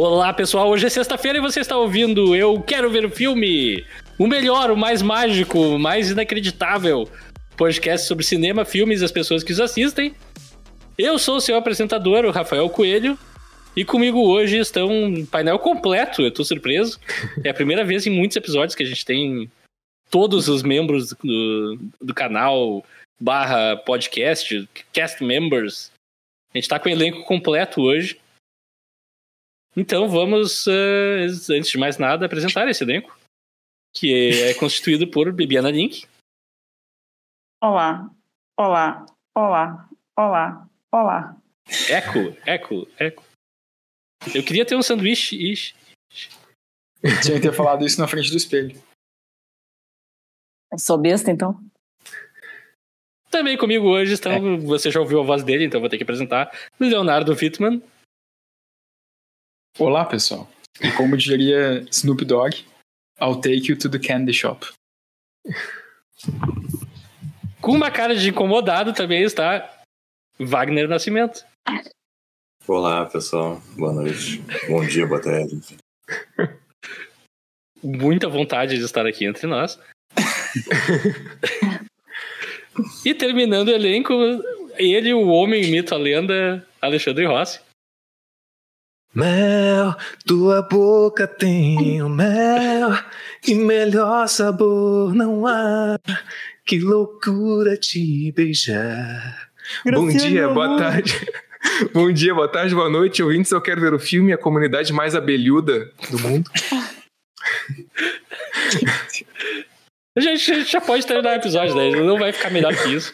Olá 0.00 0.32
pessoal, 0.32 0.68
hoje 0.68 0.86
é 0.86 0.88
sexta-feira 0.88 1.38
e 1.38 1.40
você 1.40 1.58
está 1.58 1.76
ouvindo 1.76 2.36
Eu 2.36 2.62
Quero 2.62 2.88
Ver 2.88 3.04
o 3.04 3.10
Filme, 3.10 3.84
o 4.16 4.28
melhor, 4.28 4.70
o 4.70 4.76
mais 4.76 5.02
mágico, 5.02 5.58
o 5.58 5.76
mais 5.76 6.08
inacreditável 6.08 7.10
podcast 7.56 8.06
sobre 8.06 8.24
cinema, 8.24 8.64
filmes 8.64 9.00
e 9.00 9.04
as 9.04 9.10
pessoas 9.10 9.42
que 9.42 9.50
os 9.50 9.58
assistem. 9.58 10.14
Eu 10.96 11.18
sou 11.18 11.38
o 11.38 11.40
seu 11.40 11.56
apresentador, 11.56 12.24
o 12.24 12.30
Rafael 12.30 12.70
Coelho, 12.70 13.18
e 13.74 13.84
comigo 13.84 14.20
hoje 14.20 14.58
estão 14.58 14.88
um 14.88 15.26
painel 15.26 15.58
completo, 15.58 16.22
eu 16.22 16.30
tô 16.30 16.44
surpreso. 16.44 17.00
É 17.42 17.50
a 17.50 17.54
primeira 17.54 17.84
vez 17.84 18.06
em 18.06 18.10
muitos 18.10 18.36
episódios 18.36 18.76
que 18.76 18.84
a 18.84 18.86
gente 18.86 19.04
tem 19.04 19.50
todos 20.08 20.46
os 20.46 20.62
membros 20.62 21.12
do, 21.12 21.76
do 22.00 22.14
canal 22.14 22.84
barra 23.20 23.76
podcast, 23.78 24.68
cast 24.92 25.24
members. 25.24 25.90
A 26.54 26.58
gente 26.58 26.68
tá 26.68 26.78
com 26.78 26.88
o 26.88 26.92
elenco 26.92 27.24
completo 27.24 27.82
hoje. 27.82 28.16
Então 29.80 30.08
vamos, 30.08 30.66
uh, 30.66 31.52
antes 31.52 31.70
de 31.70 31.78
mais 31.78 31.98
nada, 31.98 32.26
apresentar 32.26 32.66
esse 32.68 32.82
elenco, 32.82 33.16
que 33.94 34.42
é 34.42 34.54
constituído 34.54 35.08
por 35.08 35.32
Bibiana 35.32 35.70
Link. 35.70 36.04
Olá, 37.62 38.10
olá, 38.58 39.06
olá, 39.36 39.88
olá, 40.18 40.68
olá. 40.92 41.36
Eco, 41.88 42.36
eco, 42.44 42.88
eco. 42.98 43.22
Eu 44.34 44.44
queria 44.44 44.66
ter 44.66 44.74
um 44.74 44.82
sanduíche. 44.82 45.36
Ixi. 45.36 45.74
Tinha 47.22 47.36
que 47.36 47.42
ter 47.42 47.54
falado 47.54 47.86
isso 47.86 48.00
na 48.00 48.08
frente 48.08 48.32
do 48.32 48.36
espelho. 48.36 48.76
Eu 50.72 50.78
sou 50.80 50.98
besta, 50.98 51.30
então? 51.30 51.56
Também 53.30 53.56
comigo 53.56 53.86
hoje 53.86 54.14
estão. 54.14 54.32
É. 54.32 54.56
Você 54.58 54.90
já 54.90 54.98
ouviu 54.98 55.20
a 55.20 55.24
voz 55.24 55.44
dele, 55.44 55.64
então 55.64 55.78
vou 55.78 55.88
ter 55.88 55.98
que 55.98 56.02
apresentar. 56.02 56.50
Leonardo 56.80 57.32
Wittmann. 57.32 57.80
Olá, 59.76 60.04
pessoal. 60.04 60.48
E 60.80 60.90
como 60.92 61.16
diria 61.16 61.84
Snoop 61.90 62.24
Dogg, 62.24 62.64
I'll 63.20 63.40
take 63.40 63.68
you 63.68 63.76
to 63.76 63.90
the 63.90 63.98
candy 63.98 64.32
shop. 64.32 64.66
Com 67.60 67.72
uma 67.72 67.90
cara 67.90 68.14
de 68.14 68.30
incomodado 68.30 68.92
também 68.92 69.22
está 69.22 69.82
Wagner 70.38 70.88
Nascimento. 70.88 71.44
Olá, 72.66 73.06
pessoal. 73.06 73.60
Boa 73.76 73.92
noite. 73.92 74.42
Bom 74.68 74.84
dia, 74.86 75.06
boa 75.06 75.20
tarde. 75.20 75.60
Muita 77.82 78.28
vontade 78.28 78.78
de 78.78 78.84
estar 78.84 79.06
aqui 79.06 79.24
entre 79.24 79.46
nós. 79.46 79.78
e 83.04 83.14
terminando 83.14 83.68
o 83.68 83.72
elenco, 83.72 84.12
ele, 84.76 85.12
o 85.12 85.28
homem, 85.28 85.70
mito, 85.70 85.94
a 85.94 85.98
lenda, 85.98 86.66
Alexandre 86.80 87.26
Rossi. 87.26 87.60
Mel, 89.18 89.96
tua 90.24 90.62
boca 90.62 91.26
tem 91.26 92.00
o 92.00 92.08
mel 92.08 92.96
e 93.44 93.52
melhor 93.52 94.28
sabor 94.28 95.12
não 95.12 95.44
há. 95.44 95.98
Que 96.64 96.78
loucura 96.78 97.76
te 97.76 98.30
beijar. 98.30 99.50
Bom 99.92 100.06
dia, 100.06 100.46
boa 100.48 100.78
tarde. 100.78 101.12
Bom 101.92 102.12
dia, 102.12 102.32
boa 102.32 102.46
tarde, 102.46 102.72
boa 102.72 102.88
noite, 102.88 103.20
ouvintes. 103.20 103.50
Eu 103.50 103.60
quero 103.60 103.80
ver 103.80 103.92
o 103.92 103.98
filme 103.98 104.32
A 104.32 104.38
Comunidade 104.38 104.92
Mais 104.92 105.16
Abelhuda 105.16 105.90
do 106.12 106.18
Mundo. 106.20 106.48
a, 110.16 110.20
gente, 110.20 110.52
a 110.52 110.54
gente 110.54 110.70
já 110.70 110.80
pode 110.80 111.04
terminar 111.04 111.32
o 111.32 111.40
episódio, 111.40 111.74
né? 111.74 111.90
Não 111.90 112.20
vai 112.20 112.32
ficar 112.32 112.50
melhor 112.50 112.72
que 112.72 112.94
isso. 112.94 113.12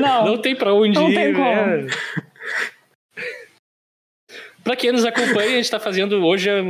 Não. 0.00 0.24
Não 0.24 0.38
tem 0.38 0.56
pra 0.56 0.74
onde 0.74 0.98
não 0.98 1.08
ir. 1.10 1.14
Tem 1.14 1.32
como. 1.32 1.66
Né? 1.66 1.86
Pra 4.68 4.76
quem 4.76 4.92
nos 4.92 5.06
acompanha, 5.06 5.54
a 5.54 5.56
gente 5.56 5.70
tá 5.70 5.80
fazendo 5.80 6.22
hoje. 6.22 6.50
É... 6.50 6.60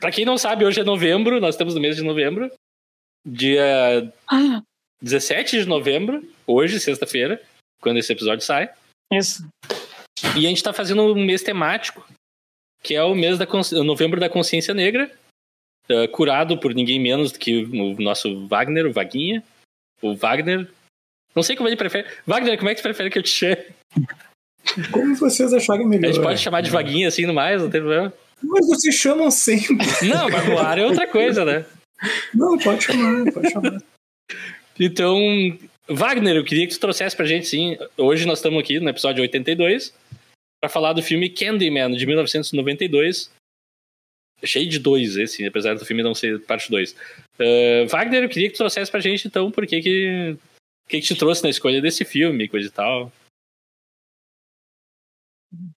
Pra 0.00 0.10
quem 0.10 0.24
não 0.24 0.36
sabe, 0.36 0.64
hoje 0.64 0.80
é 0.80 0.82
novembro, 0.82 1.40
nós 1.40 1.54
estamos 1.54 1.76
no 1.76 1.80
mês 1.80 1.94
de 1.94 2.02
novembro. 2.02 2.50
Dia 3.24 4.12
Ah, 4.26 4.60
17 5.00 5.60
de 5.60 5.64
novembro, 5.64 6.28
hoje, 6.44 6.80
sexta-feira, 6.80 7.40
quando 7.80 7.98
esse 7.98 8.12
episódio 8.12 8.44
sai. 8.44 8.68
isso. 9.12 9.48
E 10.36 10.44
a 10.44 10.48
gente 10.48 10.60
tá 10.60 10.72
fazendo 10.72 11.04
um 11.04 11.24
mês 11.24 11.40
temático, 11.40 12.04
que 12.82 12.96
é 12.96 13.02
o 13.04 13.14
mês 13.14 13.38
da 13.38 13.46
novembro 13.84 14.18
da 14.18 14.28
consciência 14.28 14.74
negra, 14.74 15.08
uh, 15.88 16.08
curado 16.08 16.58
por 16.58 16.74
ninguém 16.74 16.98
menos 16.98 17.30
do 17.30 17.38
que 17.38 17.62
o 17.62 18.02
nosso 18.02 18.44
Wagner, 18.48 18.86
o 18.86 18.92
Vaguinha. 18.92 19.40
O 20.02 20.16
Wagner. 20.16 20.68
Não 21.32 21.44
sei 21.44 21.54
como 21.54 21.68
ele 21.68 21.76
prefere. 21.76 22.08
Wagner, 22.26 22.58
como 22.58 22.70
é 22.70 22.74
que 22.74 22.80
você 22.80 22.88
prefere 22.88 23.08
que 23.08 23.18
eu 23.18 23.22
te 23.22 23.30
chame? 23.30 23.66
Como 24.90 25.14
vocês 25.16 25.52
acharem 25.52 25.86
melhor? 25.86 26.08
A 26.08 26.12
gente 26.12 26.22
pode 26.22 26.40
chamar 26.40 26.60
de 26.60 26.70
Vaguinha 26.70 27.08
assim 27.08 27.26
no 27.26 27.34
mais, 27.34 27.62
não 27.62 27.70
tem 27.70 27.80
problema. 27.80 28.12
Mas 28.42 28.66
vocês 28.66 28.94
chamam 28.94 29.30
sempre. 29.30 29.86
Não, 30.08 30.28
mas 30.28 30.46
no 30.46 30.58
ar 30.58 30.78
é 30.78 30.84
outra 30.84 31.06
coisa, 31.06 31.44
né? 31.44 31.64
Não, 32.34 32.58
pode 32.58 32.84
chamar, 32.84 33.32
pode 33.32 33.50
chamar. 33.50 33.82
Então, 34.78 35.18
Wagner, 35.88 36.36
eu 36.36 36.44
queria 36.44 36.66
que 36.66 36.74
tu 36.74 36.80
trouxesse 36.80 37.16
pra 37.16 37.24
gente, 37.24 37.46
sim. 37.46 37.78
Hoje 37.96 38.26
nós 38.26 38.38
estamos 38.38 38.60
aqui 38.60 38.78
no 38.78 38.88
episódio 38.88 39.22
82 39.22 39.94
para 40.60 40.68
falar 40.68 40.92
do 40.92 41.02
filme 41.02 41.30
Candyman, 41.30 41.92
de 41.92 42.06
1992. 42.06 43.30
Cheio 44.44 44.68
de 44.68 44.78
dois 44.78 45.16
esse, 45.16 45.46
apesar 45.46 45.74
do 45.74 45.86
filme 45.86 46.02
não 46.02 46.14
ser 46.14 46.40
parte 46.40 46.70
2. 46.70 46.92
Uh, 46.92 47.88
Wagner, 47.88 48.24
eu 48.24 48.28
queria 48.28 48.48
que 48.48 48.54
tu 48.54 48.58
trouxesse 48.58 48.90
pra 48.90 49.00
gente, 49.00 49.26
então, 49.26 49.50
por 49.50 49.66
que 49.66 49.80
que, 49.80 50.36
que 50.88 51.00
que 51.00 51.06
te 51.06 51.14
trouxe 51.14 51.42
na 51.42 51.48
escolha 51.48 51.80
desse 51.80 52.04
filme, 52.04 52.48
coisa 52.48 52.68
e 52.68 52.70
tal. 52.70 53.10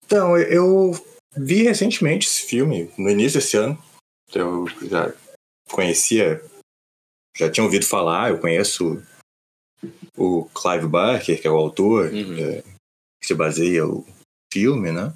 Então, 0.05 0.37
eu 0.37 0.91
vi 1.37 1.63
recentemente 1.63 2.27
esse 2.27 2.43
filme, 2.43 2.91
no 2.97 3.09
início 3.09 3.39
desse 3.39 3.57
ano. 3.57 3.81
Eu 4.33 4.67
já 4.87 5.13
conhecia, 5.69 6.43
já 7.37 7.49
tinha 7.51 7.63
ouvido 7.63 7.85
falar, 7.85 8.29
eu 8.29 8.39
conheço 8.39 9.01
o 10.17 10.45
Clive 10.49 10.87
Barker, 10.87 11.41
que 11.41 11.47
é 11.47 11.51
o 11.51 11.57
autor, 11.57 12.11
Uhum. 12.11 12.37
é, 12.37 12.61
que 12.61 13.27
se 13.27 13.33
baseia 13.33 13.85
o 13.87 14.05
filme, 14.51 14.91
né? 14.91 15.13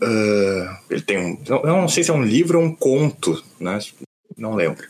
Ah, 0.00 0.82
ele 0.90 1.02
tem 1.02 1.18
um. 1.18 1.44
Eu 1.44 1.66
não 1.66 1.88
sei 1.88 2.02
se 2.02 2.10
é 2.10 2.14
um 2.14 2.24
livro 2.24 2.58
ou 2.58 2.64
um 2.64 2.74
conto, 2.74 3.42
né? 3.60 3.78
Não 4.36 4.54
lembro. 4.54 4.88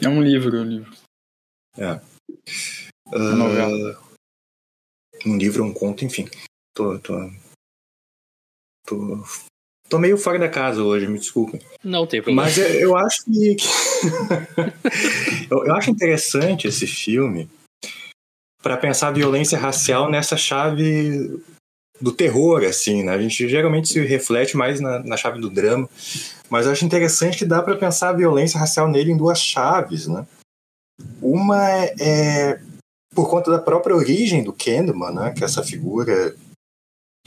É 0.00 0.08
um 0.08 0.22
livro, 0.22 0.56
um 0.60 0.64
livro. 0.64 0.96
É. 1.76 2.00
Uma 3.06 3.34
novela. 3.36 4.02
Um 5.26 5.36
livro 5.36 5.64
ou 5.64 5.70
um 5.70 5.74
conto, 5.74 6.04
enfim. 6.04 6.28
Tô, 6.74 6.98
tô, 7.00 7.14
tô, 8.92 9.24
tô 9.88 9.98
meio 9.98 10.16
fora 10.16 10.38
da 10.38 10.48
casa 10.48 10.82
hoje, 10.82 11.06
me 11.06 11.18
desculpem. 11.18 11.60
Não 11.82 12.06
tem 12.06 12.20
problema. 12.20 12.42
Mas 12.42 12.58
eu, 12.58 12.66
eu 12.66 12.96
acho 12.96 13.24
que. 13.24 13.56
eu, 15.50 15.64
eu 15.66 15.74
acho 15.74 15.90
interessante 15.90 16.68
esse 16.68 16.86
filme 16.86 17.48
para 18.62 18.76
pensar 18.76 19.08
a 19.08 19.12
violência 19.12 19.58
racial 19.58 20.10
nessa 20.10 20.36
chave 20.36 21.42
do 22.00 22.12
terror, 22.12 22.64
assim, 22.64 23.02
né? 23.02 23.12
A 23.12 23.18
gente 23.18 23.48
geralmente 23.48 23.88
se 23.88 24.00
reflete 24.00 24.56
mais 24.56 24.80
na, 24.80 24.98
na 25.00 25.16
chave 25.16 25.40
do 25.40 25.50
drama, 25.50 25.88
mas 26.48 26.66
eu 26.66 26.72
acho 26.72 26.84
interessante 26.84 27.38
que 27.38 27.44
dá 27.44 27.62
para 27.62 27.76
pensar 27.76 28.10
a 28.10 28.14
violência 28.14 28.58
racial 28.58 28.88
nele 28.88 29.12
em 29.12 29.16
duas 29.16 29.40
chaves, 29.40 30.06
né? 30.06 30.26
Uma 31.20 31.58
é, 31.68 31.94
é 32.00 32.60
por 33.14 33.28
conta 33.28 33.50
da 33.50 33.58
própria 33.58 33.94
origem 33.94 34.42
do 34.42 34.52
Candyman, 34.52 35.12
né? 35.12 35.32
Que 35.32 35.42
é 35.42 35.46
essa 35.46 35.62
figura 35.62 36.34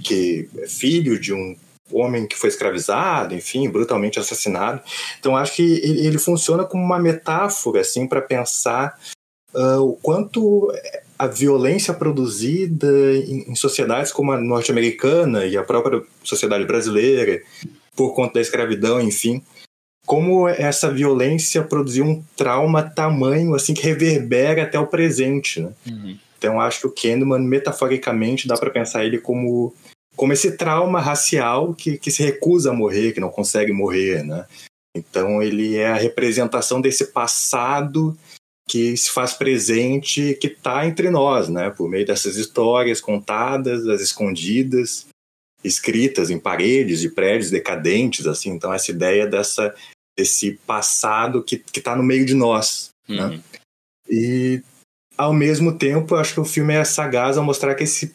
que 0.02 0.50
é 0.60 0.68
filho 0.68 1.20
de 1.20 1.34
um 1.34 1.56
homem 1.92 2.28
que 2.28 2.36
foi 2.36 2.50
escravizado, 2.50 3.36
enfim, 3.36 3.70
brutalmente 3.70 4.20
assassinado. 4.20 4.82
Então 5.20 5.38
acho 5.38 5.56
que 5.56 5.80
ele, 5.84 6.18
funciona 6.18 6.64
como 6.64 6.84
uma 6.84 7.00
metáfora 7.00 7.82
assim 7.82 8.08
para 8.08 8.22
pensar 8.22 9.00
uh, 9.54 9.82
o 9.82 9.94
quanto 9.94 10.72
a 11.18 11.28
violência 11.28 11.94
produzida 11.94 12.88
em, 13.16 13.52
em 13.52 13.56
sociedades 13.56 14.12
como 14.12 14.32
a 14.32 14.38
norte-americana 14.38 15.46
e 15.46 15.56
a 15.56 15.64
própria 15.64 16.02
sociedade 16.24 16.66
brasileira 16.66 17.42
por 17.96 18.14
conta 18.14 18.34
da 18.34 18.42
escravidão, 18.42 19.00
enfim, 19.00 19.42
como 20.06 20.48
essa 20.48 20.92
violência 20.92 21.64
produziu 21.64 22.06
um 22.06 22.24
trauma 22.36 22.84
tamanho 22.84 23.56
assim 23.56 23.74
que 23.74 23.82
reverbera 23.82 24.64
até 24.64 24.78
o 24.78 24.88
presente, 24.88 25.62
né? 25.62 25.72
Uhum. 25.88 26.18
Então 26.38 26.60
acho 26.62 26.82
que 26.82 26.88
o 26.88 26.92
Candyman 26.92 27.40
metaforicamente 27.40 28.48
dá 28.48 28.56
para 28.56 28.70
pensar 28.70 29.06
ele 29.06 29.18
como 29.18 29.74
como 30.16 30.34
esse 30.34 30.56
trauma 30.58 31.00
racial 31.00 31.74
que, 31.74 31.98
que 31.98 32.12
se 32.12 32.24
recusa 32.24 32.72
a 32.72 32.74
morrer, 32.74 33.14
que 33.14 33.20
não 33.20 33.30
consegue 33.30 33.72
morrer, 33.72 34.24
né? 34.24 34.46
Então 34.96 35.42
ele 35.42 35.76
é 35.76 35.88
a 35.88 35.96
representação 35.96 36.80
desse 36.80 37.08
passado 37.08 38.18
que 38.68 38.96
se 38.98 39.12
faz 39.12 39.34
presente, 39.34 40.36
que 40.36 40.48
está 40.48 40.88
entre 40.88 41.10
nós, 41.10 41.50
né? 41.50 41.70
Por 41.70 41.90
meio 41.90 42.06
dessas 42.06 42.38
histórias 42.38 43.02
contadas, 43.02 43.88
as 43.88 44.02
escondidas, 44.02 45.06
escritas 45.64 46.30
em 46.30 46.40
paredes 46.40 47.02
de 47.02 47.10
prédios 47.10 47.52
decadentes, 47.52 48.26
assim. 48.26 48.52
Então 48.52 48.74
essa 48.74 48.92
ideia 48.92 49.28
dessa 49.28 49.76
desse 50.18 50.54
passado 50.66 51.44
que 51.44 51.62
está 51.76 51.94
no 51.94 52.02
meio 52.02 52.26
de 52.26 52.34
nós, 52.34 52.90
né? 53.08 53.26
Uhum. 53.26 53.42
E 54.10 54.64
ao 55.18 55.34
mesmo 55.34 55.78
tempo, 55.78 56.16
eu 56.16 56.20
acho 56.20 56.34
que 56.34 56.40
o 56.40 56.46
filme 56.46 56.74
é 56.74 56.84
sagaz 56.84 57.38
ao 57.38 57.44
mostrar 57.44 57.76
que 57.76 57.84
esse 57.84 58.14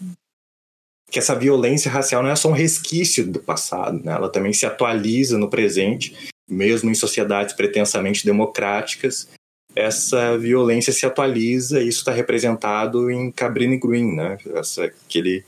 que 1.10 1.18
essa 1.18 1.34
violência 1.34 1.90
racial 1.90 2.22
não 2.22 2.30
é 2.30 2.36
só 2.36 2.48
um 2.48 2.52
resquício 2.52 3.26
do 3.26 3.40
passado, 3.40 4.02
né? 4.04 4.12
ela 4.12 4.30
também 4.30 4.52
se 4.52 4.64
atualiza 4.64 5.36
no 5.36 5.50
presente, 5.50 6.16
mesmo 6.48 6.90
em 6.90 6.94
sociedades 6.94 7.54
pretensamente 7.54 8.24
democráticas, 8.24 9.28
essa 9.74 10.36
violência 10.36 10.92
se 10.92 11.06
atualiza 11.06 11.80
e 11.80 11.88
isso 11.88 12.00
está 12.00 12.12
representado 12.12 13.10
em 13.10 13.30
Cabrini 13.30 13.78
Green, 13.78 14.14
né? 14.16 14.36
Essa, 14.54 14.84
aquele, 14.84 15.44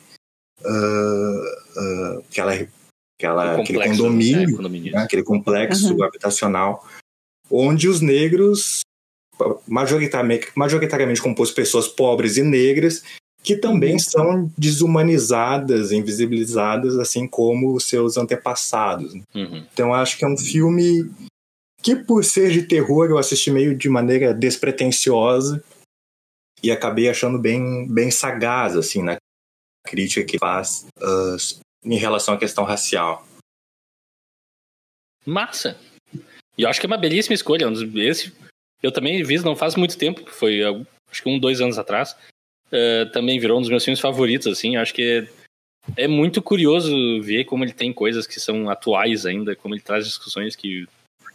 uh, 0.61 2.15
uh, 2.15 2.25
aquela, 2.31 2.53
aquela, 3.19 3.61
aquele 3.61 3.85
condomínio, 3.89 4.51
né? 4.51 4.57
condomínio. 4.57 4.93
Né? 4.93 5.03
aquele 5.03 5.25
complexo 5.25 5.95
uhum. 5.95 6.05
habitacional, 6.05 6.87
onde 7.51 7.89
os 7.89 8.01
negros, 8.01 8.81
majoritariamente, 9.67 10.49
majoritariamente 10.55 11.21
composto 11.21 11.55
por 11.55 11.63
pessoas 11.63 11.89
pobres 11.89 12.37
e 12.37 12.43
negras, 12.43 13.03
que 13.43 13.57
também 13.57 13.99
são 13.99 14.51
desumanizadas, 14.57 15.91
invisibilizadas, 15.91 16.97
assim 16.97 17.27
como 17.27 17.75
os 17.75 17.85
seus 17.85 18.17
antepassados. 18.17 19.15
Uhum. 19.35 19.67
Então 19.73 19.93
acho 19.93 20.17
que 20.17 20.25
é 20.25 20.29
um 20.29 20.37
filme 20.37 21.11
que, 21.83 21.97
por 21.97 22.25
ser 22.25 22.51
de 22.51 22.63
terror, 22.63 23.11
eu 23.11 23.19
assisti 23.19 23.51
meio 23.51 23.77
de 23.77 23.89
maneira 23.89 24.33
despretensiosa 24.33 25.63
e 26.63 26.71
acabei 26.71 27.09
achando 27.09 27.39
bem, 27.39 27.89
bem 27.89 28.11
sagaz, 28.13 28.77
assim, 28.77 29.03
na 29.03 29.17
crítica 29.85 30.25
que 30.25 30.39
faz 30.39 30.87
uh, 30.99 31.61
em 31.85 31.97
relação 31.97 32.35
à 32.35 32.39
questão 32.39 32.63
racial. 32.63 33.27
Massa! 35.27 35.77
E 36.57 36.63
eu 36.63 36.69
acho 36.69 36.79
que 36.79 36.87
é 36.87 36.89
uma 36.89 36.99
belíssima 36.99 37.35
escolha. 37.35 37.67
Esse 37.97 38.33
eu 38.81 38.93
também 38.93 39.23
vi 39.25 39.39
não 39.39 39.57
faz 39.57 39.75
muito 39.75 39.99
tempo, 39.99 40.29
foi 40.31 40.63
acho 41.11 41.23
que 41.23 41.29
um, 41.29 41.39
dois 41.39 41.61
anos 41.61 41.79
atrás 41.79 42.17
uh, 42.73 43.11
também 43.13 43.39
virou 43.39 43.59
um 43.59 43.61
dos 43.61 43.71
meus 43.71 43.85
filmes 43.85 44.01
favoritos, 44.01 44.47
assim. 44.47 44.77
Acho 44.77 44.95
que 44.95 45.29
é, 45.97 46.05
é, 46.05 46.09
muito 46.09 46.41
curioso 46.43 46.91
ver 47.21 47.45
como 47.45 47.65
ele 47.65 47.73
tem 47.73 47.93
coisas 47.93 48.27
que 48.27 48.41
são 48.41 48.71
atuais 48.71 49.27
ainda, 49.27 49.55
como 49.55 49.75
ele 49.75 49.83
traz 49.83 50.07
discussões 50.07 50.57
que 50.57 50.87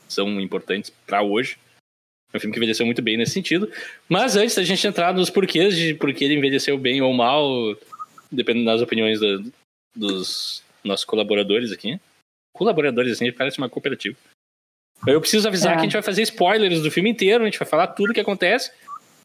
são 0.08 0.40
importantes 0.42 0.92
para 1.06 1.22
hoje. 1.22 1.58
É 2.34 2.38
um 2.38 2.40
filme 2.40 2.54
que 2.54 2.60
envelheceu 2.60 2.86
muito 2.86 3.02
bem 3.02 3.16
nesse 3.18 3.34
sentido. 3.34 3.72
Mas 4.10 4.36
antes 4.36 4.56
da 4.56 4.64
gente 4.64 4.86
entrar 4.86 5.14
nos 5.14 5.30
porquês 5.30 5.78
de 5.78 5.94
por 5.94 6.14
que 6.14 6.26
ele 6.26 6.36
envelheceu 6.36 6.78
bem 6.78 7.02
ou 7.02 7.14
mal, 7.14 7.76
dependendo 8.32 8.66
das 8.66 8.82
opiniões 8.82 9.20
da, 9.20 9.40
dos 9.96 10.64
nossos 10.84 11.06
colaboradores 11.06 11.72
aqui. 11.72 12.00
Colaboradores, 12.54 13.14
assim, 13.14 13.32
parece 13.32 13.58
uma 13.58 13.70
cooperativa. 13.70 14.18
Eu 15.06 15.22
preciso 15.22 15.48
avisar 15.48 15.74
é. 15.74 15.76
que 15.76 15.82
a 15.82 15.84
gente 15.84 15.94
vai 15.94 16.02
fazer 16.02 16.24
spoilers 16.24 16.82
do 16.82 16.90
filme 16.90 17.10
inteiro, 17.10 17.44
a 17.44 17.46
gente 17.46 17.60
vai 17.60 17.68
falar 17.68 17.88
tudo 17.88 18.12
o 18.12 18.14
que 18.14 18.20
acontece. 18.20 18.72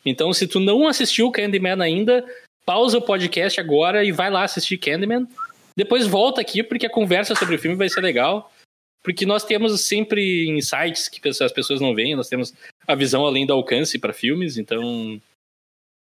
Então, 0.04 0.32
se 0.32 0.46
tu 0.46 0.58
não 0.58 0.86
assistiu 0.86 1.30
Candyman 1.30 1.80
ainda, 1.80 2.24
pausa 2.64 2.98
o 2.98 3.02
podcast 3.02 3.60
agora 3.60 4.04
e 4.04 4.12
vai 4.12 4.30
lá 4.30 4.44
assistir 4.44 4.78
Candyman. 4.78 5.26
Depois 5.76 6.06
volta 6.06 6.40
aqui, 6.40 6.62
porque 6.62 6.86
a 6.86 6.90
conversa 6.90 7.34
sobre 7.34 7.54
o 7.54 7.58
filme 7.58 7.76
vai 7.76 7.88
ser 7.88 8.00
legal. 8.00 8.52
Porque 9.02 9.26
nós 9.26 9.44
temos 9.44 9.80
sempre 9.80 10.48
insights 10.48 11.08
que 11.08 11.28
as 11.28 11.52
pessoas 11.52 11.80
não 11.80 11.94
veem, 11.94 12.14
nós 12.14 12.28
temos 12.28 12.54
a 12.86 12.94
visão 12.94 13.26
além 13.26 13.44
do 13.44 13.52
alcance 13.52 13.98
para 13.98 14.12
filmes, 14.12 14.56
então 14.56 15.20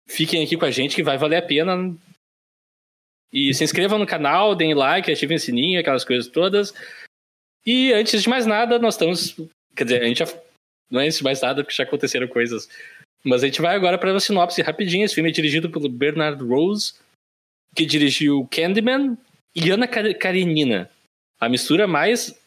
fiquem 0.07 0.45
aqui 0.45 0.57
com 0.57 0.65
a 0.65 0.71
gente 0.71 0.95
que 0.95 1.03
vai 1.03 1.19
valer 1.19 1.39
a 1.39 1.43
pena. 1.43 1.95
E 3.33 3.53
se 3.53 3.65
inscrevam 3.65 3.99
no 3.99 4.07
canal, 4.07 4.55
deem 4.55 4.73
like, 4.73 5.11
ativem 5.11 5.37
o 5.37 5.41
sininho, 5.41 5.81
aquelas 5.81 6.05
coisas 6.05 6.31
todas. 6.31 6.73
E 7.67 7.93
antes 7.93 8.23
de 8.23 8.29
mais 8.29 8.47
nada, 8.47 8.79
nós 8.79 8.95
estamos. 8.95 9.35
Quer 9.75 9.85
dizer, 9.85 10.03
a 10.03 10.07
gente 10.07 10.19
já. 10.19 10.27
Não 10.89 11.01
é 11.01 11.07
antes 11.07 11.19
de 11.19 11.25
mais 11.25 11.41
nada, 11.41 11.65
porque 11.65 11.75
já 11.75 11.83
aconteceram 11.83 12.29
coisas 12.29 12.69
mas 13.27 13.43
a 13.43 13.47
gente 13.47 13.61
vai 13.61 13.75
agora 13.75 13.99
para 13.99 14.13
uma 14.13 14.21
sinopse 14.21 14.63
rapidinho. 14.63 15.05
Esse 15.05 15.17
filme 15.17 15.31
é 15.31 15.33
dirigido 15.33 15.69
pelo 15.69 15.89
Bernard 15.89 16.43
Rose, 16.45 16.95
que 17.75 17.85
dirigiu 17.85 18.47
Candyman 18.51 19.19
e 19.55 19.71
Ana 19.71 19.89
Karenina. 19.89 20.89
A 21.41 21.49
mistura 21.49 21.89
mais 21.89 22.39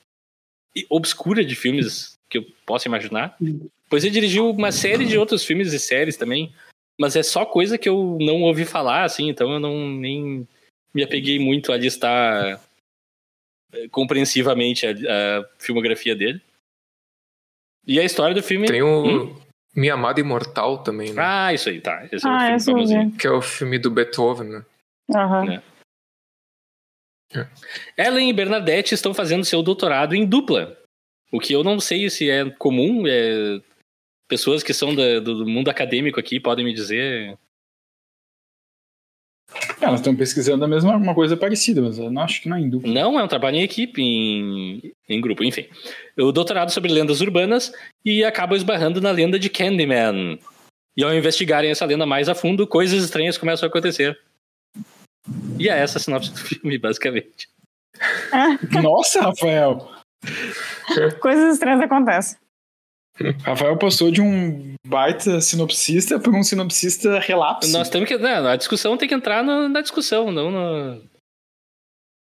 obscura 0.90 1.44
de 1.44 1.54
filmes 1.54 2.18
que 2.30 2.38
eu 2.38 2.46
possa 2.66 2.88
imaginar. 2.88 3.38
Pois 3.90 4.04
ele 4.04 4.14
dirigiu 4.14 4.50
uma 4.50 4.72
série 4.72 5.06
de 5.06 5.18
outros 5.18 5.44
filmes 5.44 5.74
e 5.74 5.80
séries 5.80 6.16
também, 6.16 6.54
mas 6.98 7.16
é 7.16 7.24
só 7.24 7.46
coisa 7.46 7.78
que 7.78 7.90
eu 7.90 8.18
não 8.22 8.44
ouvi 8.44 8.66
falar, 8.66 9.04
assim, 9.04 9.30
então 9.30 9.52
eu 9.52 9.60
não 9.60 9.90
nem 9.90 10.48
me 10.94 11.04
apeguei 11.04 11.40
muito 11.40 11.74
a 11.74 11.78
listar 11.78 12.62
eh, 13.74 13.88
compreensivamente 13.90 14.86
a, 14.86 14.92
a 14.92 15.46
filmografia 15.58 16.16
dele. 16.16 16.42
E 17.86 18.00
a 18.00 18.04
história 18.04 18.36
do 18.36 18.44
filme. 18.44 18.68
Tem 18.68 18.84
um, 18.84 19.24
hum? 19.24 19.42
Minha 19.80 19.94
Amada 19.94 20.20
Imortal 20.20 20.84
também, 20.84 21.14
né? 21.14 21.22
Ah, 21.26 21.54
isso 21.54 21.70
aí, 21.70 21.80
tá. 21.80 22.06
Esse 22.12 22.28
ah, 22.28 22.50
é 22.50 22.56
o 22.58 22.60
filme 22.60 22.82
famosinho. 22.82 23.12
Que 23.18 23.28
é 23.28 23.32
o 23.32 23.42
filme 23.42 23.80
do 23.80 23.90
Beethoven, 23.90 24.50
né? 24.50 24.66
Aham. 25.16 25.54
É. 25.54 25.62
É. 27.40 27.48
Ellen 27.98 28.30
e 28.30 28.34
Bernadette 28.34 28.94
estão 28.94 29.14
fazendo 29.14 29.46
seu 29.46 29.64
doutorado 29.64 30.14
em 30.14 30.26
dupla. 30.26 30.78
O 31.32 31.40
que 31.40 31.54
eu 31.54 31.64
não 31.64 31.80
sei 31.80 32.10
se 32.10 32.30
é 32.30 32.50
comum. 32.50 33.08
É... 33.08 33.62
Pessoas 34.28 34.64
que 34.64 34.74
são 34.74 34.94
da, 34.94 35.22
do 35.22 35.46
mundo 35.48 35.70
acadêmico 35.70 36.20
aqui 36.20 36.42
podem 36.42 36.66
me 36.66 36.74
dizer 36.74 37.38
elas 39.82 40.00
estão 40.00 40.16
pesquisando 40.16 40.66
a 40.66 40.68
mesma 40.68 40.96
uma 40.96 41.16
coisa 41.16 41.38
parecida, 41.38 41.82
mas 41.82 41.98
eu 41.98 42.12
não 42.12 42.22
acho 42.22 42.42
que 42.42 42.50
não 42.50 42.58
é 42.58 42.62
em 42.62 42.70
dupla. 42.70 42.92
Não, 42.92 43.20
é 43.20 43.24
um 43.24 43.28
trabalho 43.28 43.58
em 43.58 43.64
equipe, 43.64 44.02
em, 44.02 44.94
em 45.08 45.22
grupo, 45.22 45.44
enfim. 45.44 45.66
O 46.18 46.32
doutorado 46.32 46.70
sobre 46.70 46.92
lendas 46.92 47.22
urbanas 47.22 47.72
e 48.04 48.24
acabam 48.24 48.58
esbarrando 48.58 49.00
na 49.00 49.12
lenda 49.12 49.40
de 49.40 49.50
Candyman. 49.50 50.40
E 50.98 51.04
ao 51.04 51.14
investigarem 51.14 51.72
essa 51.72 51.86
lenda 51.86 52.06
mais 52.06 52.28
a 52.28 52.36
fundo, 52.36 52.68
coisas 52.68 53.04
estranhas 53.04 53.38
começam 53.38 53.68
a 53.68 53.70
acontecer. 53.70 54.20
E 55.58 55.70
é 55.70 55.78
essa 55.78 55.98
a 55.98 56.02
sinopse 56.02 56.32
do 56.32 56.38
filme, 56.40 56.78
basicamente. 56.78 57.48
Nossa, 58.82 59.22
Rafael! 59.22 59.90
coisas 61.22 61.54
estranhas 61.54 61.82
acontecem. 61.82 62.38
Rafael 63.44 63.78
passou 63.78 64.12
de 64.12 64.22
um 64.22 64.74
baita 64.86 65.42
sinopsista 65.42 66.20
para 66.20 66.32
um 66.32 66.44
sinopsista 66.44 67.20
relapso. 67.20 67.72
Nós 67.72 67.90
temos 67.90 68.08
que. 68.08 68.18
Né, 68.18 68.36
a 68.36 68.56
discussão 68.56 68.98
tem 68.98 69.08
que 69.08 69.16
entrar 69.16 69.44
no, 69.44 69.68
na 69.70 69.82
discussão, 69.82 70.32
não 70.32 70.52
no. 70.52 71.02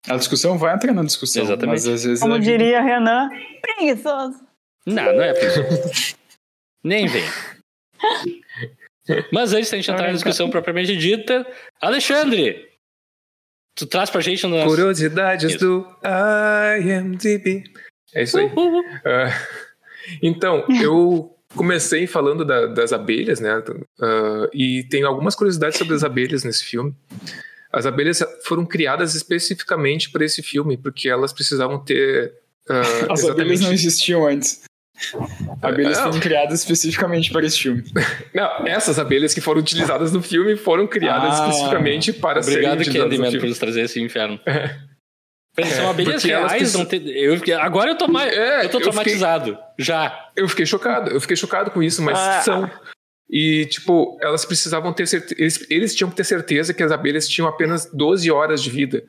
A 0.07 0.17
discussão 0.17 0.57
vai 0.57 0.73
entrar 0.75 0.93
na 0.93 1.03
discussão. 1.03 1.43
Exatamente. 1.43 1.75
Mas 1.75 1.87
às 1.87 2.03
vezes 2.03 2.19
Como 2.21 2.39
diria 2.39 2.81
Renan, 2.81 3.29
preguiçoso. 3.61 4.39
Não, 4.85 5.13
não 5.13 5.21
é 5.21 5.33
preguiçoso. 5.33 6.15
Nem 6.83 7.07
vem. 7.07 7.23
Mas 9.31 9.53
antes 9.53 9.69
da 9.69 9.77
gente 9.77 9.91
entrar 9.91 10.07
na 10.07 10.13
discussão 10.13 10.49
propriamente 10.49 10.97
dita, 10.97 11.45
Alexandre, 11.79 12.71
tu 13.75 13.85
traz 13.85 14.09
pra 14.09 14.21
gente 14.21 14.45
no 14.47 14.63
Curiosidades 14.65 15.53
isso. 15.53 15.59
do 15.59 15.87
IMDb. 16.79 17.63
É 18.13 18.23
isso 18.23 18.39
aí. 18.39 18.47
Uh, 18.47 19.70
então, 20.21 20.65
eu 20.81 21.35
comecei 21.55 22.07
falando 22.07 22.45
da, 22.45 22.67
das 22.67 22.93
abelhas, 22.93 23.39
né? 23.39 23.57
Uh, 23.59 24.49
e 24.53 24.83
tem 24.89 25.03
algumas 25.03 25.35
curiosidades 25.35 25.77
sobre 25.77 25.95
as 25.95 26.03
abelhas 26.03 26.43
nesse 26.43 26.63
filme. 26.63 26.95
As 27.71 27.85
abelhas 27.85 28.23
foram 28.43 28.65
criadas 28.65 29.15
especificamente 29.15 30.09
para 30.11 30.25
esse 30.25 30.41
filme, 30.41 30.77
porque 30.77 31.09
elas 31.09 31.31
precisavam 31.31 31.79
ter. 31.79 32.33
Uh, 32.69 33.11
as 33.11 33.23
abelhas 33.25 33.61
não 33.61 33.71
existiam 33.71 34.27
antes. 34.27 34.63
Abelhas 35.61 35.99
foram 35.99 36.19
criadas 36.19 36.59
especificamente 36.59 37.31
para 37.31 37.45
esse 37.45 37.59
filme. 37.59 37.83
Não, 38.35 38.67
essas 38.67 38.99
abelhas 38.99 39.33
que 39.33 39.41
foram 39.41 39.59
utilizadas 39.59 40.11
no 40.11 40.21
filme 40.21 40.55
foram 40.55 40.85
criadas 40.85 41.39
ah, 41.39 41.49
especificamente 41.49 42.13
para 42.13 42.39
obrigado, 42.39 42.45
serem 42.45 42.73
Obrigado, 42.73 43.09
Candyman, 43.09 43.39
por 43.39 43.47
nos 43.47 43.57
trazer 43.57 43.81
esse 43.81 43.99
inferno. 43.99 44.39
É. 44.45 44.75
São 45.75 45.89
abelhas 45.89 46.23
reais, 46.23 46.73
não 46.73 46.85
tem, 46.85 47.05
eu, 47.09 47.37
agora 47.59 47.91
eu 47.91 47.97
tô, 47.97 48.07
mais, 48.07 48.31
é, 48.31 48.65
eu 48.65 48.69
tô 48.69 48.79
traumatizado, 48.79 49.49
eu 49.49 49.55
fiquei, 49.55 49.85
já. 49.85 50.31
Eu 50.35 50.47
fiquei 50.47 50.65
chocado, 50.65 51.11
eu 51.11 51.19
fiquei 51.19 51.35
chocado 51.35 51.71
com 51.71 51.83
isso, 51.83 52.01
mas 52.01 52.17
ah. 52.17 52.41
são. 52.41 52.71
E, 53.29 53.65
tipo, 53.65 54.17
elas 54.21 54.45
precisavam 54.45 54.93
ter 54.93 55.07
certeza, 55.07 55.35
eles, 55.41 55.67
eles 55.69 55.95
tinham 55.95 56.09
que 56.09 56.15
ter 56.15 56.23
certeza 56.23 56.73
que 56.73 56.83
as 56.83 56.91
abelhas 56.91 57.27
tinham 57.27 57.47
apenas 57.47 57.85
12 57.93 58.31
horas 58.31 58.63
de 58.63 58.69
vida, 58.69 59.03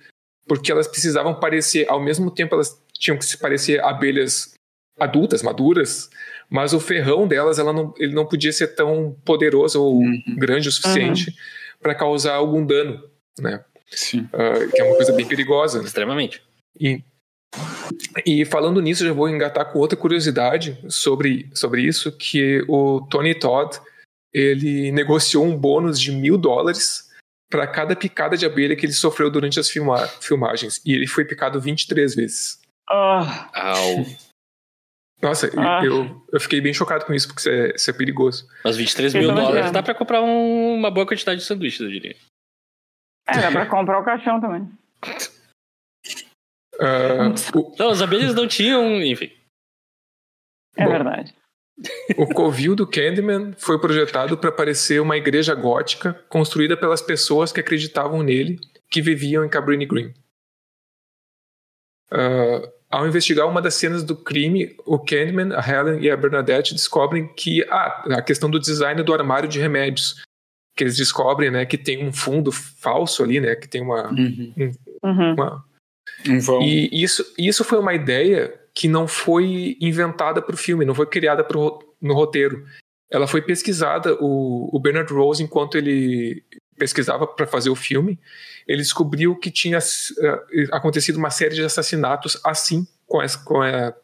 porque 0.47 0.73
elas 0.73 0.89
precisavam 0.89 1.39
parecer, 1.39 1.87
ao 1.89 2.01
mesmo 2.01 2.31
tempo 2.31 2.55
elas 2.55 2.77
tinham 2.93 3.17
que 3.17 3.25
se 3.25 3.39
parecer 3.39 3.83
abelhas 3.83 4.55
adultas, 4.99 5.43
maduras, 5.43 6.11
mas 6.49 6.73
o 6.73 6.81
ferrão 6.81 7.27
delas 7.27 7.59
ela 7.59 7.73
não, 7.73 7.95
ele 7.99 8.15
não 8.15 8.27
podia 8.27 8.53
ser 8.53 8.75
tão 8.75 9.17
poderoso 9.25 9.83
ou 9.83 9.99
uhum. 9.99 10.23
grande 10.37 10.69
o 10.69 10.73
suficiente 10.73 11.31
uhum. 11.31 11.37
para 11.81 11.95
causar 11.95 12.35
algum 12.35 12.65
dano, 12.65 13.03
né? 13.41 13.65
Uh, 14.17 14.71
que 14.71 14.81
é 14.81 14.85
uma 14.85 14.97
coisa 14.97 15.13
bem 15.13 15.27
perigosa. 15.27 15.79
Né? 15.79 15.85
Extremamente. 15.85 16.43
E, 16.79 17.03
e 18.25 18.45
falando 18.45 18.81
nisso, 18.81 19.05
já 19.05 19.13
vou 19.13 19.29
engatar 19.29 19.71
com 19.73 19.79
outra 19.79 19.97
curiosidade 19.97 20.79
sobre, 20.89 21.51
sobre 21.55 21.83
isso, 21.83 22.11
que 22.13 22.65
o 22.69 23.01
Tony 23.11 23.35
Todd 23.35 23.79
ele 24.33 24.91
negociou 24.93 25.45
um 25.45 25.57
bônus 25.57 26.01
de 26.01 26.11
mil 26.11 26.39
dólares 26.39 27.11
para 27.51 27.67
cada 27.67 27.95
picada 27.95 28.37
de 28.37 28.47
abelha 28.47 28.75
que 28.75 28.87
ele 28.87 28.95
sofreu 28.95 29.31
durante 29.31 29.61
as 29.61 29.69
filma 29.69 30.09
filmagens. 30.21 30.81
E 30.87 30.95
ele 30.95 31.07
foi 31.07 31.25
picado 31.25 31.61
23 31.61 32.15
vezes. 32.15 32.59
Ah. 32.89 33.51
Au. 33.53 34.07
Nossa, 35.21 35.51
ah. 35.57 35.85
eu, 35.85 36.25
eu 36.33 36.41
fiquei 36.41 36.61
bem 36.61 36.73
chocado 36.73 37.05
com 37.05 37.13
isso, 37.13 37.29
porque 37.29 37.41
isso 37.41 37.51
é, 37.51 37.73
isso 37.77 37.91
é 37.91 37.93
perigoso. 37.93 38.49
Mas 38.65 38.77
23 38.77 39.15
mil 39.15 39.35
dólares 39.35 39.71
dá 39.71 39.83
para 39.83 39.95
comprar 39.95 40.23
um, 40.23 40.75
uma 40.75 40.91
boa 40.91 41.07
quantidade 41.07 41.41
de 41.41 41.47
sanduíches, 41.47 41.81
eu 41.81 41.89
diria. 41.89 42.17
É, 43.27 43.41
dá 43.41 43.51
pra 43.51 43.67
comprar 43.67 43.99
o 44.01 44.05
caixão 44.05 44.41
também. 44.41 44.63
Uh, 46.75 47.33
o... 47.59 47.77
Não, 47.79 47.91
as 47.91 48.03
abelhas 48.03 48.35
não 48.35 48.47
tinham, 48.47 49.01
enfim. 49.03 49.31
É 50.77 50.85
Bom, 50.85 50.91
verdade. 50.91 51.35
O 52.17 52.27
covil 52.27 52.77
do 52.77 52.87
Candyman 52.87 53.55
foi 53.57 53.81
projetado 53.81 54.37
para 54.37 54.53
parecer 54.53 55.01
uma 55.01 55.17
igreja 55.17 55.55
gótica 55.55 56.15
construída 56.29 56.77
pelas 56.77 57.01
pessoas 57.01 57.53
que 57.53 57.61
acreditavam 57.61 58.23
nele, 58.23 58.61
que 58.91 59.03
viviam 59.03 59.45
em 59.45 59.49
Cabrini 59.49 59.87
Green. 59.87 60.15
Uh, 62.13 62.71
ao 62.91 63.07
investigar 63.07 63.49
uma 63.49 63.63
das 63.63 63.75
cenas 63.75 64.05
do 64.05 64.15
crime, 64.15 64.77
o 64.85 64.99
Candyman, 64.99 65.55
a 65.55 65.67
Helen 65.67 66.03
e 66.03 66.11
a 66.11 66.17
Bernadette 66.17 66.75
descobrem 66.75 67.27
que 67.35 67.65
ah, 67.71 68.05
a 68.19 68.23
questão 68.23 68.51
do 68.51 68.61
design 68.61 69.03
do 69.03 69.15
armário 69.15 69.49
de 69.49 69.59
remédios, 69.59 70.23
que 70.75 70.85
eles 70.85 70.97
descobrem, 70.97 71.51
né, 71.51 71.67
que 71.67 71.77
tem 71.77 72.07
um 72.07 72.13
fundo 72.13 72.51
falso 72.51 73.23
ali, 73.23 73.41
né, 73.41 73.55
que 73.55 73.69
tem 73.69 73.83
uma, 73.83 74.11
uhum. 74.11 74.55
Um, 74.57 75.09
uhum. 75.09 75.35
uma 75.35 75.65
um 76.27 76.41
vão. 76.41 76.63
E 76.63 76.89
isso, 76.93 77.25
isso 77.39 77.65
foi 77.65 77.79
uma 77.79 77.95
ideia 77.95 78.59
que 78.75 78.89
não 78.89 79.07
foi 79.07 79.77
inventada 79.81 80.41
para 80.41 80.55
o 80.55 80.59
filme, 80.59 80.85
não 80.85 80.95
foi 80.95 81.07
criada 81.07 81.45
pro, 81.45 81.79
no 82.01 82.15
roteiro. 82.15 82.65
Ela 83.11 83.27
foi 83.27 83.43
pesquisada. 83.43 84.17
O, 84.21 84.75
o 84.75 84.81
Bernard 84.81 85.13
Rose, 85.13 85.43
enquanto 85.43 85.77
ele 85.77 86.43
pesquisava 86.79 87.27
para 87.27 87.47
fazer 87.47 87.71
o 87.71 87.77
filme, 87.77 88.19
ele 88.67 88.81
descobriu 88.81 89.37
que 89.37 89.51
tinha 89.51 89.79
uh, 89.79 90.75
acontecido 90.75 91.17
uma 91.17 91.31
série 91.31 91.55
de 91.55 91.63
assassinatos 91.63 92.41
assim, 92.45 92.87
com 93.07 93.21
essa, 93.21 93.39
com 93.45 93.61
a, 93.61 93.95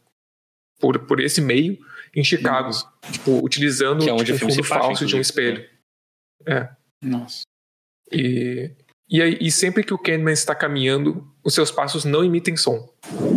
por, 0.79 0.99
por 1.01 1.21
esse 1.21 1.41
meio, 1.41 1.79
em 2.15 2.23
Chicago. 2.23 2.69
Uhum. 2.69 3.13
Tipo, 3.13 3.45
utilizando 3.45 4.05
que 4.05 4.11
é 4.11 4.13
onde 4.13 4.33
tipo, 4.33 4.47
um 4.47 4.51
fundo 4.51 4.65
falso 4.65 5.07
de 5.07 5.17
um 5.17 5.21
espelho. 5.21 5.65
É. 6.49 6.69
Nossa. 7.03 7.43
E, 8.11 8.71
e, 9.09 9.21
aí, 9.21 9.39
e 9.41 9.51
sempre 9.51 9.85
que 9.85 9.93
o 9.93 9.99
Candyman 9.99 10.33
está 10.33 10.55
caminhando, 10.55 11.31
os 11.45 11.55
seus 11.55 11.71
passos 11.71 12.05
não 12.05 12.25
emitem 12.25 12.57
som, 12.57 12.89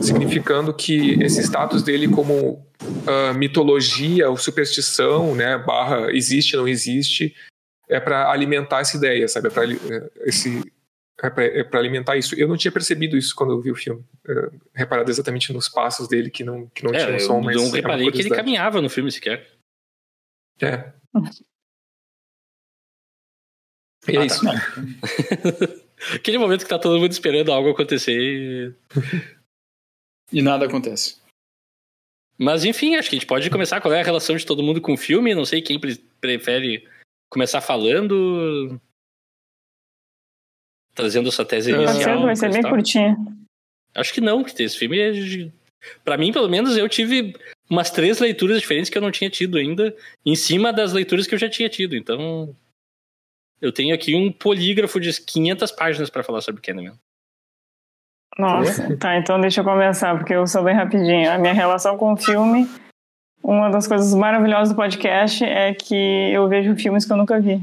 significando 0.01 0.73
que 0.73 1.21
esse 1.21 1.41
status 1.41 1.83
dele 1.83 2.07
como 2.07 2.53
uh, 2.53 3.33
mitologia 3.35 4.29
ou 4.29 4.37
superstição, 4.37 5.35
né, 5.35 5.57
barra 5.57 6.11
existe 6.11 6.55
não 6.55 6.67
existe, 6.67 7.35
é 7.89 7.99
para 7.99 8.31
alimentar 8.31 8.79
essa 8.79 8.95
ideia, 8.95 9.27
sabe? 9.27 9.47
É 9.47 9.51
para 9.51 9.65
é, 9.65 10.11
esse 10.21 10.63
é 11.23 11.63
para 11.63 11.79
alimentar 11.79 12.17
isso. 12.17 12.33
Eu 12.33 12.47
não 12.47 12.57
tinha 12.57 12.71
percebido 12.71 13.15
isso 13.15 13.35
quando 13.35 13.51
eu 13.51 13.61
vi 13.61 13.69
o 13.69 13.75
filme. 13.75 14.03
Uh, 14.27 14.59
reparado 14.73 15.11
exatamente 15.11 15.53
nos 15.53 15.69
passos 15.69 16.07
dele 16.07 16.31
que 16.31 16.43
não, 16.43 16.67
que 16.69 16.83
não 16.83 16.91
é, 16.91 17.05
tinham 17.05 17.19
som, 17.19 17.41
mas. 17.41 17.55
Eu 17.55 17.63
não 17.63 17.69
reparei 17.69 18.07
é 18.07 18.11
que 18.11 18.21
ele 18.21 18.29
caminhava 18.29 18.81
no 18.81 18.89
filme 18.89 19.11
sequer. 19.11 19.47
É. 20.59 20.91
E 24.07 24.17
é 24.17 24.19
ah, 24.21 24.25
isso. 24.25 24.41
Tá. 24.43 24.53
Aquele 26.15 26.37
momento 26.37 26.63
que 26.63 26.69
tá 26.69 26.79
todo 26.79 26.99
mundo 26.99 27.11
esperando 27.11 27.51
algo 27.51 27.69
acontecer 27.69 28.17
e. 28.19 28.73
e 30.31 30.41
nada 30.41 30.65
acontece. 30.65 31.21
Mas 32.37 32.65
enfim, 32.65 32.95
acho 32.95 33.09
que 33.09 33.15
a 33.15 33.19
gente 33.19 33.27
pode 33.27 33.49
começar. 33.51 33.79
Qual 33.79 33.93
é 33.93 34.01
a 34.01 34.03
relação 34.03 34.35
de 34.35 34.45
todo 34.45 34.63
mundo 34.63 34.81
com 34.81 34.93
o 34.93 34.97
filme? 34.97 35.35
Não 35.35 35.45
sei 35.45 35.61
quem 35.61 35.79
prefere 36.19 36.87
começar 37.29 37.61
falando. 37.61 38.81
Trazendo 40.95 41.29
essa 41.29 41.45
tese 41.45 41.71
inicial. 41.71 42.23
Vai 42.23 42.35
ser 42.35 42.51
bem 42.51 42.63
curtinho. 42.63 43.15
Acho 43.93 44.13
que 44.13 44.21
não, 44.21 44.43
que 44.43 44.63
esse 44.63 44.77
filme 44.77 44.99
é. 44.99 45.11
Pra 46.03 46.17
mim, 46.17 46.31
pelo 46.31 46.49
menos, 46.49 46.77
eu 46.77 46.89
tive 46.89 47.35
umas 47.69 47.91
três 47.91 48.19
leituras 48.19 48.59
diferentes 48.59 48.89
que 48.89 48.97
eu 48.97 49.01
não 49.01 49.11
tinha 49.11 49.29
tido 49.29 49.57
ainda, 49.57 49.95
em 50.25 50.35
cima 50.35 50.73
das 50.73 50.93
leituras 50.93 51.27
que 51.27 51.33
eu 51.33 51.39
já 51.39 51.49
tinha 51.49 51.69
tido. 51.69 51.95
Então, 51.95 52.55
eu 53.61 53.71
tenho 53.71 53.93
aqui 53.93 54.15
um 54.15 54.31
polígrafo 54.31 54.99
de 54.99 55.13
500 55.21 55.71
páginas 55.71 56.09
para 56.09 56.23
falar 56.23 56.41
sobre 56.41 56.61
Candyman. 56.61 56.93
Nossa, 58.37 58.97
tá, 58.97 59.17
então 59.17 59.39
deixa 59.39 59.61
eu 59.61 59.65
começar, 59.65 60.17
porque 60.17 60.33
eu 60.33 60.47
sou 60.47 60.63
bem 60.63 60.73
rapidinho. 60.73 61.29
A 61.29 61.37
minha 61.37 61.53
relação 61.53 61.97
com 61.97 62.13
o 62.13 62.17
filme, 62.17 62.67
uma 63.43 63.69
das 63.69 63.87
coisas 63.87 64.13
maravilhosas 64.13 64.69
do 64.69 64.75
podcast 64.75 65.43
é 65.43 65.73
que 65.73 66.31
eu 66.31 66.47
vejo 66.47 66.75
filmes 66.75 67.05
que 67.05 67.11
eu 67.11 67.17
nunca 67.17 67.39
vi. 67.39 67.61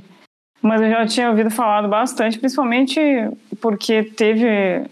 Mas 0.61 0.81
eu 0.81 0.91
já 0.91 1.07
tinha 1.07 1.31
ouvido 1.31 1.51
falar 1.51 1.87
bastante, 1.89 2.39
principalmente 2.39 3.01
porque 3.61 4.03
teve 4.03 4.85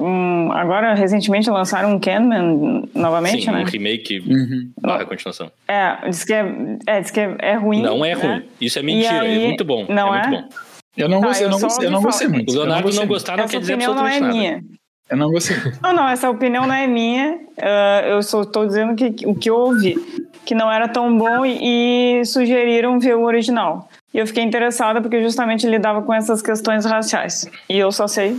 um, 0.00 0.52
agora, 0.52 0.94
recentemente, 0.94 1.50
lançaram 1.50 1.94
um 1.94 2.00
Canman 2.00 2.88
novamente, 2.94 3.44
Sim, 3.44 3.50
né? 3.50 3.62
um 3.62 3.64
remake 3.64 4.20
uhum. 4.20 4.70
barra 4.80 5.04
continuação. 5.04 5.50
É, 5.68 6.08
diz 6.08 6.24
que 6.24 6.32
é, 6.32 6.44
é, 6.86 7.00
diz 7.00 7.10
que 7.10 7.20
é, 7.20 7.36
é 7.38 7.54
ruim. 7.54 7.82
Não 7.82 8.04
é 8.04 8.14
né? 8.14 8.22
ruim. 8.22 8.42
Isso 8.60 8.78
é 8.78 8.82
mentira, 8.82 9.14
é 9.14 9.20
aí, 9.20 9.42
é 9.42 9.46
muito 9.46 9.64
bom. 9.64 9.86
Não 9.88 10.14
é? 10.14 10.22
é? 10.22 10.28
Muito 10.28 10.42
bom. 10.42 10.48
Eu 10.96 11.08
não, 11.08 11.20
tá, 11.20 11.26
gostei, 11.28 11.46
eu 11.46 11.50
não, 11.50 11.60
gostei, 11.60 11.86
eu 11.86 11.90
não 11.90 12.02
gostei 12.02 12.28
muito. 12.28 12.50
O 12.50 12.54
Leonardo 12.56 12.88
não, 12.88 12.96
não 12.96 13.06
gostar 13.06 13.36
não 13.36 13.46
quer 13.46 13.60
dizer 13.60 13.74
absolutamente 13.74 14.20
não 14.20 14.26
é 14.26 14.28
nada. 14.28 14.32
Minha. 14.34 14.64
Eu 15.08 15.16
não 15.16 15.30
gostei. 15.30 15.56
Não, 15.82 15.92
não, 15.92 16.08
essa 16.08 16.30
opinião 16.30 16.68
não 16.68 16.74
é 16.74 16.86
minha. 16.86 17.36
Uh, 17.58 18.06
eu 18.06 18.22
só 18.22 18.42
estou 18.42 18.64
dizendo 18.64 18.94
que 18.94 19.26
o 19.26 19.34
que 19.34 19.50
eu 19.50 19.56
ouvi, 19.56 19.96
que 20.44 20.54
não 20.54 20.70
era 20.70 20.86
tão 20.86 21.18
bom 21.18 21.44
e, 21.44 22.20
e 22.20 22.24
sugeriram 22.24 23.00
ver 23.00 23.16
o 23.16 23.24
original. 23.24 23.88
E 24.14 24.18
eu 24.18 24.26
fiquei 24.26 24.44
interessada 24.44 25.00
porque 25.00 25.20
justamente 25.20 25.66
lidava 25.66 26.02
com 26.02 26.14
essas 26.14 26.40
questões 26.40 26.84
raciais. 26.84 27.50
E 27.68 27.76
eu 27.76 27.90
só 27.90 28.06
sei, 28.06 28.36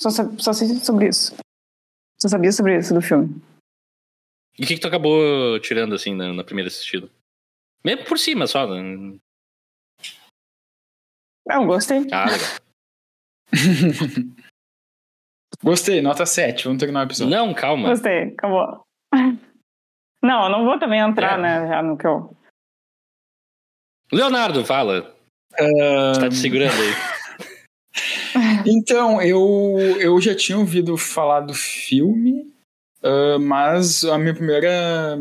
só, 0.00 0.10
só 0.10 0.52
sei 0.52 0.68
sobre 0.76 1.08
isso. 1.08 1.34
Você 2.18 2.28
sabia 2.28 2.52
sobre 2.52 2.78
isso 2.78 2.94
do 2.94 3.02
filme? 3.02 3.40
E 4.58 4.64
o 4.64 4.66
que, 4.66 4.74
que 4.74 4.80
tu 4.80 4.88
acabou 4.88 5.58
tirando, 5.60 5.94
assim, 5.94 6.14
na, 6.14 6.32
na 6.32 6.44
primeira 6.44 6.68
assistida? 6.68 7.08
Mesmo 7.84 8.04
por 8.06 8.18
cima, 8.18 8.46
só. 8.46 8.66
Né? 8.66 9.18
Não, 11.46 11.66
gostei. 11.66 12.06
Ah, 12.12 12.26
legal. 12.26 12.48
gostei, 15.62 16.00
nota 16.00 16.24
7. 16.24 16.64
Vamos 16.64 16.80
terminar 16.80 17.00
o 17.00 17.04
episódio. 17.04 17.30
Não, 17.30 17.52
calma. 17.52 17.90
Gostei, 17.90 18.28
acabou. 18.32 18.82
Não, 20.22 20.44
eu 20.44 20.50
não 20.50 20.64
vou 20.64 20.78
também 20.78 21.00
entrar, 21.00 21.38
é. 21.38 21.42
né, 21.42 21.68
já 21.68 21.82
no 21.82 21.98
que 21.98 22.06
eu... 22.06 22.34
Leonardo, 24.10 24.64
fala. 24.64 25.14
Uh... 25.52 26.14
Você 26.14 26.20
tá 26.20 26.28
te 26.30 26.36
segurando 26.36 26.72
aí. 26.72 27.13
Então, 28.66 29.20
eu, 29.20 29.76
eu 30.00 30.20
já 30.20 30.34
tinha 30.34 30.58
ouvido 30.58 30.96
falar 30.96 31.40
do 31.40 31.54
filme, 31.54 32.52
uh, 33.02 33.38
mas 33.40 34.04
a 34.04 34.18
minha 34.18 34.34
primeira. 34.34 35.18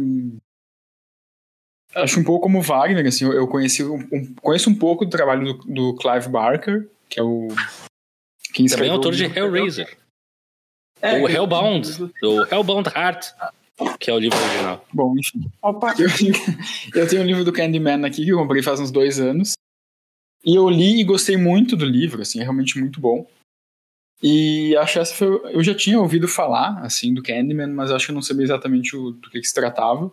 Acho 1.95 2.19
um 2.19 2.23
pouco 2.23 2.43
como 2.43 2.62
Wagner, 2.62 3.05
assim, 3.05 3.25
eu, 3.25 3.47
conheci 3.47 3.83
um, 3.83 4.33
conheço 4.41 4.69
um 4.69 4.75
pouco 4.75 5.05
do 5.05 5.12
trabalho 5.12 5.53
do, 5.53 5.73
do 5.73 5.95
Clive 5.95 6.27
Barker, 6.29 6.89
que 7.07 7.19
é 7.19 7.23
o. 7.23 7.50
Quem 8.53 8.65
Também 8.65 8.89
é 8.89 8.91
autor 8.91 9.13
de 9.13 9.25
Hellraiser. 9.25 9.97
É, 11.01 11.21
o 11.21 11.27
Hellbound, 11.27 12.12
o 12.23 12.43
Hellbound 12.50 12.89
Heart, 12.89 13.33
que 14.00 14.09
é 14.09 14.13
o 14.13 14.19
livro 14.19 14.38
original. 14.38 14.85
Bom, 14.93 15.13
enfim. 15.17 15.51
Opa. 15.62 15.93
Eu, 16.00 16.07
eu 17.01 17.07
tenho 17.07 17.23
um 17.23 17.25
livro 17.25 17.43
do 17.43 17.51
Candyman 17.51 18.05
aqui 18.05 18.23
que 18.23 18.29
eu 18.31 18.38
comprei 18.38 18.63
faz 18.63 18.79
uns 18.79 18.91
dois 18.91 19.19
anos. 19.19 19.53
E 20.45 20.55
eu 20.55 20.69
li 20.69 21.00
e 21.00 21.03
gostei 21.03 21.38
muito 21.38 21.75
do 21.75 21.85
livro, 21.85 22.21
assim, 22.21 22.39
é 22.39 22.43
realmente 22.43 22.77
muito 22.77 23.00
bom. 23.00 23.29
E 24.21 24.75
acho 24.77 24.93
que 24.93 25.00
essa 25.00 25.13
foi. 25.13 25.27
Eu 25.53 25.63
já 25.63 25.75
tinha 25.75 26.00
ouvido 26.00 26.27
falar, 26.27 26.79
assim, 26.79 27.13
do 27.13 27.21
Candyman, 27.21 27.67
mas 27.67 27.91
acho 27.91 28.05
que 28.05 28.12
eu 28.12 28.15
não 28.15 28.21
sabia 28.21 28.43
exatamente 28.43 28.95
o, 28.95 29.12
do 29.12 29.29
que, 29.29 29.39
que 29.39 29.47
se 29.47 29.53
tratava. 29.53 30.12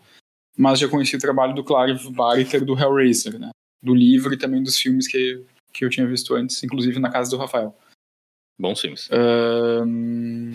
Mas 0.56 0.78
já 0.78 0.88
conheci 0.88 1.16
o 1.16 1.20
trabalho 1.20 1.54
do 1.54 1.64
Clive 1.64 2.12
Barker 2.12 2.64
do 2.64 2.78
Hellraiser, 2.78 3.38
né? 3.38 3.50
Do 3.82 3.94
livro 3.94 4.34
e 4.34 4.36
também 4.36 4.62
dos 4.62 4.78
filmes 4.78 5.06
que, 5.06 5.44
que 5.72 5.84
eu 5.84 5.90
tinha 5.90 6.06
visto 6.06 6.34
antes, 6.34 6.62
inclusive 6.62 6.98
na 6.98 7.10
casa 7.10 7.30
do 7.30 7.36
Rafael. 7.36 7.76
Bons 8.58 8.80
filmes. 8.80 9.08
Um... 9.12 10.54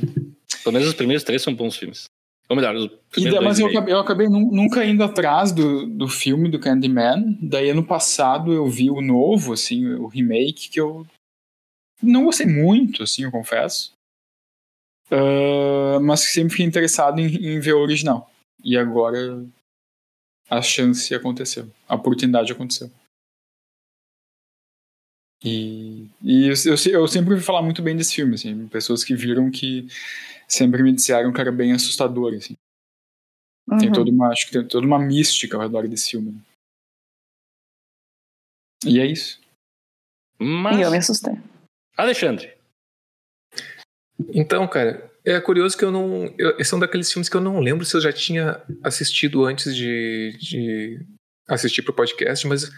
Pelo 0.63 0.73
menos 0.73 0.87
os 0.87 0.93
primeiros 0.93 1.23
três 1.23 1.41
são 1.41 1.55
bons 1.55 1.77
filmes. 1.77 2.05
Ou 2.47 2.55
melhor, 2.55 2.75
da, 2.75 3.41
mas 3.41 3.59
eu 3.59 3.67
acabei, 3.67 3.93
eu 3.93 3.99
acabei, 3.99 4.27
nunca 4.29 4.85
indo 4.85 5.03
atrás 5.03 5.51
do, 5.51 5.87
do 5.87 6.07
filme 6.07 6.49
do 6.49 6.59
Candyman. 6.59 7.37
Daí 7.41 7.71
ano 7.71 7.83
passado 7.83 8.53
eu 8.53 8.67
vi 8.67 8.89
o 8.89 9.01
novo, 9.01 9.53
assim, 9.53 9.87
o 9.95 10.05
remake, 10.05 10.69
que 10.69 10.79
eu 10.79 11.07
não 12.01 12.25
gostei 12.25 12.45
muito, 12.45 13.01
assim, 13.01 13.23
eu 13.23 13.31
confesso. 13.31 13.93
Uh, 15.11 15.99
mas 16.01 16.31
sempre 16.31 16.51
fiquei 16.51 16.65
interessado 16.65 17.19
em, 17.19 17.25
em, 17.25 17.59
ver 17.59 17.73
o 17.73 17.81
original. 17.81 18.31
E 18.63 18.77
agora 18.77 19.43
a 20.49 20.61
chance 20.61 21.13
aconteceu. 21.15 21.69
A 21.87 21.95
oportunidade 21.95 22.51
aconteceu. 22.51 22.91
E, 25.43 26.07
e 26.23 26.47
eu, 26.47 26.53
eu, 26.65 27.01
eu 27.01 27.07
sempre 27.07 27.33
ouvi 27.33 27.43
falar 27.43 27.61
muito 27.61 27.81
bem 27.81 27.95
desse 27.95 28.15
filme, 28.15 28.35
assim, 28.35 28.67
pessoas 28.67 29.03
que 29.03 29.15
viram 29.15 29.51
que 29.51 29.87
sempre 30.47 30.83
me 30.83 30.93
disseram 30.93 31.31
que 31.33 31.41
era 31.41 31.51
bem 31.51 31.73
assustador, 31.73 32.33
assim. 32.33 32.55
Uhum. 33.67 33.77
Tem 33.77 33.91
toda 33.91 34.11
uma, 34.11 34.29
acho 34.29 34.45
que 34.45 34.53
tem 34.53 34.67
toda 34.67 34.85
uma 34.85 34.99
mística 34.99 35.57
ao 35.57 35.63
redor 35.63 35.87
desse 35.87 36.11
filme. 36.11 36.31
Né? 36.31 36.41
E 38.85 38.99
é 38.99 39.05
isso. 39.05 39.41
Mas... 40.39 40.77
E 40.77 40.81
eu 40.81 40.91
me 40.91 40.97
assustei. 40.97 41.33
Alexandre. 41.97 42.53
Então, 44.29 44.67
cara, 44.67 45.11
é 45.25 45.39
curioso 45.41 45.77
que 45.77 45.83
eu 45.83 45.91
não. 45.91 46.33
Eu, 46.37 46.57
esse 46.59 46.73
é 46.73 46.77
um 46.77 46.79
daqueles 46.79 47.11
filmes 47.11 47.27
que 47.27 47.35
eu 47.35 47.41
não 47.41 47.59
lembro 47.59 47.85
se 47.85 47.95
eu 47.95 48.01
já 48.01 48.13
tinha 48.13 48.61
assistido 48.83 49.43
antes 49.45 49.75
de, 49.75 50.37
de 50.39 51.05
assistir 51.47 51.81
pro 51.81 51.93
podcast, 51.93 52.47
mas 52.47 52.71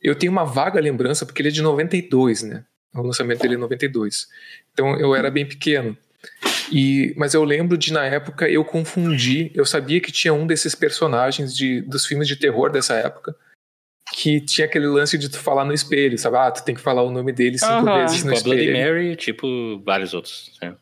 eu 0.00 0.16
tenho 0.16 0.32
uma 0.32 0.44
vaga 0.44 0.80
lembrança, 0.80 1.26
porque 1.26 1.42
ele 1.42 1.50
é 1.50 1.52
de 1.52 1.62
92, 1.62 2.42
né? 2.42 2.64
O 2.94 3.02
lançamento 3.02 3.40
dele 3.40 3.54
é 3.54 3.56
em 3.56 3.60
92. 3.60 4.28
Então 4.72 4.98
eu 4.98 5.14
era 5.14 5.30
bem 5.30 5.46
pequeno. 5.46 5.96
E, 6.72 7.14
mas 7.16 7.34
eu 7.34 7.44
lembro 7.44 7.76
de, 7.76 7.92
na 7.92 8.04
época, 8.06 8.48
eu 8.48 8.64
confundi. 8.64 9.50
Eu 9.54 9.64
sabia 9.66 10.00
que 10.00 10.10
tinha 10.12 10.32
um 10.32 10.46
desses 10.46 10.74
personagens 10.74 11.54
de, 11.54 11.80
dos 11.82 12.06
filmes 12.06 12.26
de 12.28 12.36
terror 12.36 12.70
dessa 12.70 12.94
época 12.94 13.34
que 14.12 14.40
tinha 14.40 14.66
aquele 14.66 14.86
lance 14.86 15.16
de 15.18 15.28
tu 15.28 15.38
falar 15.38 15.64
no 15.64 15.72
espelho, 15.72 16.16
sabe? 16.18 16.36
Ah, 16.36 16.50
tu 16.50 16.62
tem 16.64 16.74
que 16.74 16.80
falar 16.80 17.02
o 17.02 17.10
nome 17.10 17.32
dele 17.32 17.58
cinco 17.58 17.84
vezes 17.84 18.18
Tipo 18.18 18.28
no 18.30 18.36
a 18.36 18.40
Bloody 18.42 18.60
espelho. 18.66 18.86
Mary, 18.86 19.16
tipo 19.16 19.82
vários 19.84 20.14
outros. 20.14 20.56
né? 20.62 20.76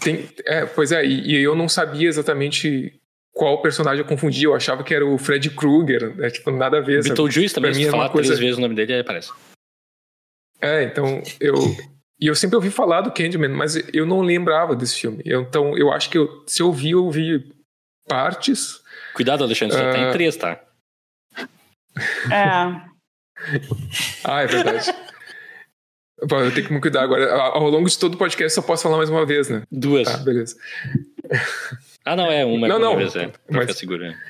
Tem, 0.00 0.28
é, 0.46 0.64
pois 0.66 0.92
é, 0.92 1.04
e, 1.04 1.32
e 1.32 1.36
eu 1.42 1.56
não 1.56 1.68
sabia 1.68 2.08
exatamente 2.08 3.00
qual 3.32 3.60
personagem 3.62 4.02
eu 4.02 4.08
confundia. 4.08 4.44
Eu 4.46 4.54
achava 4.54 4.84
que 4.84 4.94
era 4.94 5.04
o 5.04 5.18
Fred 5.18 5.50
Krueger, 5.50 6.14
né? 6.16 6.30
Tipo, 6.30 6.50
nada 6.50 6.78
a 6.78 6.80
ver. 6.80 7.02
Beetlejuice 7.02 7.54
também, 7.54 7.70
Pra 7.70 7.74
se 7.74 7.80
mim 7.80 7.86
tu 7.86 7.88
é 7.88 7.92
uma 7.96 8.02
falar 8.04 8.12
coisa- 8.12 8.28
três 8.28 8.38
vezes 8.40 8.58
o 8.58 8.60
nome 8.60 8.74
dele, 8.74 8.92
aí 8.92 9.00
aparece. 9.00 9.30
É, 10.60 10.84
então 10.84 11.20
eu. 11.40 11.54
E 12.22 12.26
eu 12.28 12.34
sempre 12.36 12.54
ouvi 12.54 12.70
falar 12.70 13.00
do 13.00 13.10
Candyman, 13.10 13.48
mas 13.50 13.74
eu 13.92 14.06
não 14.06 14.20
lembrava 14.20 14.76
desse 14.76 15.00
filme. 15.00 15.22
Eu- 15.26 15.42
então 15.42 15.76
eu 15.76 15.92
acho 15.92 16.08
que 16.08 16.16
eu, 16.16 16.44
se 16.46 16.62
eu 16.62 16.72
vi, 16.72 16.92
eu 16.92 17.10
vi 17.10 17.52
partes. 18.08 18.80
Cuidado, 19.14 19.42
Alexandre, 19.42 19.76
só 19.76 19.82
Ah. 19.88 19.92
tem 19.92 20.12
três, 20.12 20.36
tá? 20.36 20.60
É. 22.30 22.92
Ah, 24.24 24.42
é 24.42 24.46
verdade. 24.46 24.92
Pô, 26.28 26.36
eu 26.38 26.54
tenho 26.54 26.66
que 26.68 26.72
me 26.72 26.80
cuidar 26.80 27.02
agora. 27.02 27.32
Ao 27.34 27.68
longo 27.68 27.88
de 27.88 27.98
todo 27.98 28.14
o 28.14 28.18
podcast, 28.18 28.54
só 28.54 28.62
posso 28.62 28.84
falar 28.84 28.96
mais 28.98 29.10
uma 29.10 29.26
vez, 29.26 29.48
né? 29.48 29.64
Duas. 29.70 30.06
Tá, 30.10 30.18
beleza. 30.18 30.56
Ah, 32.04 32.16
não, 32.16 32.26
é 32.26 32.44
uma. 32.44 32.66
Não, 32.66 32.74
é 32.76 32.78
uma 32.78 32.88
não, 32.90 32.96
Vez, 32.96 33.14
é, 33.14 33.28
pra 33.28 33.40
mas- 33.50 33.60
ficar 33.62 33.74
seguro. 33.78 34.02
né? 34.02 34.20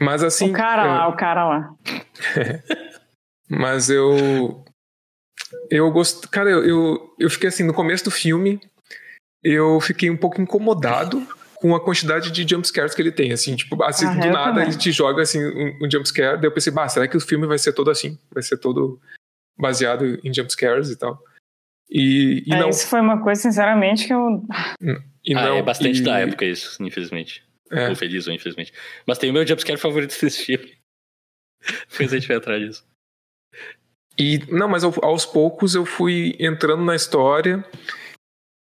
Mas 0.00 0.22
assim. 0.22 0.50
o 0.50 0.52
cara 0.52 0.84
é, 0.84 0.86
lá, 0.86 1.08
o 1.08 1.16
cara 1.16 1.44
lá. 1.48 1.74
Mas 3.50 3.90
eu. 3.90 4.64
Eu 5.70 5.90
gosto. 5.90 6.28
Cara, 6.28 6.50
eu, 6.50 6.64
eu, 6.64 7.14
eu 7.18 7.30
fiquei 7.30 7.48
assim, 7.48 7.62
no 7.62 7.72
começo 7.72 8.04
do 8.04 8.10
filme, 8.10 8.60
eu 9.42 9.80
fiquei 9.80 10.10
um 10.10 10.16
pouco 10.16 10.40
incomodado 10.40 11.24
com 11.56 11.74
a 11.76 11.80
quantidade 11.84 12.30
de 12.30 12.46
jumpscares 12.48 12.94
que 12.94 13.02
ele 13.02 13.12
tem. 13.12 13.32
Assim, 13.32 13.54
tipo, 13.54 13.82
assim, 13.84 14.06
Ah, 14.06 14.14
do 14.14 14.30
nada 14.30 14.50
também. 14.54 14.68
ele 14.68 14.76
te 14.78 14.90
joga 14.90 15.22
assim, 15.22 15.38
um, 15.44 15.78
um 15.86 15.90
jumpscare. 15.90 16.36
Daí 16.38 16.46
eu 16.46 16.52
pensei, 16.52 16.72
bah, 16.72 16.88
será 16.88 17.06
que 17.06 17.16
o 17.16 17.20
filme 17.20 17.46
vai 17.46 17.58
ser 17.58 17.72
todo 17.72 17.90
assim? 17.90 18.18
Vai 18.32 18.42
ser 18.42 18.56
todo 18.58 19.00
baseado 19.58 20.18
em 20.24 20.32
jumpscares 20.34 20.90
e 20.90 20.96
tal. 20.98 21.22
E, 21.90 22.42
e 22.46 22.52
É, 22.54 22.58
não. 22.58 22.68
Isso 22.70 22.86
foi 22.88 23.00
uma 23.00 23.22
coisa, 23.22 23.40
sinceramente, 23.42 24.06
que 24.06 24.12
eu. 24.14 24.42
E 25.24 25.34
ah, 25.34 25.42
não 25.42 25.56
é 25.56 25.62
bastante 25.62 26.00
e- 26.00 26.02
da 26.04 26.18
época 26.18 26.44
isso, 26.44 26.82
infelizmente. 26.82 27.44
É. 27.70 27.88
Ou 27.88 27.94
feliz 27.94 28.26
ou 28.26 28.32
infelizmente. 28.32 28.72
Mas 29.06 29.18
tem 29.18 29.30
o 29.30 29.32
meu 29.32 29.46
jumpscare 29.46 29.78
favorito 29.78 30.18
desse 30.20 30.44
filme. 30.44 30.72
Depois 31.90 32.12
a 32.12 32.16
gente 32.18 32.26
vai 32.28 32.36
atrás 32.38 32.60
disso. 32.62 32.84
E 34.20 34.38
não, 34.50 34.68
mas 34.68 34.84
ao- 34.84 34.94
aos 35.02 35.24
poucos 35.24 35.74
eu 35.74 35.86
fui 35.86 36.36
entrando 36.38 36.84
na 36.84 36.94
história. 36.94 37.64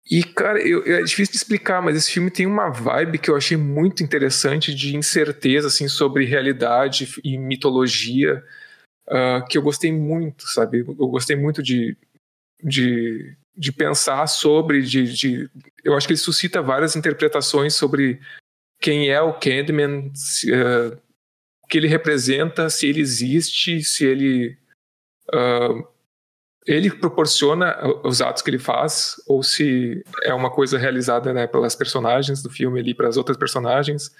E, 0.09 0.23
cara, 0.23 0.59
eu- 0.65 0.83
é 0.85 1.03
difícil 1.03 1.33
de 1.33 1.37
explicar, 1.37 1.81
mas 1.81 1.97
esse 1.97 2.11
filme 2.11 2.31
tem 2.31 2.45
uma 2.45 2.69
vibe 2.69 3.19
que 3.19 3.29
eu 3.29 3.35
achei 3.35 3.57
muito 3.57 4.01
interessante 4.01 4.73
de 4.73 4.95
incerteza, 4.95 5.67
assim, 5.67 5.89
sobre 5.89 6.23
realidade 6.25 7.07
e 7.23 7.37
mitologia, 7.37 8.41
ah, 9.07 9.45
que 9.47 9.57
eu 9.57 9.61
gostei 9.61 9.91
muito, 9.91 10.47
sabe? 10.47 10.79
Eu 10.79 11.07
gostei 11.09 11.35
muito 11.35 11.61
de, 11.61 11.95
de, 12.63 13.35
de 13.55 13.71
pensar 13.73 14.25
sobre, 14.27 14.81
de, 14.81 15.13
de- 15.13 15.49
eu 15.83 15.93
acho 15.95 16.07
que 16.07 16.13
ele 16.13 16.19
suscita 16.19 16.61
várias 16.61 16.95
interpretações 16.95 17.75
sobre 17.75 18.19
quem 18.81 19.09
é 19.09 19.21
o 19.21 19.33
Candyman, 19.33 20.09
se, 20.15 20.51
ah, 20.53 20.97
o 21.63 21.67
que 21.67 21.77
ele 21.77 21.87
representa, 21.87 22.69
se 22.69 22.87
ele 22.87 23.01
existe, 23.01 23.83
se 23.83 24.05
ele 24.05 24.57
ah, 25.33 25.69
ele 26.67 26.91
proporciona 26.91 27.77
os 28.03 28.21
atos 28.21 28.41
que 28.43 28.49
ele 28.49 28.59
faz 28.59 29.15
ou 29.27 29.41
se 29.41 30.03
é 30.23 30.33
uma 30.33 30.51
coisa 30.51 30.77
realizada 30.77 31.33
né, 31.33 31.47
pelas 31.47 31.75
personagens 31.75 32.43
do 32.43 32.49
filme 32.49 32.79
ali, 32.79 32.93
pelas 32.93 33.17
outras 33.17 33.37
personagens. 33.37 34.11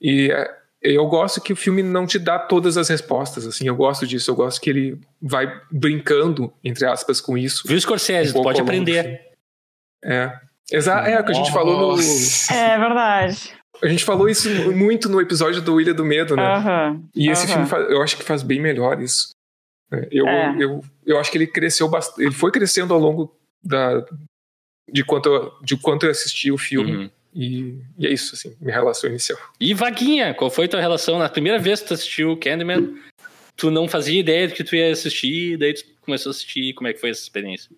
E 0.00 0.30
é, 0.30 0.50
eu 0.82 1.06
gosto 1.06 1.40
que 1.40 1.52
o 1.52 1.56
filme 1.56 1.82
não 1.82 2.06
te 2.06 2.18
dá 2.18 2.38
todas 2.38 2.76
as 2.76 2.88
respostas, 2.88 3.46
assim, 3.46 3.66
eu 3.68 3.76
gosto 3.76 4.06
disso, 4.06 4.30
eu 4.30 4.34
gosto 4.34 4.60
que 4.60 4.68
ele 4.70 5.00
vai 5.22 5.46
brincando, 5.70 6.52
entre 6.64 6.84
aspas, 6.86 7.20
com 7.20 7.36
isso. 7.38 7.66
Viu, 7.66 7.80
Scorsese? 7.80 8.36
um 8.36 8.42
pode 8.42 8.60
aprender. 8.60 9.20
É. 10.04 10.32
Exa 10.72 10.94
é 11.00 11.18
o 11.20 11.24
que 11.24 11.32
a 11.32 11.34
gente 11.34 11.52
falou 11.52 11.96
no. 11.96 12.02
É 12.02 12.78
verdade. 12.78 13.52
A 13.82 13.88
gente 13.88 14.04
falou 14.04 14.28
isso 14.28 14.48
muito 14.72 15.08
no 15.08 15.20
episódio 15.20 15.60
do 15.62 15.80
Ilha 15.80 15.92
do 15.94 16.04
Medo, 16.04 16.36
né? 16.36 16.46
Aham. 16.46 17.02
E 17.14 17.30
esse 17.30 17.44
Aham. 17.44 17.52
filme, 17.54 17.68
faz- 17.68 17.90
eu 17.90 18.02
acho 18.02 18.16
que 18.16 18.22
faz 18.22 18.42
bem 18.42 18.60
melhor 18.60 19.00
isso. 19.00 19.34
Eu, 20.10 20.26
É. 20.26 20.56
eu, 20.58 20.84
eu 21.04 21.18
acho 21.18 21.30
que 21.30 21.38
ele 21.38 21.46
cresceu 21.46 21.88
bastante. 21.88 22.22
Ele 22.22 22.34
foi 22.34 22.50
crescendo 22.50 22.94
ao 22.94 23.00
longo 23.00 23.34
da, 23.62 24.04
de, 24.90 25.04
quanto 25.04 25.28
eu, 25.28 25.52
de 25.62 25.76
quanto 25.76 26.06
eu 26.06 26.10
assisti 26.10 26.50
o 26.50 26.58
filme. 26.58 26.96
Uhum. 26.96 27.10
E, 27.34 27.78
e 27.98 28.06
é 28.06 28.12
isso, 28.12 28.34
assim, 28.34 28.56
minha 28.60 28.74
relação 28.74 29.08
inicial. 29.08 29.38
E 29.60 29.72
Vaguinha, 29.72 30.34
qual 30.34 30.50
foi 30.50 30.66
tua 30.66 30.80
relação? 30.80 31.18
Na 31.18 31.28
primeira 31.28 31.58
vez 31.58 31.80
que 31.80 31.88
tu 31.88 31.94
assistiu 31.94 32.36
Candyman, 32.36 32.96
tu 33.56 33.70
não 33.70 33.88
fazia 33.88 34.18
ideia 34.18 34.48
do 34.48 34.54
que 34.54 34.64
tu 34.64 34.74
ia 34.74 34.90
assistir, 34.90 35.56
daí 35.56 35.74
tu 35.74 35.84
começou 36.00 36.30
a 36.30 36.32
assistir, 36.32 36.72
como 36.74 36.88
é 36.88 36.92
que 36.92 37.00
foi 37.00 37.10
essa 37.10 37.22
experiência? 37.22 37.70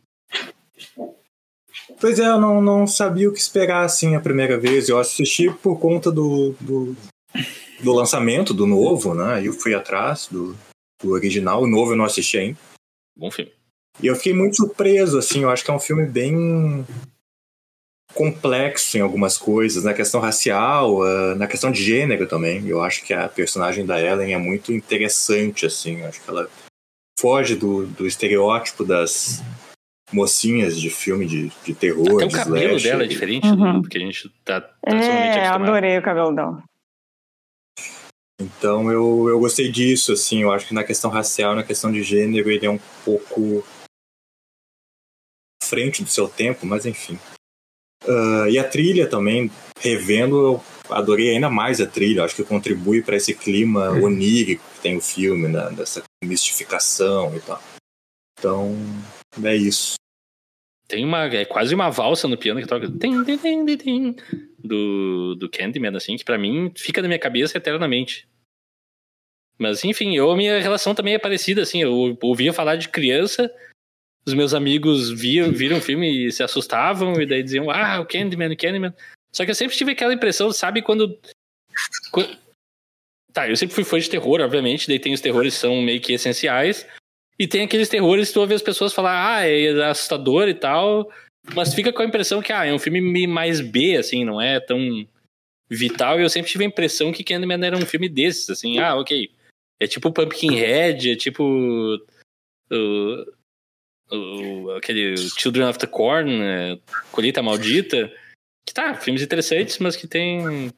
Pois 2.01 2.19
é, 2.19 2.27
eu 2.27 2.41
não, 2.41 2.61
não 2.61 2.87
sabia 2.87 3.29
o 3.29 3.33
que 3.33 3.39
esperar 3.39 3.85
assim 3.85 4.15
a 4.15 4.21
primeira 4.21 4.59
vez. 4.59 4.89
Eu 4.89 4.99
assisti 4.99 5.51
por 5.51 5.79
conta 5.79 6.11
do, 6.11 6.55
do, 6.61 6.97
do 7.83 7.93
lançamento 7.93 8.55
do 8.55 8.67
novo, 8.67 9.15
né? 9.15 9.47
Eu 9.47 9.53
fui 9.53 9.75
atrás 9.75 10.29
do, 10.31 10.57
do 11.03 11.11
original. 11.13 11.63
O 11.63 11.67
novo 11.67 11.93
eu 11.93 11.97
não 11.97 12.05
assisti 12.05 12.39
ainda. 12.39 12.59
Bom 13.17 13.31
filme. 13.31 13.53
E 14.03 14.07
eu 14.07 14.17
fiquei 14.17 14.33
muito 14.33 14.57
surpreso, 14.57 15.19
assim. 15.19 15.43
Eu 15.43 15.51
acho 15.51 15.65
que 15.65 15.71
é 15.71 15.75
um 15.75 15.79
filme 15.81 16.07
bem 16.07 16.85
complexo 18.15 18.99
em 18.99 19.01
algumas 19.01 19.39
coisas, 19.39 19.85
na 19.85 19.95
questão 19.95 20.21
racial, 20.21 21.03
ah, 21.03 21.35
na 21.35 21.47
questão 21.47 21.71
de 21.71 21.83
gênero 21.83 22.27
também. 22.27 22.67
Eu 22.67 22.83
acho 22.83 23.03
que 23.05 23.13
a 23.15 23.29
personagem 23.29 23.87
da 23.87 24.01
Ellen 24.01 24.35
é 24.35 24.39
muito 24.39 24.73
interessante, 24.73 25.65
assim. 25.67 26.01
Eu 26.01 26.09
acho 26.09 26.23
que 26.23 26.29
ela 26.29 26.49
foge 27.19 27.55
do, 27.55 27.87
do 27.87 28.07
estereótipo 28.07 28.85
das 28.85 29.43
mocinhas 30.13 30.79
de 30.79 30.91
filme 30.91 31.25
de, 31.27 31.51
de 31.65 31.75
terror, 31.75 32.17
Até 32.17 32.25
o 32.25 32.29
de 32.29 32.35
cabelo 32.37 32.65
slasher. 32.77 32.91
dela 32.91 33.05
é 33.05 33.07
diferente 33.07 33.47
Uhum. 33.47 33.81
do 33.81 33.89
que 33.89 33.97
a 33.97 34.01
gente 34.01 34.29
tá 34.45 34.61
tradicionalmente 34.61 35.39
É, 35.39 35.41
acostumado. 35.47 35.71
adorei 35.71 35.99
o 35.99 36.03
cabelo 36.03 36.33
dela. 36.35 36.63
Então 38.43 38.91
eu, 38.91 39.29
eu 39.29 39.39
gostei 39.39 39.71
disso, 39.71 40.13
assim, 40.13 40.43
eu 40.43 40.53
acho 40.53 40.67
que 40.67 40.75
na 40.75 40.85
questão 40.85 41.11
racial, 41.11 41.55
na 41.55 41.63
questão 41.63 41.93
de 41.93 42.03
gênero, 42.03 42.51
ele 42.51 42.67
é 42.67 42.71
um 42.71 42.81
pouco 43.05 43.65
à 45.63 45.67
frente 45.67 46.03
do 46.03 46.11
seu 46.11 46.29
tempo, 46.29 46.67
mas 46.67 46.85
enfim. 46.85 47.19
Ah, 48.07 48.47
e 48.51 48.59
a 48.59 48.69
trilha 48.69 49.09
também, 49.09 49.51
revendo, 49.79 50.37
eu 50.37 50.65
adorei 50.91 51.31
ainda 51.31 51.49
mais 51.49 51.81
a 51.81 51.87
trilha, 51.87 52.25
acho 52.25 52.37
que 52.37 52.45
contribui 52.45 53.03
para 53.03 53.17
esse 53.17 53.35
clima 53.35 53.91
onírico 53.91 54.65
que 54.75 54.81
tem 54.81 54.97
o 54.97 55.01
filme, 55.01 55.49
né, 55.49 55.71
dessa 55.71 56.03
mistificação 56.25 57.35
e 57.37 57.41
tal. 57.41 57.63
Então, 58.39 58.75
é 59.45 59.55
isso. 59.55 59.95
Tem 60.89 61.05
uma. 61.05 61.25
É 61.27 61.45
quase 61.45 61.75
uma 61.75 61.89
valsa 61.91 62.29
no 62.29 62.37
piano 62.37 62.61
que 62.61 62.67
toca. 62.67 62.87
Tim, 62.87 63.25
tim, 63.25 63.39
tim, 63.39 63.65
tim, 63.65 63.77
tim, 63.77 64.17
do, 64.59 65.35
do 65.37 65.49
Candyman, 65.49 65.97
assim, 65.97 66.17
que 66.17 66.25
pra 66.25 66.37
mim 66.37 66.73
fica 66.77 67.01
na 67.01 67.09
minha 67.09 67.21
cabeça 67.21 67.57
eternamente. 67.57 68.29
Mas, 69.63 69.85
enfim, 69.85 70.15
eu, 70.17 70.31
a 70.31 70.37
minha 70.37 70.61
relação 70.61 70.95
também 70.95 71.15
é 71.15 71.19
parecida, 71.19 71.63
assim. 71.63 71.81
Eu 71.83 72.19
ouvia 72.21 72.53
falar 72.53 72.77
de 72.77 72.89
criança, 72.89 73.51
os 74.27 74.35
meus 74.35 74.53
amigos 74.53 75.11
viam, 75.11 75.51
viram 75.53 75.79
o 75.79 75.81
filme 75.81 76.27
e 76.27 76.33
se 76.33 76.43
assustavam, 76.43 77.21
e 77.21 77.25
daí 77.27 77.43
diziam, 77.43 77.71
ah, 77.71 78.01
o 78.01 78.07
Candyman, 78.07 78.53
o 78.53 78.57
Candyman. 78.57 78.93
Só 79.35 79.45
que 79.45 79.51
eu 79.51 79.55
sempre 79.55 79.77
tive 79.77 79.93
aquela 79.93 80.13
impressão, 80.13 80.53
sabe, 80.53 80.83
quando. 80.83 81.19
quando- 82.11 82.37
Tá, 83.33 83.49
eu 83.49 83.57
sempre 83.57 83.75
fui 83.75 83.83
fã 83.85 83.99
de 83.99 84.11
terror, 84.11 84.43
obviamente, 84.43 84.87
daí 84.87 84.99
tem 84.99 85.15
os 85.15 85.21
terrores 85.23 85.55
que 85.55 85.61
são 85.61 85.81
meio 85.81 86.01
que 86.03 86.13
essenciais. 86.13 86.87
E 87.39 87.47
tem 87.47 87.63
aqueles 87.65 87.89
terrores 87.89 88.29
que 88.29 88.35
tu 88.35 88.41
ouve 88.41 88.53
as 88.53 88.61
pessoas 88.61 88.93
falar, 88.93 89.37
ah, 89.39 89.49
é 89.49 89.69
assustador 89.85 90.49
e 90.49 90.55
tal. 90.55 91.11
Mas 91.55 91.73
fica 91.75 91.91
com 91.93 92.03
a 92.03 92.05
impressão 92.05 92.43
que, 92.43 92.53
ah, 92.53 92.67
é 92.67 92.73
um 92.75 92.79
filme 92.79 93.27
mais 93.27 93.61
B, 93.61 93.97
assim, 93.97 94.23
não 94.23 94.39
é 94.41 94.61
tão 94.61 94.79
vital. 95.69 96.21
E 96.21 96.23
eu 96.23 96.29
sempre 96.29 96.51
tive 96.51 96.65
a 96.65 96.67
impressão 96.67 97.11
que 97.11 97.25
Candyman 97.25 97.65
era 97.65 97.77
um 97.77 97.87
filme 97.87 98.07
desses, 98.09 98.51
assim, 98.51 98.79
ah, 98.79 98.97
ok. 98.97 99.31
É 99.83 99.87
tipo 99.89 100.13
Pumpkinhead, 100.13 101.11
é 101.11 101.17
tipo. 101.17 101.43
o- 102.71 103.33
o- 104.11 104.71
aquele 104.77 105.17
Children 105.17 105.69
of 105.69 105.79
the 105.79 105.87
Corn, 105.87 106.31
é, 106.41 106.79
Colheita 107.11 107.43
Maldita. 107.43 108.13
Que 108.65 108.73
tá, 108.73 108.95
filmes 108.95 109.23
interessantes, 109.23 109.79
mas 109.79 109.97
que 109.97 110.07
tem. 110.07 110.71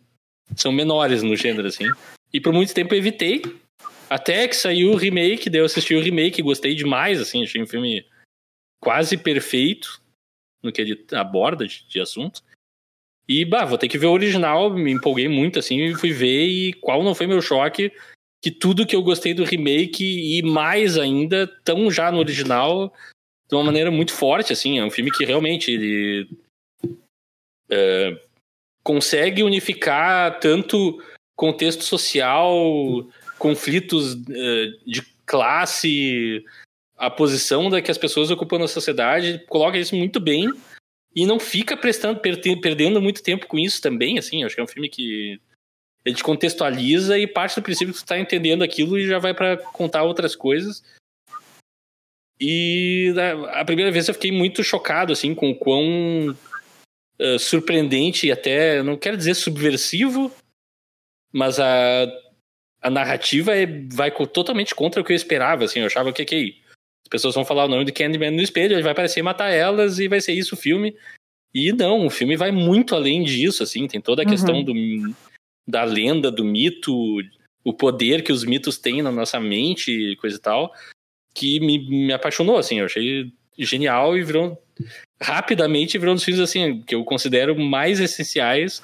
São 0.57 0.73
menores 0.73 1.23
no 1.23 1.37
gênero, 1.37 1.69
assim. 1.69 1.85
E 2.33 2.41
por 2.41 2.53
muito 2.53 2.73
tempo 2.75 2.95
eu 2.95 2.99
evitei. 2.99 3.43
Até 4.09 4.47
que 4.49 4.57
saiu 4.57 4.93
o 4.93 4.97
remake, 4.97 5.51
daí 5.51 5.61
eu 5.61 5.65
assisti 5.67 5.95
o 5.95 6.01
remake, 6.01 6.41
gostei 6.43 6.75
demais, 6.75 7.21
assim, 7.21 7.43
achei 7.43 7.63
um 7.63 7.67
filme 7.67 8.07
quase 8.81 9.17
perfeito 9.17 10.01
no 10.63 10.71
que 10.73 10.81
ele 10.81 11.05
aborda 11.13 11.67
de, 11.67 11.87
de 11.89 12.01
assunto. 12.01 12.43
E, 13.27 13.45
bah, 13.45 13.65
vou 13.65 13.79
ter 13.79 13.89
que 13.89 13.97
ver 13.99 14.07
o 14.07 14.13
original, 14.13 14.71
me 14.71 14.93
empolguei 14.93 15.27
muito, 15.29 15.59
assim, 15.59 15.79
e 15.81 15.95
fui 15.95 16.13
ver, 16.13 16.47
e 16.47 16.73
qual 16.75 17.03
não 17.03 17.15
foi 17.15 17.27
meu 17.27 17.41
choque, 17.41 17.91
que 18.45 18.51
tudo 18.51 18.85
que 18.85 18.95
eu 18.95 19.03
gostei 19.03 19.33
do 19.33 19.43
remake, 19.43 20.05
e 20.05 20.43
mais 20.43 20.99
ainda, 20.99 21.47
tão 21.65 21.91
já 21.91 22.13
no 22.13 22.19
original, 22.19 22.93
de 23.49 23.55
uma 23.55 23.65
maneira 23.65 23.91
muito 23.91 24.13
forte, 24.13 24.53
assim. 24.53 24.79
É 24.79 24.85
um 24.85 24.91
filme 24.91 25.11
que 25.11 25.25
realmente 25.25 25.71
ele 25.71 26.29
é, 27.71 28.21
consegue 28.83 29.43
unificar 29.43 30.39
tanto 30.41 31.03
contexto 31.35 31.85
social, 31.85 33.09
conflitos 33.39 34.15
é, 34.29 34.67
de 34.87 35.01
classe, 35.25 36.45
a 36.99 37.09
posição 37.09 37.71
da 37.71 37.81
que 37.81 37.91
as 37.91 37.97
pessoas 37.97 38.31
ocupam 38.31 38.59
na 38.59 38.69
sociedade, 38.69 39.43
coloca 39.49 39.79
isso 39.79 39.97
muito 39.97 40.21
bem 40.21 40.53
e 41.17 41.25
não 41.25 41.41
fica 41.41 41.79
prestando, 41.79 42.21
perdendo 42.21 43.01
muito 43.01 43.23
tempo 43.23 43.47
com 43.47 43.59
isso 43.59 43.81
também, 43.81 44.19
assim. 44.19 44.45
Acho 44.45 44.55
que 44.55 44.61
é 44.61 44.65
um 44.65 44.69
filme 44.69 44.91
que 44.91 45.41
ele 46.05 46.15
te 46.15 46.23
contextualiza 46.23 47.19
e 47.19 47.27
parte 47.27 47.57
do 47.57 47.63
princípio 47.63 47.95
que 47.95 48.01
tu 48.01 48.07
tá 48.07 48.19
entendendo 48.19 48.63
aquilo 48.63 48.99
e 48.99 49.07
já 49.07 49.19
vai 49.19 49.33
para 49.33 49.57
contar 49.57 50.03
outras 50.03 50.37
coisas. 50.37 50.83
E 52.39 53.13
né, 53.15 53.33
a 53.53 53.65
primeira 53.65 53.91
vez 53.91 54.07
eu 54.07 54.15
fiquei 54.15 54.31
muito 54.31 54.63
chocado, 54.63 55.13
assim, 55.13 55.35
com 55.35 55.51
o 55.51 55.57
quão 55.57 56.37
uh, 57.21 57.39
surpreendente 57.39 58.27
e 58.27 58.33
até, 58.33 58.83
não 58.83 58.97
quero 58.97 59.17
dizer 59.17 59.35
subversivo, 59.35 60.31
mas 61.33 61.59
a, 61.59 62.05
a 62.83 62.91
narrativa 62.91 63.57
é, 63.57 63.67
vai 63.93 64.11
totalmente 64.11 64.75
contra 64.75 65.01
o 65.01 65.05
que 65.05 65.13
eu 65.13 65.17
esperava, 65.17 65.65
assim. 65.65 65.81
Eu 65.81 65.87
achava 65.87 66.13
que, 66.13 66.25
que 66.25 66.61
as 67.03 67.09
pessoas 67.09 67.35
vão 67.35 67.45
falar 67.45 67.65
o 67.65 67.69
nome 67.69 67.85
do 67.85 67.93
Candyman 67.93 68.33
no 68.33 68.43
espelho, 68.43 68.75
ele 68.75 68.83
vai 68.83 68.93
aparecer 68.93 69.21
e 69.21 69.23
matar 69.23 69.49
elas 69.49 69.99
e 69.99 70.09
vai 70.09 70.21
ser 70.21 70.33
isso 70.33 70.55
o 70.55 70.59
filme. 70.59 70.95
E 71.55 71.73
não, 71.73 72.05
o 72.05 72.11
filme 72.11 72.37
vai 72.37 72.51
muito 72.51 72.95
além 72.95 73.23
disso, 73.23 73.63
assim, 73.63 73.87
tem 73.87 74.01
toda 74.01 74.23
a 74.23 74.27
questão 74.27 74.57
uhum. 74.57 74.65
do 74.65 74.75
da 75.67 75.85
lenda, 75.85 76.31
do 76.31 76.45
mito, 76.45 76.93
o 77.65 77.73
poder 77.73 78.23
que 78.23 78.33
os 78.33 78.45
mitos 78.45 78.79
têm 78.79 79.03
na 79.03 79.11
nossa 79.11 79.41
mente, 79.41 80.17
coisa 80.17 80.37
e 80.37 80.41
tal, 80.41 80.73
que 81.35 81.59
me, 81.61 81.79
me 81.79 82.13
apaixonou, 82.13 82.59
assim, 82.59 82.81
eu 82.81 82.87
achei 82.87 83.33
genial 83.59 84.17
e 84.17 84.23
virou 84.23 84.61
rapidamente 85.23 85.97
virou 85.97 86.13
um 86.13 86.17
dos 86.17 86.25
filmes 86.25 86.41
assim 86.43 86.83
que 86.83 86.95
eu 86.95 87.05
considero 87.05 87.57
mais 87.59 88.01
essenciais 88.01 88.83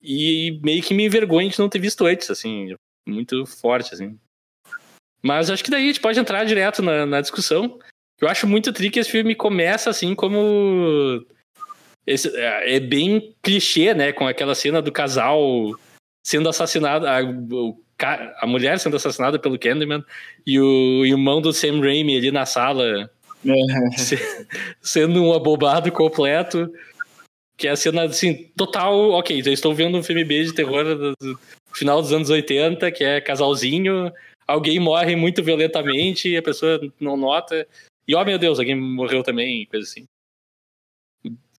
e 0.00 0.58
meio 0.62 0.82
que 0.82 0.94
me 0.94 1.04
envergonha 1.04 1.50
de 1.50 1.58
não 1.58 1.68
ter 1.68 1.78
visto 1.78 2.06
antes, 2.06 2.30
assim, 2.30 2.74
muito 3.06 3.44
forte, 3.44 3.92
assim. 3.92 4.18
Mas 5.22 5.50
acho 5.50 5.62
que 5.62 5.70
daí 5.70 5.84
a 5.84 5.86
gente 5.86 6.00
pode 6.00 6.18
entrar 6.18 6.44
direto 6.44 6.80
na, 6.80 7.04
na 7.04 7.20
discussão. 7.20 7.78
Eu 8.18 8.28
acho 8.28 8.46
muito 8.46 8.72
tricky 8.72 8.92
que 8.92 9.00
esse 9.00 9.10
filme 9.10 9.34
começa 9.34 9.90
assim 9.90 10.14
como 10.14 11.22
esse, 12.06 12.34
é, 12.34 12.76
é 12.76 12.80
bem 12.80 13.34
clichê, 13.42 13.92
né, 13.92 14.12
com 14.12 14.26
aquela 14.26 14.54
cena 14.54 14.80
do 14.80 14.90
casal 14.90 15.78
sendo 16.22 16.48
assassinada, 16.48 17.10
a, 17.10 17.20
a 18.40 18.46
mulher 18.46 18.78
sendo 18.78 18.96
assassinada 18.96 19.38
pelo 19.38 19.58
Candyman 19.58 20.04
e 20.46 20.58
o 20.60 21.04
irmão 21.04 21.40
do 21.40 21.52
Sam 21.52 21.80
Raimi 21.80 22.16
ali 22.16 22.30
na 22.30 22.46
sala 22.46 23.10
é. 23.44 24.70
sendo 24.80 25.22
um 25.22 25.32
abobado 25.32 25.90
completo. 25.92 26.70
Que 27.56 27.68
é 27.68 27.72
a 27.72 27.76
cena, 27.76 28.04
assim, 28.04 28.50
total. 28.56 29.10
Ok, 29.10 29.42
já 29.42 29.50
estou 29.50 29.74
vendo 29.74 29.98
um 29.98 30.02
filme 30.02 30.24
B 30.24 30.44
de 30.44 30.54
terror 30.54 30.82
do 30.82 31.38
final 31.74 32.00
dos 32.00 32.12
anos 32.12 32.30
80, 32.30 32.90
que 32.90 33.04
é 33.04 33.20
casalzinho, 33.20 34.12
alguém 34.46 34.78
morre 34.80 35.14
muito 35.14 35.42
violentamente 35.42 36.28
e 36.28 36.36
a 36.36 36.42
pessoa 36.42 36.80
não 36.98 37.16
nota. 37.16 37.66
E, 38.08 38.14
oh 38.14 38.24
meu 38.24 38.38
Deus, 38.38 38.58
alguém 38.58 38.74
morreu 38.74 39.22
também, 39.22 39.66
coisa 39.66 39.86
assim. 39.86 40.06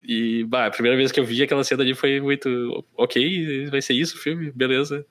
E, 0.03 0.43
bah, 0.45 0.65
a 0.65 0.71
primeira 0.71 0.97
vez 0.97 1.11
que 1.11 1.19
eu 1.19 1.25
vi 1.25 1.43
aquela 1.43 1.63
cena 1.63 1.83
ali 1.83 1.93
foi 1.93 2.19
muito. 2.19 2.83
Ok, 2.95 3.67
vai 3.67 3.81
ser 3.81 3.93
isso 3.93 4.17
o 4.17 4.19
filme, 4.19 4.51
beleza. 4.51 5.05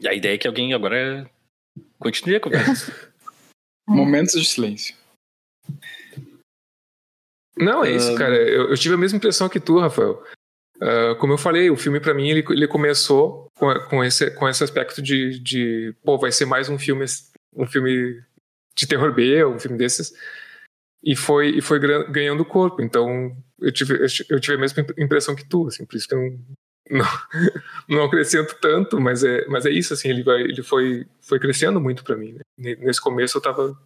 e 0.00 0.08
a 0.08 0.14
ideia 0.14 0.34
é 0.34 0.38
que 0.38 0.48
alguém 0.48 0.74
agora 0.74 1.30
continue 1.98 2.36
a 2.36 2.40
conversa. 2.40 2.92
Momentos 3.88 4.32
de 4.40 4.46
silêncio. 4.46 4.96
Não, 7.56 7.84
é 7.84 7.92
isso, 7.92 8.14
cara. 8.14 8.36
Eu, 8.36 8.70
eu, 8.70 8.76
tive 8.76 8.94
a 8.94 8.98
mesma 8.98 9.18
impressão 9.18 9.48
que 9.48 9.60
tu, 9.60 9.78
Rafael. 9.78 10.24
Uh, 10.76 11.14
como 11.18 11.34
eu 11.34 11.38
falei, 11.38 11.70
o 11.70 11.76
filme 11.76 12.00
para 12.00 12.14
mim 12.14 12.30
ele, 12.30 12.44
ele 12.48 12.66
começou 12.66 13.48
com, 13.54 13.72
com, 13.90 14.02
esse, 14.02 14.30
com 14.30 14.48
esse 14.48 14.64
aspecto 14.64 15.02
de, 15.02 15.38
de, 15.38 15.94
pô, 16.02 16.16
vai 16.16 16.32
ser 16.32 16.46
mais 16.46 16.70
um 16.70 16.78
filme 16.78 17.04
um 17.54 17.66
filme 17.66 18.22
de 18.74 18.86
terror 18.86 19.12
B, 19.14 19.44
um 19.44 19.58
filme 19.58 19.76
desses, 19.76 20.12
e 21.02 21.16
foi, 21.16 21.50
e 21.50 21.60
foi 21.60 21.78
ganhando 22.10 22.44
corpo. 22.44 22.82
Então, 22.82 23.36
eu 23.58 23.72
tive, 23.72 23.98
eu 24.28 24.40
tive 24.40 24.56
a 24.56 24.60
mesma 24.60 24.84
impressão 24.98 25.34
que 25.34 25.44
tu, 25.44 25.66
assim, 25.66 25.84
por 25.84 25.96
isso 25.96 26.08
que 26.08 26.14
eu 26.14 26.38
não, 26.90 27.04
não 27.88 28.04
acrescento 28.04 28.56
tanto, 28.60 29.00
mas 29.00 29.24
é, 29.24 29.46
mas 29.46 29.66
é 29.66 29.70
isso, 29.70 29.94
assim, 29.94 30.08
ele, 30.08 30.22
vai, 30.22 30.42
ele 30.42 30.62
foi, 30.62 31.06
foi 31.20 31.38
crescendo 31.38 31.80
muito 31.80 32.04
para 32.04 32.16
mim. 32.16 32.32
Né? 32.32 32.74
Nesse 32.76 33.00
começo 33.00 33.38
eu 33.38 33.42
tava, 33.42 33.78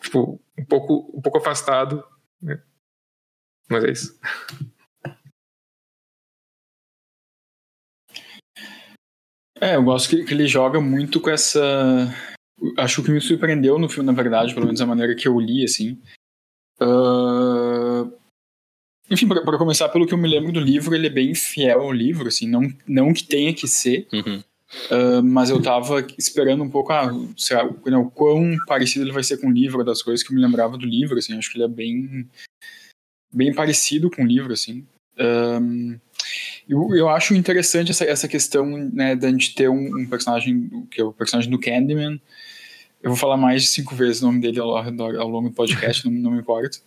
tipo, 0.00 0.40
um 0.58 0.64
pouco, 0.64 1.10
um 1.16 1.22
pouco 1.22 1.38
afastado, 1.38 2.04
né? 2.40 2.62
Mas 3.68 3.84
é 3.84 3.90
isso. 3.90 4.20
É, 9.60 9.76
eu 9.76 9.84
gosto 9.84 10.10
que, 10.10 10.24
que 10.24 10.34
ele 10.34 10.46
joga 10.48 10.80
muito 10.80 11.20
com 11.20 11.30
essa 11.30 11.60
acho 12.78 13.02
que 13.02 13.10
me 13.10 13.20
surpreendeu 13.20 13.78
no 13.78 13.88
filme, 13.88 14.06
na 14.06 14.12
verdade, 14.12 14.54
pelo 14.54 14.66
menos 14.66 14.80
a 14.80 14.86
maneira 14.86 15.14
que 15.14 15.26
eu 15.26 15.38
li, 15.38 15.64
assim. 15.64 15.98
Uh... 16.80 18.12
Enfim, 19.10 19.28
para 19.28 19.58
começar, 19.58 19.88
pelo 19.90 20.06
que 20.06 20.14
eu 20.14 20.18
me 20.18 20.28
lembro 20.28 20.52
do 20.52 20.60
livro, 20.60 20.94
ele 20.94 21.06
é 21.06 21.10
bem 21.10 21.34
fiel 21.34 21.82
ao 21.82 21.92
livro, 21.92 22.28
assim, 22.28 22.48
não, 22.48 22.72
não 22.86 23.12
que 23.12 23.24
tenha 23.24 23.52
que 23.52 23.68
ser, 23.68 24.08
uhum. 24.10 24.42
uh, 24.90 25.22
mas 25.22 25.50
eu 25.50 25.60
tava 25.60 26.06
esperando 26.16 26.62
um 26.62 26.70
pouco, 26.70 26.92
ah, 26.92 27.10
será, 27.36 27.68
não, 27.84 28.02
o 28.02 28.10
quão 28.10 28.56
parecido 28.66 29.04
ele 29.04 29.12
vai 29.12 29.22
ser 29.22 29.38
com 29.38 29.48
o 29.48 29.52
livro, 29.52 29.84
das 29.84 30.02
coisas 30.02 30.26
que 30.26 30.32
eu 30.32 30.36
me 30.36 30.42
lembrava 30.42 30.78
do 30.78 30.86
livro, 30.86 31.18
assim, 31.18 31.36
acho 31.36 31.50
que 31.50 31.58
ele 31.58 31.64
é 31.64 31.68
bem, 31.68 32.26
bem 33.30 33.52
parecido 33.52 34.10
com 34.10 34.22
o 34.22 34.26
livro, 34.26 34.52
assim. 34.52 34.86
Um, 35.18 35.98
eu, 36.66 36.94
eu 36.94 37.08
acho 37.08 37.34
interessante 37.34 37.90
essa, 37.90 38.04
essa 38.04 38.28
questão, 38.28 38.66
né, 38.66 39.14
da 39.14 39.28
gente 39.28 39.54
ter 39.54 39.68
um, 39.68 40.00
um 40.00 40.06
personagem, 40.06 40.86
que 40.90 41.00
é 41.00 41.04
o 41.04 41.12
personagem 41.12 41.50
do 41.50 41.60
Candyman, 41.60 42.18
eu 43.02 43.10
vou 43.10 43.16
falar 43.16 43.36
mais 43.36 43.62
de 43.62 43.68
cinco 43.68 43.94
vezes 43.94 44.22
o 44.22 44.26
nome 44.26 44.40
dele 44.40 44.60
ao, 44.60 44.76
ao 44.76 45.28
longo 45.28 45.48
do 45.48 45.54
podcast, 45.54 46.04
não, 46.08 46.12
não, 46.12 46.30
me 46.30 46.38
importa. 46.38 46.78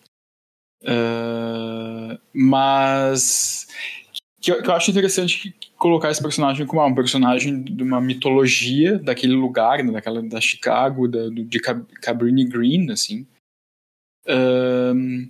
Uh, 0.84 2.18
mas 2.34 3.68
que 4.42 4.52
eu, 4.52 4.62
que 4.62 4.70
eu, 4.70 4.74
acho 4.74 4.92
interessante 4.92 5.56
colocar 5.78 6.12
esse 6.12 6.22
personagem 6.22 6.66
como 6.66 6.82
ah, 6.82 6.86
um 6.86 6.96
personagem 6.96 7.64
de 7.64 7.84
uma 7.84 8.00
mitologia 8.00 9.00
daquele 9.00 9.34
lugar, 9.34 9.84
né, 9.84 9.92
daquela 9.92 10.22
da 10.22 10.40
Chicago, 10.40 11.08
da, 11.08 11.28
do, 11.30 11.44
de 11.44 11.60
Cabrini 11.60 12.46
Green, 12.46 12.92
assim. 12.92 13.26
Uh, 14.28 15.30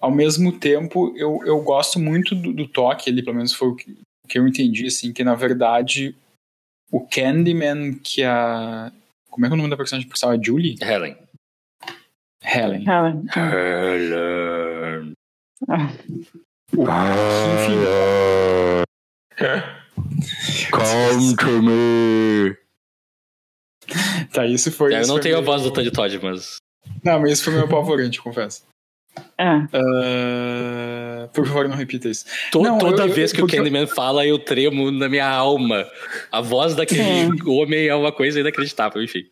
ao 0.00 0.10
mesmo 0.10 0.58
tempo, 0.58 1.12
eu, 1.16 1.40
eu 1.44 1.60
gosto 1.62 1.98
muito 1.98 2.34
do, 2.34 2.52
do 2.52 2.68
toque, 2.68 3.10
ele 3.10 3.22
pelo 3.22 3.36
menos 3.36 3.52
foi 3.52 3.68
o 3.68 3.74
que, 3.74 3.90
o 4.24 4.28
que 4.28 4.38
eu 4.38 4.46
entendi, 4.46 4.86
assim, 4.86 5.12
que 5.12 5.24
na 5.24 5.34
verdade 5.34 6.14
o 6.92 7.00
Candyman 7.00 7.94
que 7.94 8.22
a 8.22 8.92
como 9.34 9.46
é 9.46 9.48
que 9.48 9.52
é 9.52 9.56
o 9.56 9.58
nome 9.58 9.70
da 9.70 9.76
personagem 9.76 10.08
principal? 10.08 10.32
É 10.32 10.38
Julie? 10.40 10.76
Helen. 10.80 11.18
Helen. 12.40 12.84
Helen. 12.86 13.26
Helen. 13.34 15.12
Ah. 15.68 15.90
Helen. 19.36 19.64
Come 20.70 21.36
to 21.36 21.62
me. 21.62 22.56
Tá, 24.32 24.46
isso 24.46 24.70
foi. 24.70 24.94
É, 24.94 25.02
eu 25.02 25.08
não 25.08 25.18
tenho 25.18 25.34
meio... 25.34 25.38
a 25.38 25.44
voz 25.44 25.62
do 25.62 25.72
Todd 25.72 25.90
Todd, 25.90 26.20
mas. 26.22 26.58
Não, 27.02 27.18
mas 27.18 27.32
isso 27.32 27.42
foi 27.44 27.54
meu 27.54 27.64
apavorante, 27.64 28.22
confesso. 28.22 28.64
Uh, 29.38 31.28
por 31.32 31.46
favor, 31.46 31.68
não 31.68 31.76
repita 31.76 32.08
isso. 32.08 32.24
não, 32.54 32.78
toda 32.78 33.04
eu, 33.04 33.12
vez 33.12 33.32
eu, 33.32 33.36
que 33.36 33.42
o 33.42 33.46
Candyman 33.46 33.86
fala, 33.86 34.26
eu 34.26 34.38
tremo 34.38 34.90
na 34.90 35.08
minha 35.08 35.28
alma. 35.28 35.86
A 36.30 36.40
voz 36.40 36.74
daquele 36.74 37.02
é. 37.02 37.28
homem 37.46 37.86
é 37.86 37.94
uma 37.94 38.12
coisa 38.12 38.40
inacreditável, 38.40 39.02
enfim. 39.02 39.24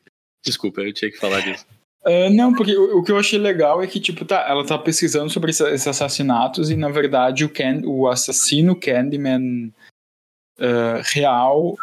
Desculpa, 0.44 0.80
eu 0.80 0.92
tinha 0.92 1.10
que 1.10 1.18
falar 1.18 1.40
disso. 1.40 1.64
Uh, 2.04 2.30
não, 2.30 2.52
porque 2.52 2.76
o, 2.76 2.98
o, 2.98 3.02
que 3.04 3.12
eu 3.12 3.18
achei 3.18 3.38
legal 3.38 3.80
é 3.80 3.86
que, 3.86 4.00
tipo, 4.00 4.24
tá, 4.24 4.44
ela 4.48 4.66
tá 4.66 4.76
pesquisando 4.76 5.30
sobre 5.30 5.50
esses 5.50 5.86
assassinatos 5.86 6.68
e, 6.68 6.76
na 6.76 6.88
verdade, 6.88 7.44
o, 7.44 7.48
Can, 7.48 7.82
o 7.84 8.08
assassino 8.08 8.74
Candyman 8.74 9.72
uh, 10.58 11.00
real 11.12 11.76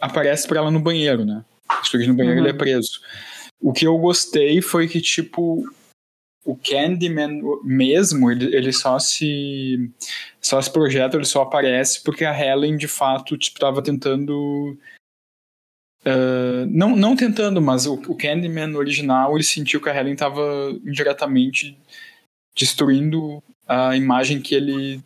aparece 0.00 0.48
pra 0.48 0.60
ela 0.60 0.70
no 0.70 0.80
banheiro, 0.80 1.24
né? 1.26 1.44
Surge 1.82 2.06
no 2.06 2.14
banheiro 2.14 2.40
uhum. 2.40 2.46
ele 2.46 2.54
é 2.54 2.58
preso. 2.58 3.00
O 3.60 3.72
que 3.72 3.86
eu 3.86 3.98
gostei 3.98 4.62
foi 4.62 4.88
que, 4.88 5.02
tipo, 5.02 5.68
o 6.48 6.56
Candyman 6.56 7.42
mesmo, 7.62 8.30
ele, 8.30 8.56
ele 8.56 8.72
só 8.72 8.98
se 8.98 9.90
só 10.40 10.58
se 10.62 10.72
projeta, 10.72 11.14
ele 11.18 11.26
só 11.26 11.42
aparece 11.42 12.02
porque 12.02 12.24
a 12.24 12.32
Helen 12.32 12.78
de 12.78 12.88
fato 12.88 13.36
estava 13.36 13.82
tipo, 13.82 13.84
tentando 13.84 14.78
uh, 16.06 16.66
não, 16.70 16.96
não 16.96 17.14
tentando, 17.14 17.60
mas 17.60 17.84
o, 17.84 17.94
o 18.08 18.16
Candyman 18.16 18.74
original 18.76 19.34
ele 19.34 19.44
sentiu 19.44 19.78
que 19.78 19.90
a 19.90 19.94
Helen 19.94 20.14
estava 20.14 20.40
indiretamente 20.86 21.78
destruindo 22.56 23.42
a 23.66 23.94
imagem 23.94 24.40
que 24.40 24.54
ele 24.54 25.04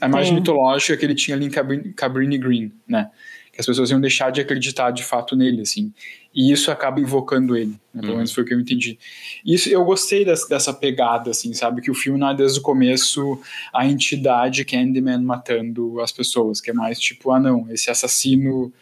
a 0.00 0.06
imagem 0.08 0.34
mitológica 0.34 0.96
que 0.96 1.04
ele 1.04 1.14
tinha 1.14 1.36
ali 1.36 1.46
em 1.46 1.50
Cabrini, 1.50 1.92
Cabrini 1.92 2.38
Green, 2.38 2.72
né? 2.88 3.08
que 3.52 3.60
as 3.60 3.66
pessoas 3.66 3.90
iam 3.90 4.00
deixar 4.00 4.32
de 4.32 4.40
acreditar 4.40 4.90
de 4.90 5.04
fato 5.04 5.36
nele, 5.36 5.60
assim. 5.60 5.92
E 6.34 6.50
isso 6.50 6.70
acaba 6.70 6.98
invocando 7.00 7.54
ele, 7.56 7.72
né? 7.92 8.00
pelo 8.00 8.08
Uhum. 8.12 8.16
menos 8.16 8.32
foi 8.32 8.42
o 8.42 8.46
que 8.46 8.54
eu 8.54 8.60
entendi. 8.60 8.98
Isso 9.44 9.68
eu 9.68 9.84
gostei 9.84 10.24
dessa, 10.24 10.48
dessa 10.48 10.72
pegada, 10.72 11.30
assim, 11.30 11.52
sabe? 11.52 11.82
Que 11.82 11.90
o 11.90 11.94
filme 11.94 12.18
não 12.18 12.30
é 12.30 12.34
desde 12.34 12.58
o 12.58 12.62
começo 12.62 13.40
a 13.72 13.86
entidade 13.86 14.64
Candyman 14.64 15.22
matando 15.22 16.00
as 16.00 16.10
pessoas, 16.10 16.60
que 16.60 16.70
é 16.70 16.72
mais 16.74 16.98
tipo, 16.98 17.30
ah 17.32 17.38
não, 17.40 17.70
esse 17.70 17.90
assassino 17.90 18.72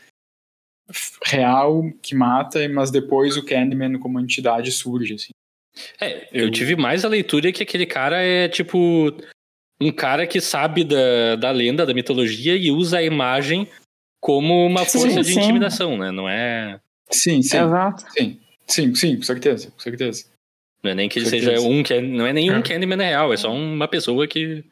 real 1.24 1.84
que 2.02 2.14
mata, 2.14 2.68
mas 2.68 2.90
depois 2.90 3.36
o 3.36 3.44
Candyman 3.44 3.98
como 3.98 4.20
entidade 4.20 4.70
surge, 4.72 5.14
assim. 5.14 5.30
É, 6.00 6.28
eu 6.32 6.50
tive 6.50 6.76
mais 6.76 7.04
a 7.04 7.08
leitura 7.08 7.52
que 7.52 7.62
aquele 7.62 7.86
cara 7.86 8.20
é 8.22 8.48
tipo 8.48 9.12
um 9.80 9.90
cara 9.90 10.26
que 10.26 10.40
sabe 10.40 10.84
da, 10.84 11.36
da 11.36 11.50
lenda, 11.50 11.86
da 11.86 11.94
mitologia 11.94 12.54
e 12.56 12.70
usa 12.70 12.98
a 12.98 13.02
imagem 13.02 13.66
como 14.20 14.66
uma 14.66 14.84
Sim, 14.84 14.98
força 15.00 15.22
de 15.22 15.32
sim. 15.32 15.40
intimidação, 15.40 15.96
né? 15.96 16.10
Não 16.10 16.28
é, 16.28 16.78
Sim, 17.10 17.42
sim, 17.42 17.58
Exato. 17.58 18.04
sim, 18.16 18.38
sim, 18.66 18.94
sim, 18.94 19.16
com 19.16 19.22
certeza, 19.22 19.70
com 19.70 19.80
certeza. 19.80 20.24
não 20.82 20.90
é 20.92 20.94
nem 20.94 21.08
que 21.08 21.18
ele 21.18 21.26
seja 21.26 21.60
um, 21.60 21.82
Can- 21.82 22.00
não 22.02 22.26
é 22.26 22.32
nenhum 22.32 22.56
É. 22.58 22.62
Candyman 22.62 22.96
real, 22.98 23.32
é 23.32 23.36
só 23.36 23.52
uma 23.52 23.88
pessoa 23.88 24.26
que 24.26 24.64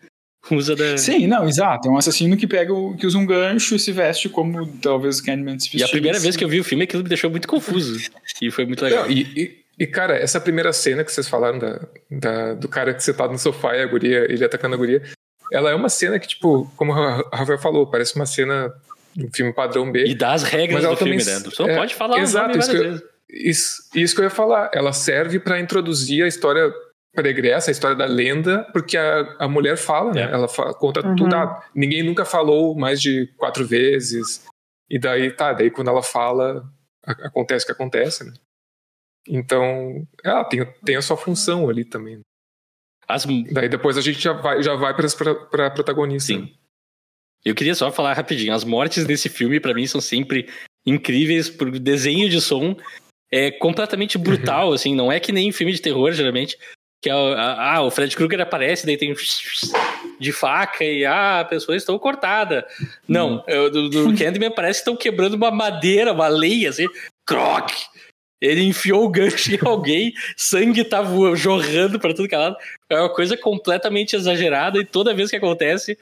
usa 0.50 0.74
da 0.76 0.96
Sim, 0.96 1.26
não, 1.26 1.46
exato. 1.48 1.88
É 1.88 1.90
um 1.90 1.96
assassino 1.98 2.36
que 2.36 2.46
pega 2.46 2.72
o, 2.72 2.96
que 2.96 3.06
usa 3.06 3.18
um 3.18 3.26
gancho 3.26 3.74
e 3.74 3.78
se 3.78 3.92
veste 3.92 4.28
como 4.28 4.66
talvez 4.80 5.18
o 5.18 5.24
Candyman 5.24 5.58
se 5.58 5.76
E 5.76 5.82
a 5.82 5.88
primeira 5.88 6.18
vez 6.18 6.36
que 6.36 6.44
eu 6.44 6.48
vi 6.48 6.60
o 6.60 6.64
filme, 6.64 6.84
aquilo 6.84 7.02
me 7.02 7.08
deixou 7.08 7.28
muito 7.30 7.46
confuso. 7.48 7.98
E 8.40 8.50
foi 8.50 8.64
muito 8.64 8.82
legal. 8.84 9.04
Não, 9.04 9.10
e, 9.10 9.22
e- 9.36 9.58
e, 9.80 9.86
cara, 9.86 10.16
essa 10.16 10.40
primeira 10.40 10.72
cena 10.72 11.04
que 11.04 11.12
vocês 11.12 11.28
falaram 11.28 11.58
da, 11.58 11.80
da- 12.10 12.54
do 12.54 12.68
cara 12.68 12.92
que 12.94 13.02
sentado 13.02 13.30
no 13.32 13.38
sofá 13.38 13.76
e 13.76 13.82
a 13.82 13.86
guria, 13.86 14.24
ele 14.32 14.44
atacando 14.44 14.74
a 14.74 14.78
guria, 14.78 15.02
ela 15.52 15.70
é 15.70 15.74
uma 15.74 15.88
cena 15.88 16.18
que, 16.18 16.26
tipo, 16.28 16.68
como 16.76 16.92
o 16.92 16.94
Rafael 17.32 17.58
falou, 17.58 17.86
parece 17.86 18.16
uma 18.16 18.26
cena 18.26 18.72
do 19.18 19.30
filme 19.34 19.52
padrão 19.52 19.90
B. 19.90 20.04
E 20.06 20.14
dá 20.14 20.32
as 20.32 20.42
regras 20.42 20.82
do 20.84 20.96
filme, 20.96 21.18
também- 21.18 21.40
né? 21.42 21.50
Não 21.58 21.68
é, 21.68 21.76
pode 21.76 21.94
falar 21.94 22.18
exato, 22.18 22.58
isso 22.58 22.70
que 22.70 22.76
eu-. 22.76 23.00
Isso, 23.30 23.82
isso 23.94 24.14
que 24.14 24.20
eu 24.22 24.24
ia 24.24 24.30
falar. 24.30 24.70
Ela 24.72 24.92
serve 24.92 25.38
pra 25.38 25.60
introduzir 25.60 26.24
a 26.24 26.26
história 26.28 26.72
pregressa, 27.14 27.70
a 27.70 27.72
história 27.72 27.96
da 27.96 28.06
lenda, 28.06 28.64
porque 28.72 28.96
a, 28.96 29.36
a 29.40 29.48
mulher 29.48 29.76
fala, 29.76 30.14
né? 30.14 30.22
É. 30.22 30.32
Ela 30.32 30.48
fa- 30.48 30.72
conta 30.72 31.06
Uhum. 31.06 31.16
tudo. 31.16 31.34
Ah, 31.36 31.62
ninguém 31.74 32.02
nunca 32.02 32.24
falou 32.24 32.74
mais 32.74 33.00
de 33.02 33.26
quatro 33.36 33.66
vezes. 33.66 34.46
E 34.88 34.98
daí, 34.98 35.30
tá, 35.30 35.52
daí 35.52 35.70
quando 35.70 35.88
ela 35.88 36.02
fala, 36.02 36.64
a- 37.04 37.26
acontece 37.26 37.64
o 37.64 37.66
que 37.66 37.72
acontece, 37.72 38.24
né? 38.24 38.32
Então, 39.28 40.06
ela 40.24 40.44
tem, 40.44 40.64
tem 40.84 40.96
a 40.96 41.02
sua 41.02 41.16
função 41.16 41.68
ali 41.68 41.84
também. 41.84 42.20
As, 43.06 43.26
Daí 43.52 43.68
depois 43.68 43.96
a 43.98 44.00
gente 44.00 44.20
já 44.20 44.32
vai, 44.32 44.62
já 44.62 44.74
vai 44.74 44.94
pra, 44.94 45.06
pra, 45.16 45.34
pra 45.34 45.70
protagonista. 45.70 46.32
Sim. 46.32 46.54
Eu 47.44 47.54
queria 47.54 47.74
só 47.74 47.90
falar 47.90 48.12
rapidinho. 48.14 48.52
As 48.54 48.64
mortes 48.64 49.04
desse 49.04 49.28
filme, 49.28 49.60
pra 49.60 49.74
mim, 49.74 49.86
são 49.86 50.00
sempre 50.00 50.48
incríveis. 50.86 51.48
Por 51.48 51.70
desenho 51.78 52.28
de 52.28 52.40
som 52.40 52.76
é 53.32 53.50
completamente 53.50 54.18
brutal, 54.18 54.72
assim. 54.72 54.94
Não 54.94 55.10
é 55.10 55.18
que 55.20 55.32
nem 55.32 55.52
filme 55.52 55.72
de 55.72 55.80
terror, 55.80 56.12
geralmente. 56.12 56.58
Que 57.02 57.08
é, 57.10 57.14
o- 57.14 57.32
a- 57.34 57.74
ah, 57.76 57.82
o 57.82 57.90
Fred 57.92 58.14
Krueger 58.16 58.40
aparece, 58.40 58.84
daí 58.84 58.96
tem 58.96 59.14
de 60.18 60.32
faca 60.32 60.84
e 60.84 61.04
ah, 61.04 61.40
a 61.40 61.44
pessoa 61.44 61.76
está 61.76 61.96
cortada. 61.98 62.66
Não, 63.06 63.44
é, 63.46 63.70
do, 63.70 63.88
do 63.88 64.14
Candyman 64.18 64.50
parece 64.50 64.80
que 64.80 64.90
estão 64.90 64.96
quebrando 64.96 65.34
uma 65.34 65.50
madeira, 65.50 66.12
uma 66.12 66.26
lenha, 66.28 66.70
assim. 66.70 66.86
Croc! 67.26 67.70
Ele 68.40 68.62
enfiou 68.62 69.04
o 69.04 69.08
gancho 69.08 69.52
em 69.52 69.58
alguém, 69.64 70.12
sangue 70.36 70.84
tá 70.84 71.02
vo- 71.02 71.34
jorrando 71.34 71.98
pra 71.98 72.14
tudo 72.14 72.28
que 72.28 72.34
é 72.34 72.38
lado. 72.38 72.56
É 72.88 72.98
uma 72.98 73.12
coisa 73.12 73.36
completamente 73.36 74.14
exagerada 74.14 74.78
e 74.80 74.84
toda 74.84 75.12
vez 75.14 75.28
que 75.30 75.36
acontece, 75.36 75.98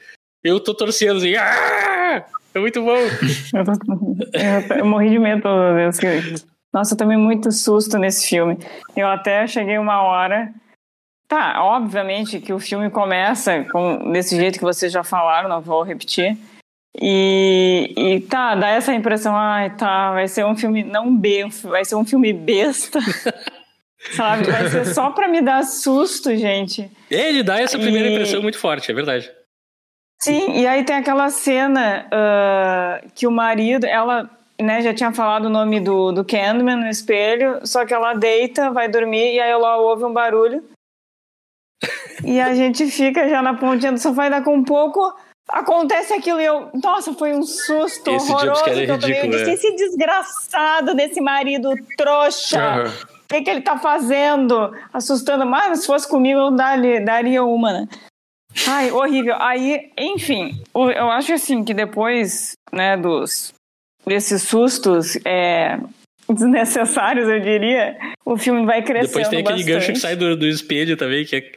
eu 0.47 0.59
tô 0.59 0.73
torcendo 0.73 1.17
assim. 1.17 1.35
"Ah!" 1.35 2.23
É 2.55 2.59
muito 2.59 2.81
bom. 2.81 2.95
Eu, 2.97 3.63
tô- 3.63 4.73
eu- 4.73 4.77
eu 4.79 4.85
morri 4.85 5.09
de 5.09 5.19
medo 5.19 5.41
toda 5.43 5.73
vez. 5.73 6.45
Nossa, 6.73 6.93
eu 6.93 6.97
tomei 6.97 7.17
muito 7.17 7.51
susto 7.51 7.97
nesse 7.97 8.27
filme. 8.27 8.57
Eu 8.95 9.07
até 9.07 9.45
cheguei 9.47 9.77
uma 9.77 10.01
hora. 10.01 10.49
Tá, 11.27 11.61
obviamente 11.61 12.39
que 12.39 12.53
o 12.53 12.59
filme 12.59 12.89
começa 12.89 13.65
com, 13.71 14.11
desse 14.11 14.35
jeito 14.37 14.57
que 14.57 14.63
vocês 14.63 14.91
já 14.91 15.03
falaram, 15.03 15.49
não 15.49 15.61
vou 15.61 15.83
repetir. 15.83 16.37
E, 16.99 17.93
e 17.95 18.19
tá, 18.21 18.55
dá 18.55 18.69
essa 18.69 18.93
impressão, 18.93 19.35
ai, 19.35 19.75
tá, 19.75 20.13
vai 20.13 20.27
ser 20.27 20.45
um 20.45 20.55
filme 20.57 20.83
não 20.83 21.15
B, 21.15 21.45
vai 21.63 21.85
ser 21.85 21.95
um 21.95 22.05
filme 22.05 22.31
besta. 22.33 22.99
Sabe? 24.15 24.49
Vai 24.49 24.69
ser 24.69 24.85
só 24.93 25.09
pra 25.09 25.27
me 25.27 25.41
dar 25.41 25.63
susto, 25.63 26.35
gente. 26.35 26.89
Ele 27.11 27.43
dá 27.43 27.59
essa 27.59 27.77
primeira 27.77 28.07
E- 28.07 28.13
impressão 28.13 28.41
muito 28.41 28.57
forte, 28.57 28.89
é 28.89 28.93
verdade. 28.95 29.29
Sim, 30.19 30.51
e 30.53 30.65
aí 30.65 30.83
tem 30.83 30.95
aquela 30.95 31.29
cena 31.29 32.07
ah, 32.11 33.01
que 33.13 33.27
o 33.27 33.31
marido, 33.31 33.85
ela 33.85 34.29
né, 34.59 34.81
já 34.81 34.93
tinha 34.93 35.11
falado 35.11 35.45
o 35.45 35.49
nome 35.49 35.79
do, 35.79 36.11
do 36.11 36.25
Candyman 36.25 36.77
no 36.77 36.89
espelho, 36.89 37.59
só 37.65 37.85
que 37.85 37.93
ela 37.93 38.13
deita, 38.13 38.71
vai 38.71 38.89
dormir, 38.89 39.35
e 39.35 39.39
aí 39.39 39.49
ela 39.49 39.77
ouve 39.77 40.03
um 40.03 40.13
barulho. 40.13 40.63
e 42.25 42.39
a 42.39 42.55
gente 42.55 42.87
fica 42.87 43.29
já 43.29 43.41
na 43.41 43.53
pontinha 43.53 43.91
do 43.91 43.99
sofá 43.99 44.27
e 44.27 44.31
daqui 44.31 44.49
a 44.49 44.51
um 44.51 44.63
pouco 44.63 45.13
acontece 45.47 46.13
aquilo 46.13 46.41
e 46.41 46.45
eu. 46.45 46.69
Nossa, 46.83 47.13
foi 47.13 47.33
um 47.33 47.43
susto 47.43 48.09
Esse 48.11 48.31
horroroso 48.31 48.61
é 48.61 48.85
que 48.85 48.91
eu 48.91 48.99
tomei. 48.99 49.19
Eu 49.19 49.23
ridículo, 49.23 49.31
disse, 49.31 49.49
é. 49.49 49.53
esse 49.53 49.75
desgraçado 49.75 50.95
desse 50.95 51.21
marido 51.21 51.73
trouxa. 51.95 52.59
Aham. 52.59 52.93
O 53.23 53.27
que, 53.27 53.41
que 53.41 53.49
ele 53.49 53.61
tá 53.61 53.77
fazendo? 53.77 54.73
Assustando. 54.93 55.45
Mas 55.45 55.81
se 55.81 55.87
fosse 55.87 56.07
comigo, 56.07 56.39
eu 56.39 56.51
daria, 56.51 57.03
daria 57.03 57.43
uma, 57.43 57.73
né? 57.73 57.87
Ai, 58.67 58.91
horrível. 58.91 59.35
Aí, 59.39 59.91
enfim, 59.97 60.61
eu 60.73 61.11
acho 61.11 61.33
assim 61.33 61.63
que 61.63 61.73
depois, 61.73 62.53
né, 62.71 62.95
dos 62.97 63.53
desses 64.05 64.41
sustos 64.43 65.17
é, 65.25 65.77
desnecessários, 66.29 67.27
eu 67.27 67.39
diria, 67.41 67.97
o 68.25 68.37
filme 68.37 68.65
vai 68.65 68.81
crescendo 68.81 69.07
Depois 69.07 69.27
tem 69.27 69.39
aquele 69.39 69.57
bastante. 69.57 69.73
gancho 69.73 69.93
que 69.93 69.99
sai 69.99 70.15
do, 70.15 70.35
do 70.35 70.47
espelho 70.47 70.95
também, 70.97 71.25
que 71.25 71.35
é. 71.35 71.51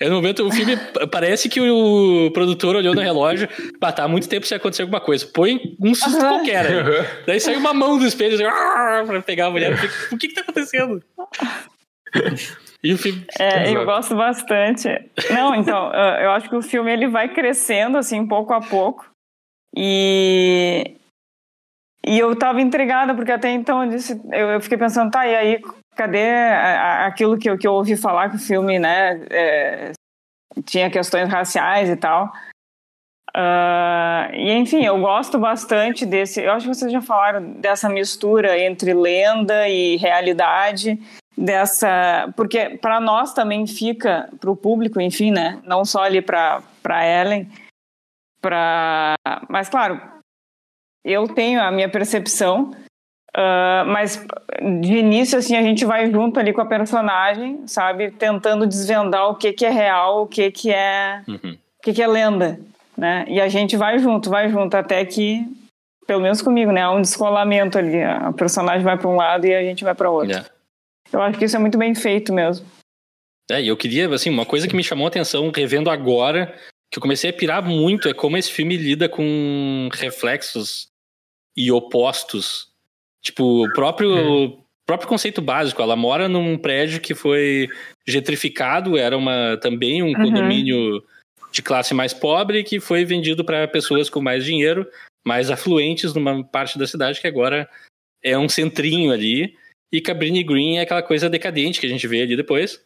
É 0.00 0.08
no 0.08 0.16
momento, 0.16 0.44
o 0.44 0.50
filme 0.50 0.76
parece 1.12 1.48
que 1.48 1.60
o 1.60 2.28
produtor 2.32 2.74
olhou 2.74 2.92
no 2.92 3.00
relógio, 3.00 3.48
bah, 3.78 3.92
tá 3.92 4.02
há 4.02 4.08
muito 4.08 4.28
tempo 4.28 4.44
sem 4.44 4.56
acontecer 4.56 4.82
alguma 4.82 5.00
coisa. 5.00 5.24
Põe 5.32 5.76
um 5.80 5.94
susto 5.94 6.18
Aham. 6.18 6.28
qualquer 6.28 6.66
aí. 6.66 6.74
Aham. 6.74 7.06
Daí 7.24 7.38
sai 7.38 7.54
uma 7.56 7.72
mão 7.72 7.96
do 7.96 8.04
espelho 8.04 8.34
assim, 8.34 8.42
"Ah", 8.44 9.04
pra 9.06 9.22
pegar 9.22 9.46
a 9.46 9.50
mulher. 9.50 9.72
O 10.10 10.16
que 10.18 10.26
que 10.26 10.34
tá 10.34 10.40
acontecendo? 10.40 11.00
E 12.84 12.92
o 12.92 12.98
filme. 12.98 13.24
É, 13.38 13.70
eu 13.70 13.84
gosto 13.84 14.16
bastante. 14.16 14.88
Não, 15.30 15.54
então, 15.54 15.92
eu 16.20 16.32
acho 16.32 16.48
que 16.48 16.56
o 16.56 16.62
filme 16.62 16.92
ele 16.92 17.08
vai 17.08 17.32
crescendo 17.32 17.96
assim 17.96 18.26
pouco 18.26 18.52
a 18.52 18.60
pouco. 18.60 19.08
E 19.76 20.96
e 22.04 22.18
eu 22.18 22.36
tava 22.36 22.60
intrigada 22.60 23.14
porque 23.14 23.30
até 23.30 23.50
então 23.50 23.84
eu, 23.84 23.90
disse, 23.90 24.20
eu, 24.32 24.60
fiquei 24.60 24.76
pensando, 24.76 25.10
tá, 25.10 25.24
e 25.24 25.36
aí 25.36 25.60
cadê 25.94 26.30
aquilo 27.06 27.38
que 27.38 27.48
eu, 27.48 27.56
que 27.56 27.66
eu 27.66 27.74
ouvi 27.74 27.96
falar 27.96 28.28
que 28.28 28.36
o 28.36 28.40
filme, 28.40 28.76
né, 28.76 29.24
é, 29.30 29.92
tinha 30.64 30.90
questões 30.90 31.28
raciais 31.28 31.88
e 31.88 31.96
tal. 31.96 32.32
Ah, 33.34 34.28
e 34.34 34.52
enfim, 34.52 34.84
eu 34.84 34.98
gosto 35.00 35.38
bastante 35.38 36.04
desse. 36.04 36.42
Eu 36.42 36.52
acho 36.52 36.68
que 36.68 36.74
vocês 36.74 36.92
já 36.92 37.00
falaram 37.00 37.52
dessa 37.54 37.88
mistura 37.88 38.58
entre 38.58 38.92
lenda 38.92 39.68
e 39.68 39.96
realidade 39.96 40.98
dessa 41.36 42.32
porque 42.36 42.78
para 42.80 43.00
nós 43.00 43.32
também 43.32 43.66
fica 43.66 44.28
para 44.38 44.50
o 44.50 44.56
público 44.56 45.00
enfim 45.00 45.30
né 45.30 45.60
não 45.64 45.84
só 45.84 46.02
ali 46.02 46.20
para 46.20 46.62
para 46.82 47.06
Ellen 47.06 47.48
para 48.40 49.14
mas 49.48 49.68
claro 49.68 50.00
eu 51.04 51.26
tenho 51.28 51.60
a 51.62 51.70
minha 51.70 51.88
percepção 51.88 52.72
ah, 53.34 53.84
mas 53.86 54.24
de 54.82 54.94
início 54.98 55.38
assim 55.38 55.56
a 55.56 55.62
gente 55.62 55.84
vai 55.86 56.10
junto 56.10 56.38
ali 56.38 56.52
com 56.52 56.60
a 56.60 56.66
personagem 56.66 57.66
sabe 57.66 58.10
tentando 58.10 58.66
desvendar 58.66 59.28
o 59.30 59.36
que 59.36 59.52
que 59.52 59.64
é 59.64 59.70
real 59.70 60.22
o 60.22 60.26
que 60.26 60.50
que 60.50 60.70
é 60.70 61.22
Uhum. 61.26 61.52
o 61.78 61.82
que 61.82 61.92
que 61.94 62.02
é 62.02 62.06
lenda 62.06 62.60
né 62.96 63.24
e 63.26 63.40
a 63.40 63.48
gente 63.48 63.76
vai 63.76 63.98
junto 63.98 64.28
vai 64.28 64.50
junto 64.50 64.76
até 64.76 65.02
que 65.04 65.46
pelo 66.06 66.20
menos 66.20 66.42
comigo 66.42 66.70
né 66.72 66.82
há 66.82 66.90
um 66.90 67.00
descolamento 67.00 67.78
ali 67.78 68.02
a 68.02 68.32
personagem 68.32 68.82
vai 68.82 68.98
para 68.98 69.08
um 69.08 69.16
lado 69.16 69.46
e 69.46 69.54
a 69.54 69.62
gente 69.62 69.82
vai 69.82 69.94
para 69.94 70.10
outro 70.10 70.36
É. 70.36 70.44
eu 71.12 71.22
acho 71.22 71.38
que 71.38 71.44
isso 71.44 71.56
é 71.56 71.58
muito 71.58 71.78
bem 71.78 71.94
feito 71.94 72.32
mesmo. 72.32 72.66
É, 73.50 73.62
e 73.62 73.68
eu 73.68 73.76
queria, 73.76 74.08
assim, 74.08 74.30
uma 74.30 74.46
coisa 74.46 74.68
que 74.68 74.76
me 74.76 74.84
chamou 74.84 75.06
a 75.06 75.08
atenção 75.08 75.50
revendo 75.54 75.90
agora, 75.90 76.56
que 76.90 76.98
eu 76.98 77.02
comecei 77.02 77.30
a 77.30 77.32
pirar 77.32 77.62
muito, 77.62 78.08
é 78.08 78.14
como 78.14 78.36
esse 78.36 78.50
filme 78.50 78.76
lida 78.76 79.08
com 79.08 79.88
reflexos 79.92 80.88
e 81.56 81.70
opostos. 81.70 82.68
Tipo, 83.22 83.66
o 83.66 83.72
próprio, 83.72 84.10
o 84.46 84.64
próprio 84.86 85.08
conceito 85.08 85.40
básico. 85.42 85.82
Ela 85.82 85.96
mora 85.96 86.28
num 86.28 86.56
prédio 86.56 87.00
que 87.00 87.14
foi 87.14 87.68
gentrificado, 88.06 88.96
era 88.96 89.16
uma 89.16 89.56
também 89.60 90.02
um 90.02 90.08
Uhum. 90.08 90.14
condomínio 90.14 91.02
de 91.52 91.62
classe 91.62 91.92
mais 91.92 92.14
pobre 92.14 92.64
que 92.64 92.80
foi 92.80 93.04
vendido 93.04 93.44
para 93.44 93.68
pessoas 93.68 94.08
com 94.08 94.20
mais 94.22 94.44
dinheiro, 94.44 94.88
mais 95.24 95.50
afluentes 95.50 96.14
numa 96.14 96.42
parte 96.42 96.78
da 96.78 96.86
cidade 96.86 97.20
que 97.20 97.26
agora 97.26 97.68
é 98.22 98.38
um 98.38 98.48
centrinho 98.48 99.12
ali. 99.12 99.54
E 99.92 100.00
Cabrini 100.00 100.42
Green 100.42 100.78
é 100.78 100.80
aquela 100.82 101.02
coisa 101.02 101.28
decadente 101.28 101.78
que 101.78 101.86
a 101.86 101.88
gente 101.88 102.06
vê 102.06 102.22
ali 102.22 102.36
depois. 102.36 102.82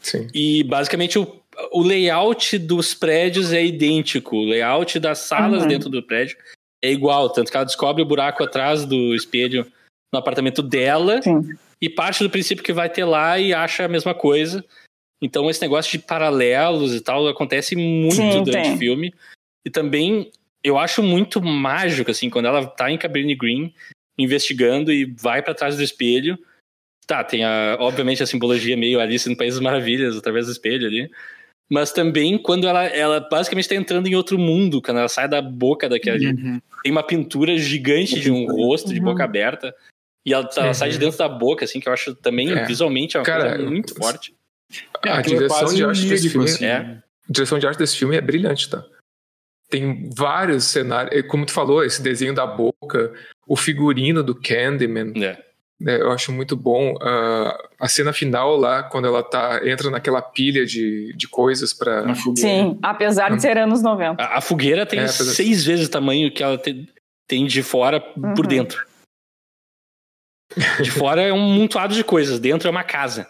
Sim. 0.00 0.28
E 0.32 0.62
basicamente 0.64 1.18
o, 1.18 1.40
o 1.72 1.82
layout 1.82 2.56
dos 2.58 2.94
prédios 2.94 3.52
é 3.52 3.64
idêntico. 3.64 4.36
O 4.36 4.44
layout 4.44 4.98
das 4.98 5.18
salas 5.18 5.62
Uhum. 5.62 5.68
dentro 5.68 5.90
do 5.90 6.02
prédio 6.02 6.36
é 6.82 6.90
igual, 6.90 7.28
tanto 7.30 7.50
que 7.50 7.56
ela 7.56 7.66
descobre 7.66 8.02
o 8.02 8.06
buraco 8.06 8.42
atrás 8.42 8.86
do 8.86 9.14
espelho 9.14 9.66
no 10.12 10.18
apartamento 10.18 10.62
dela 10.62 11.20
Sim. 11.20 11.42
e 11.80 11.90
parte 11.90 12.22
do 12.22 12.30
princípio 12.30 12.64
que 12.64 12.72
vai 12.72 12.88
ter 12.88 13.04
lá 13.04 13.38
e 13.38 13.52
acha 13.52 13.84
a 13.84 13.88
mesma 13.88 14.14
coisa. 14.14 14.64
Então 15.20 15.50
esse 15.50 15.60
negócio 15.60 15.90
de 15.92 15.98
paralelos 16.04 16.94
e 16.94 17.00
tal 17.00 17.28
acontece 17.28 17.76
muito 17.76 18.14
Sim, 18.16 18.42
durante 18.42 18.62
tem. 18.68 18.74
o 18.74 18.78
filme. 18.78 19.12
E 19.66 19.70
também 19.70 20.30
eu 20.64 20.78
acho 20.78 21.02
muito 21.02 21.42
mágico, 21.42 22.10
assim, 22.10 22.30
quando 22.30 22.46
ela 22.46 22.66
tá 22.66 22.90
em 22.90 22.96
Cabrini 22.96 23.34
Green 23.34 23.74
investigando 24.22 24.92
e 24.92 25.04
vai 25.04 25.42
pra 25.42 25.54
trás 25.54 25.76
do 25.76 25.82
espelho. 25.82 26.38
Tá, 27.06 27.24
tem 27.24 27.44
a, 27.44 27.76
obviamente 27.80 28.22
a 28.22 28.26
simbologia 28.26 28.76
meio 28.76 29.00
Alice 29.00 29.28
no 29.28 29.36
País 29.36 29.54
das 29.54 29.62
Maravilhas 29.62 30.16
através 30.16 30.46
do 30.46 30.52
espelho 30.52 30.86
ali. 30.86 31.10
Mas 31.68 31.92
também 31.92 32.36
quando 32.38 32.66
ela, 32.66 32.84
ela 32.84 33.20
basicamente 33.20 33.68
tá 33.68 33.74
entrando 33.74 34.06
em 34.06 34.14
outro 34.14 34.38
mundo, 34.38 34.82
quando 34.82 34.98
ela 34.98 35.08
sai 35.08 35.28
da 35.28 35.40
boca 35.40 35.88
daquele. 35.88 36.28
Uhum. 36.28 36.60
Tem 36.82 36.92
uma 36.92 37.02
pintura 37.02 37.56
gigante 37.58 38.18
de 38.20 38.30
um 38.30 38.46
rosto 38.46 38.92
de 38.92 38.98
Uhum. 38.98 39.06
boca 39.06 39.24
aberta. 39.24 39.74
E 40.26 40.32
ela, 40.34 40.48
ela 40.56 40.74
sai 40.74 40.90
de 40.90 40.98
dentro 40.98 41.16
da 41.18 41.28
boca, 41.28 41.64
assim, 41.64 41.80
que 41.80 41.88
eu 41.88 41.92
acho 41.92 42.14
também 42.14 42.50
É. 42.52 42.64
visualmente 42.66 43.16
é 43.16 43.20
uma 43.20 43.26
Cara, 43.26 43.56
coisa 43.56 43.70
muito 43.70 43.94
forte. 43.94 44.34
É, 45.04 45.10
A 45.10 45.18
é 45.18 45.22
direção 45.22 45.58
quase 45.58 45.76
de 45.76 45.84
arte 45.84 46.06
desse 46.06 46.28
filme 46.28 46.48
assim, 46.48 46.64
é-? 46.64 46.76
A 46.76 47.02
direção 47.32 47.58
de 47.58 47.66
arte 47.66 47.78
desse 47.78 47.96
filme 47.96 48.16
é 48.16 48.20
brilhante, 48.20 48.68
tá? 48.68 48.84
Tem 49.68 50.10
vários 50.14 50.64
cenários, 50.64 51.14
é, 51.16 51.22
como 51.22 51.46
tu 51.46 51.52
falou, 51.52 51.84
esse 51.84 52.02
desenho 52.02 52.34
da 52.34 52.46
boca, 52.46 53.12
o 53.50 53.56
figurino 53.56 54.22
do 54.22 54.34
Candyman, 54.34 55.12
É. 55.16 55.42
né, 55.80 56.00
eu 56.00 56.12
acho 56.12 56.30
muito 56.30 56.56
bom. 56.56 56.94
Ah, 57.02 57.68
a 57.80 57.88
cena 57.88 58.12
final 58.12 58.56
lá, 58.56 58.82
quando 58.84 59.06
ela 59.08 59.22
tá, 59.24 59.60
entra 59.68 59.90
naquela 59.90 60.22
pilha 60.22 60.64
de, 60.64 61.12
de 61.16 61.26
coisas 61.26 61.72
fogueira. 62.14 62.48
Sim, 62.48 62.78
apesar 62.82 63.34
de 63.34 63.42
ser 63.42 63.58
anos 63.58 63.82
90. 63.82 64.22
A, 64.22 64.38
a 64.38 64.40
fogueira 64.40 64.86
tem 64.86 65.00
É, 65.00 65.04
apesar- 65.04 65.24
seis 65.34 65.64
vezes 65.64 65.88
o 65.88 65.90
tamanho 65.90 66.32
que 66.32 66.42
ela 66.42 66.56
te- 66.58 66.88
tem 67.26 67.44
de 67.46 67.62
fora 67.62 68.00
por 68.00 68.44
Uhum. 68.44 68.48
dentro. 68.48 68.86
De 70.82 70.90
fora 70.90 71.22
é 71.22 71.32
um 71.32 71.38
montoado 71.54 71.94
de 71.94 72.02
coisas, 72.04 72.38
dentro 72.40 72.66
é 72.68 72.70
uma 72.70 72.82
casa. 72.84 73.28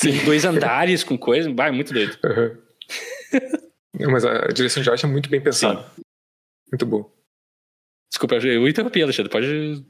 Tem 0.00 0.24
dois 0.24 0.44
andares 0.44 1.02
com 1.04 1.16
coisas, 1.16 1.52
vai, 1.54 1.70
muito 1.70 1.92
doido. 1.94 2.18
Não, 3.98 4.10
Mas 4.10 4.24
a 4.24 4.48
direção 4.48 4.82
de 4.82 4.90
arte 4.90 5.04
é 5.04 5.08
muito 5.08 5.30
bem 5.30 5.40
pensada. 5.40 5.84
Muito 6.70 6.84
bom. 6.86 7.10
Desculpa, 8.14 8.36
eu 8.36 8.68
interrompi, 8.68 9.02
Alexandre, 9.02 9.28
pode. 9.28 9.84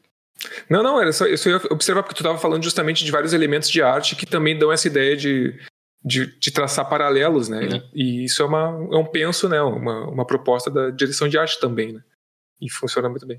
Não, 0.71 0.83
não, 0.83 0.99
era 0.99 1.13
só, 1.13 1.27
eu 1.27 1.37
só 1.37 1.51
ia 1.51 1.61
observar 1.71 2.03
porque 2.03 2.15
tu 2.15 2.23
estava 2.23 2.39
falando 2.39 2.63
justamente 2.63 3.05
de 3.05 3.13
vários 3.13 3.35
elementos 3.35 3.69
de 3.69 3.83
arte 3.83 4.17
que 4.17 4.25
também 4.25 4.59
dão 4.59 4.73
essa 4.73 4.89
ideia 4.89 5.15
de, 5.15 5.55
de, 6.03 6.35
de 6.39 6.51
traçar 6.51 6.89
paralelos, 6.89 7.51
né? 7.51 7.61
Uhum. 7.67 7.91
E 7.93 8.25
isso 8.25 8.43
é, 8.43 8.47
uma, 8.47 8.89
é 8.93 8.97
um 8.97 9.05
penso, 9.05 9.47
né? 9.47 9.61
Uma, 9.61 10.09
uma 10.09 10.27
proposta 10.27 10.71
da 10.71 10.89
direção 10.89 11.29
de 11.29 11.37
arte 11.37 11.61
também, 11.61 11.93
né? 11.93 12.03
E 12.63 12.71
funciona 12.71 13.11
muito 13.11 13.27
bem. 13.27 13.39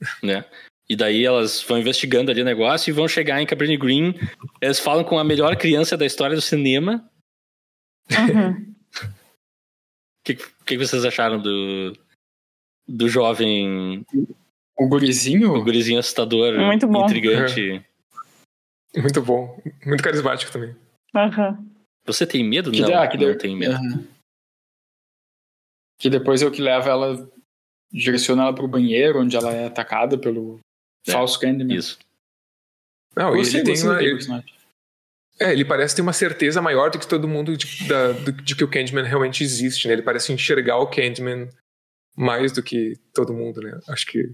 né? 0.22 0.44
E 0.86 0.94
daí 0.94 1.24
elas 1.24 1.62
vão 1.62 1.78
investigando 1.78 2.30
ali 2.30 2.42
o 2.42 2.44
negócio 2.44 2.90
e 2.90 2.92
vão 2.92 3.08
chegar 3.08 3.40
em 3.40 3.46
Cabrini 3.46 3.78
Green. 3.78 4.14
Eles 4.60 4.78
falam 4.78 5.02
com 5.02 5.18
a 5.18 5.24
melhor 5.24 5.56
criança 5.56 5.96
da 5.96 6.04
história 6.04 6.36
do 6.36 6.42
cinema. 6.42 7.10
Uhum. 8.10 8.74
O 9.00 9.14
que, 10.24 10.34
que 10.66 10.76
vocês 10.76 11.06
acharam 11.06 11.40
do, 11.40 11.96
do 12.88 13.08
jovem, 13.08 14.04
O 14.78 14.88
gurizinho, 14.88 15.54
do 15.54 15.64
gurizinho 15.64 15.98
assustador, 15.98 16.54
Muito 16.58 16.86
bom. 16.86 17.04
intrigante? 17.04 17.84
Muito 18.96 19.20
bom. 19.22 19.60
Muito 19.84 20.02
carismático 20.02 20.50
também. 20.52 20.74
Uhum. 21.14 21.70
Você 22.06 22.26
tem 22.26 22.44
medo? 22.44 22.70
que, 22.70 22.80
não, 22.80 22.88
dá, 22.90 23.06
que, 23.08 23.16
não 23.16 23.32
de- 23.32 23.38
tem 23.38 23.56
medo. 23.56 23.74
Aham. 23.74 24.04
que 25.98 26.08
depois 26.10 26.42
é 26.42 26.46
o 26.46 26.50
que 26.52 26.60
leva 26.62 26.88
ela, 26.90 27.30
direciona 27.92 28.42
ela 28.42 28.54
pro 28.54 28.68
banheiro, 28.68 29.20
onde 29.20 29.36
ela 29.36 29.52
é 29.52 29.66
atacada 29.66 30.16
pelo 30.18 30.60
É, 31.06 31.12
falso 31.12 31.38
Candyman. 31.40 31.74
Isso. 31.74 31.98
Não, 33.16 33.34
ele 33.34 33.62
tem 33.62 33.82
uma, 33.82 34.02
ele, 34.02 34.18
é, 35.40 35.52
ele 35.52 35.64
parece 35.64 35.96
ter 35.96 36.02
uma 36.02 36.12
certeza 36.12 36.60
maior 36.60 36.90
do 36.90 36.98
que 36.98 37.08
todo 37.08 37.26
mundo 37.26 37.56
de, 37.56 37.88
da- 37.88 38.12
do- 38.12 38.32
de 38.32 38.54
que 38.54 38.62
o 38.64 38.70
Candyman 38.70 39.04
realmente 39.04 39.42
existe, 39.42 39.86
né? 39.88 39.94
Ele 39.94 40.02
parece 40.02 40.32
enxergar 40.32 40.78
o 40.78 40.86
Candyman 40.86 41.48
mais 42.16 42.52
do 42.52 42.62
que 42.62 42.96
todo 43.12 43.34
mundo, 43.34 43.60
né? 43.60 43.78
Acho 43.88 44.06
que 44.06 44.32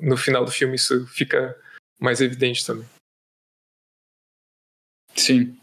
no 0.00 0.16
final 0.16 0.44
do 0.44 0.50
filme 0.50 0.76
isso 0.76 1.06
fica 1.08 1.56
mais 2.00 2.20
evidente 2.20 2.64
também. 2.64 2.88
Sim. 5.14 5.56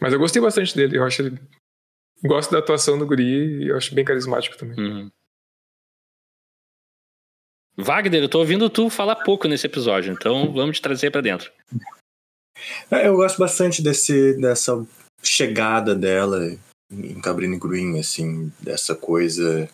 Mas 0.00 0.12
eu 0.12 0.18
gostei 0.18 0.40
bastante 0.40 0.74
dele. 0.74 0.96
Eu 0.96 1.04
acho 1.04 1.22
ele. 1.22 1.38
Gosto 2.24 2.50
da 2.50 2.58
atuação 2.58 2.98
do 2.98 3.06
Guri 3.06 3.64
e 3.64 3.68
eu 3.68 3.76
acho 3.76 3.94
bem 3.94 4.04
carismático 4.04 4.56
também. 4.56 4.78
Uhum. 4.78 5.10
Wagner, 7.76 8.22
eu 8.22 8.28
tô 8.28 8.38
ouvindo 8.38 8.68
tu 8.68 8.90
falar 8.90 9.16
pouco 9.16 9.48
nesse 9.48 9.66
episódio, 9.66 10.12
então 10.12 10.52
vamos 10.52 10.76
te 10.76 10.82
trazer 10.82 11.10
pra 11.10 11.22
dentro. 11.22 11.50
É, 12.90 13.08
Eu 13.08 13.16
gosto 13.16 13.38
bastante 13.38 13.82
desse, 13.82 14.36
dessa 14.38 14.86
chegada 15.22 15.94
dela 15.94 16.38
em 16.90 17.20
Cabrini 17.22 17.58
Green, 17.58 17.98
assim, 17.98 18.52
dessa 18.60 18.94
coisa 18.94 19.68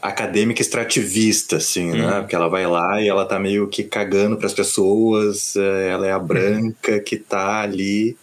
acadêmica 0.00 0.60
extrativista, 0.60 1.56
assim, 1.56 1.92
né? 1.92 2.16
Uhum. 2.16 2.20
Porque 2.20 2.36
ela 2.36 2.48
vai 2.48 2.66
lá 2.66 3.00
e 3.00 3.08
ela 3.08 3.26
tá 3.26 3.38
meio 3.38 3.68
que 3.68 3.82
cagando 3.84 4.36
pras 4.36 4.52
pessoas, 4.52 5.56
é, 5.56 5.88
ela 5.90 6.06
é 6.06 6.12
a 6.12 6.18
branca 6.18 7.00
que 7.00 7.16
tá 7.16 7.60
ali 7.62 8.16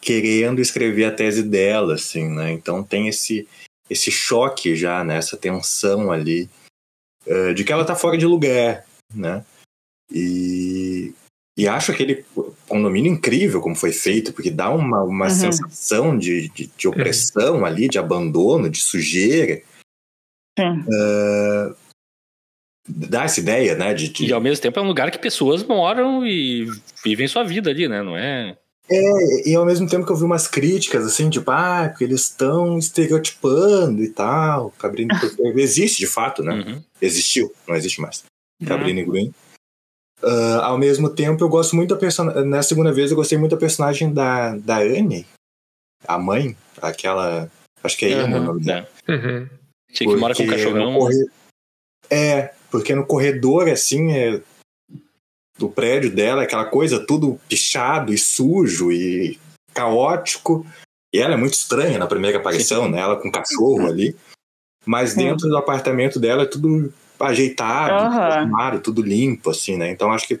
querendo 0.00 0.60
escrever 0.60 1.04
a 1.04 1.12
tese 1.12 1.42
dela, 1.42 1.94
assim, 1.94 2.28
né? 2.28 2.52
Então 2.52 2.82
tem 2.82 3.08
esse 3.08 3.46
esse 3.90 4.10
choque 4.10 4.74
já, 4.74 5.04
né? 5.04 5.16
Essa 5.16 5.36
tensão 5.36 6.10
ali 6.10 6.48
eh, 7.26 7.52
de 7.52 7.62
que 7.64 7.72
ela 7.72 7.84
tá 7.84 7.94
fora 7.94 8.16
de 8.16 8.26
lugar, 8.26 8.84
né? 9.14 9.44
E 10.10 11.12
e 11.56 11.68
acho 11.68 11.92
aquele 11.92 12.24
condomínio 12.66 13.12
incrível 13.12 13.60
como 13.60 13.76
foi 13.76 13.92
feito, 13.92 14.32
porque 14.32 14.50
dá 14.50 14.70
uma, 14.70 15.02
uma 15.02 15.26
Uhum. 15.26 15.30
sensação 15.30 16.16
de, 16.18 16.48
de, 16.48 16.70
de 16.76 16.88
opressão 16.88 17.64
ali, 17.64 17.88
de 17.88 17.98
abandono, 17.98 18.70
de 18.70 18.80
sujeira. 18.80 19.60
Sim. 20.58 20.84
Dá 22.88 23.24
essa 23.24 23.38
ideia, 23.40 23.76
né? 23.76 23.94
De, 23.94 24.08
de- 24.08 24.26
E 24.26 24.32
ao 24.32 24.40
mesmo 24.40 24.60
tempo 24.62 24.78
é 24.78 24.82
um 24.82 24.88
lugar 24.88 25.10
que 25.10 25.18
pessoas 25.18 25.62
moram 25.62 26.26
e 26.26 26.66
vivem 27.04 27.28
sua 27.28 27.44
vida 27.44 27.70
ali, 27.70 27.86
né? 27.88 28.02
Não 28.02 28.16
é. 28.16 28.56
É, 28.90 29.48
e 29.48 29.54
ao 29.54 29.64
mesmo 29.64 29.88
tempo 29.88 30.04
que 30.04 30.10
eu 30.12 30.16
vi 30.16 30.24
umas 30.24 30.48
críticas, 30.48 31.06
assim, 31.06 31.30
tipo, 31.30 31.48
ah, 31.52 31.88
porque 31.88 32.02
eles 32.04 32.22
estão 32.22 32.76
estereotipando 32.78 34.02
e 34.02 34.08
tal. 34.10 34.70
Cabrini 34.72 35.08
existe 35.56 36.00
de 36.00 36.06
fato, 36.08 36.42
né? 36.42 36.52
Uhum. 36.54 36.82
Existiu, 37.00 37.52
não 37.68 37.76
existe 37.76 38.00
mais. 38.00 38.24
Cabrini 38.66 39.04
Green. 39.04 39.32
Ah, 40.22 40.66
ao 40.66 40.78
mesmo 40.78 41.08
tempo, 41.08 41.42
eu 41.44 41.48
gosto 41.48 41.76
muito 41.76 41.90
da 41.94 41.96
personagem. 42.00 42.44
Na 42.46 42.62
segunda 42.64 42.92
vez, 42.92 43.10
eu 43.12 43.16
gostei 43.16 43.38
muito 43.38 43.52
da 43.52 43.56
personagem 43.56 44.12
da, 44.12 44.56
da 44.56 44.78
Anne, 44.78 45.24
a 46.06 46.18
mãe, 46.18 46.56
aquela. 46.82 47.48
Acho 47.82 47.96
que 47.96 48.06
é 48.06 48.12
Anne 48.14 48.34
o 48.34 48.42
nome 48.42 48.64
dela. 48.64 48.88
É. 49.08 49.12
Uhum. 49.12 49.48
Que 49.92 50.06
que 50.06 50.16
mora 50.16 50.34
com 50.34 50.42
um 50.42 50.46
Porque 50.46 50.62
cachorrão. 50.62 51.08
É, 52.10 52.54
porque 52.70 52.94
no 52.94 53.06
corredor, 53.06 53.68
assim, 53.68 54.12
é... 54.12 54.40
do 55.58 55.68
prédio 55.68 56.10
dela, 56.10 56.42
aquela 56.42 56.64
coisa 56.64 57.04
tudo 57.04 57.38
pichado 57.48 58.12
e 58.12 58.18
sujo 58.18 58.90
e 58.90 59.38
caótico. 59.72 60.66
E 61.14 61.18
ela 61.18 61.34
é 61.34 61.36
muito 61.36 61.54
estranha 61.54 61.98
na 61.98 62.06
primeira 62.06 62.38
aparição, 62.38 62.88
né? 62.88 63.00
Ela 63.00 63.16
com 63.16 63.28
o 63.28 63.32
cachorro 63.32 63.86
ali. 63.86 64.16
Mas 64.84 65.10
Sim. 65.10 65.18
dentro 65.18 65.48
do 65.48 65.56
apartamento 65.56 66.18
dela 66.18 66.42
é 66.42 66.46
tudo 66.46 66.92
ajeitado, 67.20 67.94
arrumado, 68.16 68.80
tudo 68.80 69.00
limpo, 69.02 69.50
assim, 69.50 69.76
né? 69.76 69.90
Então 69.90 70.10
acho 70.10 70.26
que 70.26 70.40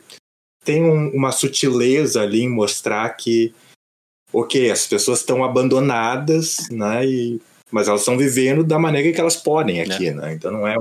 tem 0.64 0.82
um- 0.82 1.10
uma 1.10 1.30
sutileza 1.30 2.22
ali 2.22 2.42
em 2.42 2.48
mostrar 2.48 3.08
que, 3.10 3.54
ok, 4.32 4.70
as 4.70 4.86
pessoas 4.86 5.20
estão 5.20 5.44
abandonadas, 5.44 6.68
né? 6.70 7.06
E, 7.06 7.40
mas 7.72 7.88
elas 7.88 8.00
estão 8.02 8.16
vivendo 8.18 8.62
da 8.62 8.78
maneira 8.78 9.10
que 9.12 9.20
elas 9.20 9.36
podem 9.36 9.80
aqui, 9.80 10.10
né? 10.10 10.32
Então 10.34 10.50
não 10.52 10.66
é 10.68 10.76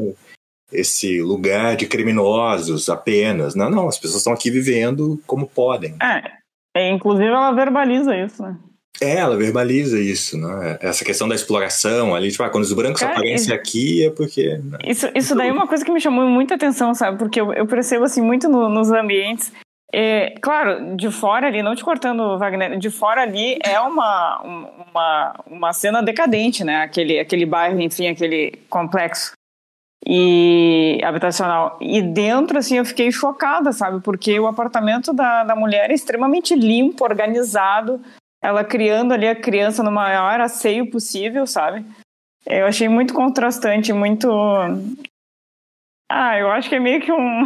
esse 0.71 1.21
lugar 1.21 1.75
de 1.75 1.85
criminosos 1.87 2.89
apenas. 2.89 3.55
Não, 3.55 3.69
não, 3.69 3.87
as 3.87 3.97
pessoas 3.97 4.17
estão 4.21 4.33
aqui 4.33 4.49
vivendo 4.51 5.21
como 5.25 5.47
podem. 5.47 5.95
É, 6.01 6.31
é, 6.75 6.89
inclusive 6.89 7.27
ela 7.27 7.51
verbaliza 7.51 8.15
isso, 8.15 8.41
né? 8.43 8.55
É, 9.01 9.15
ela 9.15 9.35
verbaliza 9.35 9.99
isso, 9.99 10.37
né? 10.37 10.77
Essa 10.79 11.03
questão 11.03 11.27
da 11.27 11.33
exploração 11.33 12.13
ali, 12.13 12.29
tipo, 12.29 12.43
ah, 12.43 12.49
quando 12.49 12.63
os 12.65 12.73
brancos 12.73 13.01
Cara, 13.01 13.13
aparecem 13.13 13.35
isso- 13.47 13.53
aqui 13.53 14.05
é 14.05 14.09
porque. 14.11 14.57
né? 14.59 14.77
Isso, 14.85 15.09
isso 15.15 15.33
daí 15.33 15.49
é 15.49 15.53
uma 15.53 15.65
coisa 15.67 15.83
que 15.83 15.91
me 15.91 15.99
chamou 15.99 16.25
muita 16.27 16.53
atenção, 16.55 16.93
sabe? 16.93 17.17
Porque 17.17 17.41
eu, 17.41 17.51
eu 17.53 17.65
percebo, 17.65 18.03
assim, 18.03 18.21
muito 18.21 18.47
no- 18.47 18.69
nos 18.69 18.91
ambientes. 18.91 19.51
É, 19.93 20.35
claro, 20.41 20.95
de 20.95 21.11
fora 21.11 21.47
ali, 21.47 21.61
não 21.61 21.75
te 21.75 21.83
cortando, 21.83 22.37
Wagner, 22.37 22.77
de 22.77 22.89
fora 22.89 23.23
ali 23.23 23.59
é 23.63 23.79
uma, 23.81 24.41
um- 24.45 24.67
uma, 24.89 25.35
uma 25.45 25.73
cena 25.73 26.01
decadente, 26.01 26.63
né? 26.63 26.77
Aquele, 26.83 27.19
aquele 27.19 27.45
bairro, 27.45 27.81
enfim, 27.81 28.07
aquele 28.07 28.51
complexo 28.69 29.33
e 30.05 30.99
habitacional. 31.03 31.77
E 31.81 32.01
dentro, 32.01 32.57
assim, 32.57 32.77
eu 32.77 32.85
fiquei 32.85 33.11
chocada, 33.11 33.71
sabe? 33.73 33.99
Porque 34.01 34.39
o 34.39 34.47
apartamento 34.47 35.13
da, 35.13 35.43
da 35.43 35.55
mulher 35.55 35.91
é 35.91 35.93
extremamente 35.93 36.55
limpo, 36.55 37.03
organizado, 37.03 38.01
ela 38.41 38.63
criando 38.63 39.13
ali 39.13 39.27
a 39.27 39.35
criança 39.35 39.83
no 39.83 39.91
maior 39.91 40.39
asseio 40.39 40.89
possível, 40.89 41.45
sabe? 41.45 41.85
Eu 42.45 42.65
achei 42.65 42.87
muito 42.87 43.13
contrastante, 43.13 43.93
muito. 43.93 44.27
Ah, 46.09 46.37
eu 46.37 46.49
acho 46.49 46.67
que 46.69 46.75
é 46.75 46.79
meio 46.79 47.01
que 47.01 47.11
um, 47.11 47.43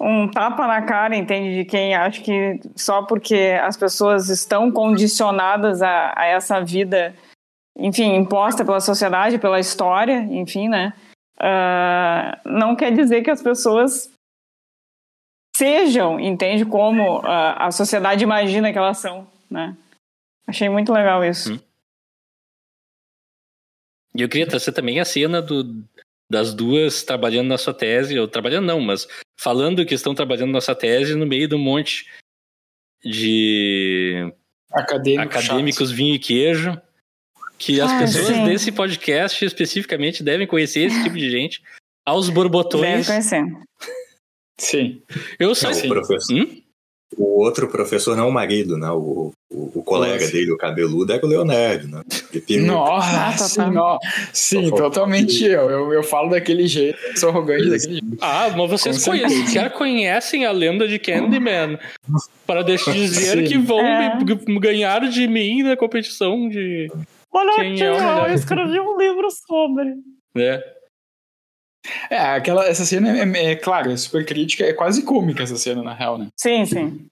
um 0.00 0.28
tapa 0.28 0.66
na 0.66 0.80
cara, 0.82 1.14
entende? 1.14 1.56
De 1.56 1.64
quem 1.64 1.94
acha 1.94 2.22
que 2.22 2.58
só 2.74 3.02
porque 3.02 3.58
as 3.62 3.76
pessoas 3.76 4.30
estão 4.30 4.72
condicionadas 4.72 5.82
a, 5.82 6.14
a 6.16 6.24
essa 6.26 6.64
vida, 6.64 7.14
enfim, 7.76 8.14
imposta 8.14 8.64
pela 8.64 8.80
sociedade, 8.80 9.38
pela 9.38 9.60
história, 9.60 10.20
enfim, 10.30 10.68
né? 10.68 10.94
Uh, 11.38 12.48
não 12.48 12.74
quer 12.74 12.94
dizer 12.94 13.22
que 13.22 13.30
as 13.30 13.42
pessoas 13.42 14.10
sejam, 15.54 16.18
entende? 16.18 16.64
Como 16.64 17.18
uh, 17.18 17.56
a 17.56 17.70
sociedade 17.70 18.24
imagina 18.24 18.72
que 18.72 18.78
elas 18.78 18.98
são, 18.98 19.26
né? 19.50 19.76
Achei 20.46 20.68
muito 20.70 20.92
legal 20.92 21.22
isso. 21.22 21.54
Hum. 21.54 21.60
E 24.14 24.22
eu 24.22 24.28
queria 24.28 24.48
trazer 24.48 24.72
também 24.72 24.98
a 24.98 25.04
cena 25.04 25.40
do, 25.40 25.84
das 26.30 26.54
duas 26.54 27.02
trabalhando 27.02 27.48
na 27.48 27.58
sua 27.58 27.74
tese, 27.74 28.18
ou 28.18 28.28
trabalhando 28.28 28.66
não, 28.66 28.80
mas 28.80 29.08
falando 29.38 29.84
que 29.84 29.94
estão 29.94 30.14
trabalhando 30.14 30.52
na 30.52 30.60
sua 30.60 30.76
tese 30.76 31.16
no 31.16 31.26
meio 31.26 31.48
de 31.48 31.56
um 31.56 31.58
monte 31.58 32.06
de 33.04 34.32
Acadêmico 34.72 35.22
acadêmicos 35.22 35.90
vinho 35.90 36.14
e 36.14 36.18
queijo, 36.18 36.80
que 37.58 37.80
as 37.80 37.90
ah, 37.90 37.98
pessoas 37.98 38.28
sim. 38.28 38.44
desse 38.44 38.70
podcast 38.70 39.44
especificamente 39.44 40.22
devem 40.22 40.46
conhecer 40.46 40.82
esse 40.82 41.02
tipo 41.02 41.16
de 41.16 41.28
gente, 41.28 41.60
aos 42.06 42.30
borbotões. 42.30 42.82
Devem 42.82 43.04
conhecer. 43.04 43.44
Sim. 44.58 45.02
Eu 45.38 45.54
sou... 45.54 45.74
Sim. 45.74 45.88
Professor. 45.88 46.36
Hum? 46.36 46.62
O 47.16 47.42
outro 47.42 47.68
professor 47.68 48.16
não 48.16 48.24
é 48.24 48.26
o 48.28 48.32
marido, 48.32 48.76
né? 48.76 48.88
O, 48.90 49.32
o, 49.50 49.80
o 49.80 49.82
colega 49.82 50.14
Nossa. 50.14 50.32
dele, 50.32 50.52
o 50.52 50.56
cabeludo, 50.56 51.12
é 51.12 51.20
o 51.20 51.26
Leonardo, 51.26 51.88
né? 51.88 52.02
Nossa, 52.64 53.68
não. 53.68 53.98
sim, 54.32 54.70
totalmente 54.70 55.44
eu. 55.44 55.68
eu. 55.68 55.92
Eu 55.92 56.02
falo 56.04 56.30
daquele 56.30 56.68
jeito, 56.68 56.98
sou 57.16 57.30
arrogante 57.30 57.68
daquele 57.68 57.94
jeito. 57.94 58.16
Ah, 58.20 58.48
mas 58.56 58.70
vocês 58.70 59.04
conhecem, 59.04 59.48
já 59.48 59.68
conhecem 59.68 60.46
a 60.46 60.52
lenda 60.52 60.86
de 60.86 61.00
Candyman 61.00 61.78
para 62.46 62.62
deixar 62.62 62.92
dizer 62.92 63.38
sim. 63.38 63.44
que 63.44 63.58
vão 63.58 63.80
é. 63.80 64.18
ganhar 64.60 65.08
de 65.08 65.26
mim 65.26 65.64
na 65.64 65.76
competição 65.76 66.48
de. 66.48 66.88
Olha 67.32 67.56
quem 67.56 67.72
aqui, 67.74 67.82
é 67.82 68.30
eu 68.30 68.34
escrevi 68.34 68.78
um 68.78 68.96
livro 68.96 69.28
sobre. 69.30 69.94
É. 70.36 70.80
É, 72.10 72.18
aquela, 72.18 72.66
essa 72.66 72.84
cena 72.84 73.18
é, 73.18 73.22
é, 73.22 73.52
é, 73.52 73.56
claro, 73.56 73.90
é 73.90 73.96
super 73.96 74.24
crítica, 74.24 74.64
é 74.64 74.72
quase 74.72 75.02
cômica 75.02 75.42
essa 75.42 75.56
cena, 75.56 75.82
na 75.82 75.94
real, 75.94 76.18
né? 76.18 76.28
Sim, 76.36 76.64
sim. 76.66 77.06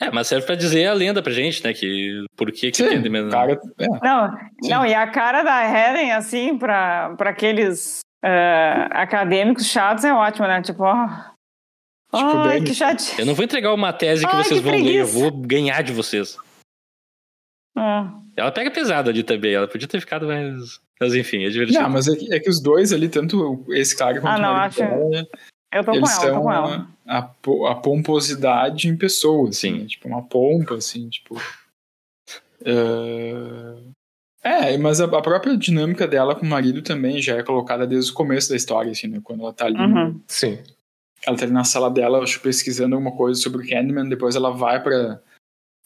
É, 0.00 0.10
mas 0.12 0.28
serve 0.28 0.46
pra 0.46 0.54
dizer 0.54 0.86
a 0.86 0.92
lenda 0.92 1.20
pra 1.20 1.32
gente, 1.32 1.62
né? 1.64 1.74
Que 1.74 2.24
por 2.36 2.52
que 2.52 2.70
que 2.70 2.76
Sim, 2.76 3.08
mesmo. 3.08 3.30
Cara, 3.30 3.60
é. 3.78 3.86
Não, 4.02 4.38
não, 4.62 4.86
e 4.86 4.94
a 4.94 5.06
cara 5.08 5.42
da 5.42 5.64
Helen, 5.64 6.12
assim, 6.12 6.56
pra, 6.56 7.14
pra 7.16 7.30
aqueles 7.30 8.00
uh, 8.24 8.88
acadêmicos 8.92 9.66
chatos 9.66 10.04
é 10.04 10.12
ótima, 10.12 10.46
né? 10.46 10.62
Tipo, 10.62 10.84
ó. 10.84 11.08
Tipo, 12.14 12.38
Ai, 12.38 12.60
que 12.62 12.74
chato. 12.74 13.02
Eu 13.18 13.26
não 13.26 13.34
vou 13.34 13.44
entregar 13.44 13.74
uma 13.74 13.92
tese 13.92 14.24
que 14.24 14.34
Ai, 14.34 14.44
vocês 14.44 14.60
que 14.60 14.64
vão 14.64 14.80
ler, 14.80 14.94
eu 14.94 15.06
vou 15.06 15.32
ganhar 15.32 15.82
de 15.82 15.92
vocês. 15.92 16.38
Ah. 17.76 18.12
Ela 18.36 18.52
pega 18.52 18.70
pesado 18.70 19.10
ali 19.10 19.24
também, 19.24 19.54
ela 19.54 19.66
podia 19.66 19.88
ter 19.88 20.00
ficado 20.00 20.26
mais. 20.26 20.80
Mas 21.00 21.14
enfim, 21.14 21.44
é 21.44 21.48
divertido. 21.48 21.82
Não, 21.82 21.90
mas 21.90 22.06
é 22.06 22.16
que, 22.16 22.34
é 22.34 22.40
que 22.40 22.48
os 22.48 22.62
dois 22.62 22.92
ali, 22.92 23.08
tanto 23.08 23.64
esse 23.70 23.96
cara 23.96 24.20
quanto 24.20 24.34
ah, 24.34 24.38
não, 24.38 24.52
o 24.52 24.56
acho... 24.56 24.80
Eu 25.72 25.84
tô 25.84 25.92
eles 25.92 26.16
com 26.16 26.24
ela, 26.24 26.34
tô 26.34 26.42
com 26.42 26.52
ela. 26.52 26.88
A, 27.06 27.18
a, 27.18 27.74
pomposidade 27.74 28.88
em 28.88 28.96
pessoa, 28.96 29.48
assim, 29.48 29.72
Sim. 29.72 29.78
Né? 29.80 29.86
tipo, 29.86 30.08
uma 30.08 30.22
pompa, 30.22 30.76
assim, 30.76 31.08
tipo. 31.08 31.36
Uh... 32.62 33.92
É, 34.42 34.78
mas 34.78 35.00
a, 35.00 35.04
a, 35.04 35.22
própria 35.22 35.56
dinâmica 35.56 36.06
dela 36.06 36.34
com 36.34 36.46
o 36.46 36.48
marido 36.48 36.80
também 36.80 37.20
já 37.20 37.36
é 37.36 37.42
colocada 37.42 37.86
desde 37.86 38.10
o 38.12 38.14
começo 38.14 38.48
da 38.48 38.56
história, 38.56 38.92
assim, 38.92 39.08
né? 39.08 39.20
Quando 39.22 39.42
ela 39.42 39.52
tá 39.52 39.66
ali. 39.66 39.78
Uhum. 39.78 40.20
Sim. 40.26 40.58
Ela 41.26 41.36
tá 41.36 41.44
ali 41.44 41.52
na 41.52 41.64
sala 41.64 41.90
dela, 41.90 42.22
acho, 42.22 42.40
pesquisando 42.40 42.94
alguma 42.94 43.14
coisa 43.14 43.40
sobre 43.40 43.64
o 43.64 43.68
Candyman, 43.68 44.08
depois 44.08 44.36
ela 44.36 44.50
vai 44.50 44.82
para 44.82 45.20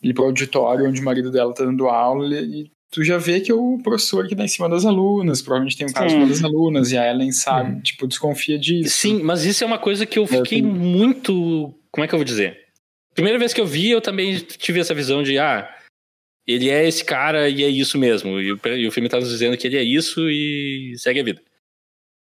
ir 0.02 0.14
pro 0.14 0.24
auditório 0.24 0.86
onde 0.86 1.00
o 1.00 1.04
marido 1.04 1.30
dela 1.30 1.54
tá 1.54 1.64
dando 1.64 1.88
aula 1.88 2.26
e 2.26 2.70
tu 2.92 3.02
já 3.02 3.16
vê 3.16 3.40
que 3.40 3.50
é 3.50 3.54
o 3.54 3.78
professor 3.82 4.28
que 4.28 4.36
tá 4.36 4.44
em 4.44 4.48
cima 4.48 4.68
das 4.68 4.84
alunas, 4.84 5.40
provavelmente 5.40 5.78
tem 5.78 5.86
um 5.86 5.92
caso 5.92 6.14
com 6.14 6.28
das 6.28 6.44
alunas, 6.44 6.92
e 6.92 6.98
a 6.98 7.10
Ellen 7.10 7.32
sabe, 7.32 7.72
hum. 7.72 7.80
tipo, 7.80 8.06
desconfia 8.06 8.58
disso. 8.58 8.94
Sim, 8.94 9.22
mas 9.22 9.44
isso 9.44 9.64
é 9.64 9.66
uma 9.66 9.78
coisa 9.78 10.04
que 10.04 10.18
eu 10.18 10.26
fiquei 10.26 10.60
eu 10.60 10.66
muito. 10.66 11.74
Como 11.90 12.04
é 12.04 12.08
que 12.08 12.14
eu 12.14 12.18
vou 12.18 12.24
dizer? 12.24 12.66
Primeira 13.14 13.38
vez 13.38 13.54
que 13.54 13.60
eu 13.60 13.66
vi, 13.66 13.90
eu 13.90 14.00
também 14.00 14.36
tive 14.36 14.78
essa 14.78 14.94
visão 14.94 15.22
de, 15.22 15.38
ah, 15.38 15.74
ele 16.46 16.68
é 16.68 16.86
esse 16.86 17.02
cara 17.02 17.48
e 17.48 17.64
é 17.64 17.68
isso 17.68 17.96
mesmo. 17.96 18.38
E 18.38 18.52
o, 18.52 18.60
e 18.76 18.86
o 18.86 18.92
filme 18.92 19.08
tá 19.08 19.18
nos 19.18 19.30
dizendo 19.30 19.56
que 19.56 19.66
ele 19.66 19.78
é 19.78 19.82
isso 19.82 20.28
e 20.28 20.94
segue 20.98 21.20
a 21.20 21.24
vida. 21.24 21.42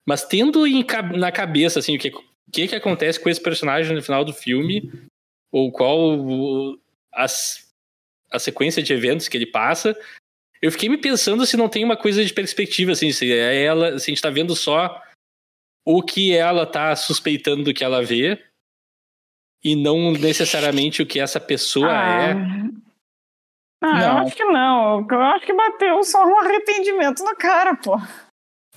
Mas 0.06 0.24
tendo 0.24 0.66
em, 0.66 0.84
na 1.16 1.30
cabeça, 1.30 1.78
assim, 1.78 1.96
o 1.96 1.98
que, 1.98 2.10
que, 2.50 2.68
que 2.68 2.74
acontece 2.74 3.20
com 3.20 3.28
esse 3.28 3.40
personagem 3.40 3.94
no 3.94 4.02
final 4.02 4.24
do 4.24 4.32
filme, 4.32 4.90
ou 5.52 5.70
qual 5.70 6.18
as, 7.12 7.68
a 8.30 8.38
sequência 8.38 8.82
de 8.82 8.92
eventos 8.92 9.28
que 9.28 9.36
ele 9.36 9.46
passa, 9.46 9.96
eu 10.64 10.72
fiquei 10.72 10.88
me 10.88 10.96
pensando 10.96 11.44
se 11.44 11.58
não 11.58 11.68
tem 11.68 11.84
uma 11.84 11.94
coisa 11.94 12.24
de 12.24 12.32
perspectiva, 12.32 12.92
assim, 12.92 13.12
se 13.12 13.30
é 13.30 13.64
ela, 13.64 13.98
se 13.98 14.10
a 14.10 14.14
gente 14.14 14.22
tá 14.22 14.30
vendo 14.30 14.56
só 14.56 14.98
o 15.86 16.02
que 16.02 16.34
ela 16.34 16.64
tá 16.64 16.96
suspeitando 16.96 17.74
que 17.74 17.84
ela 17.84 18.02
vê 18.02 18.42
e 19.62 19.76
não 19.76 20.12
necessariamente 20.12 21.02
o 21.02 21.06
que 21.06 21.20
essa 21.20 21.38
pessoa 21.38 21.90
ah. 21.90 22.30
é. 22.30 22.32
Ah, 23.82 23.92
não. 23.92 24.00
eu 24.00 24.24
acho 24.24 24.36
que 24.36 24.44
não. 24.46 25.06
Eu 25.10 25.20
acho 25.20 25.44
que 25.44 25.52
bateu 25.52 26.02
só 26.02 26.24
um 26.24 26.38
arrependimento 26.38 27.22
na 27.22 27.34
cara, 27.34 27.76
pô. 27.76 28.00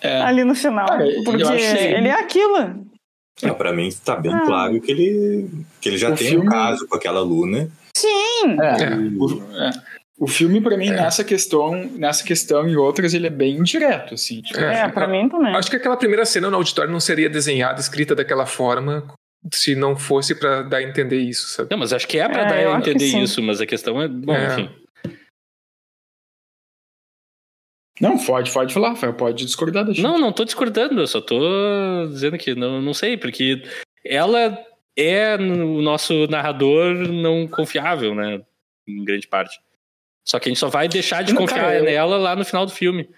É. 0.01 0.19
Ali 0.23 0.43
no 0.43 0.55
final. 0.55 0.87
porque 1.23 1.41
ele 1.41 2.09
é 2.09 2.19
aquilo. 2.19 2.85
É, 3.41 3.53
pra 3.53 3.71
mim 3.71 3.87
tá 4.03 4.17
bem 4.17 4.33
ah. 4.33 4.41
claro 4.45 4.81
que 4.81 4.91
ele, 4.91 5.49
que 5.79 5.87
ele 5.87 5.97
já 5.97 6.09
o 6.09 6.17
tem 6.17 6.31
filme... 6.31 6.45
um 6.45 6.49
caso 6.49 6.85
com 6.85 6.97
aquela 6.97 7.21
aluna. 7.21 7.71
Sim! 7.95 8.57
É. 8.59 8.83
é. 8.83 9.69
é. 9.69 9.96
O 10.19 10.25
filme, 10.25 10.59
para 10.59 10.75
mim, 10.75 10.87
é. 10.87 10.95
nessa 10.95 11.23
questão, 11.23 11.71
nessa 11.95 12.23
questão 12.23 12.67
e 12.67 12.75
outras, 12.75 13.13
ele 13.13 13.27
é 13.27 13.29
bem 13.29 13.61
direto, 13.61 14.15
assim. 14.15 14.41
Tipo, 14.41 14.59
é, 14.59 14.79
é 14.81 14.89
pra 14.89 15.07
mim 15.07 15.29
também. 15.29 15.55
Acho 15.55 15.69
que 15.69 15.75
aquela 15.75 15.95
primeira 15.95 16.25
cena 16.25 16.49
no 16.49 16.57
auditório 16.57 16.91
não 16.91 16.99
seria 16.99 17.29
desenhada, 17.29 17.79
escrita 17.79 18.15
daquela 18.15 18.47
forma, 18.47 19.07
se 19.53 19.75
não 19.75 19.95
fosse 19.95 20.33
para 20.33 20.63
dar 20.63 20.77
a 20.77 20.83
entender 20.83 21.19
isso, 21.19 21.47
sabe? 21.49 21.69
Não, 21.69 21.77
mas 21.77 21.93
acho 21.93 22.07
que 22.07 22.17
é 22.17 22.27
para 22.27 22.41
é, 22.41 22.45
dar 22.47 22.75
a 22.75 22.79
entender 22.79 23.05
isso, 23.05 23.43
mas 23.43 23.61
a 23.61 23.67
questão 23.67 24.01
é, 24.01 24.07
bom, 24.07 24.33
é. 24.33 24.53
enfim. 24.53 24.69
Não, 28.01 28.17
pode, 28.17 28.51
pode 28.51 28.73
falar, 28.73 28.89
Rafael, 28.89 29.13
pode 29.13 29.45
discordar 29.45 29.83
da 29.85 29.91
gente. 29.91 30.03
Não, 30.03 30.17
não 30.17 30.31
tô 30.31 30.43
discordando, 30.43 30.99
eu 30.99 31.07
só 31.07 31.21
tô 31.21 32.07
dizendo 32.07 32.37
que 32.37 32.55
não, 32.55 32.81
não 32.81 32.93
sei, 32.93 33.17
porque 33.17 33.63
ela 34.03 34.57
é 34.95 35.35
o 35.35 35.81
nosso 35.81 36.27
narrador 36.27 36.95
não 36.95 37.47
confiável, 37.47 38.15
né, 38.15 38.41
em 38.87 39.03
grande 39.03 39.27
parte. 39.27 39.59
Só 40.27 40.39
que 40.39 40.49
a 40.49 40.51
gente 40.51 40.59
só 40.59 40.67
vai 40.67 40.89
deixar 40.89 41.23
de 41.23 41.33
confiar 41.33 41.71
cara, 41.71 41.81
nela 41.81 42.17
lá 42.17 42.35
no 42.35 42.43
final 42.43 42.65
do 42.65 42.71
filme. 42.71 43.09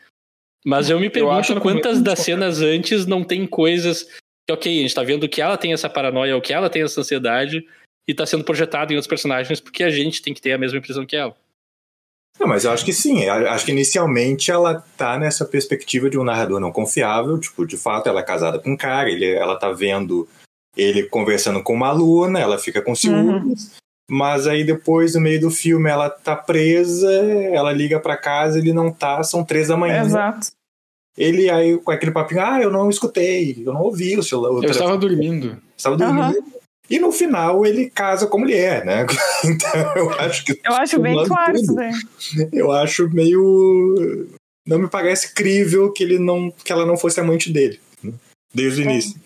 Mas 0.64 0.90
eu 0.90 1.00
me 1.00 1.10
pergunto 1.10 1.54
eu 1.54 1.62
quantas 1.62 2.02
das 2.02 2.20
cenas 2.20 2.62
antes 2.62 3.08
não 3.08 3.24
tem 3.24 3.48
coisas 3.48 4.04
que, 4.04 4.54
ok, 4.54 4.78
a 4.78 4.82
gente 4.84 4.94
tá 4.94 5.02
vendo 5.02 5.28
que 5.28 5.42
ela 5.42 5.58
tem 5.58 5.74
essa 5.74 5.90
paranoia 5.90 6.36
ou 6.36 6.42
que 6.42 6.54
ela 6.54 6.70
tem 6.70 6.84
essa 6.84 7.02
ansiedade 7.02 7.66
e 8.08 8.14
tá 8.14 8.26
sendo 8.26 8.44
projetado 8.44 8.94
em 8.94 8.96
outros 8.96 9.08
personagens 9.08 9.60
porque 9.60 9.84
a 9.84 9.90
gente 9.90 10.22
tem 10.22 10.34
que 10.34 10.42
ter 10.42 10.52
a 10.52 10.58
mesma 10.58 10.78
impressão 10.78 11.06
que 11.06 11.16
ela. 11.16 11.36
Não, 12.40 12.48
mas 12.48 12.64
eu 12.64 12.72
acho 12.72 12.86
que 12.86 12.94
sim. 12.94 13.24
Eu 13.24 13.50
acho 13.50 13.66
que 13.66 13.72
inicialmente 13.72 14.52
ela 14.52 14.84
tá 14.96 15.18
nessa 15.18 15.46
perspectiva 15.46 16.10
de 16.10 16.18
um 16.18 16.24
narrador 16.24 16.60
não 16.60 16.72
confiável. 16.72 17.40
Tipo, 17.40 17.66
de 17.66 17.76
fato, 17.76 18.08
ela 18.08 18.22
é 18.22 18.24
casada 18.24 18.60
com 18.60 18.72
um 18.72 18.78
cara, 18.78 19.10
ele, 19.10 19.26
ela 19.26 19.58
tá 19.58 19.72
vendo 19.72 20.28
ele 20.78 21.04
conversando 21.04 21.62
com 21.64 21.74
uma 21.74 21.88
aluna, 21.88 22.40
ela 22.40 22.58
fica 22.58 22.82
com 22.82 22.96
ciúmes. 22.96 23.66
Uhum. 23.66 23.80
Mas 24.10 24.48
aí 24.48 24.64
depois, 24.64 25.14
no 25.14 25.22
meio 25.22 25.40
do 25.40 25.52
filme, 25.52 25.88
ela 25.88 26.10
tá 26.10 26.36
presa, 26.36 27.14
ela 27.54 27.72
liga 27.72 28.00
para 28.00 28.18
casa, 28.18 28.58
ele 28.58 28.74
não 28.74 28.92
tá, 28.92 29.22
são 29.22 29.44
três 29.44 29.68
da 29.68 29.78
manhã. 29.78 30.02
Exato. 30.02 30.48
Ele 31.16 31.48
aí 31.50 31.78
com 31.78 31.92
aquele 31.92 32.12
papinho, 32.12 32.42
ah, 32.42 32.60
eu 32.60 32.72
não 32.72 32.90
escutei, 32.90 33.62
eu 33.64 33.72
não 33.72 33.82
ouvi 33.82 34.18
o 34.18 34.24
celular. 34.24 34.64
Eu 34.64 34.72
estava 34.72 34.98
dormindo. 34.98 35.62
Estava 35.78 35.96
dormindo. 35.96 36.38
Uhum. 36.38 36.60
E 36.90 36.98
no 36.98 37.12
final 37.12 37.66
ele 37.66 37.90
casa 37.90 38.26
com 38.26 38.40
mulher, 38.40 38.84
né? 38.84 39.06
então 39.46 39.96
eu 39.96 40.10
acho 40.12 40.44
que. 40.44 40.60
Eu 40.64 40.74
acho 40.74 41.00
bem 41.00 41.24
claro 41.26 41.54
tudo, 41.54 41.64
isso 41.64 41.76
daí. 41.76 41.92
Eu 42.52 42.72
acho 42.72 43.08
meio. 43.10 44.28
Não 44.66 44.80
me 44.80 44.90
parece 44.90 45.34
crível 45.36 45.92
que 45.92 46.04
ele 46.04 46.18
não, 46.18 46.52
que 46.52 46.72
ela 46.72 46.86
não 46.86 46.98
fosse 46.98 47.20
amante 47.20 47.52
dele. 47.52 47.80
Né? 48.04 48.14
Desde 48.54 48.82
o 48.82 48.86
é. 48.86 48.92
início. 48.92 49.20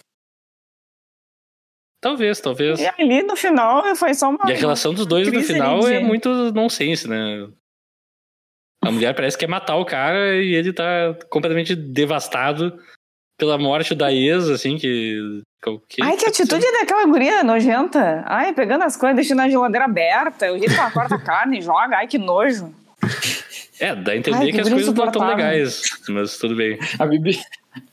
Talvez, 2.04 2.42
talvez. 2.42 2.82
E 2.82 2.86
ali 2.86 3.24
no 3.24 3.34
final 3.38 3.96
foi 3.96 4.14
só 4.14 4.30
uma. 4.30 4.38
E 4.46 4.52
a 4.52 4.58
relação 4.58 4.94
dos 4.94 5.06
dois 5.06 5.32
no 5.32 5.42
final 5.42 5.88
é 5.88 6.02
muito 6.02 6.30
nonsense, 6.52 7.08
né? 7.08 7.48
A 8.84 8.92
mulher 8.92 9.16
parece 9.16 9.38
que 9.38 9.46
quer 9.46 9.50
matar 9.50 9.78
o 9.78 9.86
cara 9.86 10.36
e 10.36 10.54
ele 10.54 10.74
tá 10.74 11.16
completamente 11.30 11.74
devastado 11.74 12.78
pela 13.40 13.58
morte 13.58 13.96
da 13.96 14.12
ex, 14.12 14.50
assim, 14.50 14.78
que. 14.78 15.42
que 15.88 16.04
Ai, 16.04 16.18
que 16.18 16.26
atitude 16.26 16.70
daquela 16.74 17.06
guria 17.06 17.42
nojenta. 17.42 18.22
Ai, 18.28 18.54
pegando 18.54 18.84
as 18.84 18.98
coisas, 18.98 19.16
deixando 19.16 19.40
a 19.40 19.50
geladeira 19.50 19.86
aberta, 19.86 20.52
o 20.52 20.58
jeito 20.58 20.74
que 20.74 20.80
ela 20.80 20.92
corta 20.92 21.16
a 21.16 21.20
carne 21.24 21.60
e 21.60 21.62
joga. 21.62 21.96
Ai, 22.00 22.08
que 22.08 22.18
nojo. 22.18 22.76
É, 23.80 23.96
dá 23.96 24.12
a 24.12 24.18
entender 24.18 24.38
Ai, 24.38 24.46
que, 24.48 24.52
que 24.52 24.60
as 24.60 24.70
coisas 24.70 24.94
não 24.94 25.06
estão 25.06 25.14
insuportável. 25.14 25.38
legais, 25.38 25.82
mas 26.10 26.38
tudo 26.38 26.54
bem. 26.54 26.78
A 27.00 27.06
Bibi, 27.06 27.40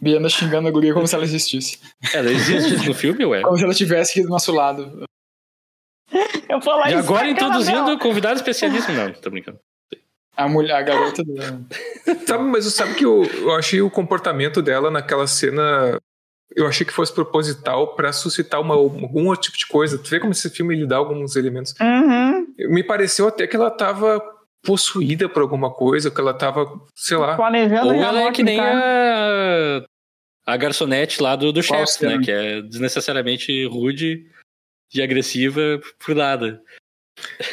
Bibi 0.00 0.16
anda 0.16 0.28
xingando 0.28 0.68
a 0.68 0.70
guria 0.70 0.92
como 0.92 1.06
se 1.06 1.14
ela 1.14 1.24
existisse. 1.24 1.78
Ela 2.12 2.30
existe 2.30 2.86
no 2.86 2.94
filme, 2.94 3.24
ué. 3.24 3.42
Como 3.42 3.56
se 3.56 3.62
ela 3.62 3.72
estivesse 3.72 4.12
aqui 4.12 4.22
do 4.22 4.28
nosso 4.28 4.52
lado. 4.52 5.04
Eu 6.48 6.60
falar 6.60 6.90
E 6.90 6.94
isso 6.94 6.98
agora 6.98 7.28
introduzindo 7.28 7.98
convidado 7.98 8.36
especialíssimo. 8.36 8.96
Não, 8.96 9.12
tô 9.12 9.30
brincando. 9.30 9.58
A 10.36 10.48
mulher, 10.48 10.74
a 10.74 10.82
garota 10.82 11.22
do... 11.22 11.34
Sabe, 12.26 12.44
mas 12.44 12.64
sabe 12.66 12.94
que 12.94 13.04
eu, 13.04 13.24
eu 13.24 13.54
achei 13.54 13.80
o 13.82 13.90
comportamento 13.90 14.62
dela 14.62 14.90
naquela 14.90 15.26
cena. 15.26 15.98
Eu 16.54 16.66
achei 16.66 16.84
que 16.84 16.92
fosse 16.92 17.12
proposital 17.12 17.94
pra 17.94 18.12
suscitar 18.12 18.60
uma, 18.60 18.74
algum 18.74 19.26
outro 19.26 19.42
tipo 19.42 19.58
de 19.58 19.66
coisa. 19.66 19.98
Tu 19.98 20.08
vê 20.08 20.18
como 20.18 20.32
esse 20.32 20.48
filme 20.50 20.74
ele 20.74 20.86
dá 20.86 20.96
alguns 20.96 21.36
elementos. 21.36 21.74
Uhum. 21.80 22.46
Me 22.70 22.82
pareceu 22.82 23.28
até 23.28 23.46
que 23.46 23.54
ela 23.54 23.70
tava 23.70 24.20
possuída 24.62 25.28
por 25.28 25.42
alguma 25.42 25.72
coisa, 25.72 26.10
que 26.10 26.20
ela 26.20 26.34
tava, 26.34 26.66
sei 26.94 27.16
lá. 27.16 27.36
Planejando 27.36 27.88
Ou 27.88 27.94
ela 27.94 28.22
é 28.22 28.32
que 28.32 28.42
nem 28.42 28.60
a, 28.60 29.84
a 30.46 30.56
garçonete 30.56 31.22
lá 31.22 31.36
do, 31.36 31.52
do 31.52 31.62
chefe, 31.62 32.06
né? 32.06 32.18
Que 32.18 32.30
é 32.30 32.62
desnecessariamente 32.62 33.66
rude 33.66 34.26
e 34.94 35.02
agressiva 35.02 35.80
por 36.04 36.14
nada. 36.14 36.62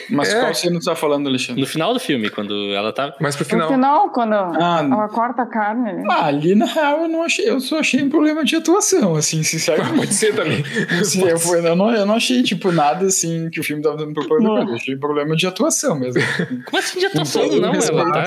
Mas 0.10 0.34
É. 0.34 0.40
qual 0.42 0.54
cena 0.54 0.80
tu 0.80 0.86
tá 0.86 0.96
falando, 0.96 1.28
Alexandre? 1.28 1.62
No 1.62 1.68
final 1.68 1.94
do 1.94 2.00
filme, 2.00 2.30
quando 2.30 2.54
ela 2.74 2.92
tá. 2.94 3.16
Mas 3.20 3.36
pro 3.36 3.44
No 3.46 3.50
final. 3.50 3.70
final, 3.70 4.10
quando 4.12 4.34
Ah, 4.34 4.80
ela 4.84 5.08
corta 5.10 5.44
a 5.44 5.46
carne. 5.46 6.04
ah, 6.10 6.26
ali 6.26 6.56
na 6.56 6.66
real 6.66 7.02
eu 7.04 7.08
não 7.08 7.24
achei, 7.24 7.50
eu 7.50 7.60
só 7.60 7.80
achei 7.80 8.02
um 8.04 8.10
problema 8.10 8.44
de 8.44 8.56
atuação, 8.56 9.16
assim, 9.16 9.44
sinceramente. 9.44 9.98
Pode 9.98 10.14
ser 10.14 10.36
também. 10.36 10.64
Sim, 11.04 11.28
eu, 11.28 11.40
fui- 11.40 11.60
eu 11.66 11.76
não, 11.76 11.92
eu 11.94 12.06
não 12.06 12.16
achei, 12.16 12.44
tipo, 12.44 12.72
nada 12.72 13.06
assim 13.06 13.50
que 13.50 13.60
o 13.60 13.64
filme 13.64 13.82
tava 13.82 13.98
dando. 13.98 14.14
Não. 14.40 14.68
Eu 14.70 14.76
achei 14.76 14.96
problema 14.96 15.36
de 15.36 15.46
atuação 15.48 15.98
mesmo. 16.00 16.22
Como 16.66 16.78
assim 16.78 17.00
de 17.00 17.06
atuação? 17.06 17.44
Não, 17.48 17.74
eu 17.74 17.82
ela 17.82 18.12
tá. 18.12 18.24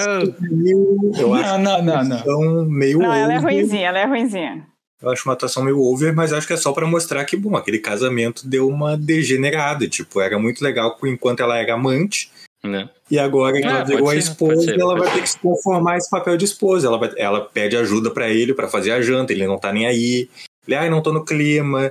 Eu 1.18 1.34
acho 1.34 1.59
Não, 1.59 1.82
não, 1.82 2.05
não, 2.05 2.05
não. 2.05 2.64
meio 2.66 2.99
Não, 2.99 3.12
ela 3.12 3.32
é 3.34 3.38
over. 3.38 3.51
ruinzinha, 3.53 3.88
ela 3.88 3.99
é 3.99 4.07
ruinzinha. 4.07 4.62
Eu 5.03 5.11
acho 5.11 5.26
uma 5.28 5.32
atuação 5.32 5.62
meio 5.64 5.80
over, 5.80 6.14
mas 6.14 6.32
acho 6.32 6.46
que 6.46 6.53
é 6.53 6.57
só 6.57 6.72
pra 6.72 6.86
mostrar 6.86 7.24
que, 7.24 7.36
bom, 7.36 7.57
aquele 7.57 7.78
casamento 7.78 8.46
deu 8.46 8.68
uma 8.68 8.96
degenerada. 8.96 9.88
Tipo, 9.88 10.20
era 10.20 10.38
muito 10.38 10.62
legal 10.62 10.96
enquanto 11.05 11.40
ela 11.40 11.57
era 11.59 11.74
amante. 11.74 12.30
Né? 12.62 12.90
E 13.11 13.18
agora 13.18 13.59
que 13.59 13.66
Ah, 13.66 13.70
ela 13.76 13.84
virou 13.84 14.11
a 14.11 14.14
esposa, 14.16 14.61
ser, 14.62 14.78
ela 14.78 14.94
vai 14.94 15.09
ser. 15.09 15.14
ter 15.14 15.22
que 15.22 15.30
se 15.30 15.38
conformar 15.38 15.96
esse 15.96 16.11
papel 16.11 16.36
de 16.36 16.44
esposa. 16.44 16.86
Ela, 16.88 16.98
vai- 16.98 17.12
ela 17.16 17.40
pede 17.40 17.74
ajuda 17.76 18.11
pra 18.11 18.28
ele 18.28 18.53
pra 18.53 18.68
fazer 18.68 18.90
a 18.92 19.01
janta, 19.01 19.32
ele 19.32 19.46
não 19.46 19.59
tá 19.59 19.72
nem 19.72 19.86
aí. 19.86 20.28
Ele, 20.68 20.76
ai, 20.76 20.90
não 20.90 21.01
tô 21.01 21.11
no 21.11 21.24
clima. 21.24 21.90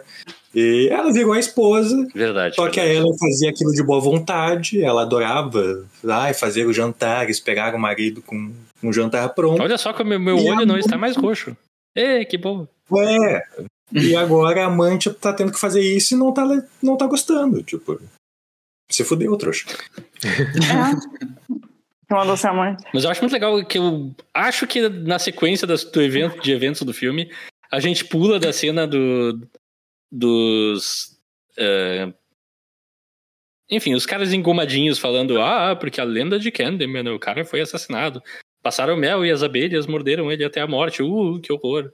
E 0.53 0.88
ela 0.91 1.12
virou 1.12 1.34
a 1.34 1.39
esposa, 1.39 2.07
Verdade. 2.14 2.55
só 2.55 2.70
que 2.70 2.80
a. 2.80 2.86
Ellen 2.86 3.18
fazia 3.18 3.49
aquilo 3.49 3.72
de 3.72 3.84
boa 3.84 3.99
vontade, 3.99 4.84
ela 4.84 5.01
adorava 5.01 5.88
ai, 6.07 6.34
fazer 6.36 6.66
o 6.66 6.74
jantar, 6.74 7.30
esperar 7.30 7.74
o 7.74 7.80
marido 7.80 8.22
com 8.22 8.51
um 8.84 8.93
jantar 8.93 9.30
pronto. 9.30 9.62
Olha 9.62 9.78
só 9.78 9.91
como 9.93 10.10
meu, 10.12 10.20
meu 10.20 10.38
E 10.38 10.49
olho 10.51 10.66
não 10.68 10.78
está 10.78 10.97
mais 10.97 11.16
roxo. 11.16 11.55
Ê, 11.95 12.24
que 12.26 12.38
bom. 12.38 12.68
É. 12.98 13.44
E 13.92 14.16
agora 14.16 14.64
a 14.64 14.68
amante 14.68 15.12
tá 15.14 15.34
tendo 15.34 15.52
que 15.52 15.60
fazer 15.60 15.82
isso 15.82 16.14
e 16.14 16.18
não 16.18 16.34
tá, 16.34 16.46
não 16.82 16.96
tá 16.96 17.08
gostando. 17.08 17.64
Tipo, 17.64 18.00
se 18.90 19.04
fudeu, 19.04 19.36
trouxa. 19.38 19.66
É. 20.24 22.14
Mandou 22.14 22.36
ser 22.36 22.48
amante. 22.48 22.84
Mas 22.94 23.04
eu 23.04 23.12
acho 23.12 23.22
muito 23.22 23.34
legal 23.34 23.64
que 23.64 23.78
eu 23.78 24.14
acho 24.34 24.66
que 24.66 24.90
na 24.90 25.20
sequência 25.20 25.68
do 25.68 26.02
evento, 26.02 26.42
de 26.42 26.52
eventos 26.52 26.82
do 26.82 26.94
filme, 26.94 27.32
a 27.72 27.80
gente 27.80 28.04
pula 28.04 28.40
da 28.40 28.52
cena 28.52 28.88
do, 28.88 29.48
dos. 30.12 31.20
eh, 31.58 32.12
enfim, 33.70 33.94
os 33.94 34.08
caras 34.08 34.34
engomadinhos 34.34 34.98
falando, 34.98 35.40
ah, 35.40 35.76
porque 35.76 36.02
a 36.02 36.04
lenda 36.04 36.40
de 36.40 36.52
Candyman, 36.52 37.14
o 37.14 37.20
cara 37.20 37.46
foi 37.46 37.62
assassinado. 37.62 38.22
Passaram 38.64 38.98
mel 38.98 39.24
e 39.24 39.32
as 39.32 39.44
abelhas 39.44 39.86
morderam 39.86 40.32
ele 40.32 40.44
até 40.44 40.60
a 40.60 40.68
morte. 40.68 41.04
Uh, 41.04 41.40
que 41.40 41.54
horror. 41.54 41.92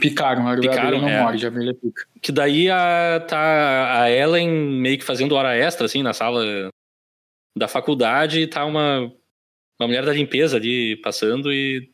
Picaram, 0.00 0.46
a 0.48 0.56
Picaram, 0.58 1.00
não 1.00 1.08
é. 1.08 1.22
morde, 1.22 1.44
a 1.44 1.48
abelha 1.48 1.74
pica. 1.74 2.06
Que 2.22 2.30
daí 2.32 2.70
a, 2.70 3.24
tá 3.26 4.02
a 4.02 4.10
Ellen 4.10 4.48
meio 4.48 4.98
que 4.98 5.04
fazendo 5.04 5.34
hora 5.34 5.56
extra, 5.56 5.86
assim, 5.86 6.02
na 6.02 6.12
sala 6.12 6.70
da 7.56 7.66
faculdade, 7.68 8.40
e 8.40 8.46
tá 8.46 8.64
uma, 8.64 9.00
uma 9.80 9.86
mulher 9.88 10.04
da 10.04 10.12
limpeza 10.12 10.56
ali 10.56 10.96
passando 11.02 11.52
e. 11.52 11.90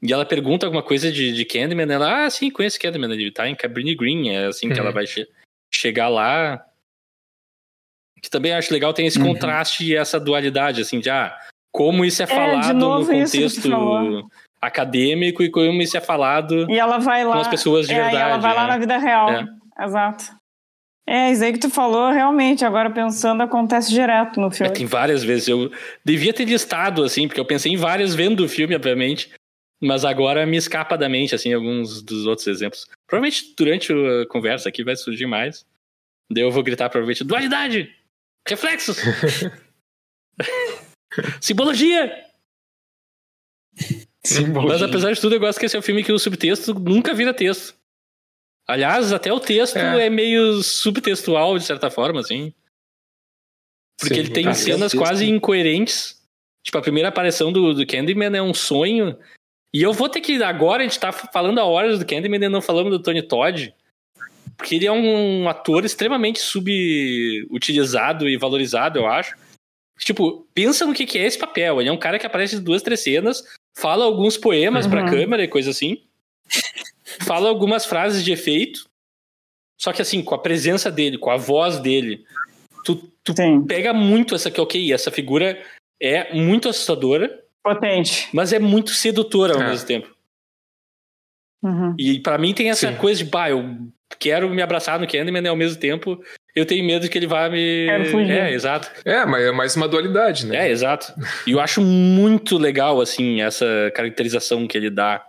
E 0.00 0.12
ela 0.12 0.24
pergunta 0.24 0.64
alguma 0.64 0.82
coisa 0.82 1.10
de, 1.10 1.32
de 1.32 1.44
Candyman, 1.44 1.90
ela, 1.92 2.24
ah, 2.24 2.30
sim, 2.30 2.50
conheço 2.50 2.78
Candyman, 2.78 3.10
ele 3.12 3.32
tá 3.32 3.48
em 3.48 3.56
Cabrini 3.56 3.96
Green, 3.96 4.28
é 4.28 4.46
assim 4.46 4.68
que 4.68 4.74
Uhum. 4.74 4.80
ela 4.82 4.92
vai 4.92 5.04
che- 5.08 5.26
chegar 5.74 6.08
lá. 6.08 6.64
Que 8.22 8.30
também 8.30 8.52
acho 8.52 8.72
legal, 8.72 8.92
tem 8.94 9.06
esse 9.08 9.18
Uhum. 9.18 9.26
contraste 9.34 9.84
e 9.84 9.96
essa 9.96 10.20
dualidade, 10.20 10.80
assim, 10.82 11.00
de, 11.00 11.10
ah, 11.10 11.36
como 11.72 12.04
isso 12.04 12.22
é 12.22 12.26
falado 12.28 12.76
novo 12.78 13.10
no 13.12 13.24
que 13.24 13.24
contexto 13.24 13.62
falou. 13.70 14.28
Acadêmico 14.60 15.42
e 15.42 15.50
como 15.50 15.80
isso 15.82 15.96
é 15.96 16.00
falado 16.00 16.66
E 16.70 16.78
ela 16.78 16.98
vai 16.98 17.24
lá. 17.24 17.34
com 17.34 17.40
as 17.40 17.48
pessoas 17.48 17.86
de 17.86 17.94
é, 17.94 17.96
e 17.98 18.02
verdade. 18.02 18.30
ela 18.30 18.38
vai 18.38 18.54
lá 18.54 18.62
né? 18.62 18.68
na 18.68 18.78
vida 18.78 18.98
real. 18.98 19.30
É. 19.30 19.46
Exato. 19.84 20.24
É, 21.06 21.32
isso 21.32 21.42
aí 21.42 21.52
que 21.54 21.58
tu 21.58 21.70
falou, 21.70 22.12
realmente, 22.12 22.64
agora 22.66 22.90
pensando, 22.90 23.42
acontece 23.42 23.90
direto 23.90 24.38
no 24.38 24.48
É, 24.48 24.50
filme. 24.50 24.72
tem 24.74 24.84
várias 24.84 25.24
vezes. 25.24 25.48
Eu 25.48 25.70
devia 26.04 26.34
ter 26.34 26.44
listado, 26.44 27.02
assim, 27.02 27.26
porque 27.26 27.40
eu 27.40 27.46
pensei 27.46 27.72
em 27.72 27.76
várias 27.78 28.14
vendo 28.14 28.44
o 28.44 28.48
filme, 28.48 28.74
obviamente. 28.76 29.30
Mas 29.80 30.04
agora 30.04 30.44
me 30.44 30.56
escapa 30.56 30.98
da 30.98 31.08
mente, 31.08 31.34
assim, 31.34 31.52
alguns 31.54 32.02
dos 32.02 32.26
outros 32.26 32.46
exemplos. 32.48 32.86
Provavelmente 33.06 33.54
durante 33.56 33.92
a 33.92 34.26
conversa 34.28 34.68
aqui 34.68 34.82
vai 34.84 34.96
surgir 34.96 35.26
mais. 35.26 35.64
Daí 36.30 36.42
eu 36.42 36.50
vou 36.50 36.62
gritar, 36.62 36.90
provavelmente, 36.90 37.24
dualidade! 37.24 37.90
Reflexos! 38.46 38.98
Simbologia! 41.40 42.12
Simbologia. 44.28 44.78
Mas 44.78 44.82
apesar 44.82 45.12
de 45.12 45.20
tudo, 45.20 45.34
eu 45.34 45.40
gosto 45.40 45.58
que 45.58 45.66
esse 45.66 45.76
é 45.76 45.78
um 45.78 45.82
filme 45.82 46.04
que 46.04 46.12
o 46.12 46.18
subtexto 46.18 46.74
nunca 46.74 47.14
vira 47.14 47.34
texto. 47.34 47.74
Aliás, 48.66 49.12
até 49.12 49.32
o 49.32 49.40
texto 49.40 49.76
É. 49.76 50.06
é, 50.06 50.10
meio 50.10 50.62
subtextual, 50.62 51.56
de 51.58 51.64
certa 51.64 51.90
forma, 51.90 52.20
assim. 52.20 52.52
Porque 53.98 54.14
Sim, 54.14 54.20
ele 54.20 54.30
tem 54.30 54.44
tá. 54.44 54.54
cenas 54.54 54.92
Texto. 54.92 54.98
quase 54.98 55.28
incoerentes. 55.28 56.22
Tipo, 56.62 56.78
a 56.78 56.82
primeira 56.82 57.08
aparição 57.08 57.50
do, 57.50 57.72
do 57.74 57.86
Candyman 57.86 58.36
é 58.36 58.42
um 58.42 58.54
sonho. 58.54 59.18
E 59.72 59.82
eu 59.82 59.92
vou 59.92 60.08
ter 60.08 60.20
que. 60.20 60.42
Agora 60.42 60.82
a 60.82 60.86
gente 60.86 61.00
tá 61.00 61.10
falando 61.10 61.58
a 61.58 61.64
horas 61.64 61.98
do 61.98 62.06
Candyman 62.06 62.44
e 62.44 62.48
não 62.48 62.60
falamos 62.60 62.92
do 62.92 63.02
Tony 63.02 63.22
Todd. 63.22 63.74
Porque 64.56 64.74
ele 64.74 64.86
é 64.86 64.92
um 64.92 65.48
ator 65.48 65.84
extremamente 65.84 66.40
subutilizado 66.40 68.28
e 68.28 68.36
valorizado, 68.36 68.98
eu 68.98 69.06
acho. 69.06 69.36
Tipo, 70.00 70.46
pensa 70.52 70.84
no 70.84 70.94
que, 70.94 71.06
que 71.06 71.18
é 71.18 71.24
esse 71.24 71.38
papel. 71.38 71.80
Ele 71.80 71.88
é 71.88 71.92
um 71.92 71.98
cara 71.98 72.18
que 72.18 72.26
aparece 72.26 72.56
em 72.56 72.60
duas, 72.60 72.82
três 72.82 73.00
cenas, 73.00 73.42
fala 73.80 74.04
alguns 74.04 74.36
poemas 74.36 74.86
pra 74.86 75.02
Uhum. 75.04 75.10
câmera 75.10 75.44
e 75.44 75.48
coisa 75.48 75.70
assim. 75.70 76.02
fala 77.20 77.48
algumas 77.48 77.84
frases 77.86 78.24
de 78.24 78.32
efeito. 78.32 78.86
Só 79.80 79.92
que 79.92 80.02
assim, 80.02 80.22
com 80.22 80.34
a 80.34 80.38
presença 80.38 80.90
dele, 80.90 81.18
com 81.18 81.30
a 81.30 81.36
voz 81.36 81.78
dele, 81.78 82.24
tu, 82.84 82.96
tu 83.22 83.32
pega 83.66 83.92
muito 83.94 84.34
essa 84.34 84.50
que, 84.50 84.60
ok, 84.60 84.92
essa 84.92 85.10
figura 85.10 85.62
é 86.00 86.32
muito 86.34 86.68
assustadora, 86.68 87.44
potente. 87.62 88.28
mas 88.32 88.52
é 88.52 88.58
muito 88.58 88.90
sedutora 88.90 89.54
ao 89.54 89.62
É. 89.62 89.68
mesmo 89.70 89.86
tempo. 89.86 90.14
Uhum. 91.62 91.94
E 91.98 92.20
pra 92.20 92.38
mim 92.38 92.54
tem 92.54 92.70
essa 92.70 92.90
Sim. 92.90 92.96
coisa 92.98 93.22
de, 93.24 93.30
bah, 93.30 93.50
eu 93.50 93.62
quero 94.18 94.48
me 94.50 94.62
abraçar 94.62 94.98
no 94.98 95.06
Candyman 95.06 95.42
e 95.42 95.48
ao 95.48 95.56
mesmo 95.56 95.78
tempo 95.80 96.22
eu 96.58 96.66
tenho 96.66 96.84
medo 96.84 97.08
que 97.08 97.16
ele 97.18 97.26
vá 97.26 97.48
me. 97.48 97.86
Quero 97.86 98.04
fugir. 98.06 98.32
É, 98.38 98.52
exato. 98.52 98.90
É, 99.04 99.24
mas 99.24 99.42
é 99.44 99.52
mais 99.52 99.76
uma 99.76 99.88
dualidade, 99.88 100.46
né? 100.46 100.66
É, 100.68 100.70
exato. 100.70 101.12
E 101.46 101.52
eu 101.52 101.60
acho 101.60 101.80
muito 101.80 102.58
legal, 102.58 103.00
assim, 103.00 103.40
essa 103.40 103.66
caracterização 103.94 104.66
que 104.66 104.76
ele 104.76 104.90
dá. 104.90 105.22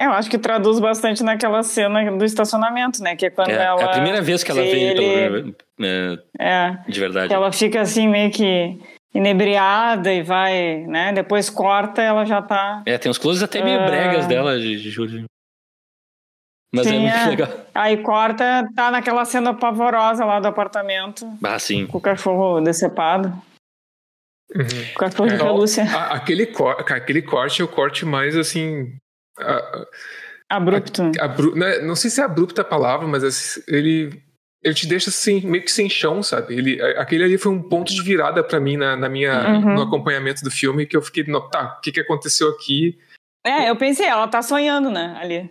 Eu 0.00 0.10
acho 0.12 0.30
que 0.30 0.38
traduz 0.38 0.78
bastante 0.78 1.22
naquela 1.24 1.62
cena 1.62 2.12
do 2.16 2.24
estacionamento, 2.24 3.02
né? 3.02 3.16
Que 3.16 3.26
é 3.26 3.30
quando 3.30 3.50
É, 3.50 3.64
ela. 3.64 3.80
é 3.80 3.84
a 3.84 3.88
primeira 3.88 4.22
vez 4.22 4.44
que 4.44 4.50
ela 4.52 4.62
vê 4.62 4.68
ele 4.70 5.04
ele- 5.04 5.52
pela- 5.76 5.88
é, 5.88 6.18
É, 6.38 6.78
de 6.88 7.00
verdade. 7.00 7.28
que 7.28 7.34
ela 7.34 7.50
fica 7.50 7.80
assim 7.80 8.06
meio 8.08 8.30
que 8.30 8.78
inebriada 9.12 10.12
e 10.12 10.22
vai, 10.22 10.84
né? 10.86 11.12
Depois 11.12 11.50
corta, 11.50 12.00
ela 12.00 12.24
já 12.24 12.40
tá. 12.40 12.82
É, 12.86 12.96
tem 12.96 13.10
uns 13.10 13.18
closes 13.18 13.42
até 13.42 13.62
meio 13.62 13.80
Ah. 13.80 13.86
bregas 13.86 14.26
dela, 14.26 14.58
de, 14.58 14.80
de 14.80 14.90
Júlio. 14.90 15.24
Mas 16.76 16.86
é 16.86 16.90
Sim, 16.90 17.00
muito 17.00 17.14
é. 17.16 17.26
legal. 17.28 17.48
Aí 17.74 17.96
corta, 18.02 18.68
tá 18.74 18.90
naquela 18.90 19.24
cena 19.24 19.54
pavorosa 19.54 20.24
lá 20.24 20.38
do 20.40 20.46
apartamento, 20.48 21.26
Ah, 21.42 21.58
sim. 21.58 21.86
com 21.86 21.98
o 21.98 22.00
cachorro 22.00 22.60
decepado, 22.60 23.28
Uhum. 24.54 24.64
com 24.64 24.92
o 24.92 24.98
cachorro 24.98 25.28
de 25.28 25.34
É. 25.34 25.38
pelúcia 25.38 25.84
A- 25.84 26.14
aquele, 26.14 26.46
cor- 26.46 26.76
aquele 26.78 27.22
corte 27.22 27.60
é 27.60 27.64
o 27.64 27.68
corte 27.68 28.04
mais 28.04 28.36
assim. 28.36 28.96
a- 29.38 29.84
abrupto. 30.48 31.10
abru- 31.20 31.54
né, 31.56 31.80
não 31.80 31.96
sei 31.96 32.08
se 32.10 32.20
é 32.20 32.24
abrupta 32.24 32.62
a 32.62 32.64
palavra, 32.64 33.06
mas 33.06 33.22
assim, 33.24 33.60
ele, 33.68 34.22
ele 34.62 34.74
te 34.74 34.86
deixa 34.86 35.10
assim, 35.10 35.40
meio 35.42 35.62
que 35.64 35.70
sem 35.72 35.88
chão, 35.90 36.22
sabe? 36.22 36.54
Ele, 36.54 36.80
a- 36.80 37.02
aquele 37.02 37.24
ali 37.24 37.36
foi 37.36 37.52
um 37.52 37.62
ponto 37.62 37.92
de 37.92 38.02
virada 38.02 38.42
pra 38.42 38.58
mim 38.60 38.76
na, 38.76 38.96
na 38.96 39.08
minha, 39.08 39.46
Uhum. 39.48 39.74
no 39.74 39.82
acompanhamento 39.82 40.42
do 40.42 40.50
filme, 40.50 40.86
que 40.86 40.96
eu 40.96 41.02
fiquei, 41.02 41.24
tá, 41.50 41.76
o 41.76 41.80
que, 41.82 41.92
que 41.92 42.00
aconteceu 42.00 42.48
aqui? 42.50 42.98
É, 43.44 43.68
eu 43.70 43.76
pensei, 43.76 44.06
ela 44.06 44.26
tá 44.26 44.40
sonhando, 44.42 44.90
né, 44.90 45.16
ali. 45.20 45.50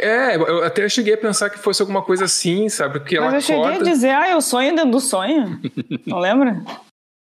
É, 0.00 0.36
eu 0.36 0.62
até 0.62 0.88
cheguei 0.88 1.14
a 1.14 1.18
pensar 1.18 1.50
que 1.50 1.58
fosse 1.58 1.82
alguma 1.82 2.02
coisa 2.02 2.24
assim, 2.24 2.68
sabe? 2.68 3.00
Porque 3.00 3.18
Mas 3.18 3.28
ela 3.28 3.36
eu 3.36 3.40
cheguei 3.40 3.62
acorda. 3.62 3.90
a 3.90 3.92
dizer, 3.92 4.10
ah, 4.10 4.30
eu 4.30 4.40
sonho 4.40 4.74
dentro 4.74 4.92
do 4.92 5.00
sonho. 5.00 5.60
Não 6.06 6.18
lembra? 6.18 6.62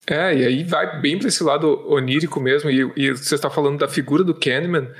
É, 0.06 0.34
e 0.34 0.44
aí 0.44 0.64
vai 0.64 1.00
bem 1.00 1.18
para 1.18 1.28
esse 1.28 1.42
lado 1.42 1.86
onírico 1.88 2.40
mesmo, 2.40 2.70
e, 2.70 2.90
e 2.96 3.10
você 3.10 3.34
está 3.34 3.50
falando 3.50 3.78
da 3.78 3.88
figura 3.88 4.22
do 4.22 4.34
Candyman, 4.34 4.90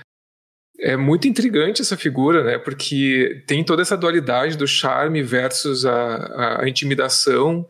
é 0.79 0.97
muito 0.97 1.29
intrigante 1.29 1.83
essa 1.83 1.97
figura, 1.97 2.43
né? 2.43 2.59
Porque 2.59 3.43
tem 3.47 3.65
toda 3.65 3.83
essa 3.83 3.97
dualidade 3.97 4.57
do 4.57 4.67
charme 4.67 5.23
versus 5.23 5.87
a, 5.87 6.63
a 6.63 6.69
intimidação, 6.69 7.67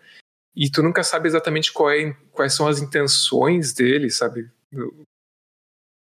e 0.56 0.70
tu 0.70 0.82
nunca 0.82 1.02
sabe 1.02 1.28
exatamente 1.28 1.70
é, 1.70 2.16
quais 2.32 2.54
são 2.54 2.66
as 2.66 2.80
intenções 2.80 3.72
dele, 3.72 4.10
sabe? 4.10 4.48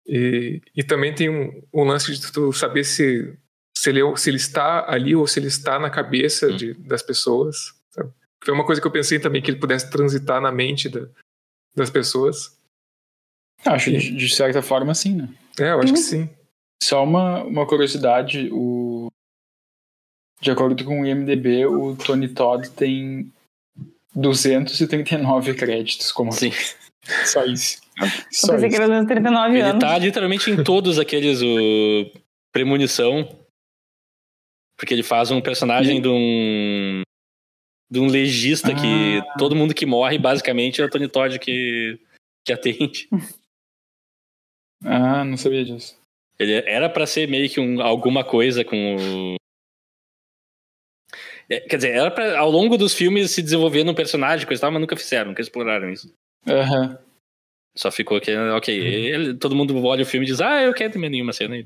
E, 0.08 0.62
e 0.76 0.84
também 0.84 1.14
tem 1.14 1.30
um, 1.30 1.62
um, 1.72 1.84
lance 1.84 2.12
de 2.12 2.32
tu 2.32 2.52
saber 2.52 2.84
se, 2.84 3.38
se, 3.80 3.90
ele, 3.90 4.18
se 4.18 4.30
ele 4.30 4.38
está 4.38 4.92
ali 4.92 5.16
ou 5.16 5.26
se 5.26 5.40
ele 5.40 5.48
está 5.48 5.80
na 5.80 5.90
cabeça 5.90 6.48
hum. 6.48 6.58
de, 6.58 6.74
das 6.74 7.02
pessoas. 7.02 7.74
Sabe? 7.90 8.12
Foi 8.44 8.54
uma 8.54 8.66
coisa 8.66 8.82
que 8.82 8.86
eu 8.86 8.92
pensei 8.92 9.20
também, 9.20 9.42
que 9.42 9.50
ele 9.50 9.60
pudesse 9.60 9.90
transitar 9.90 10.42
na 10.42 10.52
mente 10.52 10.90
da, 10.90 11.08
das 11.74 11.90
pessoas. 11.90 12.58
Acho, 13.66 13.90
de, 13.92 14.16
de, 14.16 14.30
certa 14.30 14.62
forma, 14.62 14.94
sim, 14.94 15.16
né? 15.16 15.30
É, 15.58 15.72
eu 15.72 15.80
acho 15.80 15.94
que 15.94 16.00
sim. 16.00 16.30
Só 16.84 17.04
uma, 17.04 17.44
uma 17.44 17.66
curiosidade, 17.66 18.50
o... 18.52 19.08
de 20.42 20.52
acordo 20.52 20.84
com 20.84 21.02
o 21.02 21.06
IMDB, 21.06 21.66
o 21.66 21.96
Tony 21.96 22.30
Todd 22.30 22.70
tem 22.72 23.32
239 24.14 25.54
créditos 25.56 26.12
como 26.12 26.32
Sim. 26.32 26.52
Só 27.26 27.46
isso. 27.46 27.82
Só 28.32 28.54
eu 28.54 28.60
pensei 28.60 28.70
isso. 28.70 28.70
que 28.70 28.76
era 28.76 28.88
239 28.88 29.54
Ele 29.54 29.62
anos. 29.62 29.80
tá 29.80 29.98
literalmente 29.98 30.52
em 30.52 30.64
todos 30.64 31.00
aqueles 31.00 31.42
o 31.42 32.12
Premonição. 32.52 33.39
Porque 34.80 34.94
ele 34.94 35.04
faz 35.04 35.30
um 35.30 35.42
personagem 35.42 35.98
e... 35.98 36.02
de 36.02 36.08
um 36.08 37.02
de 37.92 38.00
um 38.00 38.08
legista 38.08 38.72
ah. 38.72 38.76
que 38.76 39.22
todo 39.38 39.56
mundo 39.56 39.74
que 39.74 39.86
morre 39.86 40.18
basicamente 40.18 40.82
é 40.82 40.86
o 40.86 40.90
Tony 40.90 41.10
Todd 41.10 41.38
que 41.38 42.00
que 42.46 42.54
atende. 42.54 43.08
Ah, 44.82 45.26
não 45.26 45.36
sabia 45.36 45.66
disso. 45.66 46.00
Ele 46.40 46.54
era 46.66 46.90
para 46.90 47.06
ser 47.06 47.28
meio 47.28 47.50
que 47.50 47.60
um, 47.60 47.82
alguma 47.82 48.24
coisa 48.24 48.64
com 48.64 48.96
o 48.96 49.36
é, 51.50 51.60
quer 51.62 51.78
dizer, 51.78 51.90
era 51.90 52.12
pra, 52.12 52.38
ao 52.38 52.52
longo 52.52 52.78
dos 52.78 52.94
filmes 52.94 53.32
se 53.32 53.42
desenvolver 53.42 53.84
num 53.84 53.96
personagem, 53.96 54.46
coisa 54.46 54.62
tal, 54.62 54.72
mas 54.72 54.80
nunca 54.80 54.96
fizeram, 54.96 55.30
nunca 55.30 55.42
exploraram 55.42 55.90
isso. 55.90 56.14
Uhum. 56.46 56.98
Só 57.76 57.92
ficou 57.92 58.22
que, 58.22 58.36
ok, 58.36 58.80
uhum. 58.80 58.86
ele, 58.86 59.34
todo 59.34 59.56
mundo 59.56 59.76
olha 59.84 60.04
o 60.04 60.06
filme 60.06 60.28
e 60.28 60.30
diz, 60.30 60.40
ah, 60.42 60.62
eu 60.62 60.74
quero 60.74 60.94
ter 60.94 61.10
nenhuma 61.10 61.34
cena. 61.34 61.58
E 61.58 61.64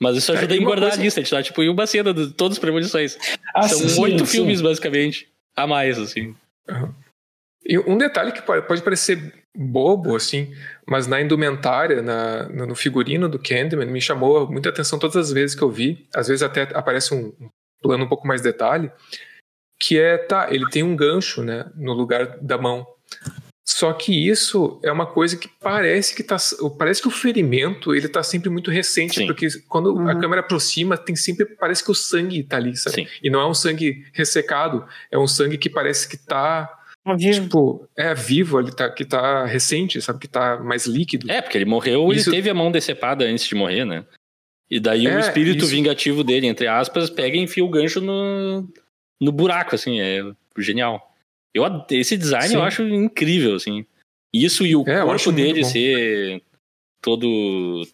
Mas 0.00 0.16
isso 0.16 0.32
ajuda 0.32 0.54
é, 0.54 0.58
a 0.58 0.60
engordar 0.60 0.88
coisa... 0.90 1.00
a 1.00 1.04
lista, 1.04 1.20
a 1.20 1.22
gente 1.22 1.30
tá 1.30 1.42
tipo 1.42 1.62
em 1.62 1.68
uma 1.68 1.86
cena 1.86 2.12
de 2.12 2.32
todas 2.32 2.56
as 2.56 2.60
premonições. 2.60 3.16
Ah, 3.54 3.68
São 3.68 4.02
oito 4.02 4.26
filmes, 4.26 4.60
basicamente, 4.60 5.28
a 5.56 5.66
mais, 5.66 5.98
assim. 5.98 6.34
Uhum. 6.68 6.94
E 7.66 7.78
um 7.78 7.96
detalhe 7.96 8.32
que 8.32 8.42
pode 8.42 8.82
parecer 8.82 9.32
bobo, 9.56 10.16
assim, 10.16 10.52
mas 10.86 11.06
na 11.06 11.20
indumentária, 11.20 12.02
na, 12.02 12.48
no 12.48 12.74
figurino 12.74 13.28
do 13.28 13.38
Candyman, 13.38 13.86
me 13.86 14.00
chamou 14.00 14.50
muita 14.50 14.68
atenção 14.68 14.98
todas 14.98 15.16
as 15.16 15.32
vezes 15.32 15.56
que 15.56 15.62
eu 15.62 15.70
vi. 15.70 16.06
Às 16.14 16.28
vezes 16.28 16.42
até 16.42 16.62
aparece 16.74 17.14
um 17.14 17.32
plano 17.80 18.04
um 18.04 18.08
pouco 18.08 18.26
mais 18.26 18.42
detalhe, 18.42 18.90
que 19.80 19.98
é, 19.98 20.18
tá, 20.18 20.48
ele 20.50 20.68
tem 20.70 20.82
um 20.82 20.96
gancho, 20.96 21.42
né, 21.42 21.70
no 21.74 21.92
lugar 21.92 22.38
da 22.38 22.58
mão. 22.58 22.86
Só 23.66 23.94
que 23.94 24.28
isso 24.28 24.78
é 24.84 24.92
uma 24.92 25.06
coisa 25.06 25.38
que 25.38 25.48
parece 25.48 26.14
que 26.14 26.22
tá, 26.22 26.36
parece 26.78 27.00
que 27.00 27.08
o 27.08 27.10
ferimento 27.10 27.94
ele 27.94 28.08
tá 28.08 28.22
sempre 28.22 28.50
muito 28.50 28.70
recente, 28.70 29.20
Sim. 29.20 29.26
porque 29.26 29.48
quando 29.68 29.94
uhum. 29.94 30.06
a 30.06 30.20
câmera 30.20 30.40
aproxima, 30.40 30.98
tem 30.98 31.16
sempre 31.16 31.46
parece 31.46 31.82
que 31.82 31.90
o 31.90 31.94
sangue 31.94 32.42
tá 32.42 32.56
ali, 32.56 32.76
sabe? 32.76 32.96
Sim. 32.96 33.06
E 33.22 33.30
não 33.30 33.40
é 33.40 33.46
um 33.48 33.54
sangue 33.54 34.04
ressecado, 34.12 34.86
é 35.10 35.18
um 35.18 35.26
sangue 35.26 35.56
que 35.56 35.70
parece 35.70 36.06
que 36.06 36.18
tá 36.18 36.70
é 37.06 37.16
vivo. 37.16 37.42
Tipo, 37.42 37.88
é 37.96 38.14
vivo, 38.14 38.60
ele 38.60 38.70
tá, 38.70 38.90
que 38.90 39.04
tá 39.04 39.46
recente, 39.46 40.00
sabe? 40.00 40.18
Que 40.18 40.28
tá 40.28 40.58
mais 40.58 40.86
líquido. 40.86 41.30
É, 41.30 41.40
porque 41.40 41.56
ele 41.56 41.64
morreu, 41.64 42.12
Isso... 42.12 42.28
ele 42.28 42.36
teve 42.36 42.50
a 42.50 42.54
mão 42.54 42.70
decepada 42.70 43.24
antes 43.24 43.46
de 43.46 43.54
morrer, 43.54 43.84
né? 43.86 44.04
E 44.70 44.80
daí 44.80 45.06
é, 45.06 45.16
o 45.16 45.20
espírito 45.20 45.64
isso. 45.64 45.68
vingativo 45.68 46.24
dele, 46.24 46.46
entre 46.46 46.66
aspas, 46.66 47.10
pega 47.10 47.36
e 47.36 47.40
enfia 47.40 47.64
o 47.64 47.68
gancho 47.68 48.00
no, 48.00 48.66
no 49.20 49.32
buraco, 49.32 49.74
assim, 49.74 50.00
é 50.00 50.22
genial. 50.58 51.13
Eu, 51.54 51.64
esse 51.90 52.16
design 52.16 52.48
Sim. 52.48 52.56
eu 52.56 52.62
acho 52.62 52.82
incrível, 52.82 53.54
assim. 53.54 53.86
Isso 54.32 54.66
e 54.66 54.74
o 54.74 54.82
é, 54.88 55.02
corpo 55.02 55.30
dele 55.30 55.64
ser 55.64 56.42
todo 57.00 57.26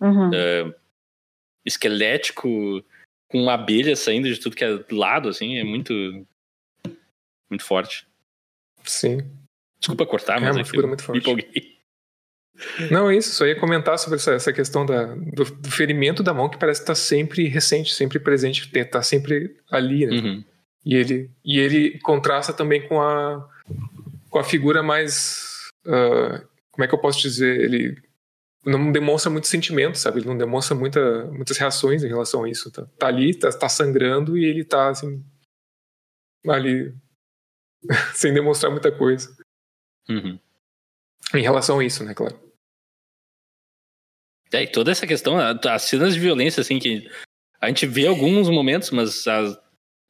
uhum. 0.01 0.31
uh, 0.31 0.75
esquelético, 1.67 2.83
com 3.29 3.43
uma 3.43 3.55
abelha 3.55 3.95
saindo 3.95 4.29
de 4.33 4.41
tudo 4.41 4.57
que 4.57 4.65
é 4.65 4.83
lado, 4.91 5.29
assim, 5.29 5.59
é 5.59 5.65
muito. 5.65 5.93
Muito 7.51 7.65
forte. 7.65 8.07
Sim. 8.85 9.19
Desculpa 9.79 10.07
cortar, 10.07 10.39
é 10.39 10.41
mas 10.41 10.57
é 10.57 10.61
uma 10.61 10.65
figura 10.65 10.87
muito 10.87 11.03
forte. 11.03 11.79
Não, 12.91 13.11
é 13.11 13.17
isso. 13.17 13.31
Só 13.31 13.47
ia 13.47 13.59
comentar 13.59 13.99
sobre 13.99 14.17
essa, 14.17 14.33
essa 14.33 14.53
questão 14.53 14.85
da, 14.85 15.15
do, 15.15 15.45
do, 15.45 15.71
ferimento 15.71 16.23
da 16.23 16.35
mão 16.35 16.49
que 16.49 16.59
parece 16.59 16.81
estar 16.81 16.95
sempre 16.95 17.49
recente, 17.49 17.95
sempre 17.95 18.19
presente, 18.19 18.71
está 18.73 19.03
sempre 19.03 19.57
ali, 19.71 20.07
né? 20.07 20.17
Uhum. 20.17 20.45
E 20.85 20.95
ele, 20.95 21.31
e 21.45 21.59
ele 21.59 21.99
contrasta 22.01 22.53
também 22.53 22.87
com 22.89 23.01
a, 23.01 23.49
com 24.31 24.39
a 24.39 24.45
figura 24.45 24.83
mais. 24.83 25.69
Uh, 25.85 26.47
como 26.71 26.85
é 26.85 26.89
que 26.89 26.95
eu 26.95 27.01
posso 27.01 27.21
dizer? 27.21 27.61
Ele 27.61 28.01
não 28.65 28.93
demonstra 28.93 29.31
muito 29.31 29.47
sentimento, 29.47 29.99
sabe? 29.99 30.21
Ele 30.21 30.29
não 30.29 30.37
demonstra 30.37 30.75
muita, 30.75 31.27
muitas 31.27 31.57
reações 31.59 32.03
em 32.03 32.09
relação 32.09 32.45
a 32.45 32.51
isso. 32.51 32.71
Tá, 32.71 32.87
tá 32.99 33.07
ali, 33.09 33.35
tá, 33.35 33.51
tá 33.51 33.69
sangrando 33.69 34.37
e 34.37 34.45
ele 34.45 34.65
tá 34.65 34.89
assim. 34.89 35.25
ali. 36.47 36.95
sem 38.15 38.33
demonstrar 38.33 38.71
muita 38.71 38.93
coisa. 38.93 39.35
Uhum. 40.09 40.39
Em 41.35 41.43
relação 41.43 41.79
a 41.79 41.85
isso, 41.85 42.05
né, 42.05 42.15
claro. 42.15 42.39
É, 44.53 44.65
e 44.65 44.67
toda 44.67 44.91
essa 44.91 45.07
questão, 45.07 45.37
as 45.39 45.83
cenas 45.83 46.15
de 46.15 46.21
violência, 46.21 46.61
assim, 46.61 46.79
que 46.79 47.09
a 47.61 47.69
gente 47.69 47.87
vê 47.87 48.07
alguns 48.07 48.49
momentos, 48.49 48.91
mas 48.91 49.27
as, 49.27 49.57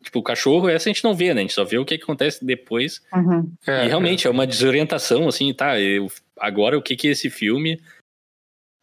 tipo, 0.02 0.18
o 0.18 0.22
cachorro, 0.22 0.68
essa 0.68 0.88
a 0.88 0.92
gente 0.92 1.04
não 1.04 1.14
vê, 1.14 1.34
né? 1.34 1.40
A 1.40 1.44
gente 1.44 1.54
só 1.54 1.64
vê 1.64 1.78
o 1.78 1.84
que 1.84 1.94
acontece 1.94 2.44
depois. 2.44 3.02
Uhum. 3.12 3.52
É, 3.66 3.84
e 3.84 3.88
realmente 3.88 4.26
é. 4.26 4.28
é. 4.28 4.32
uma 4.32 4.46
desorientação, 4.46 5.28
assim, 5.28 5.52
tá? 5.52 5.78
Eu, 5.78 6.10
agora 6.38 6.78
o 6.78 6.82
que 6.82 6.96
que 6.96 7.08
é 7.08 7.10
esse 7.10 7.28
filme? 7.28 7.80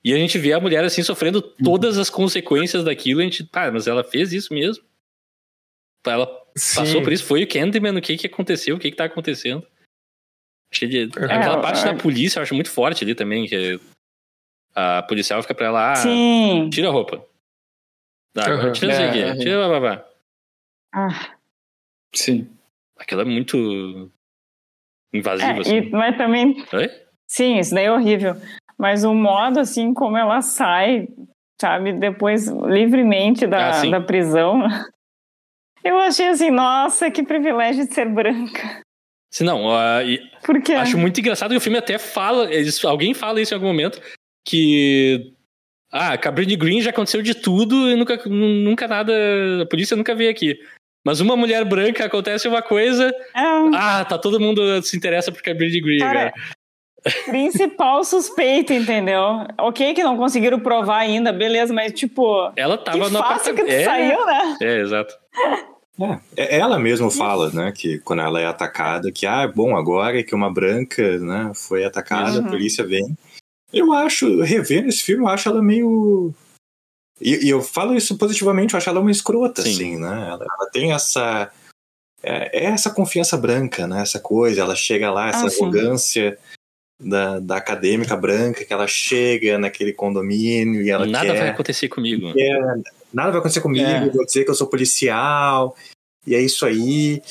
E 0.03 0.13
a 0.13 0.17
gente 0.17 0.37
vê 0.37 0.53
a 0.53 0.59
mulher, 0.59 0.83
assim, 0.83 1.03
sofrendo 1.03 1.41
todas 1.41 1.97
as 1.97 2.09
consequências 2.09 2.83
daquilo, 2.83 3.19
a 3.19 3.23
gente, 3.23 3.43
tá, 3.43 3.71
mas 3.71 3.87
ela 3.87 4.03
fez 4.03 4.31
isso 4.31 4.53
mesmo? 4.53 4.83
Ela 6.05 6.27
Sim. 6.55 6.79
passou 6.79 7.03
por 7.03 7.11
isso, 7.11 7.25
foi 7.25 7.43
o 7.43 7.47
Candyman, 7.47 7.97
o 7.97 8.01
que 8.01 8.15
que 8.15 8.27
aconteceu, 8.27 8.75
o 8.75 8.79
que 8.79 8.89
que 8.89 8.95
tá 8.95 9.05
acontecendo? 9.05 9.65
De, 10.71 11.03
é, 11.03 11.25
aquela 11.25 11.61
parte 11.61 11.81
é, 11.81 11.85
da 11.85 11.95
polícia 11.95 12.39
eu 12.39 12.43
acho 12.43 12.53
muito 12.53 12.69
forte 12.69 13.03
ali 13.03 13.15
também, 13.15 13.47
que 13.47 13.79
a 14.75 15.03
policial 15.03 15.41
fica 15.41 15.55
pra 15.55 15.67
ela, 15.67 15.91
ah, 15.91 15.95
Sim. 15.95 16.69
tira 16.71 16.87
a 16.87 16.91
roupa. 16.91 17.25
Tá, 18.33 18.49
uhum. 18.49 18.71
tira 18.71 18.93
isso 18.93 19.01
aqui, 19.01 19.19
é, 19.19 19.35
tira 19.35 19.65
a 19.65 19.69
babá. 19.69 20.06
Ah. 20.93 21.35
Sim. 22.13 22.49
Aquilo 22.97 23.21
é 23.21 23.25
muito 23.25 24.11
invasivo, 25.13 25.49
é, 25.49 25.59
assim. 25.59 25.75
E, 25.75 25.89
mas 25.91 26.17
também... 26.17 26.65
Oi? 26.73 26.89
Sim, 27.27 27.59
isso 27.59 27.75
daí 27.75 27.85
é 27.85 27.91
horrível. 27.91 28.35
Mas 28.77 29.03
o 29.03 29.13
modo, 29.13 29.59
assim, 29.59 29.93
como 29.93 30.17
ela 30.17 30.41
sai, 30.41 31.07
sabe, 31.59 31.93
depois 31.93 32.47
livremente 32.47 33.45
da, 33.45 33.81
ah, 33.81 33.85
da 33.85 34.01
prisão, 34.01 34.63
eu 35.83 35.97
achei 35.99 36.27
assim, 36.27 36.51
nossa, 36.51 37.11
que 37.11 37.23
privilégio 37.23 37.87
de 37.87 37.93
ser 37.93 38.07
branca. 38.07 38.81
Se 39.31 39.43
não, 39.43 39.65
uh, 39.65 40.79
acho 40.79 40.97
muito 40.97 41.19
engraçado 41.19 41.51
que 41.51 41.57
o 41.57 41.61
filme 41.61 41.77
até 41.77 41.97
fala, 41.97 42.51
eles, 42.53 42.83
alguém 42.85 43.13
fala 43.13 43.41
isso 43.41 43.53
em 43.53 43.55
algum 43.55 43.67
momento, 43.67 44.01
que 44.47 45.33
ah, 45.91 46.17
Cabrini 46.17 46.55
Green 46.55 46.81
já 46.81 46.91
aconteceu 46.91 47.21
de 47.21 47.33
tudo 47.33 47.89
e 47.89 47.95
nunca, 47.95 48.17
nunca 48.25 48.87
nada. 48.87 49.13
A 49.61 49.65
polícia 49.65 49.95
nunca 49.95 50.15
veio 50.15 50.29
aqui. 50.29 50.59
Mas 51.07 51.21
uma 51.21 51.37
mulher 51.37 51.63
branca 51.63 52.03
acontece 52.03 52.49
uma 52.49 52.61
coisa. 52.61 53.07
É. 53.33 53.41
Ah, 53.73 54.03
tá 54.03 54.17
todo 54.17 54.41
mundo 54.41 54.81
se 54.83 54.97
interessa 54.97 55.31
por 55.31 55.41
Cabrini 55.41 55.79
Green. 55.79 55.99
Cara, 55.99 56.33
principal 57.27 58.03
suspeito, 58.03 58.73
entendeu? 58.73 59.47
Ok, 59.57 59.93
que 59.93 60.03
não 60.03 60.17
conseguiram 60.17 60.59
provar 60.59 60.97
ainda, 60.97 61.31
beleza, 61.31 61.73
mas 61.73 61.93
tipo. 61.93 62.51
Ela 62.57 62.77
tava 62.77 63.05
que 63.05 63.13
no 63.13 63.19
fácil 63.19 63.55
que 63.55 63.63
tu 63.63 63.71
é, 63.71 63.85
saiu, 63.85 64.25
né? 64.25 64.57
É, 64.61 64.81
exato. 64.81 65.13
É, 66.35 66.57
ela 66.57 66.77
mesma 66.77 67.09
fala, 67.09 67.51
né, 67.51 67.71
que 67.73 67.99
quando 67.99 68.23
ela 68.23 68.41
é 68.41 68.45
atacada, 68.45 69.09
que 69.09 69.25
ah, 69.25 69.47
bom, 69.47 69.77
agora 69.77 70.19
é 70.19 70.23
que 70.23 70.35
uma 70.35 70.53
branca, 70.53 71.17
né, 71.19 71.53
foi 71.55 71.85
atacada, 71.85 72.41
uhum. 72.41 72.47
a 72.47 72.49
polícia 72.49 72.85
vem. 72.85 73.15
Eu 73.71 73.93
acho, 73.93 74.41
revendo 74.41 74.89
esse 74.89 75.03
filme, 75.03 75.23
eu 75.23 75.29
acho 75.29 75.47
ela 75.47 75.63
meio. 75.63 76.33
E, 77.19 77.47
e 77.47 77.49
eu 77.49 77.61
falo 77.61 77.95
isso 77.95 78.17
positivamente, 78.17 78.73
eu 78.73 78.77
acho 78.77 78.89
ela 78.89 78.99
uma 78.99 79.11
escrota, 79.11 79.61
Sim. 79.61 79.71
assim, 79.71 79.97
né? 79.97 80.27
Ela, 80.29 80.45
ela 80.45 80.69
tem 80.71 80.93
essa. 80.93 81.51
É, 82.21 82.65
é, 82.65 82.65
essa 82.65 82.89
confiança 82.89 83.37
branca, 83.37 83.87
né? 83.87 84.01
Essa 84.01 84.19
coisa, 84.19 84.61
ela 84.61 84.75
chega 84.75 85.11
lá, 85.11 85.29
essa 85.29 85.45
ah, 85.45 85.49
arrogância 85.49 86.37
da, 86.99 87.39
da 87.39 87.57
acadêmica 87.57 88.15
branca, 88.15 88.65
que 88.65 88.73
ela 88.73 88.87
chega 88.87 89.57
naquele 89.57 89.93
condomínio 89.93 90.81
e 90.81 90.89
ela 90.89 91.05
Nada 91.05 91.33
quer, 91.33 91.39
vai 91.39 91.49
acontecer 91.49 91.87
comigo. 91.87 92.33
Quer, 92.33 92.59
nada 93.13 93.31
vai 93.31 93.39
acontecer 93.39 93.61
comigo, 93.61 93.85
é. 93.85 94.09
vou 94.09 94.25
dizer 94.25 94.43
que 94.43 94.51
eu 94.51 94.55
sou 94.55 94.67
policial, 94.67 95.75
e 96.25 96.35
é 96.35 96.41
isso 96.41 96.65
aí. 96.65 97.21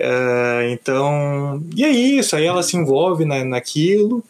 Uh, 0.00 0.70
então, 0.70 1.62
e 1.76 1.84
é 1.84 1.90
isso. 1.90 2.36
Aí 2.36 2.44
ela 2.44 2.62
se 2.62 2.76
envolve 2.76 3.24
na, 3.24 3.44
naquilo. 3.44 4.24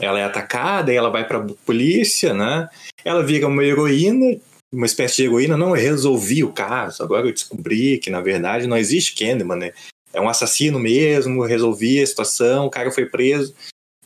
Ela 0.00 0.20
é 0.20 0.24
atacada, 0.24 0.92
e 0.92 0.96
ela 0.96 1.10
vai 1.10 1.26
pra 1.26 1.44
polícia, 1.64 2.32
né? 2.32 2.68
Ela 3.04 3.22
vira 3.22 3.46
uma 3.46 3.64
heroína, 3.64 4.38
uma 4.72 4.86
espécie 4.86 5.16
de 5.16 5.24
heroína. 5.24 5.56
Não, 5.56 5.68
eu 5.68 5.82
resolvi 5.82 6.44
o 6.44 6.52
caso. 6.52 7.02
Agora 7.02 7.26
eu 7.26 7.32
descobri 7.32 7.98
que, 7.98 8.10
na 8.10 8.20
verdade, 8.20 8.66
não 8.66 8.76
existe 8.76 9.14
Candyman, 9.14 9.56
né? 9.56 9.72
É 10.12 10.20
um 10.20 10.28
assassino 10.28 10.78
mesmo, 10.78 11.44
resolvi 11.44 12.02
a 12.02 12.06
situação, 12.06 12.66
o 12.66 12.70
cara 12.70 12.90
foi 12.90 13.06
preso. 13.06 13.54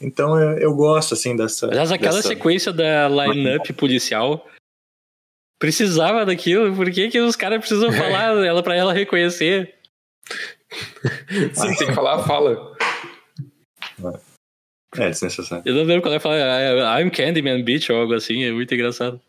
Então 0.01 0.39
eu, 0.39 0.59
eu 0.59 0.75
gosto, 0.75 1.15
assim, 1.15 1.37
dessa. 1.37 1.67
Aliás, 1.67 1.93
aquela 1.93 2.17
dessa... 2.17 2.29
sequência 2.29 2.73
da 2.73 3.09
line-up 3.09 3.73
policial 3.75 4.47
precisava 5.61 6.27
daquilo. 6.27 6.75
Por 6.75 6.91
que, 6.91 7.09
que 7.09 7.21
os 7.21 7.37
caras 7.37 7.61
precisam 7.61 7.93
falar 7.93 8.45
ela 8.45 8.63
para 8.63 8.75
ela 8.75 8.93
reconhecer? 8.93 9.75
Sim, 11.55 11.75
tem 11.77 11.87
que 11.87 11.95
falar, 11.95 12.25
fala. 12.25 12.77
É 14.05 14.32
desnecessário. 14.95 15.63
Eu 15.67 15.75
não 15.75 15.85
lembro 15.85 16.03
quando 16.03 16.13
ela 16.13 16.21
fala 16.21 17.01
I'm 17.01 17.11
Candyman 17.11 17.63
Bitch 17.63 17.91
ou 17.91 17.97
algo 17.97 18.15
assim, 18.15 18.45
é 18.45 18.53
muito 18.53 18.75
engraçado. 18.75 19.21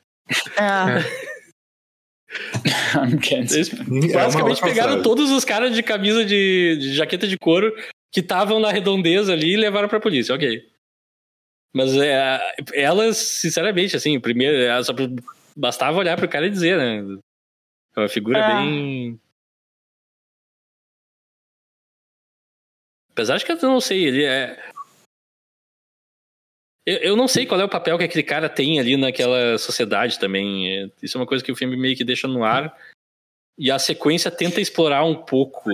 É. 0.57 1.33
I'm 2.97 3.17
Candyman. 3.19 3.97
Eles 3.97 4.13
basicamente 4.13 4.61
pegaram 4.61 5.01
todos 5.01 5.31
os 5.31 5.45
caras 5.45 5.73
de 5.73 5.81
camisa 5.81 6.25
de, 6.25 6.77
de 6.77 6.93
jaqueta 6.93 7.27
de 7.27 7.37
couro 7.37 7.73
que 8.11 8.19
estavam 8.19 8.59
na 8.59 8.71
redondeza 8.71 9.33
ali 9.33 9.53
e 9.53 9.57
levaram 9.57 9.87
pra 9.87 9.99
polícia, 9.99 10.35
ok. 10.35 10.69
Mas 11.73 11.95
é, 11.95 12.39
elas, 12.73 13.17
sinceramente, 13.17 13.95
assim, 13.95 14.19
primeiro, 14.19 14.83
só 14.83 14.93
bastava 15.55 15.97
olhar 15.97 16.15
pro 16.17 16.29
cara 16.29 16.45
e 16.45 16.51
dizer, 16.51 16.77
né? 16.77 17.19
É 17.95 17.99
uma 17.99 18.09
figura 18.09 18.39
é. 18.39 18.55
bem 18.55 19.19
Apesar 23.13 23.37
de 23.37 23.45
que 23.45 23.51
eu 23.51 23.57
não 23.61 23.79
sei, 23.79 24.05
ele 24.05 24.23
é. 24.23 24.59
Eu, 26.85 26.97
eu 26.97 27.15
não 27.15 27.27
sei 27.27 27.45
qual 27.45 27.59
é 27.59 27.63
o 27.63 27.69
papel 27.69 27.97
que 27.97 28.03
aquele 28.03 28.23
cara 28.23 28.49
tem 28.49 28.79
ali 28.79 28.97
naquela 28.97 29.57
sociedade 29.57 30.19
também. 30.19 30.69
É, 30.69 30.89
isso 31.01 31.17
é 31.17 31.21
uma 31.21 31.27
coisa 31.27 31.43
que 31.43 31.51
o 31.51 31.55
filme 31.55 31.77
meio 31.77 31.95
que 31.95 32.03
deixa 32.03 32.27
no 32.27 32.43
ar. 32.43 32.77
E 33.57 33.69
a 33.71 33.79
sequência 33.79 34.31
tenta 34.31 34.59
explorar 34.59 35.03
um 35.03 35.15
pouco, 35.15 35.69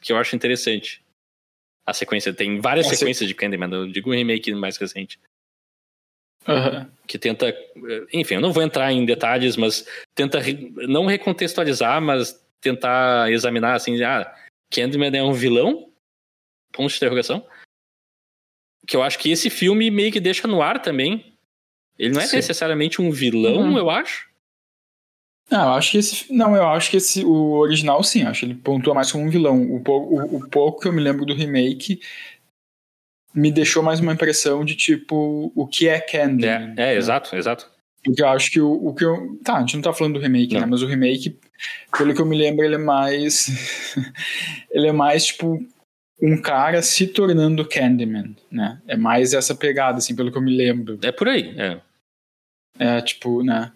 que 0.00 0.12
eu 0.12 0.16
acho 0.16 0.36
interessante. 0.36 1.02
A 1.86 1.92
sequência, 1.92 2.32
tem 2.32 2.60
várias 2.60 2.86
é, 2.86 2.90
sequências 2.90 3.26
de 3.26 3.34
Candyman, 3.34 3.72
eu 3.72 3.88
digo 3.88 4.10
um 4.10 4.14
remake 4.14 4.54
mais 4.54 4.76
recente. 4.76 5.18
Uhum. 6.46 6.88
Que 7.06 7.18
tenta. 7.18 7.56
Enfim, 8.12 8.34
eu 8.34 8.40
não 8.40 8.52
vou 8.52 8.62
entrar 8.62 8.92
em 8.92 9.04
detalhes, 9.04 9.56
mas 9.56 9.86
tenta 10.14 10.40
não 10.88 11.06
recontextualizar, 11.06 12.00
mas 12.00 12.40
tentar 12.60 13.30
examinar 13.30 13.74
assim: 13.74 14.00
ah, 14.02 14.32
Candyman 14.70 15.16
é 15.16 15.22
um 15.22 15.32
vilão 15.32 15.92
ponto 16.72 16.90
de 16.90 16.96
interrogação. 16.96 17.46
Que 18.86 18.96
eu 18.96 19.02
acho 19.02 19.18
que 19.18 19.30
esse 19.30 19.48
filme 19.48 19.90
meio 19.90 20.12
que 20.12 20.20
deixa 20.20 20.48
no 20.48 20.62
ar 20.62 20.80
também. 20.80 21.32
Ele 21.98 22.14
não 22.14 22.20
é 22.20 22.26
Sim. 22.26 22.36
necessariamente 22.36 23.00
um 23.00 23.10
vilão, 23.10 23.70
uhum. 23.70 23.78
eu 23.78 23.88
acho. 23.90 24.28
Não, 25.50 25.68
eu 25.68 25.72
acho 25.74 25.90
que 25.92 25.98
esse. 25.98 26.32
Não, 26.32 26.56
eu 26.56 26.66
acho 26.68 26.90
que 26.90 26.96
esse. 26.96 27.24
O 27.24 27.52
original, 27.58 28.02
sim, 28.02 28.22
acho 28.22 28.44
ele 28.46 28.54
pontua 28.54 28.94
mais 28.94 29.12
como 29.12 29.24
um 29.24 29.30
vilão. 29.30 29.60
O, 29.62 29.82
o, 29.86 30.36
o 30.36 30.48
pouco 30.48 30.80
que 30.80 30.88
eu 30.88 30.92
me 30.92 31.02
lembro 31.02 31.26
do 31.26 31.34
remake 31.34 32.00
me 33.34 33.50
deixou 33.50 33.82
mais 33.82 34.00
uma 34.00 34.12
impressão 34.12 34.64
de 34.64 34.74
tipo 34.74 35.52
o 35.54 35.66
que 35.66 35.88
é 35.88 36.00
Candy. 36.00 36.46
É, 36.46 36.54
é 36.54 36.66
né? 36.66 36.96
exato, 36.96 37.36
exato. 37.36 37.70
Porque 38.04 38.22
eu 38.22 38.28
acho 38.28 38.50
que 38.50 38.60
o, 38.60 38.72
o 38.72 38.94
que 38.94 39.04
eu. 39.04 39.38
Tá, 39.44 39.56
a 39.56 39.60
gente 39.60 39.76
não 39.76 39.82
tá 39.82 39.92
falando 39.92 40.14
do 40.14 40.20
remake, 40.20 40.54
né, 40.54 40.60
não. 40.60 40.66
né? 40.66 40.70
Mas 40.70 40.82
o 40.82 40.86
remake, 40.86 41.38
pelo 41.96 42.14
que 42.14 42.20
eu 42.20 42.26
me 42.26 42.36
lembro, 42.36 42.64
ele 42.64 42.74
é 42.74 42.78
mais. 42.78 43.46
ele 44.70 44.88
é 44.88 44.92
mais, 44.92 45.26
tipo, 45.26 45.64
um 46.22 46.40
cara 46.40 46.80
se 46.82 47.08
tornando 47.08 47.68
Candyman, 47.68 48.36
né? 48.48 48.80
É 48.86 48.96
mais 48.96 49.34
essa 49.34 49.56
pegada, 49.56 49.98
assim, 49.98 50.14
pelo 50.14 50.30
que 50.30 50.38
eu 50.38 50.42
me 50.42 50.56
lembro. 50.56 50.96
É 51.02 51.10
por 51.10 51.28
aí, 51.28 51.52
é. 51.58 51.80
É, 52.78 53.00
tipo, 53.02 53.42
né? 53.42 53.72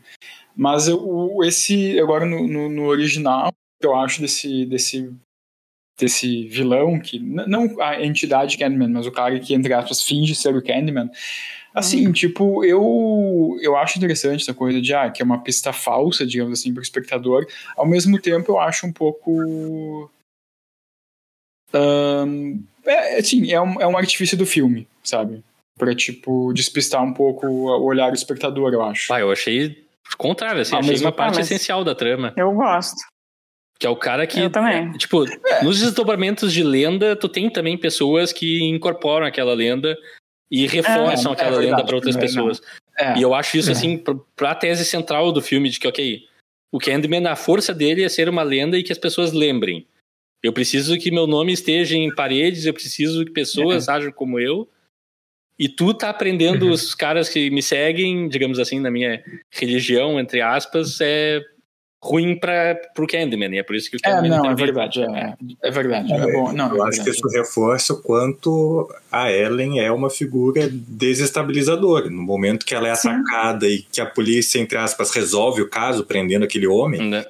Mas 0.56 0.86
eu, 0.86 1.38
esse, 1.42 1.98
agora 1.98 2.24
no, 2.24 2.46
no, 2.46 2.68
no 2.68 2.84
original, 2.84 3.52
eu 3.82 3.96
acho 3.96 4.20
desse, 4.20 4.64
desse, 4.64 5.12
desse 5.98 6.46
vilão, 6.46 7.00
que 7.00 7.18
não 7.18 7.80
a 7.82 8.02
entidade 8.02 8.56
Candyman, 8.56 8.88
mas 8.88 9.06
o 9.06 9.12
cara 9.12 9.38
que, 9.40 9.52
entre 9.52 9.74
aspas, 9.74 10.02
finge 10.02 10.34
ser 10.34 10.54
o 10.56 10.62
Candyman, 10.62 11.10
Assim, 11.76 12.08
hum. 12.08 12.12
tipo, 12.12 12.64
eu 12.64 13.58
eu 13.60 13.76
acho 13.76 13.98
interessante 13.98 14.40
essa 14.40 14.54
coisa 14.54 14.80
de, 14.80 14.94
ah, 14.94 15.10
que 15.10 15.20
é 15.20 15.24
uma 15.24 15.42
pista 15.42 15.74
falsa, 15.74 16.24
digamos 16.24 16.58
assim, 16.58 16.72
para 16.72 16.80
o 16.80 16.82
espectador. 16.82 17.46
Ao 17.76 17.86
mesmo 17.86 18.18
tempo, 18.18 18.52
eu 18.52 18.58
acho 18.58 18.86
um 18.86 18.92
pouco 18.92 20.10
um, 21.74 22.62
é, 22.84 23.18
assim, 23.18 23.52
é 23.52 23.60
um, 23.60 23.80
é 23.80 23.86
um 23.86 23.96
artifício 23.96 24.36
do 24.36 24.46
filme, 24.46 24.86
sabe? 25.02 25.42
Pra, 25.78 25.94
tipo, 25.94 26.52
despistar 26.54 27.02
um 27.02 27.12
pouco 27.12 27.46
o 27.46 27.84
olhar 27.84 28.10
do 28.10 28.16
espectador, 28.16 28.72
eu 28.72 28.82
acho. 28.82 29.12
Ah, 29.12 29.20
eu 29.20 29.30
achei 29.30 29.84
contrário, 30.16 30.60
assim, 30.60 30.76
ah, 30.76 30.78
achei 30.78 30.98
uma 30.98 31.12
parte 31.12 31.40
essencial 31.40 31.82
da 31.82 31.94
trama. 31.94 32.32
Eu 32.36 32.52
gosto. 32.52 32.96
Que 33.78 33.86
é 33.86 33.90
o 33.90 33.96
cara 33.96 34.26
que. 34.26 34.40
Eu 34.40 34.50
também. 34.50 34.90
Tipo, 34.92 35.24
é. 35.26 35.62
nos 35.62 35.80
desdobramentos 35.80 36.52
de 36.52 36.62
lenda, 36.62 37.14
tu 37.14 37.28
tem 37.28 37.50
também 37.50 37.76
pessoas 37.76 38.32
que 38.32 38.62
incorporam 38.64 39.26
aquela 39.26 39.52
lenda 39.52 39.96
e 40.50 40.66
reforçam 40.66 41.32
é, 41.32 41.34
aquela 41.34 41.56
é 41.56 41.66
lenda 41.66 41.84
para 41.84 41.96
outras 41.96 42.16
pessoas. 42.16 42.62
E 43.16 43.20
eu 43.20 43.34
acho 43.34 43.58
isso, 43.58 43.68
é. 43.68 43.72
assim, 43.72 43.98
pra, 43.98 44.14
pra 44.34 44.54
tese 44.54 44.84
central 44.84 45.30
do 45.30 45.42
filme, 45.42 45.68
de 45.68 45.78
que, 45.78 45.86
ok, 45.86 46.22
o 46.72 46.78
Candyman, 46.78 47.26
a 47.26 47.36
força 47.36 47.74
dele 47.74 48.02
é 48.02 48.08
ser 48.08 48.28
uma 48.28 48.42
lenda 48.42 48.78
e 48.78 48.82
que 48.82 48.92
as 48.92 48.98
pessoas 48.98 49.32
lembrem. 49.32 49.86
Eu 50.42 50.52
preciso 50.52 50.96
que 50.98 51.10
meu 51.10 51.26
nome 51.26 51.52
esteja 51.52 51.96
em 51.96 52.14
paredes, 52.14 52.66
eu 52.66 52.74
preciso 52.74 53.24
que 53.24 53.32
pessoas 53.32 53.88
uhum. 53.88 53.94
ajam 53.94 54.12
como 54.12 54.38
eu. 54.38 54.68
E 55.58 55.68
tu 55.68 55.94
tá 55.94 56.10
aprendendo, 56.10 56.66
uhum. 56.66 56.72
os 56.72 56.94
caras 56.94 57.28
que 57.28 57.50
me 57.50 57.62
seguem, 57.62 58.28
digamos 58.28 58.58
assim, 58.58 58.78
na 58.78 58.90
minha 58.90 59.22
religião, 59.50 60.20
entre 60.20 60.42
aspas, 60.42 61.00
é 61.00 61.40
ruim 62.02 62.38
para 62.38 62.74
pro 62.94 63.06
Candyman, 63.06 63.54
e 63.54 63.58
é 63.58 63.62
por 63.62 63.74
isso 63.74 63.90
que 63.90 63.96
o 63.96 64.00
é, 64.04 64.10
Candyman 64.10 64.36
É, 64.36 64.38
não, 64.38 64.50
é 64.50 64.54
verdade, 64.54 65.02
é, 65.02 65.34
é 65.62 65.70
verdade, 65.70 66.12
é, 66.12 66.16
é 66.16 66.32
bom. 66.32 66.52
Não, 66.52 66.76
eu 66.76 66.84
é 66.84 66.88
acho 66.88 67.02
que 67.02 67.10
isso 67.10 67.26
reforça 67.28 67.94
o 67.94 68.02
quanto 68.02 68.88
a 69.10 69.32
Ellen 69.32 69.80
é 69.80 69.90
uma 69.90 70.10
figura 70.10 70.68
desestabilizadora. 70.70 72.10
No 72.10 72.22
momento 72.22 72.66
que 72.66 72.74
ela 72.74 72.88
é 72.88 72.94
Sim. 72.94 73.08
atacada 73.08 73.66
e 73.66 73.80
que 73.80 74.00
a 74.00 74.06
polícia, 74.06 74.58
entre 74.58 74.78
aspas, 74.78 75.10
resolve 75.10 75.62
o 75.62 75.68
caso 75.68 76.04
prendendo 76.04 76.44
aquele 76.44 76.66
homem, 76.66 77.00
né? 77.08 77.24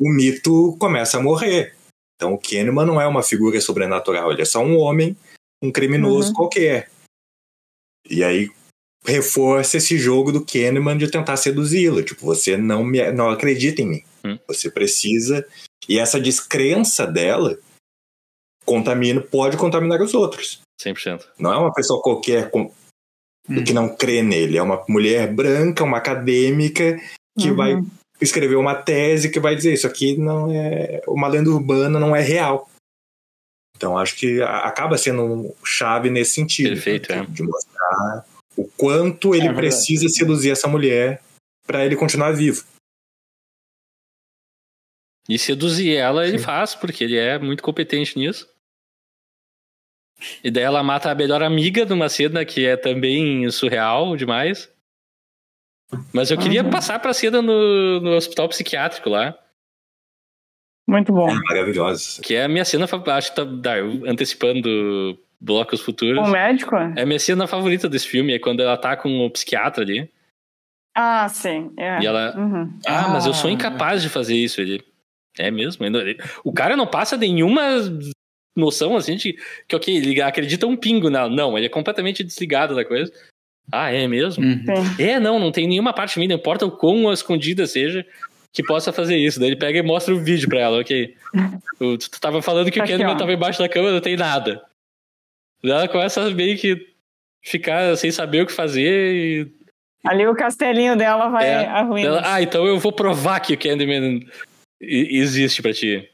o 0.00 0.08
mito 0.08 0.76
começa 0.78 1.18
a 1.18 1.22
morrer. 1.22 1.74
Então 2.22 2.34
o 2.34 2.38
Kahneman 2.38 2.86
não 2.86 3.00
é 3.00 3.06
uma 3.06 3.20
figura 3.20 3.60
sobrenatural, 3.60 4.30
ele 4.30 4.42
é 4.42 4.44
só 4.44 4.60
um 4.60 4.78
homem, 4.78 5.16
um 5.60 5.72
criminoso 5.72 6.28
uhum. 6.28 6.34
qualquer. 6.34 6.88
E 8.08 8.22
aí 8.22 8.48
reforça 9.04 9.78
esse 9.78 9.98
jogo 9.98 10.30
do 10.30 10.46
Kahneman 10.46 10.96
de 10.96 11.10
tentar 11.10 11.36
seduzi-la. 11.36 12.00
Tipo, 12.04 12.24
você 12.24 12.56
não, 12.56 12.84
me, 12.84 13.10
não 13.10 13.28
acredita 13.28 13.82
em 13.82 13.86
mim. 13.86 14.04
Hum. 14.24 14.38
Você 14.46 14.70
precisa. 14.70 15.44
E 15.88 15.98
essa 15.98 16.20
descrença 16.20 17.04
dela 17.04 17.58
contamina, 18.64 19.20
pode 19.20 19.56
contaminar 19.56 20.00
os 20.00 20.14
outros. 20.14 20.60
100%. 20.80 21.26
Não 21.40 21.52
é 21.52 21.58
uma 21.58 21.72
pessoa 21.72 22.00
qualquer 22.00 22.52
com, 22.52 22.72
hum. 23.50 23.64
que 23.64 23.72
não 23.72 23.96
crê 23.96 24.22
nele. 24.22 24.58
É 24.58 24.62
uma 24.62 24.84
mulher 24.88 25.34
branca, 25.34 25.82
uma 25.82 25.98
acadêmica 25.98 27.00
que 27.36 27.50
uhum. 27.50 27.56
vai 27.56 27.74
escrever 28.22 28.56
uma 28.56 28.74
tese 28.74 29.30
que 29.30 29.40
vai 29.40 29.54
dizer 29.54 29.72
isso 29.72 29.86
aqui 29.86 30.16
não 30.16 30.50
é 30.50 31.02
uma 31.06 31.28
lenda 31.28 31.50
urbana 31.50 31.98
não 31.98 32.14
é 32.14 32.20
real. 32.20 32.70
Então 33.76 33.98
acho 33.98 34.16
que 34.16 34.40
acaba 34.42 34.96
sendo 34.96 35.54
chave 35.64 36.08
nesse 36.08 36.34
sentido. 36.34 36.70
Perfeito, 36.70 37.12
é. 37.12 37.26
de 37.26 37.42
mostrar 37.42 38.24
o 38.56 38.64
quanto 38.76 39.34
ele 39.34 39.48
é 39.48 39.52
precisa 39.52 40.08
seduzir 40.08 40.50
essa 40.50 40.68
mulher 40.68 41.20
para 41.66 41.84
ele 41.84 41.96
continuar 41.96 42.32
vivo. 42.32 42.64
E 45.28 45.38
seduzir 45.38 45.96
ela 45.96 46.26
ele 46.26 46.38
Sim. 46.38 46.44
faz, 46.44 46.74
porque 46.74 47.04
ele 47.04 47.16
é 47.16 47.38
muito 47.38 47.62
competente 47.62 48.18
nisso. 48.18 48.48
E 50.42 50.50
daí 50.50 50.64
ela 50.64 50.82
mata 50.82 51.10
a 51.10 51.14
melhor 51.14 51.42
amiga 51.42 51.84
numa 51.84 52.08
cena 52.08 52.44
que 52.44 52.64
é 52.64 52.76
também 52.76 53.50
surreal 53.50 54.16
demais. 54.16 54.71
Mas 56.12 56.30
eu 56.30 56.38
queria 56.38 56.62
uhum. 56.62 56.70
passar 56.70 56.98
pra 56.98 57.12
cena 57.12 57.42
no, 57.42 58.00
no 58.00 58.10
hospital 58.16 58.48
psiquiátrico 58.48 59.08
lá. 59.08 59.36
Muito 60.86 61.12
bom. 61.12 61.30
É 61.30 61.34
maravilhosa. 61.34 62.20
Que 62.22 62.34
é 62.34 62.44
a 62.44 62.48
minha 62.48 62.64
cena, 62.64 62.84
acho 62.84 63.30
que 63.30 63.36
tá, 63.36 63.44
tá 63.44 63.74
antecipando 64.06 65.18
blocos 65.40 65.80
futuros. 65.80 66.26
O 66.26 66.30
médico? 66.30 66.76
É 66.76 67.02
a 67.02 67.06
minha 67.06 67.18
cena 67.18 67.46
favorita 67.46 67.88
desse 67.88 68.08
filme, 68.08 68.34
é 68.34 68.38
quando 68.38 68.60
ela 68.60 68.76
tá 68.76 68.96
com 68.96 69.26
o 69.26 69.30
psiquiatra 69.30 69.82
ali. 69.82 70.10
Ah, 70.94 71.28
sim. 71.28 71.72
É. 71.78 72.00
E 72.00 72.06
ela. 72.06 72.36
Uhum. 72.36 72.78
Ah, 72.86 73.08
mas 73.08 73.26
eu 73.26 73.32
sou 73.32 73.48
ah. 73.48 73.52
incapaz 73.52 74.02
de 74.02 74.08
fazer 74.08 74.36
isso. 74.36 74.60
Ele. 74.60 74.84
É 75.38 75.50
mesmo? 75.50 75.84
O 76.44 76.52
cara 76.52 76.76
não 76.76 76.86
passa 76.86 77.16
nenhuma 77.16 77.62
noção 78.54 78.96
assim 78.96 79.16
de 79.16 79.34
que, 79.66 79.74
ok, 79.74 79.96
ele 79.96 80.20
acredita 80.20 80.66
um 80.66 80.76
pingo 80.76 81.08
nela. 81.08 81.30
Não, 81.30 81.56
ele 81.56 81.66
é 81.66 81.70
completamente 81.70 82.22
desligado 82.22 82.74
da 82.74 82.84
coisa. 82.84 83.10
Ah, 83.70 83.90
é 83.92 84.06
mesmo? 84.08 84.44
Uhum. 84.44 84.64
É, 84.98 85.18
não, 85.20 85.38
não 85.38 85.52
tem 85.52 85.66
nenhuma 85.68 85.92
parte 85.92 86.18
minha, 86.18 86.28
não 86.30 86.36
importa 86.36 86.66
o 86.66 86.70
quão 86.70 87.12
escondida 87.12 87.66
seja. 87.66 88.04
que 88.52 88.62
possa 88.62 88.92
fazer 88.92 89.16
isso. 89.16 89.40
Daí 89.40 89.48
ele 89.50 89.56
pega 89.56 89.78
e 89.78 89.82
mostra 89.82 90.14
o 90.14 90.22
vídeo 90.22 90.46
pra 90.48 90.60
ela, 90.60 90.80
ok. 90.80 91.14
Tu, 91.78 91.98
tu 91.98 92.20
tava 92.20 92.42
falando 92.42 92.70
que 92.70 92.78
Tá 92.78 92.84
o 92.84 92.88
Candyman 92.88 93.16
tava 93.16 93.32
embaixo 93.32 93.58
da 93.58 93.68
cama, 93.68 93.90
não 93.92 94.00
tem 94.00 94.14
nada. 94.16 94.62
Daí 95.62 95.72
ela 95.72 95.88
começa 95.88 96.20
a 96.22 96.30
meio 96.30 96.58
que 96.58 96.86
ficar 97.42 97.96
sem 97.96 98.10
saber 98.10 98.42
o 98.42 98.46
que 98.46 98.52
fazer 98.52 99.14
e. 99.14 99.46
Ali 100.04 100.26
o 100.26 100.34
castelinho 100.34 100.96
dela 100.96 101.28
vai 101.28 101.48
É. 101.48 101.64
arruinar. 101.66 102.22
Ah, 102.26 102.42
então 102.42 102.66
eu 102.66 102.78
vou 102.78 102.92
provar 102.92 103.40
que 103.40 103.54
o 103.54 103.58
Candyman 103.58 104.20
existe 104.80 105.62
pra 105.62 105.72
ti. 105.72 106.08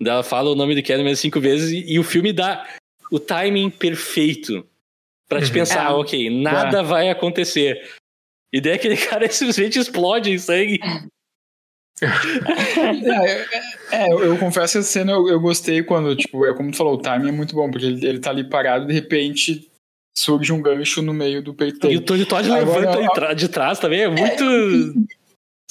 Daí 0.00 0.12
ela 0.14 0.22
fala 0.24 0.50
o 0.50 0.54
nome 0.56 0.74
do 0.74 0.82
Candyman 0.82 1.14
cinco 1.14 1.38
vezes 1.40 1.70
e, 1.70 1.92
e 1.92 1.98
o 1.98 2.02
filme 2.02 2.32
dá 2.32 2.66
o 3.12 3.20
timing 3.20 3.70
perfeito 3.70 4.66
pra 5.28 5.40
te 5.40 5.46
Uhum. 5.48 5.52
pensar, 5.52 5.90
É. 5.90 5.94
ok, 5.94 6.42
nada 6.42 6.82
vai 6.82 7.08
acontecer. 7.10 7.80
E 8.52 8.60
daí 8.60 8.72
aquele 8.74 8.96
cara 9.20 9.28
simplesmente 9.30 9.78
explode 9.78 10.30
em 10.30 10.38
sangue. 10.38 10.78
É, 12.02 13.30
é, 13.30 13.46
é, 13.92 14.12
eu, 14.12 14.22
eu 14.22 14.38
confesso 14.38 14.74
que 14.74 14.78
essa 14.80 14.82
cena 14.88 15.12
eu, 15.12 15.28
eu 15.28 15.40
gostei 15.40 15.82
quando, 15.82 16.14
tipo, 16.14 16.44
é 16.44 16.54
como 16.54 16.70
tu 16.70 16.76
falou, 16.76 16.94
o 16.94 16.98
timing 16.98 17.28
é 17.28 17.32
muito 17.32 17.54
bom, 17.54 17.70
porque 17.70 17.86
ele, 17.86 18.06
ele 18.06 18.18
tá 18.18 18.30
ali 18.30 18.44
parado 18.44 18.84
e 18.84 18.88
de 18.88 18.92
repente 18.92 19.66
surge 20.16 20.52
um 20.52 20.60
gancho 20.60 21.00
no 21.00 21.14
meio 21.14 21.42
do 21.42 21.54
peito 21.54 21.76
E 21.78 21.80
dele. 21.80 21.96
o 21.96 22.00
Tony 22.02 22.26
Todd 22.26 22.50
Agora, 22.50 22.64
levanta 22.64 22.98
ó, 22.98 23.02
de 23.02 23.14
tra- 23.14 23.34
de 23.34 23.48
trás 23.48 23.78
também, 23.78 24.02
é 24.02 24.08
muito. 24.08 24.44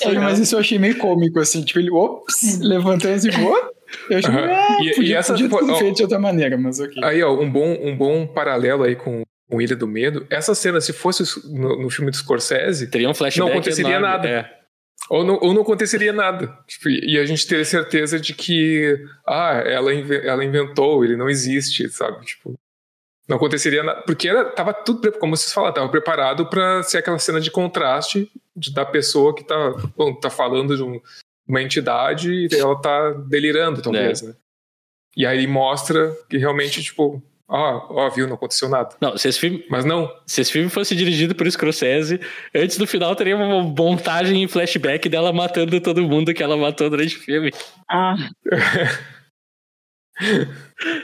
É, 0.02 0.14
mas 0.20 0.40
isso 0.40 0.56
eu 0.56 0.60
achei 0.60 0.80
meio 0.80 0.98
cômico, 0.98 1.40
assim, 1.40 1.64
tipo, 1.64 1.80
ele, 1.80 1.92
ops, 1.92 2.60
levantando 2.60 3.14
assim, 3.14 3.30
what? 3.44 3.70
Eu 4.10 4.18
achei, 4.18 4.32
Aham. 4.32 4.50
é, 4.50 4.82
E- 4.82 4.90
e 4.90 4.96
podia, 4.96 5.18
essa 5.20 5.34
podia 5.34 5.50
foi- 5.50 5.70
ó, 5.70 5.76
feito 5.76 5.96
de 5.98 6.02
outra 6.04 6.20
maneira, 6.20 6.58
mas 6.58 6.80
ok. 6.80 7.04
Aí, 7.04 7.22
ó, 7.22 7.34
um 7.40 7.50
bom, 7.52 7.72
um 7.82 7.96
bom 7.96 8.26
paralelo 8.26 8.84
aí 8.84 8.96
com, 8.96 9.22
com 9.50 9.62
Ilha 9.62 9.76
do 9.76 9.88
Medo. 9.88 10.26
Essa 10.30 10.56
cena, 10.56 10.82
se 10.82 10.92
fosse 10.94 11.24
no, 11.48 11.82
no 11.84 11.90
filme 11.90 12.10
do 12.12 12.18
Scorsese, 12.18 12.88
Teria 12.90 13.10
um 13.10 13.14
flashback. 13.14 13.40
Não 13.48 13.54
aconteceria 13.56 13.96
enorme, 13.96 14.08
nada. 14.18 14.28
é. 14.30 14.60
ou 15.10 15.24
não, 15.24 15.40
ou 15.42 15.54
não 15.54 15.62
aconteceria 15.62 16.12
nada. 16.12 16.48
Tipo, 16.68 16.90
e 16.90 17.18
a 17.20 17.26
gente 17.26 17.46
teria 17.48 17.66
certeza 17.66 18.20
de 18.20 18.34
que, 18.34 18.98
ah, 19.28 19.62
ela, 19.66 19.92
ela 19.94 20.44
inventou, 20.44 21.04
ele 21.06 21.16
não 21.16 21.30
existe, 21.30 21.88
sabe? 21.90 22.26
Tipo, 22.26 22.56
não 23.28 23.38
aconteceria 23.38 23.84
nada. 23.84 24.02
Porque 24.02 24.28
era, 24.28 24.46
tava 24.46 24.74
tudo, 24.74 25.12
como 25.14 25.36
vocês 25.38 25.54
falaram, 25.54 25.74
tava 25.76 25.90
preparado 25.90 26.48
pra 26.50 26.82
ser 26.84 26.98
aquela 27.00 27.20
cena 27.20 27.40
de 27.40 27.52
contraste 27.52 28.32
de, 28.56 28.74
da 28.74 28.86
pessoa 28.86 29.36
que 29.36 29.44
tá, 29.44 29.56
bom, 29.96 30.14
tá 30.16 30.30
falando 30.30 30.76
de 30.76 30.82
um- 30.84 31.00
uma 31.48 31.62
entidade 31.62 32.32
e 32.32 32.48
ela 32.58 32.80
tá 32.82 33.12
delirando, 33.28 33.80
talvez, 33.82 34.24
É. 34.24 34.28
né? 34.28 34.36
E 35.16 35.26
aí 35.26 35.46
mostra 35.48 36.12
que 36.30 36.38
realmente, 36.38 36.82
tipo, 36.84 37.22
ó, 37.48 37.88
ó, 38.06 38.10
viu, 38.10 38.28
não 38.28 38.36
aconteceu 38.36 38.68
nada. 38.70 38.96
Não, 39.02 39.18
se 39.18 39.28
esse, 39.28 39.40
filme, 39.40 39.66
Mas 39.70 39.86
não, 39.86 40.12
se 40.26 40.42
esse 40.42 40.52
filme 40.52 40.70
fosse 40.70 40.96
dirigido 40.96 41.36
por 41.36 41.50
Scorsese, 41.52 42.20
antes 42.54 42.78
do 42.78 42.88
final 42.88 43.16
teria 43.16 43.36
uma 43.36 43.62
montagem 43.64 44.44
em 44.44 44.48
flashback 44.48 45.08
dela 45.10 45.32
matando 45.34 45.80
todo 45.82 46.02
mundo 46.04 46.34
que 46.34 46.42
ela 46.44 46.58
matou 46.58 46.90
durante 46.90 47.16
o 47.18 47.20
filme. 47.20 47.52
Ah, 47.90 48.16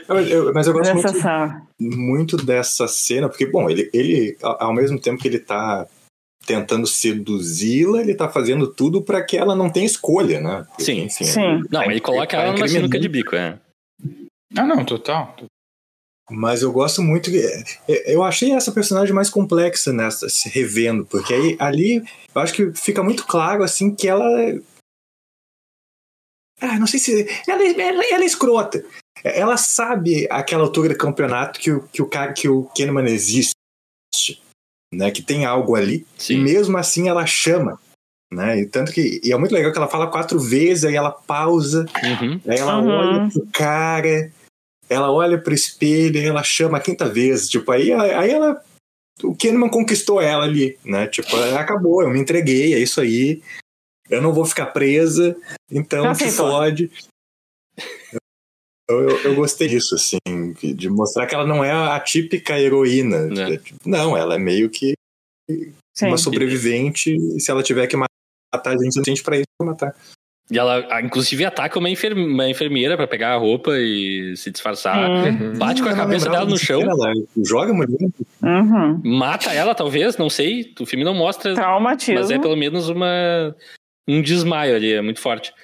Eu- 0.08 0.20
eu- 0.20 0.54
mas 0.54 0.66
eu 0.66 0.72
gosto 0.72 0.94
muito, 0.94 1.96
muito 1.98 2.36
dessa 2.38 2.88
cena, 2.88 3.28
porque, 3.28 3.44
bom, 3.46 3.68
ele, 3.68 3.90
ele, 3.92 4.36
ao 4.42 4.72
mesmo 4.72 4.98
tempo 4.98 5.20
que 5.20 5.28
ele 5.28 5.38
tá 5.38 5.86
tentando 6.46 6.86
seduzi-la, 6.86 8.00
ele 8.00 8.14
tá 8.14 8.28
fazendo 8.28 8.66
tudo 8.66 9.02
pra 9.02 9.22
que 9.22 9.36
ela 9.36 9.54
não 9.54 9.70
tenha 9.70 9.84
escolha, 9.86 10.40
né? 10.40 10.64
Porque, 10.68 10.82
Sim. 10.84 11.02
enfim, 11.02 11.24
Sim. 11.24 11.62
Não, 11.70 11.82
ele 11.90 12.00
coloca 12.00 12.26
tá 12.28 12.36
ela 12.38 12.46
numa 12.52 12.54
incriminando. 12.60 12.86
sinuca 12.88 12.98
de 12.98 13.08
bico, 13.08 13.36
é. 13.36 13.58
Ah, 14.56 14.64
não, 14.66 14.82
total. 14.84 15.36
Mas 16.32 16.62
eu 16.62 16.72
gosto 16.72 17.02
muito. 17.02 17.30
é, 17.30 18.12
Eu 18.12 18.22
achei 18.22 18.52
essa 18.52 18.72
personagem 18.72 19.14
mais 19.14 19.28
complexa 19.30 19.92
nessa, 19.92 20.28
se 20.28 20.48
revendo, 20.48 21.04
porque 21.06 21.32
aí 21.34 21.56
ali 21.58 22.02
eu 22.34 22.40
acho 22.40 22.54
que 22.54 22.72
fica 22.72 23.02
muito 23.02 23.26
claro 23.26 23.62
assim 23.62 23.94
que 23.94 24.08
ela. 24.08 24.24
Ah, 26.60 26.78
não 26.78 26.86
sei 26.86 26.98
se. 27.00 27.26
Ela, 27.48 27.62
ela, 27.64 28.04
ela 28.06 28.22
é 28.22 28.26
escrota. 28.26 28.84
Ela 29.24 29.56
sabe 29.56 30.26
aquela 30.30 30.64
altura 30.64 30.90
do 30.90 30.98
campeonato 30.98 31.58
que 31.60 31.70
o, 31.70 31.82
que 31.88 32.02
o 32.02 32.08
cara 32.08 32.32
que 32.32 32.48
o 32.48 32.64
Kahneman 32.76 33.06
existe, 33.06 33.52
né? 34.92 35.10
Que 35.10 35.22
tem 35.22 35.44
algo 35.44 35.74
ali. 35.76 36.06
E 36.18 36.22
Sim. 36.22 36.38
mesmo 36.42 36.76
assim 36.76 37.08
ela 37.08 37.26
chama. 37.26 37.78
Né? 38.32 38.60
E 38.60 38.66
tanto 38.66 38.92
que. 38.92 39.20
E 39.22 39.32
é 39.32 39.36
muito 39.36 39.52
legal 39.52 39.70
que 39.72 39.78
ela 39.78 39.88
fala 39.88 40.10
quatro 40.10 40.40
vezes, 40.40 40.84
aí 40.84 40.94
ela 40.96 41.10
pausa, 41.10 41.84
Uhum. 42.02 42.40
Aí 42.48 42.58
ela 42.58 42.78
Uhum. 42.78 42.88
olha 42.88 43.30
pro 43.30 43.46
cara, 43.52 44.32
ela 44.92 45.10
olha 45.10 45.40
pro 45.40 45.54
espelho, 45.54 46.20
ela 46.20 46.42
chama 46.42 46.78
a 46.78 46.80
quinta 46.80 47.08
vez. 47.08 47.48
Tipo, 47.48 47.72
aí, 47.72 47.92
aí 47.92 48.30
ela. 48.30 48.62
O 49.22 49.36
Kahneman 49.36 49.68
conquistou 49.68 50.20
ela 50.20 50.44
ali, 50.44 50.78
né? 50.84 51.06
Tipo, 51.06 51.36
acabou, 51.56 52.02
eu 52.02 52.10
me 52.10 52.18
entreguei, 52.18 52.74
é 52.74 52.78
isso 52.78 53.00
aí. 53.00 53.42
Eu 54.10 54.20
não 54.20 54.32
vou 54.32 54.44
ficar 54.44 54.66
presa, 54.66 55.36
então 55.70 56.14
se 56.14 56.30
fode. 56.30 56.90
Eu, 58.88 59.08
eu, 59.08 59.18
eu 59.22 59.34
gostei 59.34 59.68
disso, 59.68 59.94
assim, 59.94 60.18
de 60.74 60.90
mostrar 60.90 61.26
que 61.26 61.34
ela 61.34 61.46
não 61.46 61.64
é 61.64 61.70
a 61.70 61.98
típica 62.00 62.58
heroína. 62.58 63.28
É. 63.40 63.60
Não, 63.86 64.16
ela 64.16 64.34
é 64.34 64.38
meio 64.38 64.68
que 64.68 64.94
Sim. 65.94 66.08
uma 66.08 66.18
sobrevivente, 66.18 67.14
e 67.14 67.40
se 67.40 67.50
ela 67.50 67.62
tiver 67.62 67.86
que 67.86 67.96
matar 67.96 68.10
a 68.52 68.72
gente 68.72 68.92
suficiente 68.92 69.22
pra 69.22 69.36
isso, 69.36 69.46
matar. 69.62 69.94
E 70.50 70.58
ela, 70.58 70.86
ah, 70.90 71.00
inclusive, 71.00 71.44
ataca 71.44 71.78
uma, 71.78 71.88
enfer- 71.88 72.12
uma 72.16 72.48
enfermeira 72.48 72.96
pra 72.96 73.06
pegar 73.06 73.32
a 73.32 73.36
roupa 73.36 73.72
e 73.78 74.36
se 74.36 74.50
disfarçar. 74.50 75.08
Hum. 75.08 75.54
Bate 75.56 75.82
com 75.82 75.88
a 75.88 75.94
cabeça 75.96 76.28
dela 76.28 76.44
no 76.44 76.58
chão. 76.58 76.82
Ela 76.82 77.12
joga 77.44 77.70
a 77.70 77.74
mulher 77.74 77.96
Uhum. 78.42 79.00
Mata 79.04 79.50
ela, 79.52 79.74
talvez, 79.74 80.16
não 80.18 80.28
sei. 80.28 80.74
O 80.78 80.84
filme 80.84 81.04
não 81.04 81.14
mostra. 81.14 81.54
Traumatismo. 81.54 82.14
Mas 82.20 82.30
é 82.30 82.38
pelo 82.38 82.56
menos 82.56 82.88
uma 82.88 83.54
um 84.06 84.20
desmaio 84.20 84.74
ali, 84.76 84.92
é 84.92 85.00
muito 85.00 85.20
forte. 85.20 85.54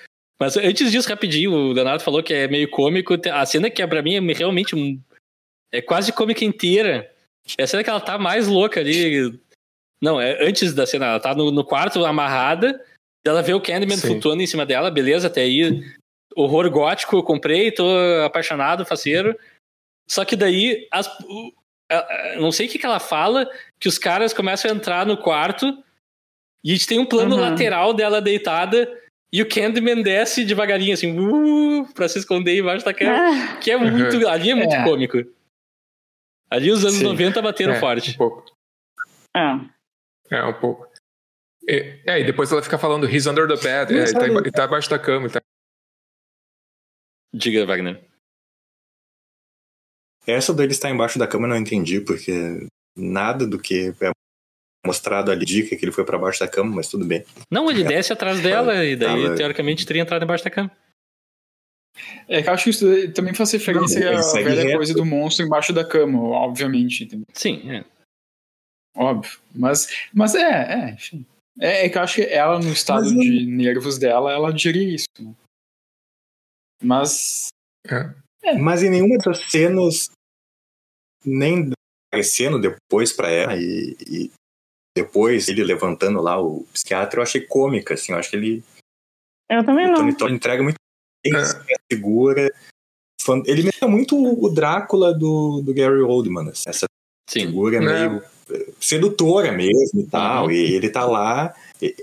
Mas 0.41 0.57
antes 0.57 0.91
disso, 0.93 1.09
rapidinho, 1.09 1.53
o 1.53 1.73
Leonardo 1.73 2.03
falou 2.03 2.23
que 2.23 2.33
é 2.33 2.47
meio 2.47 2.71
cômico. 2.71 3.15
A 3.33 3.45
cena 3.45 3.69
que 3.69 3.83
é 3.83 3.87
pra 3.87 4.01
mim 4.03 4.15
é 4.15 4.33
realmente 4.33 4.75
um. 4.77 4.99
É 5.73 5.83
quase 5.83 6.13
cômica 6.13 6.45
inteira. 6.45 7.11
É 7.59 7.65
a 7.65 7.67
cena 7.67 7.83
que 7.85 7.91
ela 7.91 8.01
tá 8.01 8.17
mais 8.17 8.47
louca 8.47 8.81
ali. 8.81 9.39
Não, 10.01 10.21
é 10.21 10.47
antes 10.49 10.73
da 10.73 10.87
cena. 10.87 11.07
Ela 11.07 11.21
tá 11.21 11.35
no, 11.35 11.51
no 11.51 11.65
quarto 11.65 12.05
amarrada. 12.07 12.81
Ela 13.27 13.43
vê 13.43 13.53
o 13.53 13.61
Candyman 13.61 13.97
Sim. 13.97 14.09
flutuando 14.09 14.43
em 14.43 14.47
cima 14.47 14.65
dela, 14.65 14.91
beleza, 14.91 15.27
até 15.27 15.43
aí. 15.43 15.85
Horror 16.37 16.71
gótico, 16.71 17.17
eu 17.17 17.23
comprei, 17.23 17.71
tô 17.73 17.85
apaixonado, 18.25 18.85
faceiro. 18.85 19.37
Só 20.09 20.25
que 20.25 20.37
daí, 20.37 20.87
as, 20.91 21.11
não 22.39 22.53
sei 22.53 22.67
o 22.67 22.71
que, 22.71 22.79
que 22.79 22.87
ela 22.87 23.01
fala, 23.01 23.51
que 23.81 23.89
os 23.89 23.99
caras 23.99 24.33
começam 24.33 24.71
a 24.71 24.75
entrar 24.75 25.05
no 25.05 25.17
quarto 25.17 25.67
e 26.65 26.71
a 26.71 26.75
gente 26.75 26.87
tem 26.87 26.99
um 26.99 27.07
plano 27.07 27.35
Uhum. 27.35 27.41
lateral 27.43 27.93
dela 27.93 28.21
deitada 28.21 28.89
e 29.33 29.43
o 29.43 29.49
Candyman 29.49 30.03
desce 30.03 30.45
devagarinho, 30.45 30.95
assim, 30.95 31.19
uh, 31.19 31.87
pra 31.93 32.09
se 32.09 32.19
esconder 32.19 32.59
embaixo 32.59 32.85
da 32.85 32.95
cama. 32.95 33.13
Ah, 33.15 33.57
Que 33.59 33.71
é 33.73 33.77
muito. 33.77 34.27
Ali 34.29 34.51
é 34.51 34.55
muito 34.55 34.75
É. 34.75 34.85
cômico. 34.85 35.19
Ali 36.51 36.71
os 36.71 36.83
anos 36.85 36.97
Sim. 36.99 37.05
90 37.05 37.43
bateram 37.43 37.75
É, 37.75 37.81
forte. 37.81 38.13
Um 38.13 38.17
pouco. 38.17 38.45
é. 39.37 39.41
É, 40.31 40.45
um 40.45 40.55
pouco. 40.59 40.88
É, 41.71 42.01
é, 42.07 42.21
e 42.21 42.25
depois 42.25 42.51
ela 42.51 42.63
fica 42.63 42.79
falando 42.79 43.07
He's 43.07 43.27
under 43.27 43.47
the 43.47 43.57
bed. 43.57 43.93
É, 43.93 44.03
ele, 44.05 44.13
tá, 44.13 44.27
ele 44.27 44.51
tá 44.51 44.65
abaixo 44.65 44.89
da 44.89 44.99
cama. 44.99 45.29
Tá... 45.29 45.41
Diga, 47.35 47.67
Wagner. 47.67 48.03
Essa 50.27 50.55
dele 50.55 50.73
estar 50.73 50.91
embaixo 50.91 51.19
da 51.19 51.27
cama 51.27 51.47
eu 51.47 51.51
não 51.51 51.57
entendi, 51.57 52.01
porque 52.01 52.67
nada 52.97 53.47
do 53.47 53.59
que 53.59 53.95
é 54.01 54.11
mostrado 54.87 55.31
ali 55.31 55.43
indica 55.43 55.77
que 55.77 55.85
ele 55.85 55.93
foi 55.93 56.05
pra 56.05 56.19
baixo 56.19 56.41
da 56.41 56.49
cama, 56.49 56.75
mas 56.77 56.89
tudo 56.89 57.05
bem. 57.05 57.25
Não, 57.51 57.71
ele 57.71 57.85
desce 57.85 58.13
atrás 58.13 58.41
dela 58.41 58.85
e 58.85 58.97
daí, 58.97 59.25
Tava- 59.25 59.37
teoricamente, 59.37 59.87
teria 59.87 60.03
entrado 60.03 60.23
embaixo 60.23 60.45
da 60.45 60.51
cama. 60.51 60.71
É 62.29 62.43
que 62.43 62.49
eu 62.49 62.53
acho 62.53 62.65
que 62.65 62.71
isso 62.71 63.13
também 63.13 63.35
faz 63.35 63.51
referência 63.53 64.13
Não, 64.13 64.19
à 64.19 64.33
velha 64.43 64.63
reto. 64.63 64.77
coisa 64.77 64.95
do 64.95 65.05
monstro 65.05 65.45
embaixo 65.45 65.73
da 65.73 65.85
cama, 65.85 66.19
obviamente? 66.21 67.09
Sim, 67.33 67.71
é. 67.71 67.85
Óbvio. 68.97 69.39
Mas, 69.55 70.09
mas 70.13 70.35
é, 70.35 70.41
é, 70.73 70.91
enfim. 70.91 71.27
É, 71.61 71.87
é 71.87 71.89
que 71.89 71.99
eu 71.99 72.03
acho 72.03 72.15
que 72.17 72.23
ela, 72.23 72.59
no 72.59 72.71
estado 72.73 73.03
Mas 73.05 73.13
eu- 73.13 73.19
de 73.21 73.47
nervos 73.47 73.99
dela, 73.99 74.33
ela 74.33 74.53
diria 74.53 74.95
isso. 74.95 75.07
Né? 75.21 75.35
Mas. 76.83 77.49
É. 77.87 78.55
Mas 78.59 78.83
em 78.83 78.91
nenhuma 78.91 79.19
das 79.19 79.51
cenas, 79.51 80.11
nem 81.25 81.71
aparecendo 82.13 82.61
depois 82.61 83.13
pra 83.13 83.29
ela 83.31 83.57
e, 83.57 83.97
e 84.07 84.31
depois 84.97 85.49
ele 85.49 85.63
levantando 85.65 86.21
lá 86.21 86.41
o 86.41 86.65
psiquiatra, 86.73 87.19
eu 87.19 87.23
achei 87.23 87.41
cômica, 87.47 87.95
assim, 87.95 88.13
eu 88.13 88.19
acho 88.19 88.31
que 88.31 88.37
ele 88.37 88.65
Eu 89.51 89.65
também 89.65 89.87
o 89.87 89.91
não. 89.91 89.97
Tony 89.97 90.17
Todd 90.17 90.33
entrega 90.33 90.63
muito 90.63 90.77
bem, 91.25 91.33
segura. 91.93 92.49
Fan- 93.21 93.43
Ele 93.47 93.63
lembra 93.63 93.89
muito 93.89 94.17
o 94.17 94.49
Drácula 94.49 95.13
do, 95.13 95.61
do 95.61 95.75
Gary 95.75 96.01
Oldman, 96.01 96.49
assim, 96.51 96.71
essa 96.71 96.87
Sim. 97.29 97.47
figura 97.47 97.81
Né? 97.81 98.09
meio 98.09 98.23
sedutora 98.81 99.53
mesmo 99.53 100.01
e 100.01 100.07
tal. 100.07 100.45
Uhum. 100.47 100.51
E 100.51 100.75
ele 100.75 100.91
tá 100.91 101.05
lá. 101.05 101.55
E, 101.81 101.95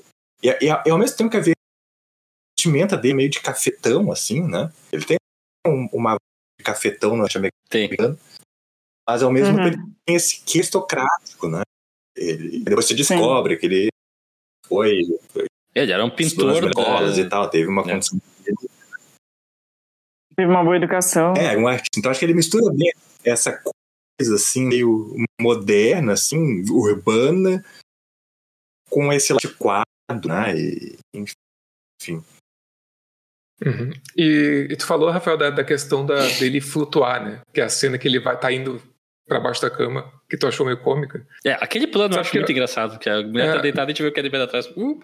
e, 0.43 0.49
e, 0.49 0.65
e 0.85 0.89
ao 0.89 0.97
mesmo 0.97 1.17
tempo 1.17 1.29
que 1.31 1.37
a 1.37 1.55
vestimenta 2.57 2.97
dele 2.97 3.13
é 3.13 3.17
meio 3.17 3.29
de 3.29 3.39
cafetão, 3.41 4.11
assim, 4.11 4.41
né? 4.47 4.71
Ele 4.91 5.05
tem 5.05 5.17
um- 5.67 5.89
uma 5.93 6.15
de 6.59 6.63
cafetão 6.63 7.15
no 7.15 7.25
Tem. 7.69 7.89
mas 9.07 9.21
ao 9.23 9.31
mesmo 9.31 9.57
Uhum. 9.57 9.63
tempo 9.63 9.77
ele 9.77 9.91
tem 10.05 10.15
esse 10.15 10.41
que 10.43 10.59
aristocrático, 10.59 11.47
né? 11.47 11.61
Ele, 12.15 12.59
depois 12.63 12.85
você 12.85 12.93
descobre 12.93 13.57
que 13.57 13.65
ele 13.65 13.89
foi 14.67 15.01
Ele 15.75 15.91
era 15.91 16.03
um 16.05 16.09
pintor. 16.09 16.61
da- 16.73 17.17
e 17.21 17.27
tal, 17.29 17.49
teve 17.49 17.67
uma 17.67 17.81
É. 17.81 17.85
condição. 17.93 18.19
Teve 20.35 20.49
uma 20.51 20.63
boa 20.63 20.75
educação. 20.75 21.33
É, 21.35 21.57
um 21.57 21.67
artista. 21.67 21.97
Então 21.99 22.11
acho 22.11 22.19
que 22.19 22.25
ele 22.25 22.33
mistura 22.33 22.73
bem 22.73 22.91
essa 23.23 23.61
assim, 24.21 24.65
meio 24.65 25.13
moderna, 25.39 26.13
assim, 26.13 26.63
urbana, 26.71 27.63
com 28.89 29.11
esse 29.11 29.33
lado 29.33 29.53
quadro, 29.55 29.85
né? 30.29 30.57
E, 30.57 30.97
enfim. 31.13 32.23
Uhum. 33.65 33.91
E, 34.17 34.67
e 34.69 34.75
tu 34.75 34.85
falou, 34.85 35.09
Rafael, 35.09 35.37
da, 35.37 35.49
da 35.49 35.63
questão 35.63 36.05
da, 36.05 36.15
dele 36.39 36.59
flutuar, 36.61 37.23
né? 37.23 37.41
Que 37.53 37.61
é 37.61 37.63
a 37.63 37.69
cena 37.69 37.97
que 37.97 38.07
ele 38.07 38.19
vai 38.19 38.37
tá 38.39 38.51
indo 38.51 38.81
pra 39.27 39.39
baixo 39.39 39.61
da 39.61 39.69
cama, 39.71 40.11
que 40.29 40.37
tu 40.37 40.45
achou 40.45 40.65
meio 40.65 40.81
cômica. 40.81 41.25
É, 41.43 41.53
aquele 41.53 41.87
plano 41.87 42.09
eu 42.09 42.13
Sabe 42.13 42.21
acho 42.21 42.31
que 42.31 42.37
muito 42.37 42.49
eu- 42.49 42.53
engraçado, 42.53 42.99
que 42.99 43.09
a 43.09 43.21
mulher 43.23 43.49
É. 43.49 43.53
tá 43.55 43.61
deitada 43.61 43.89
e 43.89 43.91
a 43.91 43.93
gente 43.93 44.03
vê 44.03 44.09
o 44.09 44.13
Candyman 44.13 44.43
atrás. 44.43 44.67
Uh, 44.77 44.99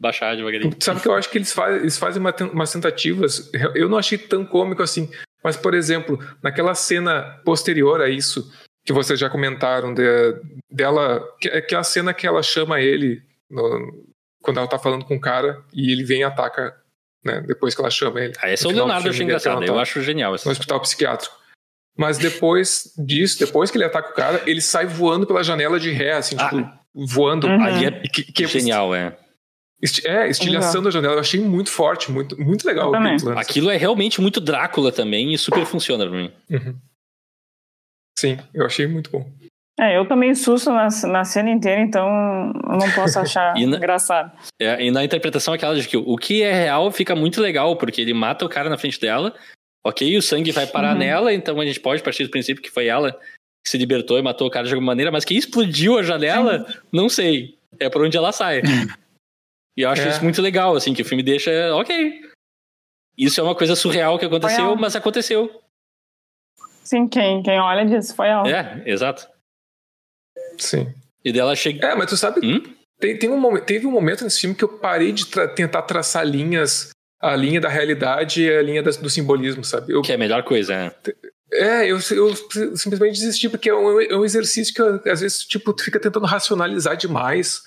baixar 0.00 0.36
devagarinho. 0.36 0.74
Sabe 0.80 1.00
que 1.00 1.08
eu 1.08 1.14
acho 1.14 1.28
que 1.30 1.38
eles, 1.38 1.52
faz, 1.52 1.76
eles 1.80 1.98
fazem 1.98 2.20
uma 2.20 2.34
umas 2.52 2.72
tentativas, 2.72 3.50
eu 3.74 3.88
não 3.88 3.98
achei 3.98 4.16
tão 4.18 4.46
cômico 4.46 4.82
assim, 4.82 5.10
mas, 5.46 5.56
por 5.56 5.74
exemplo, 5.74 6.18
naquela 6.42 6.74
cena 6.74 7.40
posterior 7.44 8.00
a 8.00 8.08
isso, 8.08 8.52
que 8.84 8.92
vocês 8.92 9.16
já 9.18 9.30
comentaram, 9.30 9.94
de- 9.94 10.34
dela, 10.68 11.22
que 11.40 11.48
é 11.48 11.58
aquela 11.58 11.84
cena 11.84 12.12
que 12.12 12.26
ela 12.26 12.42
chama 12.42 12.80
ele, 12.80 13.22
no- 13.48 14.04
quando 14.42 14.58
ela 14.58 14.66
tá 14.66 14.76
falando 14.76 15.04
com 15.04 15.14
o 15.14 15.20
cara, 15.20 15.62
e 15.72 15.92
ele 15.92 16.02
vem 16.02 16.20
e 16.20 16.24
ataca, 16.24 16.74
né, 17.24 17.40
depois 17.46 17.76
que 17.76 17.80
ela 17.80 17.90
chama 17.90 18.20
ele. 18.20 18.32
Ah, 18.42 18.50
esse 18.52 18.66
é 18.66 18.68
o 18.68 18.72
Leonardo, 18.72 19.06
eu 19.06 19.12
achei 19.12 19.24
engraçado. 19.24 19.64
Eu 19.64 19.78
acho 19.78 20.02
genial. 20.02 20.34
essa 20.34 20.48
No 20.48 20.52
hospital 20.52 20.80
psiquiátrico. 20.80 21.34
Mas 21.96 22.18
depois 22.18 22.92
disso, 22.98 23.38
depois 23.38 23.70
que 23.70 23.78
ele 23.78 23.84
ataca 23.84 24.10
o 24.10 24.14
cara, 24.14 24.42
ele 24.46 24.60
sai 24.60 24.84
voando 24.86 25.26
pela 25.26 25.42
janela 25.44 25.78
de 25.80 25.90
ré, 25.92 26.12
assim, 26.12 26.34
Ah. 26.38 26.48
tipo, 26.48 26.68
voando. 26.94 27.46
Uhum. 27.46 27.62
Ali 27.64 27.86
é 27.86 27.90
que, 28.08 28.22
que 28.32 28.46
genial, 28.48 28.92
é. 28.94 29.16
Esti- 29.82 30.06
É, 30.06 30.28
estilhaçando 30.28 30.88
a 30.88 30.90
janela. 30.90 31.14
Eu 31.14 31.20
achei 31.20 31.40
muito 31.40 31.70
forte, 31.70 32.10
muito, 32.10 32.40
muito 32.40 32.66
legal 32.66 32.90
também. 32.92 33.12
aquele 33.12 33.22
plano. 33.24 33.38
Aquilo 33.40 33.70
é 33.70 33.76
realmente 33.76 34.20
muito 34.20 34.40
Drácula 34.40 34.90
também 34.92 35.32
e 35.32 35.38
super 35.38 35.64
funciona 35.66 36.06
pra 36.06 36.16
mim. 36.16 36.30
Uhum. 36.50 36.74
Sim, 38.18 38.38
eu 38.54 38.64
achei 38.64 38.86
muito 38.86 39.10
bom. 39.10 39.30
É, 39.78 39.98
eu 39.98 40.08
tomei 40.08 40.34
susto 40.34 40.70
na, 40.70 40.88
na 41.06 41.24
cena 41.24 41.50
inteira, 41.50 41.82
então 41.82 42.06
eu 42.08 42.78
não 42.78 42.90
posso 42.94 43.18
achar 43.18 43.54
E 43.60 43.66
na- 43.66 43.76
engraçado. 43.76 44.32
É, 44.60 44.82
e 44.82 44.90
na 44.90 45.04
interpretação 45.04 45.52
aquela 45.52 45.78
de 45.78 45.86
que 45.86 45.98
o 45.98 46.16
que 46.16 46.42
é 46.42 46.50
real 46.52 46.90
fica 46.90 47.14
muito 47.14 47.42
legal, 47.42 47.76
porque 47.76 48.00
ele 48.00 48.14
mata 48.14 48.44
o 48.46 48.48
cara 48.48 48.70
na 48.70 48.78
frente 48.78 48.98
dela, 48.98 49.34
ok, 49.86 50.16
o 50.16 50.22
sangue 50.22 50.50
vai 50.50 50.66
parar 50.66 50.92
Uhum. 50.94 50.98
nela, 51.00 51.32
então 51.34 51.60
a 51.60 51.66
gente 51.66 51.78
pode 51.78 52.02
partir 52.02 52.24
do 52.24 52.30
princípio 52.30 52.62
que 52.62 52.70
foi 52.70 52.86
ela 52.86 53.12
que 53.12 53.70
se 53.70 53.76
libertou 53.76 54.18
e 54.18 54.22
matou 54.22 54.46
o 54.46 54.50
cara 54.50 54.66
de 54.66 54.72
alguma 54.72 54.92
maneira, 54.92 55.10
mas 55.12 55.24
quem 55.26 55.36
explodiu 55.36 55.98
a 55.98 56.02
janela, 56.02 56.64
não 56.90 57.08
sei. 57.10 57.54
É 57.78 57.90
por 57.90 58.02
onde 58.02 58.16
ela 58.16 58.32
sai. 58.32 58.62
e 59.76 59.82
eu 59.82 59.90
acho 59.90 60.02
É. 60.02 60.08
isso 60.10 60.22
muito 60.24 60.40
legal, 60.42 60.74
assim, 60.76 60.94
que 60.94 61.02
o 61.02 61.04
filme 61.04 61.22
deixa, 61.22 61.50
ok. 61.74 62.20
Isso 63.16 63.40
é 63.40 63.42
uma 63.42 63.54
coisa 63.54 63.74
surreal 63.76 64.18
que 64.18 64.26
aconteceu, 64.26 64.76
mas 64.76 64.94
aconteceu. 64.96 65.62
Sim, 66.84 67.08
quem, 67.08 67.42
quem 67.42 67.58
olha 67.58 67.84
diz, 67.84 68.12
foi 68.12 68.28
ela. 68.28 68.48
É, 68.48 68.82
exato. 68.86 69.26
Sim. 70.58 70.92
E 71.24 71.32
dela 71.32 71.56
chega. 71.56 71.86
É, 71.88 71.94
mas 71.94 72.08
tu 72.10 72.16
sabe, 72.16 72.40
Hum? 72.46 72.62
tem, 73.00 73.18
tem 73.18 73.28
um, 73.30 73.60
teve 73.60 73.86
um 73.86 73.90
momento 73.90 74.22
nesse 74.24 74.40
filme 74.40 74.54
que 74.54 74.64
eu 74.64 74.68
parei 74.78 75.12
de 75.12 75.26
tra- 75.26 75.48
tentar 75.48 75.82
traçar 75.82 76.24
linhas, 76.26 76.90
a 77.20 77.34
linha 77.34 77.60
da 77.60 77.68
realidade 77.68 78.42
e 78.42 78.50
a 78.54 78.62
linha 78.62 78.82
das- 78.82 78.96
do 78.96 79.10
simbolismo, 79.10 79.64
sabe? 79.64 79.92
Eu, 79.92 80.02
Que 80.02 80.12
é 80.12 80.14
a 80.14 80.18
melhor 80.18 80.42
coisa, 80.44 80.76
né? 80.76 80.92
É, 81.52 81.86
eu, 81.86 81.98
eu 82.10 82.76
simplesmente 82.76 83.18
desisti, 83.20 83.48
porque 83.48 83.70
é 83.70 83.74
um, 83.74 84.00
é 84.00 84.16
um 84.16 84.24
exercício 84.24 84.74
que 84.74 85.08
às 85.10 85.20
vezes 85.20 85.38
tipo, 85.44 85.72
tu 85.72 85.82
fica 85.84 85.98
tentando 85.98 86.26
racionalizar 86.26 86.96
demais 86.96 87.62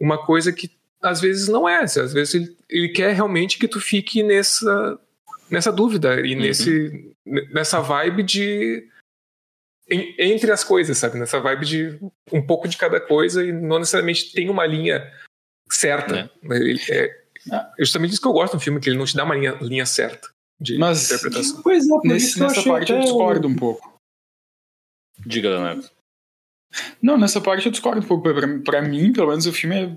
uma 0.00 0.24
coisa 0.24 0.52
que 0.52 0.70
às 1.02 1.20
vezes 1.20 1.48
não 1.48 1.68
é. 1.68 1.82
Às 1.82 2.12
vezes 2.12 2.34
ele, 2.34 2.56
ele 2.68 2.88
quer 2.90 3.12
realmente 3.14 3.58
que 3.58 3.68
tu 3.68 3.80
fique 3.80 4.22
nessa, 4.22 5.00
nessa 5.50 5.72
dúvida 5.72 6.20
e 6.26 6.34
Uhum. 6.34 6.40
nesse, 6.42 7.16
nessa 7.52 7.80
vibe 7.80 8.22
de. 8.22 8.88
em- 9.90 10.14
entre 10.18 10.50
as 10.52 10.62
coisas, 10.62 10.98
sabe? 10.98 11.18
Nessa 11.18 11.40
vibe 11.40 11.64
de 11.64 11.98
um 12.32 12.44
pouco 12.46 12.68
de 12.68 12.76
cada 12.76 13.00
coisa 13.00 13.44
e 13.44 13.52
não 13.52 13.78
necessariamente 13.78 14.32
tem 14.32 14.50
uma 14.50 14.66
linha 14.66 15.10
certa. 15.70 16.30
Ele- 16.42 16.78
é, 16.90 17.04
é 17.52 17.72
justamente 17.78 18.12
isso 18.12 18.20
que 18.20 18.28
eu 18.28 18.32
gosto 18.32 18.56
do 18.56 18.60
filme, 18.60 18.80
que 18.80 18.90
ele 18.90 18.98
não 18.98 19.06
te 19.06 19.16
dá 19.16 19.24
uma 19.24 19.34
linha, 19.34 19.52
linha 19.62 19.86
certa 19.86 20.28
de 20.60 20.76
Mas- 20.76 21.06
interpretação. 21.10 21.62
Pois 21.62 21.84
é, 21.84 21.88
por 21.88 22.04
Nesse- 22.04 22.26
isso 22.26 22.34
que 22.36 22.42
eu 22.42 22.48
nessa 22.48 22.62
parte 22.64 22.92
eu 22.92 23.00
discordo 23.00 23.48
um 23.48 23.56
pouco. 23.56 23.98
Diga, 25.24 25.48
Leonardo. 25.50 25.88
Não, 27.02 27.16
nessa 27.18 27.40
parte 27.40 27.64
eu 27.66 27.72
discordo 27.72 28.00
um 28.00 28.06
pouco. 28.06 28.22
Pra, 28.32 28.58
pra 28.64 28.82
mim, 28.82 29.12
pelo 29.12 29.28
menos, 29.28 29.46
o 29.46 29.52
filme 29.52 29.76
é. 29.76 29.96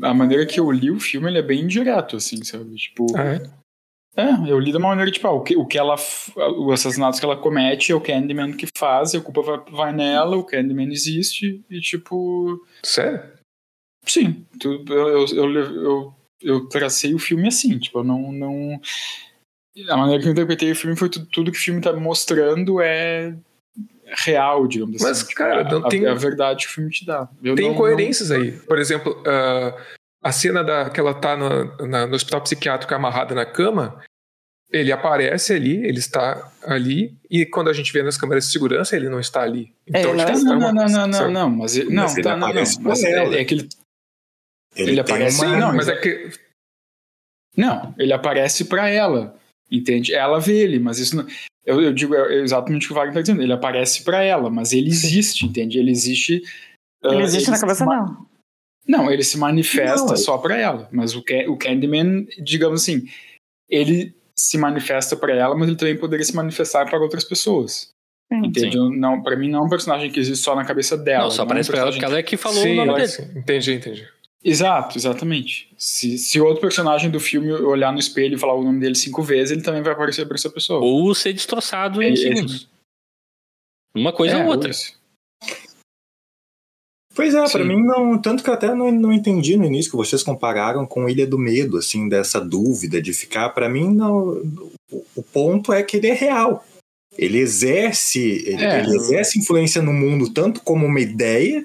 A 0.00 0.14
maneira 0.14 0.46
que 0.46 0.58
eu 0.58 0.70
li 0.70 0.90
o 0.90 0.98
filme, 1.00 1.28
ele 1.28 1.38
é 1.38 1.42
bem 1.42 1.66
direto, 1.66 2.16
assim, 2.16 2.42
sabe? 2.44 2.74
Tipo. 2.76 3.06
Ah, 3.16 3.34
é? 3.34 3.62
É, 4.14 4.50
eu 4.50 4.58
li 4.58 4.72
da 4.72 4.78
maneira, 4.78 5.10
tipo, 5.10 5.26
ah, 5.26 5.32
o, 5.32 5.42
que, 5.42 5.56
o 5.56 5.66
que 5.66 5.78
ela. 5.78 5.96
f- 5.96 6.32
O 6.38 6.70
assassinato 6.70 7.18
que 7.18 7.24
ela 7.24 7.36
comete 7.36 7.92
é 7.92 7.94
o 7.94 8.00
Candyman 8.00 8.52
que 8.52 8.66
faz, 8.76 9.14
a 9.14 9.20
culpa 9.20 9.40
vai, 9.42 9.58
vai 9.70 9.92
nela, 9.92 10.36
o 10.36 10.44
Candyman 10.44 10.90
existe, 10.92 11.62
e 11.70 11.80
tipo. 11.80 12.62
Sério? 12.82 13.22
Sim, 14.06 14.44
tu- 14.60 14.84
eu, 14.88 15.08
eu, 15.08 15.26
eu, 15.28 15.54
eu, 15.82 16.14
eu 16.42 16.68
tracei 16.68 17.14
o 17.14 17.18
filme 17.18 17.48
assim, 17.48 17.78
tipo, 17.78 18.00
eu 18.00 18.04
não. 18.04 18.32
não 18.32 18.80
a 19.88 19.96
maneira 19.96 20.20
que 20.22 20.28
eu 20.28 20.32
interpretei 20.32 20.70
o 20.72 20.76
filme 20.76 20.96
foi 20.96 21.08
tudo, 21.08 21.26
tudo 21.26 21.52
que 21.52 21.58
o 21.58 21.62
filme 21.62 21.80
tá 21.80 21.92
mostrando 21.94 22.80
é 22.82 23.34
real, 24.16 24.66
digamos 24.66 24.96
assim. 24.96 25.04
Mas, 25.04 25.18
Tipo, 25.20 25.34
cara, 25.34 25.60
a, 25.60 25.64
não 25.70 25.86
a- 25.86 25.88
tem- 25.88 26.06
a 26.06 26.14
verdade 26.14 26.66
que 26.66 26.70
o 26.72 26.74
filme 26.74 26.90
te 26.90 27.04
dá. 27.06 27.28
Eu 27.42 27.54
Tem 27.54 27.66
não- 27.66 27.74
incoerências 27.74 28.30
aí. 28.30 28.52
Por 28.52 28.78
exemplo, 28.78 29.22
ah, 29.26 29.76
a 30.22 30.32
cena 30.32 30.62
da, 30.62 30.88
que 30.90 31.00
ela 31.00 31.14
tá 31.14 31.36
no, 31.36 31.76
na- 31.86 32.06
no 32.06 32.14
hospital 32.14 32.40
psiquiátrico 32.42 32.94
amarrada 32.94 33.34
na 33.34 33.44
cama, 33.44 34.00
ele 34.70 34.90
aparece 34.92 35.52
ali, 35.52 35.84
ele 35.84 35.98
está 35.98 36.50
ali, 36.64 37.14
e 37.30 37.44
quando 37.44 37.68
a 37.68 37.72
gente 37.72 37.92
vê 37.92 38.02
nas 38.02 38.16
câmeras 38.16 38.46
de 38.46 38.52
segurança, 38.52 38.96
ele 38.96 39.08
não 39.08 39.20
está 39.20 39.42
ali. 39.42 39.74
Então, 39.86 40.14
É, 40.18 40.24
tipo, 40.24 40.38
Não, 40.44 40.52
é 40.54 40.56
não, 40.56 40.56
uma- 40.58 40.72
não, 40.72 40.86
não, 40.88 41.06
não, 41.06 41.12
sabe? 41.12 41.32
não, 41.32 41.50
mas 41.50 41.76
ele, 41.76 41.90
não, 41.94 42.02
Mas 42.04 42.14
ele 42.14 42.22
tá, 42.22 42.30
não, 42.30 42.38
não, 42.38 42.46
aparece 42.48 42.80
mas 42.80 43.02
é, 43.04 43.40
é 43.40 43.44
que 43.44 43.54
ele, 43.54 43.68
Ele, 44.74 44.90
Ele 44.92 45.00
aparece- 45.00 45.44
uma- 45.44 45.56
não, 45.58 45.74
mas 45.76 45.86
é 45.88 45.96
que. 45.96 46.30
não, 47.56 47.94
ele 47.98 48.12
aparece 48.12 48.64
pra 48.64 48.88
ela, 48.88 49.36
entende? 49.72 50.14
Ela 50.14 50.38
vê 50.38 50.58
ele, 50.60 50.78
mas 50.78 50.98
isso 50.98 51.16
não, 51.16 51.26
eu, 51.64 51.80
eu 51.80 51.92
digo 51.92 52.14
é 52.14 52.40
exatamente 52.42 52.84
o 52.84 52.88
que 52.88 52.92
o 52.92 52.96
Wagner 52.96 53.14
tá 53.14 53.20
dizendo, 53.22 53.42
ele 53.42 53.52
aparece 53.52 54.04
pra 54.04 54.22
ela, 54.22 54.50
mas 54.50 54.72
ele 54.72 54.88
existe, 54.88 55.46
entende? 55.46 55.78
Ele 55.78 55.90
existe 55.90 56.42
Ele 57.02 57.16
ah, 57.16 57.22
existe 57.22 57.50
na 57.50 57.56
se 57.56 57.62
cabeça 57.62 57.84
ma- 57.84 57.96
dela. 58.04 58.16
Não, 58.86 59.10
ele 59.10 59.22
se 59.22 59.38
manifesta 59.38 60.08
Não, 60.08 60.16
só 60.16 60.38
pra 60.38 60.56
ela, 60.58 60.88
mas 60.92 61.14
o, 61.14 61.22
o 61.48 61.56
Candyman, 61.56 62.26
digamos 62.42 62.82
assim, 62.82 63.06
ele 63.70 64.14
se 64.36 64.58
manifesta 64.58 65.16
pra 65.16 65.34
ela, 65.34 65.54
mas 65.56 65.68
ele 65.68 65.76
também 65.76 65.96
poderia 65.96 66.24
se 66.24 66.34
manifestar 66.34 66.84
para 66.88 66.98
outras 66.98 67.22
pessoas. 67.24 67.90
Sim. 68.32 68.46
Entende? 68.46 68.76
Não, 68.98 69.22
para 69.22 69.36
mim 69.36 69.48
não 69.48 69.60
é 69.60 69.62
um 69.62 69.68
personagem 69.68 70.10
que 70.10 70.18
existe 70.18 70.42
só 70.42 70.56
na 70.56 70.64
cabeça 70.64 70.96
dela. 70.96 71.24
não, 71.24 71.30
só 71.30 71.42
é 71.42 71.44
um 71.44 71.46
aparece 71.46 71.70
pra 71.70 71.80
ela 71.80 71.90
porque 71.92 72.04
ela 72.04 72.18
é 72.18 72.22
que 72.22 72.36
falou 72.36 72.62
sim, 72.62 72.72
o 72.72 72.84
nome 72.84 72.94
dele. 72.94 73.08
sim. 73.08 73.30
Entendi, 73.36 73.72
entendi. 73.74 74.08
Exato, 74.44 74.98
exatamente. 74.98 75.68
Se, 75.78 76.18
se 76.18 76.40
outro 76.40 76.60
personagem 76.60 77.08
do 77.10 77.20
filme 77.20 77.52
olhar 77.52 77.92
no 77.92 77.98
espelho 78.00 78.34
e 78.34 78.38
falar 78.38 78.54
o 78.54 78.64
nome 78.64 78.80
dele 78.80 78.94
cinco 78.96 79.22
vezes, 79.22 79.52
ele 79.52 79.62
também 79.62 79.82
vai 79.82 79.92
aparecer 79.92 80.26
pra 80.26 80.34
essa 80.34 80.50
pessoa. 80.50 80.80
Ou 80.80 81.14
ser 81.14 81.32
destroçado 81.32 82.02
em 82.02 82.10
É, 82.10 82.12
é, 82.12 82.16
segundos. 82.16 82.68
Uma 83.94 84.12
coisa 84.12 84.36
É, 84.38 84.44
ou 84.44 84.50
outra. 84.50 84.70
isso. 84.70 85.00
Pois 87.14 87.34
é, 87.34 87.40
pra 87.40 87.48
Sim. 87.62 87.64
mim 87.68 87.82
não. 87.84 88.18
Tanto 88.20 88.42
que 88.42 88.48
eu 88.48 88.54
até 88.54 88.74
não, 88.74 88.90
não 88.90 89.12
entendi 89.12 89.56
no 89.56 89.66
início 89.66 89.90
que 89.90 89.96
vocês 89.96 90.22
compararam 90.22 90.86
com 90.86 91.08
Ilha 91.08 91.26
do 91.26 91.38
Medo, 91.38 91.76
assim, 91.76 92.08
dessa 92.08 92.40
dúvida 92.40 93.02
de 93.02 93.12
ficar. 93.12 93.50
Pra 93.50 93.68
mim, 93.68 93.92
não, 93.94 94.42
o, 94.90 95.04
o 95.16 95.22
ponto 95.22 95.72
é 95.72 95.82
que 95.82 95.98
ele 95.98 96.08
é 96.08 96.14
real. 96.14 96.64
Ele 97.18 97.38
exerce, 97.38 98.42
ele, 98.46 98.64
É. 98.64 98.80
ele 98.80 98.96
exerce 98.96 99.38
influência 99.38 99.82
no 99.82 99.92
mundo 99.92 100.32
tanto 100.32 100.62
como 100.62 100.86
uma 100.86 101.00
ideia, 101.00 101.62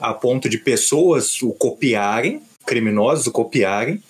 a 0.00 0.14
ponto 0.14 0.48
de 0.48 0.58
pessoas 0.58 1.40
o 1.42 1.52
copiarem, 1.52 2.42
criminosos 2.66 3.26
o 3.26 3.32
copiarem, 3.32 4.02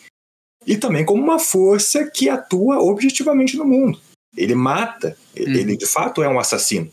e 0.66 0.76
também 0.76 1.05
como 1.05 1.22
uma 1.22 1.38
força 1.38 2.11
que 2.11 2.28
atua 2.28 2.78
objetivamente 2.80 3.57
no 3.57 3.64
mundo. 3.64 3.99
Ele 4.36 4.55
mata, 4.55 5.16
Uhum. 5.36 5.43
ele 5.45 5.76
de 5.76 5.86
fato 5.86 6.22
é 6.22 6.28
um 6.28 6.38
assassino. 6.38 6.91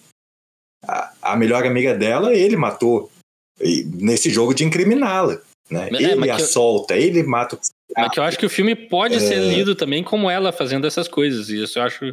A, 0.87 1.11
a 1.21 1.35
melhor 1.35 1.65
amiga 1.65 1.93
dela, 1.93 2.33
ele 2.33 2.55
matou 2.55 3.11
e 3.61 3.83
nesse 3.83 4.29
jogo 4.29 4.53
de 4.53 4.63
incriminá-la. 4.63 5.39
Né? 5.69 5.89
É, 5.91 6.03
ele 6.13 6.31
a 6.31 6.35
eu- 6.39 6.45
solta, 6.45 6.95
ele 6.95 7.23
mata 7.23 7.55
o 7.55 7.59
Mas 7.95 8.09
que 8.11 8.19
eu 8.19 8.23
acho 8.23 8.37
que 8.39 8.45
o 8.45 8.49
filme 8.49 8.73
pode 8.75 9.15
É. 9.15 9.19
ser 9.19 9.39
lido 9.39 9.75
também 9.75 10.01
como 10.03 10.29
ela 10.29 10.51
fazendo 10.53 10.87
essas 10.87 11.07
coisas. 11.07 11.49
E 11.49 11.61
isso 11.61 11.77
eu 11.79 11.83
acho. 11.83 12.05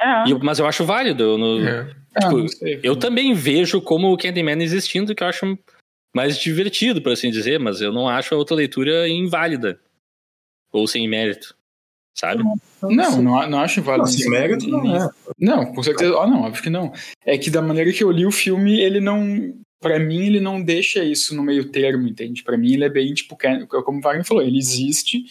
É. 0.00 0.30
eu- 0.30 0.38
mas 0.40 0.58
eu 0.58 0.66
acho 0.66 0.84
válido. 0.84 1.22
eu 1.22 1.38
no- 1.38 1.66
É. 1.66 1.94
Tipo, 2.20 2.48
sei. 2.48 2.80
Eu 2.82 2.96
também 2.96 3.32
vejo 3.34 3.80
como 3.80 4.12
o 4.12 4.16
Candyman 4.18 4.60
existindo, 4.62 5.14
que 5.14 5.22
eu 5.22 5.26
acho 5.28 5.58
mais 6.14 6.38
divertido, 6.38 7.02
por 7.02 7.12
assim 7.12 7.30
dizer, 7.30 7.58
mas 7.58 7.80
eu 7.80 7.92
não 7.92 8.08
acho 8.08 8.34
a 8.34 8.38
outra 8.38 8.56
leitura 8.56 9.08
inválida. 9.08 9.80
Ou 10.72 10.86
sem 10.86 11.08
mérito. 11.08 11.56
Sabe? 12.14 12.42
Não, 12.82 13.22
não, 13.22 13.48
não 13.48 13.60
acho 13.60 13.80
válido. 13.80 14.08
Não, 14.08 14.12
sem 14.12 14.28
mérito 14.28 14.68
não 14.68 14.96
é. 14.96 15.10
Não, 15.38 15.66
com 15.66 15.82
certeza. 15.82 16.18
Ah, 16.18 16.26
não, 16.26 16.42
óbvio 16.42 16.62
que 16.62 16.70
não. 16.70 16.92
É 17.24 17.38
que 17.38 17.48
da 17.48 17.62
maneira 17.62 17.92
que 17.92 18.02
eu 18.02 18.10
li 18.10 18.26
o 18.26 18.32
filme, 18.32 18.80
ele 18.80 19.00
não. 19.00 19.54
para 19.80 20.00
mim 20.00 20.26
ele 20.26 20.40
não 20.40 20.60
deixa 20.60 21.04
isso 21.04 21.34
no 21.36 21.44
meio 21.44 21.70
termo, 21.70 22.08
entende? 22.08 22.42
Para 22.42 22.58
mim 22.58 22.72
ele 22.72 22.84
é 22.84 22.88
bem 22.88 23.14
tipo, 23.14 23.38
como 23.84 23.98
o 23.98 24.02
Wagner 24.02 24.24
falou, 24.24 24.42
ele 24.42 24.58
existe 24.58 25.24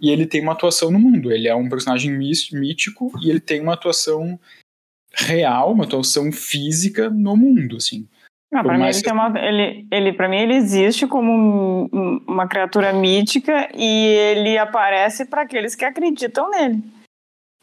e 0.00 0.10
ele 0.10 0.26
tem 0.26 0.40
uma 0.40 0.52
atuação 0.52 0.90
no 0.90 0.98
mundo. 0.98 1.30
Ele 1.30 1.46
é 1.46 1.54
um 1.54 1.68
personagem 1.68 2.10
mítico 2.10 3.12
e 3.22 3.30
ele 3.30 3.40
tem 3.40 3.60
uma 3.60 3.74
atuação 3.74 4.38
real, 5.12 5.72
uma 5.72 5.84
atuação 5.84 6.32
física 6.32 7.08
no 7.08 7.36
mundo, 7.36 7.76
assim. 7.76 8.08
Ah, 8.54 8.62
para 8.62 8.78
mim, 8.78 8.84
ele, 8.84 9.02
tem 9.02 9.12
uma, 9.12 9.32
ele, 9.36 9.86
ele, 9.90 10.12
pra 10.12 10.28
mim 10.28 10.36
ele 10.36 10.54
existe 10.54 11.08
como 11.08 11.88
um, 11.92 12.20
uma 12.24 12.46
criatura 12.46 12.92
mítica 12.92 13.68
e 13.74 14.06
ele 14.06 14.56
aparece 14.56 15.24
para 15.24 15.42
aqueles 15.42 15.74
que 15.74 15.84
acreditam 15.84 16.48
nele. 16.50 16.80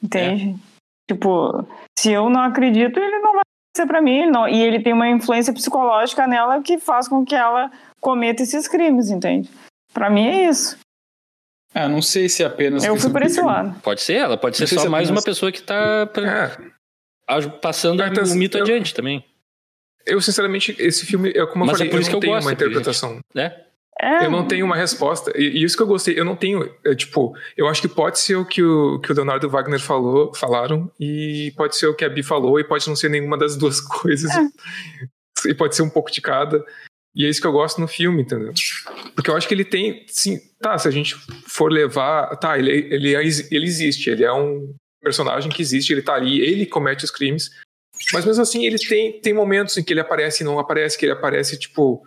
Entende? 0.03 0.49
É. 0.49 1.13
Tipo, 1.13 1.65
se 1.97 2.11
eu 2.11 2.29
não 2.29 2.41
acredito, 2.41 2.99
ele 2.99 3.19
não 3.19 3.31
vai 3.33 3.43
ser 3.75 3.85
para 3.85 4.01
mim. 4.01 4.25
Não, 4.25 4.49
e 4.49 4.61
ele 4.61 4.81
tem 4.81 4.91
uma 4.91 5.07
influência 5.07 5.53
psicológica 5.53 6.27
nela 6.27 6.61
que 6.61 6.77
faz 6.77 7.07
com 7.07 7.23
que 7.23 7.35
ela 7.35 7.71
cometa 8.01 8.43
esses 8.43 8.67
crimes, 8.67 9.09
entende? 9.09 9.49
Para 9.93 10.09
mim 10.09 10.27
é 10.27 10.49
isso. 10.49 10.77
Ah, 11.73 11.87
não 11.87 12.01
sei 12.01 12.27
se 12.27 12.43
é 12.43 12.47
apenas. 12.47 12.83
Eu 12.83 12.97
fui 12.97 13.09
por 13.09 13.21
esse 13.21 13.39
lado. 13.39 13.79
Pode 13.81 14.01
ser, 14.01 14.15
ela 14.15 14.37
pode 14.37 14.57
ser 14.57 14.67
só 14.67 14.81
se 14.81 14.87
é 14.87 14.89
mais 14.89 15.07
apenas... 15.07 15.21
uma 15.21 15.25
pessoa 15.25 15.53
que 15.53 15.61
tá 15.61 16.09
é. 16.17 17.49
passando 17.61 18.01
o 18.01 18.35
mito 18.35 18.57
eu... 18.57 18.63
adiante 18.63 18.93
também. 18.93 19.23
Eu, 20.06 20.22
sinceramente, 20.22 20.76
esse 20.80 21.06
filme, 21.06 21.30
é 21.30 21.45
como 21.45 21.64
eu 21.64 21.68
Mas 21.68 21.78
falei, 21.78 21.88
é 21.88 21.91
por 21.91 22.02
isso 22.02 22.10
eu 22.10 22.14
não 22.14 22.20
que 22.20 22.26
eu 22.26 22.30
tenho 22.30 22.34
gosto, 22.34 22.45
uma 22.45 22.54
interpretação. 22.54 23.20
Né? 23.34 23.56
É. 24.02 24.26
Eu 24.26 24.32
não 24.32 24.47
tenho 24.47 24.66
uma 24.66 24.76
resposta. 24.76 25.32
E, 25.36 25.43
e, 25.43 25.64
isso 25.64 25.78
que 25.78 25.84
eu 25.84 25.88
gostei, 25.88 26.20
eu 26.20 26.26
não 26.26 26.36
tenho. 26.36 26.74
É, 26.84 26.95
tipo, 26.95 27.36
eu 27.56 27.68
acho 27.68 27.82
que 27.82 27.88
pode 27.88 28.20
ser 28.20 28.36
o 28.36 28.45
que 28.45 28.64
o, 28.64 28.99
que 28.99 29.12
o 29.12 29.16
Leonardo 29.16 29.49
Wagner 29.49 29.80
falou, 29.80 30.34
falaram, 30.34 30.91
e 30.99 31.54
pode 31.56 31.76
ser 31.76 31.88
o 31.88 31.93
que 31.93 32.04
a 32.04 32.10
Bi 32.10 32.24
falou, 32.24 32.60
e 32.60 32.64
pode 32.64 32.88
não 32.88 32.95
ser 32.95 33.10
nenhuma 33.10 33.38
das 33.38 33.56
duas 33.56 33.80
coisas. 34.02 34.32
É. 34.32 35.49
E 35.49 35.54
pode 35.54 35.76
ser 35.76 35.84
um 35.84 35.89
pouco 35.89 36.12
de 36.12 36.20
cada. 36.20 36.64
E 37.14 37.26
é 37.26 37.30
isso 37.30 37.41
que 37.41 37.47
eu 37.47 37.52
gosto 37.52 37.80
no 37.82 37.88
filme, 37.88 38.22
entendeu? 38.22 38.54
Porque 39.14 39.30
eu 39.30 39.36
acho 39.36 39.47
que 39.47 39.54
ele 39.54 39.66
tem. 39.66 40.06
Sim, 40.08 40.39
tá, 40.60 40.78
se 40.78 40.88
a 40.88 40.91
gente 40.91 41.16
for 41.47 41.72
levar. 41.72 42.36
Tá, 42.38 42.58
ele, 42.58 42.72
ele, 42.72 43.16
é, 43.16 43.22
ele 43.22 43.66
existe, 43.66 44.10
ele 44.10 44.24
é 44.24 44.34
um 44.34 44.74
personagem 45.02 45.52
que 45.52 45.62
existe, 45.62 45.91
ele 45.91 46.02
tá 46.02 46.14
ali, 46.14 46.39
ele 46.39 46.66
comete 46.66 47.04
os 47.04 47.12
crimes. 47.12 47.52
Mas 48.14 48.26
mesmo 48.26 48.41
assim, 48.41 48.66
ele 48.66 48.78
tem, 48.78 49.20
tem 49.20 49.34
momentos 49.34 49.78
em 49.78 49.84
que 49.84 49.93
ele 49.93 49.99
aparece 49.99 50.43
e 50.43 50.45
não 50.45 50.60
aparece, 50.60 50.97
que 50.97 51.06
ele 51.06 51.14
aparece, 51.14 51.58
tipo. 51.58 52.06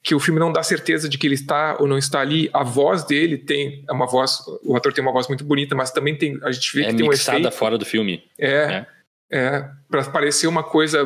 Que 0.00 0.14
o 0.14 0.20
filme 0.20 0.38
não 0.38 0.52
dá 0.52 0.62
certeza 0.62 1.08
de 1.08 1.18
que 1.18 1.26
ele 1.26 1.34
está 1.34 1.76
ou 1.80 1.88
não 1.88 1.98
está 1.98 2.20
ali. 2.20 2.48
A 2.54 2.62
voz 2.62 3.04
dele 3.04 3.36
tem 3.36 3.84
é 3.88 3.92
uma 3.92 4.06
voz. 4.06 4.38
O 4.64 4.76
ator 4.76 4.92
tem 4.92 5.02
uma 5.02 5.12
voz 5.12 5.26
muito 5.26 5.44
bonita, 5.44 5.74
mas 5.74 5.90
também 5.90 6.16
tem. 6.16 6.38
A 6.44 6.52
gente 6.52 6.72
vê 6.74 6.84
é 6.84 6.90
que 6.90 6.96
tem 6.96 7.08
um 7.08 7.12
efeito. 7.12 7.50
fora 7.50 7.76
do 7.76 7.84
filme. 7.84 8.22
É. 8.38 8.48
É. 8.48 8.86
é 9.32 9.70
para 9.90 10.04
parecer 10.04 10.46
uma 10.46 10.62
coisa 10.62 11.04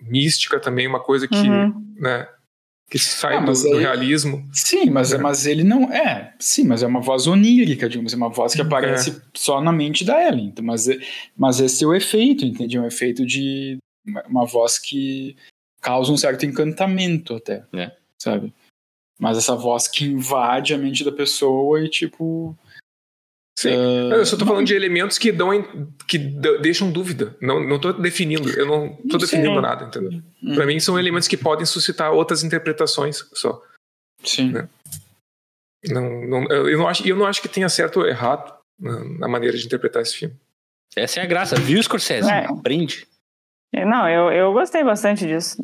mística 0.00 0.60
também, 0.60 0.86
uma 0.86 1.00
coisa 1.00 1.26
que. 1.26 1.34
Uhum. 1.34 1.94
Né, 1.96 2.28
que 2.90 2.98
sai 2.98 3.36
ah, 3.36 3.40
do, 3.40 3.52
do, 3.52 3.78
realismo. 3.78 4.46
Sim, 4.52 4.90
mas, 4.90 5.12
é. 5.12 5.18
mas 5.18 5.46
ele 5.46 5.64
não 5.64 5.92
é. 5.92 6.34
Sim, 6.38 6.64
mas 6.64 6.82
é 6.82 6.86
uma 6.86 7.00
voz 7.00 7.26
onírica, 7.26 7.88
digamos, 7.88 8.12
é 8.12 8.16
uma 8.16 8.28
voz 8.28 8.54
que 8.54 8.60
é. 8.60 8.64
aparece 8.64 9.10
é. 9.10 9.14
só 9.34 9.60
na 9.60 9.72
mente 9.72 10.04
da 10.04 10.22
Ellen. 10.22 10.46
Então, 10.46 10.64
mas, 10.64 10.86
mas 11.36 11.60
esse 11.60 11.82
é 11.84 11.86
o 11.86 11.94
efeito, 11.94 12.44
entende? 12.44 12.76
É 12.76 12.80
um 12.80 12.86
efeito 12.86 13.26
de 13.26 13.78
uma 14.28 14.44
voz 14.44 14.78
que 14.78 15.36
causa 15.80 16.12
um 16.12 16.16
certo 16.16 16.46
encantamento 16.46 17.34
até, 17.34 17.64
é. 17.74 17.90
sabe? 18.18 18.52
Mas 19.18 19.38
essa 19.38 19.54
voz 19.54 19.88
que 19.88 20.04
invade 20.04 20.74
a 20.74 20.78
mente 20.78 21.04
da 21.04 21.12
pessoa 21.12 21.82
e 21.82 21.88
tipo 21.88 22.56
Sim. 23.64 23.74
Uh, 23.74 24.14
eu 24.16 24.26
só 24.26 24.36
tô 24.36 24.44
falando 24.44 24.66
de 24.66 24.74
elementos 24.74 25.16
que 25.16 25.32
dão 25.32 25.50
que 26.06 26.18
deixam 26.18 26.92
dúvida. 26.92 27.34
Não, 27.40 27.66
não 27.66 27.78
tô 27.78 27.94
definindo. 27.94 28.50
Eu 28.50 28.66
não 28.66 28.96
tô 29.08 29.16
definindo 29.16 29.58
nada, 29.58 29.86
entendeu? 29.86 30.20
Hum. 30.42 30.54
Para 30.54 30.66
mim 30.66 30.78
são 30.78 30.98
elementos 30.98 31.26
que 31.26 31.36
podem 31.36 31.64
suscitar 31.64 32.12
outras 32.12 32.44
interpretações 32.44 33.26
só. 33.32 33.62
Sim. 34.22 34.52
Né? 34.52 34.68
Não, 35.88 36.26
não, 36.26 36.44
eu, 36.50 36.78
não 36.78 36.86
acho, 36.86 37.08
eu 37.08 37.16
não 37.16 37.26
acho 37.26 37.40
que 37.40 37.48
tenha 37.48 37.68
certo 37.70 38.00
ou 38.00 38.06
errado 38.06 38.54
na, 38.78 39.04
na 39.20 39.28
maneira 39.28 39.56
de 39.56 39.64
interpretar 39.64 40.02
esse 40.02 40.16
filme. 40.16 40.36
Essa 40.94 41.20
é 41.20 41.22
a 41.22 41.26
graça, 41.26 41.56
viu, 41.56 41.82
Scorsese? 41.82 42.30
É. 42.30 42.44
Aprende. 42.44 43.06
É, 43.72 43.84
não, 43.84 44.08
eu, 44.08 44.30
eu 44.30 44.52
gostei 44.52 44.84
bastante 44.84 45.26
disso. 45.26 45.62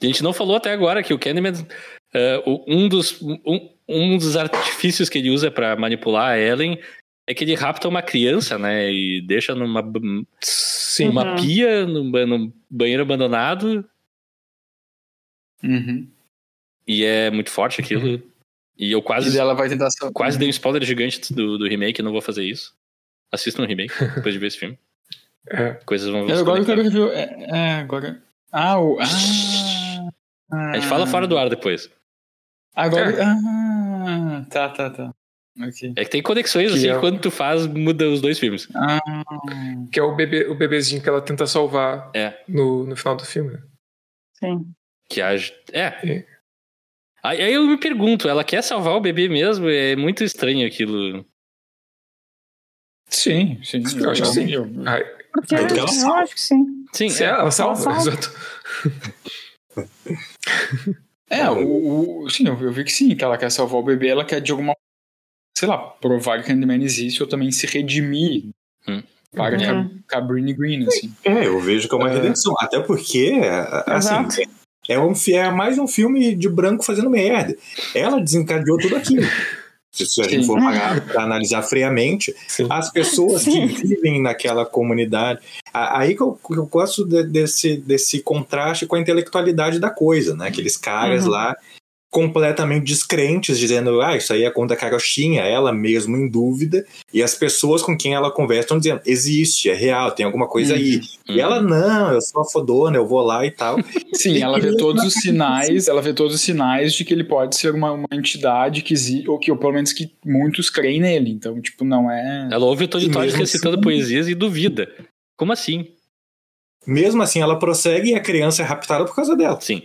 A 0.00 0.06
gente 0.06 0.22
não 0.22 0.32
falou 0.32 0.56
até 0.56 0.72
agora 0.72 1.02
que 1.02 1.14
o 1.14 1.18
Candyman, 1.18 1.52
uh, 1.52 2.64
um, 2.66 2.88
dos, 2.88 3.20
um, 3.22 3.77
um 3.88 4.18
dos 4.18 4.36
artifícios 4.36 5.08
que 5.08 5.18
ele 5.18 5.30
usa 5.30 5.50
para 5.50 5.74
manipular 5.76 6.32
a 6.32 6.38
Ellen 6.38 6.78
é 7.26 7.34
que 7.34 7.44
ele 7.44 7.54
rapta 7.54 7.88
uma 7.88 8.02
criança, 8.02 8.58
né? 8.58 8.90
E 8.90 9.20
deixa 9.20 9.54
numa, 9.54 9.82
Sim. 10.40 11.06
numa 11.06 11.32
uhum. 11.32 11.36
pia, 11.36 11.86
num, 11.86 12.10
num, 12.26 12.52
banheiro 12.70 13.02
abandonado. 13.02 13.84
Uhum. 15.62 16.08
E 16.86 17.04
é 17.04 17.30
muito 17.30 17.50
forte 17.50 17.80
aquilo. 17.80 18.06
Uhum. 18.06 18.22
E 18.78 18.92
eu 18.92 19.02
quase. 19.02 19.36
E 19.36 19.38
ela 19.38 19.54
vai 19.54 19.68
tentar 19.68 19.88
Quase 20.14 20.38
dei 20.38 20.48
um 20.48 20.50
spoiler 20.50 20.82
gigante 20.84 21.34
do, 21.34 21.58
do 21.58 21.68
remake, 21.68 22.00
não 22.00 22.12
vou 22.12 22.22
fazer 22.22 22.44
isso. 22.44 22.74
Assista 23.30 23.60
um 23.60 23.66
remake 23.66 23.92
depois 24.14 24.32
de 24.32 24.38
ver 24.38 24.46
esse 24.46 24.58
filme. 24.58 24.78
É. 25.50 25.72
Coisas 25.84 26.08
vão 26.10 26.26
eu 26.28 26.38
agora 26.38 26.60
eu 26.60 26.64
quero 26.64 26.82
rever. 26.82 27.08
É, 27.10 27.46
é, 27.50 27.72
agora. 27.74 28.22
Ah, 28.52 28.80
o. 28.80 28.98
Ah, 29.00 30.70
a 30.70 30.74
gente 30.74 30.86
fala 30.86 31.06
fora 31.06 31.26
do 31.26 31.36
ar 31.36 31.50
depois. 31.50 31.90
Agora. 32.74 33.10
É. 33.10 33.22
Ah, 33.22 33.67
tá, 34.44 34.68
tá, 34.68 34.90
tá. 34.90 35.14
Okay. 35.60 35.92
É 35.96 36.04
que 36.04 36.10
tem 36.10 36.22
conexões, 36.22 36.70
que 36.70 36.78
assim, 36.78 36.88
é... 36.88 37.00
quando 37.00 37.20
tu 37.20 37.30
faz, 37.32 37.66
muda 37.66 38.08
os 38.08 38.20
dois 38.20 38.38
filmes. 38.38 38.68
Ah. 38.76 39.00
Que 39.90 39.98
é 39.98 40.02
o, 40.02 40.14
bebê, 40.14 40.46
o 40.46 40.54
bebezinho 40.54 41.02
que 41.02 41.08
ela 41.08 41.20
tenta 41.20 41.46
salvar 41.46 42.12
é. 42.14 42.40
no, 42.46 42.84
no 42.84 42.96
final 42.96 43.16
do 43.16 43.24
filme. 43.24 43.58
Sim. 44.34 44.72
Que 45.08 45.20
a. 45.20 45.34
É. 45.34 45.40
é. 45.72 46.26
Aí 47.24 47.52
eu 47.52 47.66
me 47.66 47.76
pergunto, 47.76 48.28
ela 48.28 48.44
quer 48.44 48.62
salvar 48.62 48.94
o 48.94 49.00
bebê 49.00 49.28
mesmo? 49.28 49.68
É 49.68 49.96
muito 49.96 50.22
estranho 50.22 50.64
aquilo. 50.64 51.26
sim, 53.08 53.60
sim. 53.64 53.82
Eu 53.98 54.10
acho 54.10 54.22
que 54.22 54.28
sim. 54.28 54.48
Eu, 54.52 54.64
Porque 55.32 55.56
eu, 55.56 55.76
eu 55.76 56.14
acho 56.14 56.34
que 56.34 56.40
sim. 56.40 56.84
Sim, 56.92 57.08
sim 57.08 57.24
é, 57.24 57.26
ela 57.26 57.50
salva, 57.50 57.82
ela 57.82 58.00
salva. 58.00 58.10
exato. 58.10 58.32
É, 61.30 61.48
o, 61.50 62.24
o, 62.24 62.30
sim, 62.30 62.46
eu, 62.46 62.58
eu 62.60 62.72
vi 62.72 62.84
que 62.84 62.92
sim, 62.92 63.14
que 63.14 63.22
ela 63.22 63.36
quer 63.36 63.50
salvar 63.50 63.80
o 63.80 63.84
bebê, 63.84 64.08
ela 64.08 64.24
quer 64.24 64.40
de 64.40 64.50
alguma 64.50 64.74
sei 65.58 65.66
lá, 65.66 65.76
provar 65.76 66.40
que 66.40 66.46
Candyman 66.46 66.84
existe 66.84 67.20
ou 67.20 67.28
também 67.28 67.50
se 67.50 67.66
redimir 67.66 68.44
hum. 68.86 69.02
para 69.32 69.58
uhum. 69.58 69.98
Cabrini 70.06 70.52
Green, 70.52 70.86
assim. 70.86 71.12
É, 71.24 71.48
eu 71.48 71.60
vejo 71.60 71.88
que 71.88 71.94
é 71.96 71.98
uma 71.98 72.08
é... 72.08 72.14
redenção, 72.14 72.54
até 72.60 72.78
porque, 72.78 73.40
assim, 73.86 74.46
é, 74.88 75.00
um, 75.00 75.12
é 75.32 75.50
mais 75.50 75.76
um 75.76 75.88
filme 75.88 76.32
de 76.36 76.48
branco 76.48 76.84
fazendo 76.84 77.10
merda. 77.10 77.56
Ela 77.92 78.20
desencadeou 78.20 78.78
tudo 78.78 78.94
aquilo. 78.94 79.26
se 80.06 80.20
a 80.20 80.24
gente 80.24 80.46
for 80.46 80.58
para 80.58 81.22
analisar 81.22 81.62
friamente, 81.62 82.34
Sim. 82.46 82.66
as 82.70 82.90
pessoas 82.90 83.42
Sim. 83.42 83.68
que 83.68 83.86
vivem 83.86 84.20
naquela 84.20 84.64
comunidade. 84.64 85.40
Aí 85.72 86.14
que 86.14 86.22
eu, 86.22 86.38
eu 86.50 86.66
gosto 86.66 87.04
de, 87.04 87.22
desse, 87.22 87.76
desse 87.76 88.20
contraste 88.20 88.86
com 88.86 88.96
a 88.96 89.00
intelectualidade 89.00 89.78
da 89.78 89.90
coisa, 89.90 90.34
né? 90.34 90.48
Aqueles 90.48 90.76
caras 90.76 91.24
uhum. 91.24 91.30
lá 91.30 91.56
completamente 92.10 92.86
descrentes, 92.86 93.58
dizendo, 93.58 94.00
ah, 94.00 94.16
isso 94.16 94.32
aí 94.32 94.44
é 94.44 94.50
contra 94.50 94.74
a 94.74 94.78
carochinha, 94.78 95.42
ela 95.42 95.72
mesmo 95.72 96.16
em 96.16 96.28
dúvida, 96.28 96.86
e 97.12 97.22
as 97.22 97.34
pessoas 97.34 97.82
com 97.82 97.96
quem 97.96 98.14
ela 98.14 98.30
conversa 98.30 98.62
estão 98.62 98.78
dizendo, 98.78 99.02
existe, 99.04 99.68
é 99.68 99.74
real, 99.74 100.10
tem 100.12 100.24
alguma 100.24 100.48
coisa 100.48 100.72
uhum. 100.72 100.78
aí. 100.78 101.00
E 101.28 101.32
uhum. 101.32 101.38
ela, 101.38 101.60
não, 101.60 102.12
eu 102.12 102.20
sou 102.22 102.40
a 102.40 102.44
fodona, 102.44 102.96
eu 102.96 103.06
vou 103.06 103.20
lá 103.20 103.44
e 103.44 103.50
tal. 103.50 103.76
Sim, 104.14 104.32
e 104.32 104.42
ela 104.42 104.58
vê 104.58 104.74
todos 104.76 105.04
os 105.04 105.14
sinais, 105.14 105.86
ela 105.86 106.00
vê 106.00 106.14
todos 106.14 106.34
os 106.34 106.40
sinais 106.40 106.94
de 106.94 107.04
que 107.04 107.12
ele 107.12 107.24
pode 107.24 107.56
ser 107.56 107.74
uma, 107.74 107.92
uma 107.92 108.08
entidade 108.12 108.82
que 108.82 108.94
existe, 108.94 109.28
ou 109.28 109.38
que, 109.38 109.50
ou 109.50 109.58
pelo 109.58 109.74
menos 109.74 109.92
que 109.92 110.10
muitos 110.24 110.70
creem 110.70 111.00
nele, 111.00 111.30
então, 111.30 111.60
tipo, 111.60 111.84
não 111.84 112.10
é... 112.10 112.48
Ela 112.50 112.64
ouve 112.64 112.84
o 112.84 112.88
Tony 112.88 113.10
Todd 113.10 113.30
recitando 113.34 113.76
assim... 113.76 113.82
poesias 113.82 114.28
e 114.28 114.34
duvida. 114.34 114.88
Como 115.36 115.52
assim? 115.52 115.88
Mesmo 116.86 117.22
assim, 117.22 117.42
ela 117.42 117.58
prossegue 117.58 118.12
e 118.12 118.14
a 118.14 118.20
criança 118.20 118.62
é 118.62 118.64
raptada 118.64 119.04
por 119.04 119.14
causa 119.14 119.36
dela. 119.36 119.60
Sim. 119.60 119.82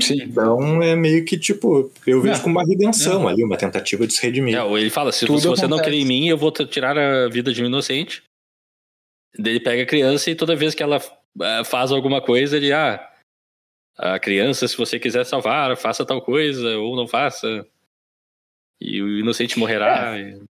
Sim. 0.00 0.22
Então 0.22 0.82
é 0.82 0.94
meio 0.94 1.24
que 1.24 1.38
tipo, 1.38 1.90
eu 2.06 2.20
vejo 2.20 2.40
é. 2.40 2.42
como 2.42 2.58
uma 2.58 2.66
redenção 2.66 3.28
é. 3.28 3.32
ali, 3.32 3.42
uma 3.42 3.56
tentativa 3.56 4.06
de 4.06 4.12
se 4.12 4.22
redimir. 4.22 4.56
É, 4.56 4.72
ele 4.72 4.90
fala: 4.90 5.10
se, 5.12 5.20
se 5.20 5.26
você 5.26 5.46
acontece. 5.46 5.68
não 5.68 5.78
crer 5.78 5.94
em 5.94 6.04
mim, 6.04 6.28
eu 6.28 6.36
vou 6.36 6.50
tirar 6.50 6.98
a 6.98 7.28
vida 7.28 7.52
de 7.52 7.62
um 7.62 7.66
inocente. 7.66 8.22
Daí 9.38 9.54
ele 9.54 9.60
pega 9.60 9.82
a 9.82 9.86
criança 9.86 10.30
e 10.30 10.34
toda 10.34 10.56
vez 10.56 10.74
que 10.74 10.82
ela 10.82 10.98
uh, 10.98 11.64
faz 11.64 11.92
alguma 11.92 12.20
coisa, 12.20 12.56
ele, 12.56 12.72
ah, 12.72 13.08
a 13.96 14.18
criança, 14.18 14.66
se 14.66 14.76
você 14.76 14.98
quiser 14.98 15.24
salvar, 15.24 15.76
faça 15.76 16.04
tal 16.04 16.20
coisa, 16.20 16.76
ou 16.78 16.96
não 16.96 17.06
faça. 17.06 17.66
E 18.80 19.00
o 19.00 19.18
inocente 19.18 19.58
morrerá. 19.58 20.18
É. 20.18 20.22
E 20.22 20.49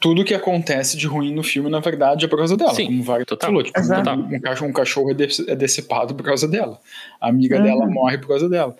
tudo 0.00 0.24
que 0.24 0.34
acontece 0.34 0.96
de 0.96 1.06
ruim 1.06 1.34
no 1.34 1.42
filme, 1.42 1.68
na 1.68 1.80
verdade, 1.80 2.24
é 2.24 2.28
por 2.28 2.38
causa 2.38 2.56
dela. 2.56 2.74
Sim, 2.74 2.86
como 2.86 3.02
o 3.02 3.26
total. 3.26 3.48
falou. 3.48 3.62
Tipo, 3.62 3.80
um, 3.80 4.36
um, 4.36 4.40
cachorro, 4.40 4.70
um 4.70 4.72
cachorro 4.72 5.10
é, 5.10 5.52
é 5.52 5.56
decepado 5.56 6.14
por 6.14 6.24
causa 6.24 6.46
dela. 6.46 6.80
A 7.20 7.28
amiga 7.28 7.56
uhum. 7.56 7.62
dela 7.64 7.86
morre 7.86 8.18
por 8.18 8.28
causa 8.28 8.48
dela. 8.48 8.76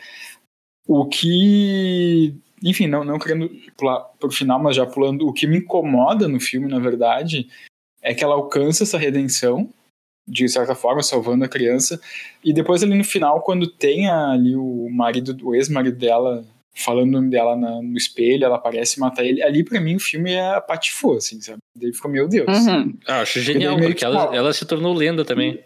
O 0.87 1.07
que. 1.07 2.35
Enfim, 2.63 2.87
não, 2.87 3.05
não 3.05 3.19
querendo 3.19 3.51
pular 3.77 4.01
pro 4.19 4.31
final, 4.31 4.61
mas 4.61 4.77
já 4.77 4.87
pulando. 4.87 5.27
O 5.27 5.33
que 5.33 5.47
me 5.47 5.59
incomoda 5.59 6.29
no 6.29 6.41
filme, 6.41 6.69
na 6.69 6.79
verdade, 6.79 7.49
é 8.01 8.15
que 8.15 8.23
ela 8.23 8.35
alcança 8.35 8.85
essa 8.85 8.99
redenção 8.99 9.69
de 10.29 10.47
certa 10.47 10.75
forma, 10.75 11.03
salvando 11.03 11.45
a 11.45 11.49
criança. 11.49 11.99
E 12.45 12.53
depois 12.53 12.83
ali 12.83 12.95
no 12.95 13.05
final, 13.05 13.41
quando 13.41 13.67
tem 13.67 14.09
ali 14.11 14.55
o 14.55 14.89
marido, 14.91 15.37
o 15.43 15.55
ex-marido 15.55 15.97
dela 15.97 16.45
falando 16.75 17.09
o 17.09 17.13
nome 17.13 17.31
dela 17.31 17.57
na, 17.57 17.83
no 17.83 17.97
espelho, 17.97 18.45
ela 18.45 18.57
aparece 18.57 18.97
e 18.99 19.01
mata 19.01 19.23
ele. 19.23 19.43
Ali, 19.43 19.65
pra 19.65 19.81
mim, 19.81 19.97
o 19.97 20.01
filme 20.01 20.33
é 20.33 20.61
patifou, 20.61 21.17
assim, 21.17 21.41
sabe? 21.41 21.59
Daí 21.77 21.93
ficou, 21.93 22.11
meu 22.11 22.29
Deus. 22.29 22.47
Uhum. 22.67 22.97
Ah, 23.07 23.21
acho 23.21 23.41
genial, 23.41 23.77
porque 23.77 23.95
que, 23.95 24.05
ela, 24.05 24.35
ela 24.35 24.53
se 24.53 24.65
tornou 24.65 24.95
lenda 24.95 25.25
também. 25.25 25.61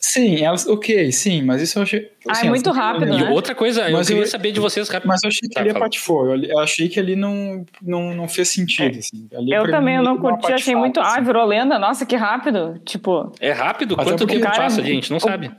Sim, 0.00 0.44
ela, 0.44 0.56
ok, 0.68 1.10
sim, 1.10 1.42
mas 1.42 1.60
isso 1.60 1.76
eu 1.76 1.82
achei. 1.82 2.08
Ah, 2.28 2.30
assim, 2.32 2.46
é 2.46 2.50
muito 2.50 2.68
ela 2.68 2.74
ficou 2.76 2.88
rápido. 3.08 3.18
E 3.18 3.24
né? 3.24 3.30
outra 3.30 3.52
coisa, 3.52 3.88
eu 3.90 3.96
Mas 3.96 4.06
queria 4.06 4.22
eu- 4.22 4.26
saber 4.28 4.52
de 4.52 4.60
vocês 4.60 4.88
rápido. 4.88 5.08
Mas 5.08 5.24
eu 5.24 5.28
achei 5.28 5.48
que 5.48 5.54
Tá, 5.54 5.60
ali 5.60 5.70
fala. 5.70 5.84
patifou. 5.86 6.26
Eu, 6.36 6.40
eu 6.44 6.58
achei 6.60 6.88
que 6.88 7.00
ali 7.00 7.16
não, 7.16 7.66
não, 7.82 8.14
não 8.14 8.28
fez 8.28 8.48
sentido, 8.48 8.96
assim. 8.96 9.28
Ali, 9.34 9.52
Eu 9.52 9.68
também, 9.68 9.94
mim, 9.98 10.00
eu 10.00 10.04
não 10.04 10.16
curti, 10.16 10.52
achei 10.52 10.76
muito. 10.76 11.00
Ah, 11.00 11.14
assim. 11.14 11.24
virou 11.24 11.44
lenda? 11.44 11.80
Nossa, 11.80 12.06
que 12.06 12.14
rápido. 12.14 12.80
Tipo, 12.84 13.32
É 13.40 13.50
rápido? 13.50 13.94
Até 13.94 14.04
Quanto 14.04 14.24
tempo 14.24 14.38
o 14.38 14.42
cara- 14.44 14.56
passa, 14.56 14.82
gente? 14.84 15.10
Não 15.10 15.18
sabe. 15.18 15.50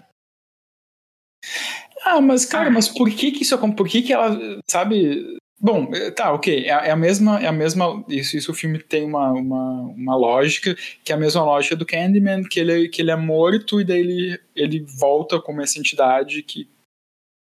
Ah, 2.06 2.22
mas, 2.22 2.46
cara, 2.46 2.70
mas 2.70 2.88
por 2.88 3.10
que 3.10 3.32
que 3.32 3.44
isso 3.44 3.56
acon- 3.56 3.72
Por 3.74 3.88
que 3.88 4.02
que 4.02 4.14
ela, 4.14 4.38
sabe... 4.70 5.38
Bom, 5.62 5.92
eh, 5.94 6.10
tá, 6.12 6.32
ok, 6.32 6.64
é, 6.66 6.70
é 6.70 6.92
a 6.92 6.96
mesma, 6.96 7.38
é 7.42 7.46
a 7.48 7.52
mesma, 7.52 8.02
isso, 8.08 8.38
isso 8.38 8.52
o 8.52 8.56
filme 8.56 8.80
tem 8.80 9.04
uma, 9.04 9.30
uma, 9.34 9.82
uma 9.82 10.16
lógica, 10.16 10.74
que 11.04 11.12
é 11.12 11.16
a 11.16 11.20
mesma 11.20 11.44
lógica 11.44 11.76
do 11.76 11.86
Candyman, 11.86 12.44
que 12.44 12.62
ele, 12.62 12.86
é- 12.86 12.88
que 12.88 13.02
ele 13.02 13.12
é 13.12 13.16
morto 13.18 13.82
e 13.82 13.84
daí 13.84 14.00
ele, 14.00 14.40
ele 14.56 14.86
volta 14.98 15.38
como 15.42 15.62
essa 15.62 15.78
entidade 15.78 16.42
que 16.44 16.70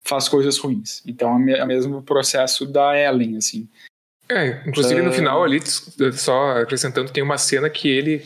faz 0.03 0.29
coisas 0.31 0.57
ruins. 0.57 1.03
Então 1.07 1.29
é 1.31 1.37
o 1.37 1.57
é 1.57 1.65
o 1.65 1.67
mesmo 1.67 2.03
processo 2.03 2.65
da 2.65 2.99
Ellen, 2.99 3.37
assim. 3.37 3.69
É, 4.31 4.67
inclusive 4.67 5.03
no 5.03 5.11
Ah. 5.11 5.13
final 5.13 5.45
ali, 5.45 5.61
só 6.15 6.53
acrescentando, 6.63 7.13
tem 7.13 7.23
uma 7.23 7.37
cena 7.37 7.69
que 7.69 7.87
ele 7.87 8.23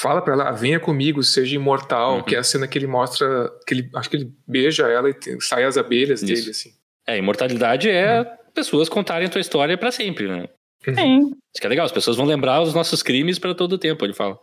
fala 0.00 0.20
pra 0.22 0.34
ela, 0.34 0.48
"Ah, 0.48 0.52
venha 0.52 0.78
comigo, 0.80 1.22
seja 1.22 1.54
imortal, 1.56 2.16
Uhum. 2.16 2.22
que 2.24 2.34
é 2.34 2.38
a 2.38 2.42
cena 2.44 2.66
que 2.68 2.78
ele 2.78 2.86
mostra, 2.86 3.50
que 3.66 3.74
ele, 3.74 3.90
acho 3.94 4.08
que 4.10 4.16
ele 4.16 4.32
beija 4.46 4.86
ela 4.88 5.08
e 5.10 5.14
tem- 5.14 5.40
sai 5.40 5.64
as 5.64 5.76
abelhas 5.76 6.22
Isso. 6.22 6.34
dele, 6.34 6.50
assim. 6.50 6.72
É, 7.06 7.16
imortalidade 7.18 7.88
é 7.88 8.24
pessoas 8.54 8.88
contarem 8.88 9.26
a 9.26 9.30
tua 9.30 9.40
história 9.40 9.76
pra 9.78 9.90
sempre, 9.92 10.28
né? 10.28 10.48
sim. 10.84 11.20
Isso 11.20 11.60
que 11.60 11.66
é 11.66 11.68
legal, 11.68 11.84
as 11.86 11.92
pessoas 11.92 12.16
vão 12.16 12.24
lembrar 12.26 12.62
os 12.62 12.72
nossos 12.74 13.02
crimes 13.02 13.38
pra 13.38 13.54
todo 13.54 13.72
o 13.72 13.78
tempo, 13.78 14.04
ele 14.04 14.14
fala. 14.14 14.38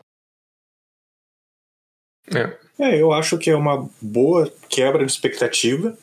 É, 2.80 2.99
eu 3.02 3.11
acho 3.14 3.38
que 3.38 3.49
é 3.49 3.56
uma 3.56 3.90
boa 4.02 4.52
quebra 4.69 5.06
de 5.06 5.11
expectativa, 5.11 5.98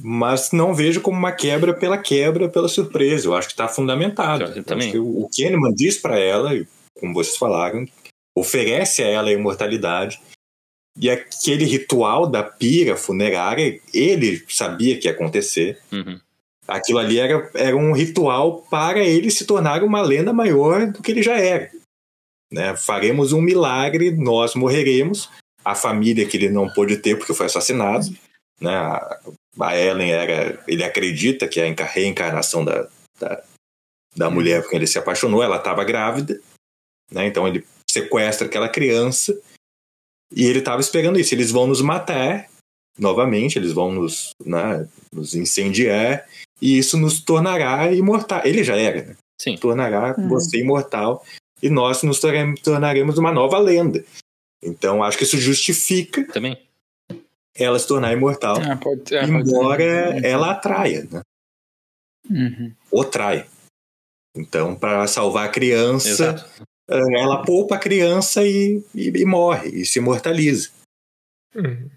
mas 0.00 0.52
não 0.52 0.74
vejo 0.74 1.00
como 1.00 1.16
uma 1.18 1.32
quebra 1.32 1.74
pela 1.74 1.98
quebra, 1.98 2.48
pela 2.48 2.68
surpresa. 2.68 3.28
Eu 3.28 3.34
acho 3.36 3.48
que 3.48 3.52
está 3.54 3.68
fundamentado. 3.68 4.44
Eu 4.44 4.56
Eu 4.56 4.64
também. 4.64 4.88
acho 4.88 4.92
que 4.92 4.98
o 4.98 5.28
Kahneman 5.36 5.74
diz 5.74 5.98
para 5.98 6.18
ela, 6.18 6.54
e 6.54 6.66
como 6.98 7.14
vocês 7.14 7.36
falaram, 7.36 7.86
oferece 8.38 9.02
a 9.02 9.06
ela 9.06 9.28
a 9.28 9.32
imortalidade. 9.32 10.20
E 11.00 11.08
aquele 11.08 11.64
ritual 11.64 12.26
da 12.26 12.42
pira 12.42 12.96
funerária, 12.96 13.80
ele 13.94 14.44
sabia 14.48 14.98
que 14.98 15.06
ia 15.06 15.12
acontecer. 15.12 15.80
Uhum. 15.92 16.20
Aquilo 16.66 16.98
ali 16.98 17.18
era, 17.18 17.50
era 17.54 17.76
um 17.76 17.92
ritual 17.92 18.62
para 18.62 18.98
ele 18.98 19.30
se 19.30 19.46
tornar 19.46 19.82
uma 19.82 20.02
lenda 20.02 20.32
maior 20.32 20.90
do 20.90 21.00
que 21.00 21.12
ele 21.12 21.22
já 21.22 21.38
era. 21.38 21.70
Né? 22.52 22.76
Faremos 22.76 23.32
um 23.32 23.40
milagre, 23.40 24.10
nós 24.10 24.54
morreremos. 24.54 25.30
A 25.64 25.74
família 25.74 26.26
que 26.26 26.36
ele 26.36 26.48
não 26.50 26.68
pôde 26.68 26.96
ter 26.96 27.16
porque 27.16 27.34
foi 27.34 27.46
assassinado. 27.46 28.06
Né? 28.60 28.74
A, 28.74 29.76
Ellen 29.76 30.10
era. 30.10 30.62
Ele 30.66 30.82
acredita 30.82 31.46
que 31.46 31.60
é 31.60 31.64
a 31.64 31.68
enca- 31.68 31.84
reencarnação 31.84 32.64
da, 32.64 32.88
da, 33.20 33.44
da 34.16 34.30
mulher 34.30 34.62
por 34.62 34.70
quem 34.70 34.78
ele 34.78 34.86
se 34.86 34.98
apaixonou. 34.98 35.42
Ela 35.42 35.56
estava 35.58 35.84
grávida. 35.84 36.40
Né? 37.10 37.26
Então 37.26 37.46
ele 37.46 37.64
sequestra 37.90 38.46
aquela 38.46 38.68
criança. 38.68 39.38
E 40.34 40.44
ele 40.44 40.58
estava 40.58 40.80
esperando 40.80 41.18
isso. 41.18 41.34
Eles 41.34 41.50
vão 41.50 41.66
nos 41.66 41.80
matar 41.80 42.48
novamente, 42.98 43.58
eles 43.58 43.72
vão 43.72 43.92
nos, 43.92 44.30
né, 44.44 44.88
nos 45.12 45.34
incendiar 45.34 46.26
e 46.60 46.76
isso 46.78 46.96
nos 46.98 47.20
tornará 47.20 47.92
imortal. 47.92 48.42
Ele 48.44 48.62
já 48.64 48.76
era, 48.76 49.02
né? 49.04 49.16
Sim. 49.40 49.56
Tornará 49.56 50.14
Uhum. 50.18 50.28
você 50.28 50.58
imortal 50.60 51.24
e 51.62 51.70
nós 51.70 52.02
nos 52.02 52.18
tornarem- 52.20 52.54
tornaremos 52.56 53.16
uma 53.18 53.32
nova 53.32 53.58
lenda. 53.58 54.04
Então 54.62 55.02
acho 55.02 55.16
que 55.16 55.22
isso 55.24 55.38
justifica 55.38 56.26
Também. 56.32 56.60
ela 57.54 57.78
se 57.78 57.86
tornar 57.86 58.12
imortal, 58.12 58.56
Ah, 58.60 58.76
pode, 58.76 59.02
pode 59.02 59.30
embora 59.30 60.12
ser. 60.12 60.24
ela 60.24 60.50
atraia, 60.50 61.06
né? 61.10 61.22
Uhum. 62.28 62.72
Ou 62.90 63.04
traia. 63.04 63.46
Então, 64.36 64.74
para 64.76 65.06
salvar 65.06 65.46
a 65.46 65.52
criança, 65.52 66.08
Exato. 66.08 66.50
Eh, 66.90 67.18
ela 67.20 67.42
poupa 67.44 67.74
a 67.76 67.78
criança 67.78 68.42
e, 68.46 68.82
e- 68.94 69.08
e 69.14 69.24
morre, 69.24 69.68
e 69.70 69.84
se 69.84 69.98
imortaliza. 69.98 70.70
Uhum. 71.54 71.90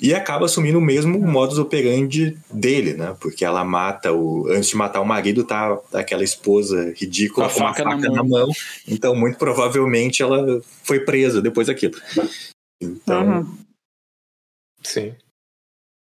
E 0.00 0.14
acaba 0.14 0.44
assumindo 0.46 0.78
o 0.78 0.82
mesmo 0.82 1.18
modus 1.18 1.58
operandi 1.58 2.38
dele, 2.52 2.94
né? 2.94 3.16
Porque 3.20 3.44
ela 3.44 3.64
mata 3.64 4.12
o. 4.12 4.46
Antes 4.48 4.68
de 4.70 4.76
matar 4.76 5.00
o 5.00 5.04
marido, 5.04 5.42
tá 5.44 5.76
aquela 5.92 6.22
esposa 6.22 6.94
ridícula 6.96 7.46
Com 7.48 7.50
a 7.50 7.54
com 7.54 7.60
uma 7.60 7.74
faca 7.74 7.84
na 7.84 7.96
faca 7.96 8.08
na 8.12 8.22
mão. 8.22 8.46
mão. 8.46 8.48
Então, 8.86 9.16
muito 9.16 9.38
provavelmente, 9.38 10.22
ela 10.22 10.60
foi 10.84 11.00
presa 11.00 11.42
depois 11.42 11.66
daquilo. 11.66 11.94
Então, 12.80 13.40
Uhum. 13.40 13.58
Sim. 14.84 15.16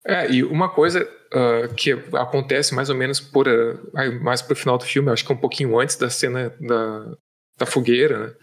É, 0.05 0.31
e 0.31 0.43
uma 0.45 0.69
coisa 0.69 1.05
ah, 1.33 1.67
que 1.75 1.91
acontece 2.13 2.73
mais 2.73 2.89
ou 2.89 2.95
menos 2.95 3.19
por 3.19 3.47
aí 3.95 4.17
mais 4.19 4.41
pro 4.41 4.55
final 4.55 4.77
do 4.77 4.85
filme, 4.85 5.09
acho 5.11 5.25
que 5.25 5.33
um 5.33 5.37
pouquinho 5.37 5.77
antes 5.77 5.97
da 5.97 6.09
cena 6.09 6.49
da, 6.61 7.17
da 7.57 7.65
fogueira, 7.65 8.27
né? 8.27 8.35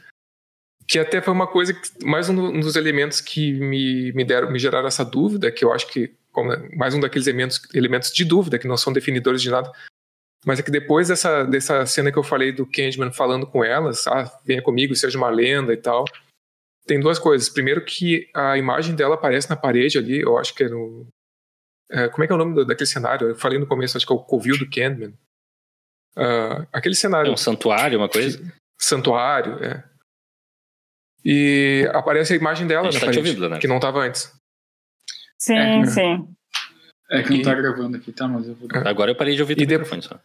Que 0.89 0.99
até 0.99 1.21
foi 1.23 1.33
uma 1.33 1.47
coisa 1.47 1.73
que, 1.73 2.05
mais 2.05 2.29
um, 2.29 2.35
do- 2.35 2.61
dos 2.61 2.75
elementos 2.77 3.21
que 3.21 3.53
me, 3.53 4.13
me 4.13 4.25
deram, 4.25 4.51
me 4.51 4.59
geraram 4.59 4.89
essa 4.89 5.05
dúvida, 5.05 5.51
que 5.53 5.65
eu 5.65 5.73
acho 5.73 5.87
que 5.89 6.15
como, 6.33 6.53
é 6.53 6.77
mais 6.77 6.95
um 6.95 7.01
daqueles 7.01 7.27
elementos, 7.27 7.61
elementos 7.75 8.13
de 8.13 8.25
dúvida 8.25 8.59
que 8.59 8.67
não 8.69 8.77
são 8.77 8.93
definidores 8.93 9.41
de 9.43 9.51
nada. 9.51 9.71
Mas 10.45 10.59
é 10.59 10.63
que 10.63 10.71
depois 10.71 11.09
dessa, 11.09 11.45
dessa 11.45 11.85
cena 11.87 12.11
que 12.11 12.19
eu 12.19 12.23
falei 12.23 12.51
do 12.51 12.65
Candyman 12.67 13.13
falando 13.13 13.47
com 13.47 13.63
elas, 13.65 14.07
ah, 14.07 14.25
venha 14.45 14.63
comigo, 14.63 14.95
seja 14.97 15.19
uma 15.19 15.29
lenda 15.29 15.73
e 15.73 15.77
tal. 15.77 16.05
Tem 16.87 16.99
duas 16.99 17.19
coisas. 17.19 17.49
Primeiro 17.49 17.85
que 17.85 18.29
a 18.35 18.57
imagem 18.57 18.95
dela 18.97 19.15
aparece 19.17 19.51
na 19.51 19.57
parede 19.57 19.99
ali, 19.99 20.21
eu 20.21 20.39
acho 20.39 20.55
que 20.55 20.65
é 20.65 20.69
no. 20.69 21.07
é, 21.91 22.09
como 22.09 22.25
é 22.25 22.27
que 22.27 22.33
é 22.33 22.37
o 22.37 22.39
nome 22.39 22.55
do- 22.55 22.65
daquele 22.65 22.89
cenário? 22.89 23.29
Eu 23.29 23.37
falei 23.37 23.59
no 23.59 23.67
começo, 23.67 23.97
acho 23.97 24.07
que 24.07 24.13
é 24.13 24.17
o 24.17 24.21
Covil 24.25 24.59
do 24.59 24.69
Candyman. 24.71 25.13
Ah, 26.17 26.67
aquele 26.73 26.95
É 26.95 26.97
cenário. 26.99 27.33
um 27.33 27.37
santuário, 27.37 27.99
uma 27.99 28.09
coisa. 28.09 28.41
Santuário, 28.81 29.63
é. 29.63 29.85
E 31.25 31.87
aparece 31.93 32.33
a 32.33 32.37
imagem 32.37 32.67
dela 32.67 32.89
A 32.89 32.91
gente 32.91 32.95
na 32.95 33.07
tá 33.07 33.13
te 33.13 33.17
parede, 33.17 33.19
ouvindo, 33.29 33.41
Leonardo. 33.41 33.61
que 33.61 33.69
não 33.69 33.77
estava 33.77 34.01
antes. 34.01 34.33
Sim, 35.39 35.57
É. 35.59 35.85
sim. 35.87 36.35
É 37.11 37.23
que 37.23 37.31
não 37.31 37.37
E- 37.37 37.43
tá 37.43 37.55
gravando 37.55 37.97
aqui, 37.97 38.13
tá? 38.13 38.27
Mas 38.29 38.47
eu 38.49 38.55
vou. 38.55 38.69
Agora 38.87 39.11
eu 39.11 39.17
parei 39.17 39.35
de 39.35 39.43
ouvir 39.43 39.59
E 39.59 39.65
o 39.65 39.67
de- 39.67 39.73
microfone 39.79 40.03
só. 40.03 40.21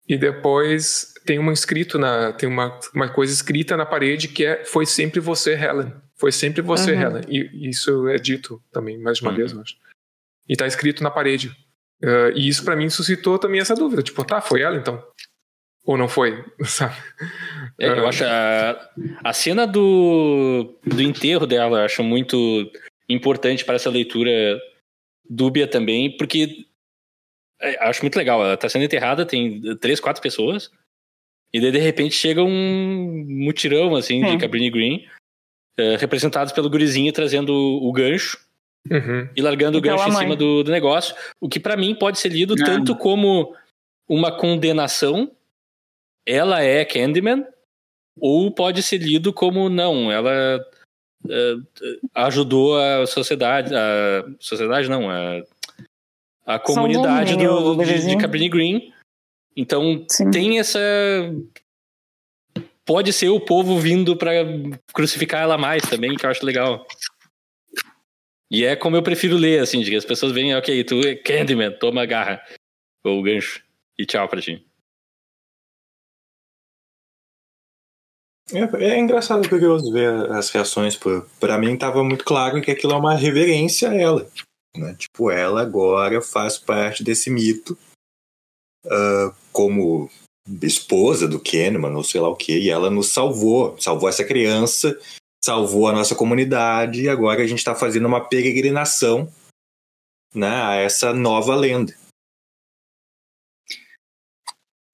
E 0.09 0.19
depois 0.19 1.15
tem 1.25 1.39
um 1.39 1.53
escrito 1.53 1.97
na 1.97 2.33
tem 2.33 2.49
uma, 2.49 2.77
uma 2.93 3.09
coisa 3.13 3.33
escrita 3.33 3.77
na 3.77 3.87
parede 3.87 4.27
que 4.27 4.45
é 4.45 4.65
foi 4.65 4.85
sempre 4.85 5.21
você 5.21 5.53
Helen 5.55 5.95
foi 6.17 6.33
sempre 6.33 6.63
você 6.63 6.93
Uhum. 6.95 7.01
Helen 7.01 7.25
e 7.29 7.69
isso 7.69 8.09
é 8.09 8.17
dito 8.17 8.61
também 8.73 8.99
mais 8.99 9.19
de 9.19 9.23
uma 9.23 9.31
Uhum. 9.31 9.37
vez 9.37 9.53
eu 9.53 9.61
acho 9.61 9.77
e 10.49 10.57
tá 10.57 10.67
escrito 10.67 11.05
na 11.05 11.13
parede 11.13 11.55
Ah, 12.03 12.33
e 12.35 12.49
isso 12.49 12.65
pra 12.65 12.75
mim 12.75 12.91
suscitou 12.91 13.39
também 13.39 13.61
essa 13.61 13.77
dúvida 13.77 14.03
tipo 14.03 14.25
tá 14.25 14.41
foi 14.41 14.63
ela 14.63 14.77
então 14.77 15.01
ou 15.85 15.97
não 15.97 16.09
foi 16.09 16.45
sabe 16.65 16.95
É, 17.79 17.89
eu 17.89 18.07
Ah. 18.07 18.09
acho 18.09 18.25
a, 18.25 18.91
a 19.25 19.33
cena 19.33 19.67
do, 19.67 20.79
do 20.85 21.03
enterro 21.03 21.47
dela, 21.47 21.79
eu 21.81 21.85
acho 21.85 22.03
muito 22.03 22.71
importante 23.09 23.65
para 23.65 23.75
essa 23.77 23.91
leitura 23.91 24.61
dúbia 25.29 25.67
também, 25.67 26.17
porque 26.17 26.65
é, 27.61 27.77
acho 27.89 28.03
muito 28.03 28.17
legal. 28.17 28.43
Ela 28.45 28.57
tá 28.57 28.69
sendo 28.69 28.85
enterrada, 28.85 29.25
tem 29.27 29.61
três, 29.79 30.01
quatro 30.01 30.23
pessoas, 30.23 30.71
e 31.53 31.61
daí 31.61 31.73
de 31.73 31.79
repente 31.79 32.15
chega 32.15 32.43
um 32.43 33.25
mutirão 33.29 33.95
assim 33.97 34.23
de 34.23 34.31
Sim. 34.31 34.39
Cabrini 34.39 34.71
Green, 34.71 35.07
é, 35.79 35.97
representados 35.97 36.53
pelo 36.53 36.71
gurizinho 36.71 37.13
trazendo 37.13 37.53
o, 37.55 37.93
gancho 37.93 38.39
Uhum. 38.91 39.29
e 39.37 39.43
largando 39.43 39.77
o 39.77 39.81
E 39.81 39.83
pela 39.83 39.97
gancho 39.97 40.09
em 40.09 40.17
cima 40.19 40.35
do, 40.37 40.63
do 40.65 40.71
negócio, 40.71 41.15
o 41.41 41.49
que 41.51 41.61
pra 41.61 41.77
mim 41.77 41.95
pode 41.95 42.19
ser 42.19 42.31
lido 42.31 42.55
Não. 42.57 42.65
tanto 42.65 42.97
como 42.97 43.55
uma 44.09 44.35
condenação, 44.37 45.31
ela 46.27 46.63
é 46.63 46.85
Candyman, 46.85 47.47
ou 48.19 48.51
pode 48.53 48.83
ser 48.83 48.99
lido 48.99 49.33
como 49.33 49.69
não, 49.69 50.11
ela 50.11 50.61
eh, 51.29 51.55
ajudou 52.15 52.79
a 52.79 53.07
sociedade, 53.07 53.75
a 53.75 54.25
sociedade 54.39 54.89
não, 54.89 55.11
a, 55.11 55.43
a 56.47 56.59
comunidade 56.59 57.37
do, 57.37 57.41
de, 57.41 57.71
de 57.73 57.77
bebezinho. 57.77 58.19
Cabrini 58.19 58.49
Green. 58.49 58.93
Então 59.57 60.05
Sim. 60.09 60.31
tem 60.31 60.59
essa 60.59 60.79
pode 62.85 63.13
ser 63.13 63.29
o 63.29 63.39
povo 63.41 63.79
vindo 63.79 64.17
pra 64.17 64.33
crucificar 64.93 65.43
ela 65.43 65.57
mais 65.57 65.83
também, 65.89 66.17
que 66.17 66.27
eu 66.27 66.31
acho 66.31 66.45
legal. 66.45 66.87
E 68.51 68.65
é 68.65 68.75
como 68.75 68.97
eu 68.97 69.03
prefiro 69.03 69.37
ler, 69.37 69.61
assim, 69.61 69.81
de 69.81 69.91
que 69.91 69.97
as 69.97 70.05
pessoas 70.05 70.33
veem, 70.33 70.57
ok, 70.57 70.83
tu 70.83 71.01
é 71.07 71.15
Candyman, 71.15 71.71
toma 71.79 72.03
a 72.03 72.07
garra, 72.07 72.45
ou 73.05 73.21
o 73.21 73.23
gancho, 73.23 73.63
e 73.97 74.05
tchau 74.05 74.29
pra 74.29 74.41
ti. 74.41 74.67
É, 78.53 78.85
é 78.85 78.99
engraçado 78.99 79.49
curioso 79.49 79.93
ver 79.93 80.31
as 80.33 80.51
reações. 80.51 80.99
Para 81.39 81.59
mim, 81.59 81.77
tava 81.77 82.03
muito 82.03 82.25
claro 82.25 82.61
que 82.61 82.71
aquilo 82.71 82.93
é 82.93 82.97
uma 82.97 83.15
reverência 83.15 83.91
a 83.91 83.95
ela. 83.95 84.27
Né? 84.77 84.95
Tipo, 84.99 85.31
ela 85.31 85.63
agora 85.63 86.21
faz 86.21 86.59
parte 86.59 87.03
desse 87.03 87.31
mito 87.31 87.77
uh, 88.87 89.35
como 89.53 90.11
esposa 90.63 91.29
do 91.29 91.41
Kahneman, 91.41 91.95
ou 91.95 92.05
sei 92.05 92.21
lá 92.21 92.29
o 92.29 92.37
que, 92.37 92.59
e 92.59 92.71
ela 92.71 92.91
nos 92.91 93.13
salvou, 93.13 93.79
salvou 93.81 94.09
essa 94.09 94.25
criança, 94.25 94.99
salvou 95.45 95.89
a 95.89 95.93
nossa 95.93 96.15
comunidade, 96.15 97.03
e 97.03 97.09
agora 97.09 97.43
a 97.43 97.47
gente 97.47 97.59
está 97.59 97.75
fazendo 97.75 98.07
uma 98.07 98.27
peregrinação 98.27 99.33
né, 100.35 100.63
a 100.63 100.75
essa 100.75 101.13
nova 101.13 101.55
lenda. 101.55 101.95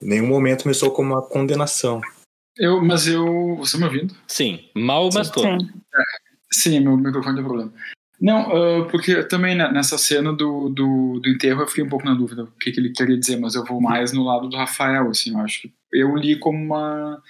Em 0.02 0.08
nenhum 0.08 0.26
momento 0.26 0.68
me 0.68 0.74
soou 0.74 0.92
como 0.92 1.14
uma 1.14 1.26
condenação. 1.26 2.00
Eu, 2.58 2.82
mas 2.82 3.06
eu. 3.06 3.56
Você 3.56 3.72
tá 3.72 3.78
me 3.78 3.84
ouvindo? 3.84 4.14
Sim, 4.26 4.60
mal, 4.74 5.10
mas 5.12 5.30
tô. 5.30 5.40
Sim, 5.42 5.58
sim 6.50 6.80
meu 6.80 6.96
microfone 6.96 7.36
tem 7.36 7.44
problema. 7.44 7.72
Não, 8.20 8.48
uh, 8.48 8.88
porque 8.88 9.22
também 9.24 9.54
nessa 9.54 9.98
cena 9.98 10.32
do, 10.32 10.70
do, 10.70 11.20
do, 11.20 11.28
enterro 11.28 11.60
eu 11.60 11.66
fiquei 11.66 11.84
um 11.84 11.88
pouco 11.88 12.06
na 12.06 12.14
dúvida 12.14 12.44
o 12.44 12.52
que, 12.52 12.72
que, 12.72 12.80
ele 12.80 12.92
queria 12.92 13.18
dizer, 13.18 13.38
mas 13.38 13.54
eu 13.54 13.64
vou 13.64 13.78
mais 13.78 14.10
no 14.10 14.24
lado 14.24 14.48
do 14.48 14.56
Rafael, 14.56 15.10
assim, 15.10 15.34
eu 15.34 15.40
acho 15.40 15.60
que 15.60 15.74
eu 15.92 16.16
li 16.16 16.38
como 16.38 16.56
uma, 16.56 17.22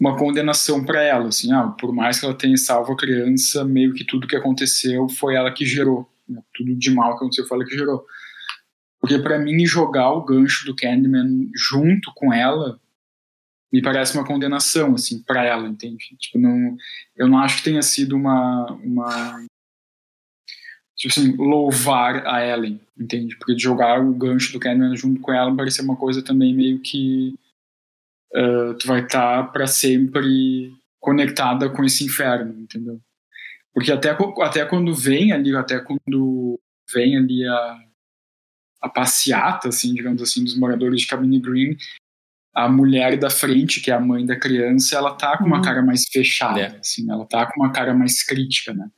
uma 0.00 0.16
condenação 0.16 0.84
para 0.84 1.02
ela, 1.02 1.26
assim, 1.28 1.52
ah, 1.52 1.68
por 1.68 1.92
mais 1.92 2.20
que 2.20 2.24
ela 2.24 2.34
tenha 2.34 2.56
salvo 2.56 2.92
a 2.92 2.96
criança, 2.96 3.64
meio 3.64 3.92
que 3.92 4.04
tudo 4.04 4.28
que 4.28 4.36
aconteceu 4.36 5.08
foi 5.08 5.34
ela 5.34 5.52
que 5.52 5.66
gerou, 5.66 6.08
né? 6.28 6.40
tudo 6.54 6.72
de 6.76 6.94
mal 6.94 7.10
que 7.10 7.16
aconteceu 7.16 7.48
foi 7.48 7.58
ela 7.58 7.66
que 7.66 7.76
gerou. 7.76 8.06
Porque 9.00 9.18
para 9.18 9.40
mim 9.40 9.66
jogar 9.66 10.12
o 10.12 10.24
gancho 10.24 10.66
do 10.66 10.76
Candyman 10.76 11.50
junto 11.52 12.12
com 12.14 12.32
ela 12.32 12.78
me 13.72 13.80
parece 13.80 14.16
uma 14.16 14.26
condenação, 14.26 14.94
assim, 14.94 15.22
para 15.22 15.44
ela, 15.44 15.68
entende? 15.68 16.16
Tipo, 16.18 16.38
não, 16.38 16.76
eu 17.16 17.28
não 17.28 17.38
acho 17.38 17.58
que 17.58 17.64
tenha 17.64 17.82
sido 17.82 18.16
uma, 18.16 18.72
uma 18.82 19.44
tipo 20.96 21.18
assim, 21.18 21.34
louvar 21.36 22.26
a 22.26 22.44
Ellen, 22.44 22.78
entende? 22.98 23.36
Porque 23.36 23.58
jogar 23.58 24.00
o 24.00 24.12
gancho 24.12 24.52
do 24.52 24.60
Candyman 24.60 24.94
junto 24.94 25.20
com 25.20 25.32
ela 25.32 25.54
parecia 25.56 25.82
uma 25.82 25.96
coisa 25.96 26.22
também 26.22 26.54
meio 26.54 26.78
que 26.80 27.34
uh, 28.34 28.74
tu 28.74 28.86
vai 28.86 29.00
estar 29.02 29.44
tá 29.44 29.50
para 29.50 29.66
sempre 29.66 30.74
conectada 31.00 31.70
com 31.70 31.82
esse 31.82 32.04
inferno, 32.04 32.60
entendeu? 32.60 33.00
Porque 33.72 33.90
até, 33.90 34.10
até 34.42 34.66
quando 34.66 34.94
vem 34.94 35.32
ali, 35.32 35.56
até 35.56 35.80
quando 35.80 36.60
vem 36.92 37.16
ali 37.16 37.46
a, 37.46 37.78
a 38.82 38.88
passeata, 38.90 39.68
assim, 39.68 39.94
digamos 39.94 40.20
assim, 40.20 40.44
dos 40.44 40.58
moradores 40.58 41.00
de 41.00 41.06
Cabine 41.06 41.40
Green, 41.40 41.76
a 42.54 42.68
mulher 42.68 43.18
da 43.18 43.30
frente, 43.30 43.80
que 43.80 43.90
é 43.90 43.94
a 43.94 44.00
mãe 44.00 44.26
da 44.26 44.38
criança, 44.38 44.96
ela 44.96 45.14
tá 45.14 45.38
com 45.38 45.44
uma 45.44 45.56
uhum. 45.56 45.62
cara 45.62 45.82
mais 45.82 46.06
fechada, 46.08 46.60
é. 46.60 46.78
assim, 46.78 47.10
ela 47.10 47.24
tá 47.24 47.46
com 47.46 47.60
uma 47.60 47.72
cara 47.72 47.94
mais 47.94 48.22
crítica, 48.24 48.74
né? 48.74 48.88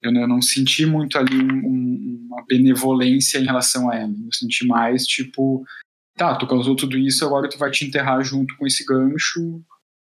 Eu, 0.00 0.12
eu 0.14 0.28
não 0.28 0.40
senti 0.40 0.86
muito 0.86 1.18
ali 1.18 1.36
um, 1.36 1.66
um, 1.66 2.26
uma 2.30 2.44
benevolência 2.46 3.38
em 3.38 3.44
relação 3.44 3.90
a 3.90 3.96
ela. 3.96 4.12
Eu 4.12 4.32
senti 4.32 4.66
mais, 4.66 5.04
tipo, 5.06 5.64
tá, 6.16 6.36
tu 6.36 6.46
causou 6.46 6.76
tudo 6.76 6.96
isso, 6.96 7.24
agora 7.24 7.48
tu 7.48 7.58
vai 7.58 7.70
te 7.70 7.84
enterrar 7.84 8.22
junto 8.22 8.56
com 8.56 8.66
esse 8.66 8.84
gancho 8.84 9.62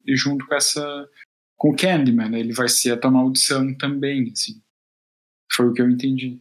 e 0.05 0.16
junto 0.16 0.47
com 0.47 0.55
essa... 0.55 1.09
com 1.56 1.70
o 1.70 1.76
Candyman, 1.76 2.30
né? 2.30 2.40
Ele 2.40 2.52
vai 2.52 2.68
ser 2.68 2.93
a 2.93 2.97
tua 2.97 3.10
maldição 3.10 3.76
também, 3.76 4.30
assim. 4.32 4.60
Foi 5.52 5.68
o 5.68 5.72
que 5.72 5.80
eu 5.80 5.88
entendi. 5.88 6.40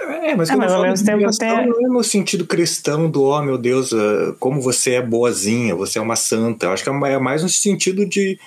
É, 0.00 0.34
mas, 0.34 0.50
é, 0.50 0.56
mas 0.56 0.72
ao 0.72 0.82
mesmo 0.82 1.06
tempo 1.06 1.36
tem... 1.36 1.66
não 1.66 1.80
é 1.80 1.88
no 1.88 2.04
sentido 2.04 2.46
cristão 2.46 3.10
do, 3.10 3.24
oh 3.24 3.42
meu 3.42 3.58
Deus, 3.58 3.92
ah, 3.92 4.34
como 4.38 4.60
você 4.60 4.94
é 4.94 5.02
boazinha, 5.02 5.74
você 5.74 5.98
é 5.98 6.02
uma 6.02 6.16
santa. 6.16 6.66
Eu 6.66 6.72
acho 6.72 6.82
que 6.82 6.90
é, 6.90 7.12
é 7.12 7.18
mais 7.18 7.42
no 7.42 7.48
sentido 7.48 8.06
de. 8.06 8.38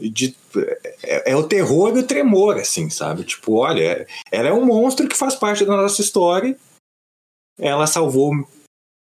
de 0.00 0.34
é, 1.02 1.32
é, 1.32 1.36
o 1.36 1.44
terror 1.44 1.96
e 1.96 2.00
o 2.00 2.06
tremor, 2.06 2.56
assim, 2.56 2.90
sabe? 2.90 3.24
Tipo, 3.24 3.54
olha, 3.54 4.06
ela 4.30 4.48
é 4.48 4.52
um 4.52 4.64
monstro 4.64 5.08
que 5.08 5.16
faz 5.16 5.34
parte 5.34 5.64
da 5.64 5.76
nossa 5.76 6.00
história. 6.00 6.56
Ela 7.58 7.86
salvou 7.86 8.32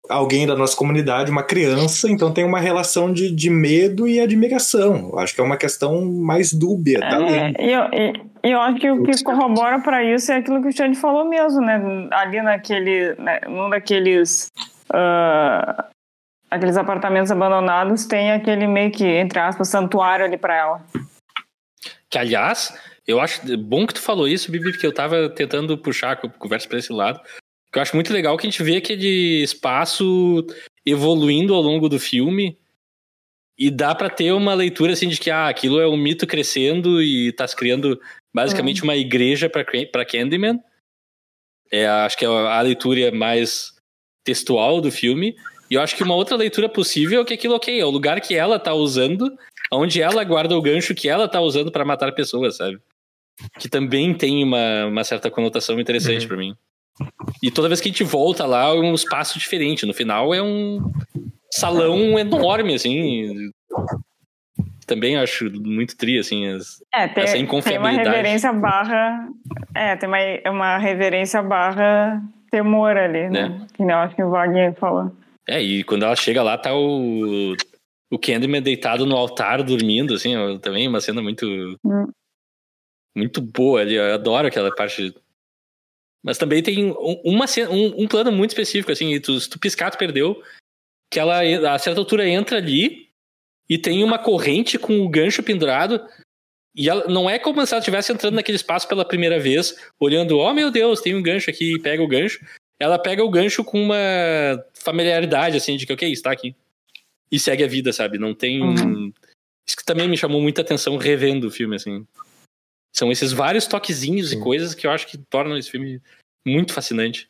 alguém 0.09 0.45
da 0.45 0.55
nossa 0.55 0.75
comunidade, 0.75 1.31
uma 1.31 1.43
criança, 1.43 2.09
então 2.09 2.33
tem 2.33 2.43
uma 2.43 2.59
relação 2.59 3.11
de, 3.11 3.31
de 3.31 3.49
medo 3.49 4.07
e 4.07 4.19
admiração. 4.19 5.09
Eu 5.11 5.19
acho 5.19 5.33
que 5.33 5.41
é 5.41 5.43
uma 5.43 5.57
questão 5.57 6.05
mais 6.05 6.53
dúbia. 6.53 6.99
Tá 6.99 7.21
é, 7.21 7.53
e 7.59 7.71
eu, 7.71 7.83
e 8.43 8.51
eu 8.51 8.61
acho 8.61 8.79
que 8.79 8.91
o 8.91 9.03
que 9.03 9.23
corrobora 9.23 9.79
para 9.81 10.03
isso 10.03 10.31
é 10.31 10.37
aquilo 10.37 10.61
que 10.61 10.67
o 10.67 10.71
Xande 10.71 10.97
falou 10.97 11.25
mesmo, 11.25 11.61
né? 11.61 11.81
Ali 12.11 12.41
naquele, 12.41 13.15
né, 13.15 13.41
num 13.47 13.69
daqueles 13.69 14.49
uh, 14.91 15.83
aqueles 16.49 16.77
apartamentos 16.77 17.31
abandonados 17.31 18.05
tem 18.05 18.31
aquele 18.31 18.67
meio 18.67 18.91
que 18.91 19.05
entre 19.05 19.39
aspas 19.39 19.67
santuário 19.67 20.25
ali 20.25 20.37
para 20.37 20.55
ela. 20.55 20.85
Que 22.09 22.17
aliás, 22.17 22.73
eu 23.07 23.19
acho 23.19 23.41
bom 23.57 23.85
que 23.85 23.93
tu 23.93 24.01
falou 24.01 24.27
isso, 24.27 24.51
Bibi, 24.51 24.71
porque 24.71 24.87
eu 24.87 24.93
tava 24.93 25.29
tentando 25.29 25.77
puxar 25.77 26.11
a 26.11 26.15
conversa 26.15 26.67
para 26.67 26.79
esse 26.79 26.91
lado. 26.91 27.19
Eu 27.75 27.81
acho 27.81 27.95
muito 27.95 28.13
legal 28.13 28.37
que 28.37 28.47
a 28.47 28.49
gente 28.49 28.63
vê 28.63 28.77
aquele 28.77 29.43
espaço 29.43 30.45
evoluindo 30.85 31.53
ao 31.53 31.61
longo 31.61 31.89
do 31.89 31.99
filme 31.99 32.57
e 33.57 33.71
dá 33.71 33.95
para 33.95 34.09
ter 34.09 34.31
uma 34.31 34.53
leitura 34.53 34.93
assim 34.93 35.07
de 35.07 35.19
que 35.19 35.29
ah, 35.29 35.47
aquilo 35.47 35.79
é 35.79 35.87
um 35.87 35.97
mito 35.97 36.27
crescendo 36.27 37.01
e 37.01 37.31
tá 37.31 37.47
se 37.47 37.55
criando 37.55 37.99
basicamente 38.33 38.81
uhum. 38.81 38.89
uma 38.89 38.95
igreja 38.95 39.49
para 39.49 40.05
Candyman. 40.05 40.59
É, 41.71 41.87
acho 41.87 42.17
que 42.17 42.25
é 42.25 42.27
a 42.27 42.61
leitura 42.61 43.11
mais 43.11 43.73
textual 44.23 44.81
do 44.81 44.91
filme. 44.91 45.35
E 45.69 45.75
eu 45.75 45.81
acho 45.81 45.95
que 45.95 46.03
uma 46.03 46.15
outra 46.15 46.35
leitura 46.35 46.69
possível 46.69 47.21
é 47.21 47.25
que 47.25 47.33
aquilo, 47.33 47.55
ok, 47.55 47.79
é 47.79 47.85
o 47.85 47.89
lugar 47.89 48.21
que 48.21 48.35
ela 48.35 48.59
tá 48.59 48.73
usando, 48.73 49.35
onde 49.71 50.01
ela 50.01 50.23
guarda 50.23 50.55
o 50.55 50.61
gancho 50.61 50.93
que 50.93 51.09
ela 51.09 51.27
tá 51.27 51.41
usando 51.41 51.71
para 51.71 51.85
matar 51.85 52.13
pessoas, 52.13 52.57
sabe? 52.57 52.77
Que 53.59 53.67
também 53.67 54.13
tem 54.13 54.43
uma, 54.43 54.85
uma 54.85 55.03
certa 55.03 55.31
conotação 55.31 55.79
interessante 55.79 56.23
uhum. 56.23 56.27
para 56.27 56.37
mim. 56.37 56.55
E 57.43 57.51
toda 57.51 57.67
vez 57.67 57.81
que 57.81 57.89
a 57.89 57.91
gente 57.91 58.03
volta 58.03 58.45
lá, 58.45 58.65
é 58.69 58.73
um 58.73 58.93
espaço 58.93 59.37
diferente. 59.37 59.85
No 59.85 59.93
final 59.93 60.33
é 60.33 60.41
um 60.41 60.79
salão 61.51 62.17
enorme, 62.17 62.73
assim. 62.73 63.51
Também 64.87 65.17
acho 65.17 65.51
muito 65.51 65.97
tri, 65.97 66.19
assim, 66.19 66.47
as, 66.47 66.81
é, 66.93 67.07
tem, 67.07 67.23
essa 67.23 67.37
inconfiabilidade. 67.37 68.03
Tem 68.03 68.07
uma 68.07 68.17
reverência 68.17 68.53
barra... 68.53 69.27
É, 69.73 69.95
tem 69.95 70.07
uma, 70.07 70.17
uma 70.51 70.77
reverência 70.77 71.41
barra 71.41 72.21
temor 72.51 72.95
ali, 72.95 73.29
né? 73.29 73.61
É. 73.63 73.75
Que 73.75 73.83
não 73.83 73.95
acho 73.95 74.15
que 74.15 74.23
o 74.23 74.29
Wagner 74.29 74.73
falou. 74.75 75.11
É, 75.47 75.61
e 75.61 75.83
quando 75.83 76.03
ela 76.03 76.15
chega 76.15 76.43
lá, 76.43 76.57
tá 76.57 76.73
o... 76.75 77.55
O 78.11 78.19
Candyman 78.19 78.61
deitado 78.61 79.05
no 79.05 79.15
altar, 79.15 79.63
dormindo, 79.63 80.13
assim, 80.13 80.33
também 80.59 80.87
uma 80.87 81.01
cena 81.01 81.21
muito... 81.21 81.45
Hum. 81.83 82.07
Muito 83.17 83.41
boa 83.41 83.81
ali. 83.81 83.95
Eu 83.95 84.13
adoro 84.13 84.47
aquela 84.47 84.73
parte 84.75 85.15
mas 86.25 86.39
também 86.39 86.63
tem 86.63 86.91
uma, 87.23 87.45
um, 87.69 88.03
um 88.03 88.07
plano 88.07 88.31
muito 88.31 88.49
específico, 88.49 88.91
assim, 88.91 89.19
tu, 89.21 89.39
se 89.39 89.47
tu 89.47 89.59
piscar, 89.59 89.91
tu 89.91 89.97
perdeu. 89.99 90.41
Que 91.13 91.19
ela, 91.19 91.39
a 91.71 91.77
certa 91.77 92.01
altura, 92.01 92.27
entra 92.27 92.57
ali 92.57 93.09
e 93.69 93.77
tem 93.77 94.03
uma 94.03 94.17
corrente 94.17 94.79
com 94.79 95.01
o 95.01 95.07
gancho 95.07 95.43
pendurado. 95.43 96.03
E 96.75 96.89
ela, 96.89 97.07
não 97.07 97.29
é 97.29 97.37
como 97.37 97.63
se 97.63 97.75
ela 97.75 97.79
estivesse 97.79 98.11
entrando 98.11 98.33
naquele 98.33 98.55
espaço 98.55 98.87
pela 98.87 99.05
primeira 99.05 99.39
vez, 99.39 99.75
olhando, 99.99 100.39
oh 100.39 100.51
meu 100.51 100.71
Deus, 100.71 100.99
tem 100.99 101.13
um 101.13 101.21
gancho 101.21 101.51
aqui, 101.51 101.75
e 101.75 101.79
pega 101.79 102.01
o 102.01 102.07
gancho. 102.07 102.43
Ela 102.79 102.97
pega 102.97 103.23
o 103.23 103.29
gancho 103.29 103.63
com 103.63 103.79
uma 103.79 103.95
familiaridade, 104.73 105.55
assim, 105.55 105.77
de 105.77 105.85
que, 105.85 105.93
ok, 105.93 106.11
está 106.11 106.31
aqui. 106.31 106.55
E 107.31 107.37
segue 107.37 107.63
a 107.63 107.67
vida, 107.67 107.93
sabe? 107.93 108.17
Não 108.17 108.33
tem. 108.33 108.63
Uhum. 108.63 109.13
Isso 109.65 109.77
que 109.77 109.85
também 109.85 110.09
me 110.09 110.17
chamou 110.17 110.41
muita 110.41 110.61
atenção 110.61 110.97
revendo 110.97 111.47
o 111.47 111.51
filme, 111.51 111.75
assim. 111.75 112.03
São 112.95 113.11
esses 113.11 113.33
vários 113.33 113.67
toquezinhos 113.67 114.29
Sim. 114.29 114.37
e 114.37 114.41
coisas 114.41 114.73
que 114.73 114.87
eu 114.87 114.91
acho 114.91 115.05
que 115.07 115.17
tornam 115.17 115.57
esse 115.57 115.69
filme 115.69 116.01
muito 116.47 116.71
fascinante. 116.71 117.29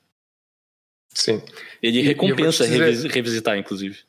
Sim. 1.11 1.41
Ele 1.81 1.99
e, 1.99 2.01
recompensa 2.03 2.67
dizer... 2.67 3.09
revisitar, 3.09 3.57
inclusive. 3.57 4.03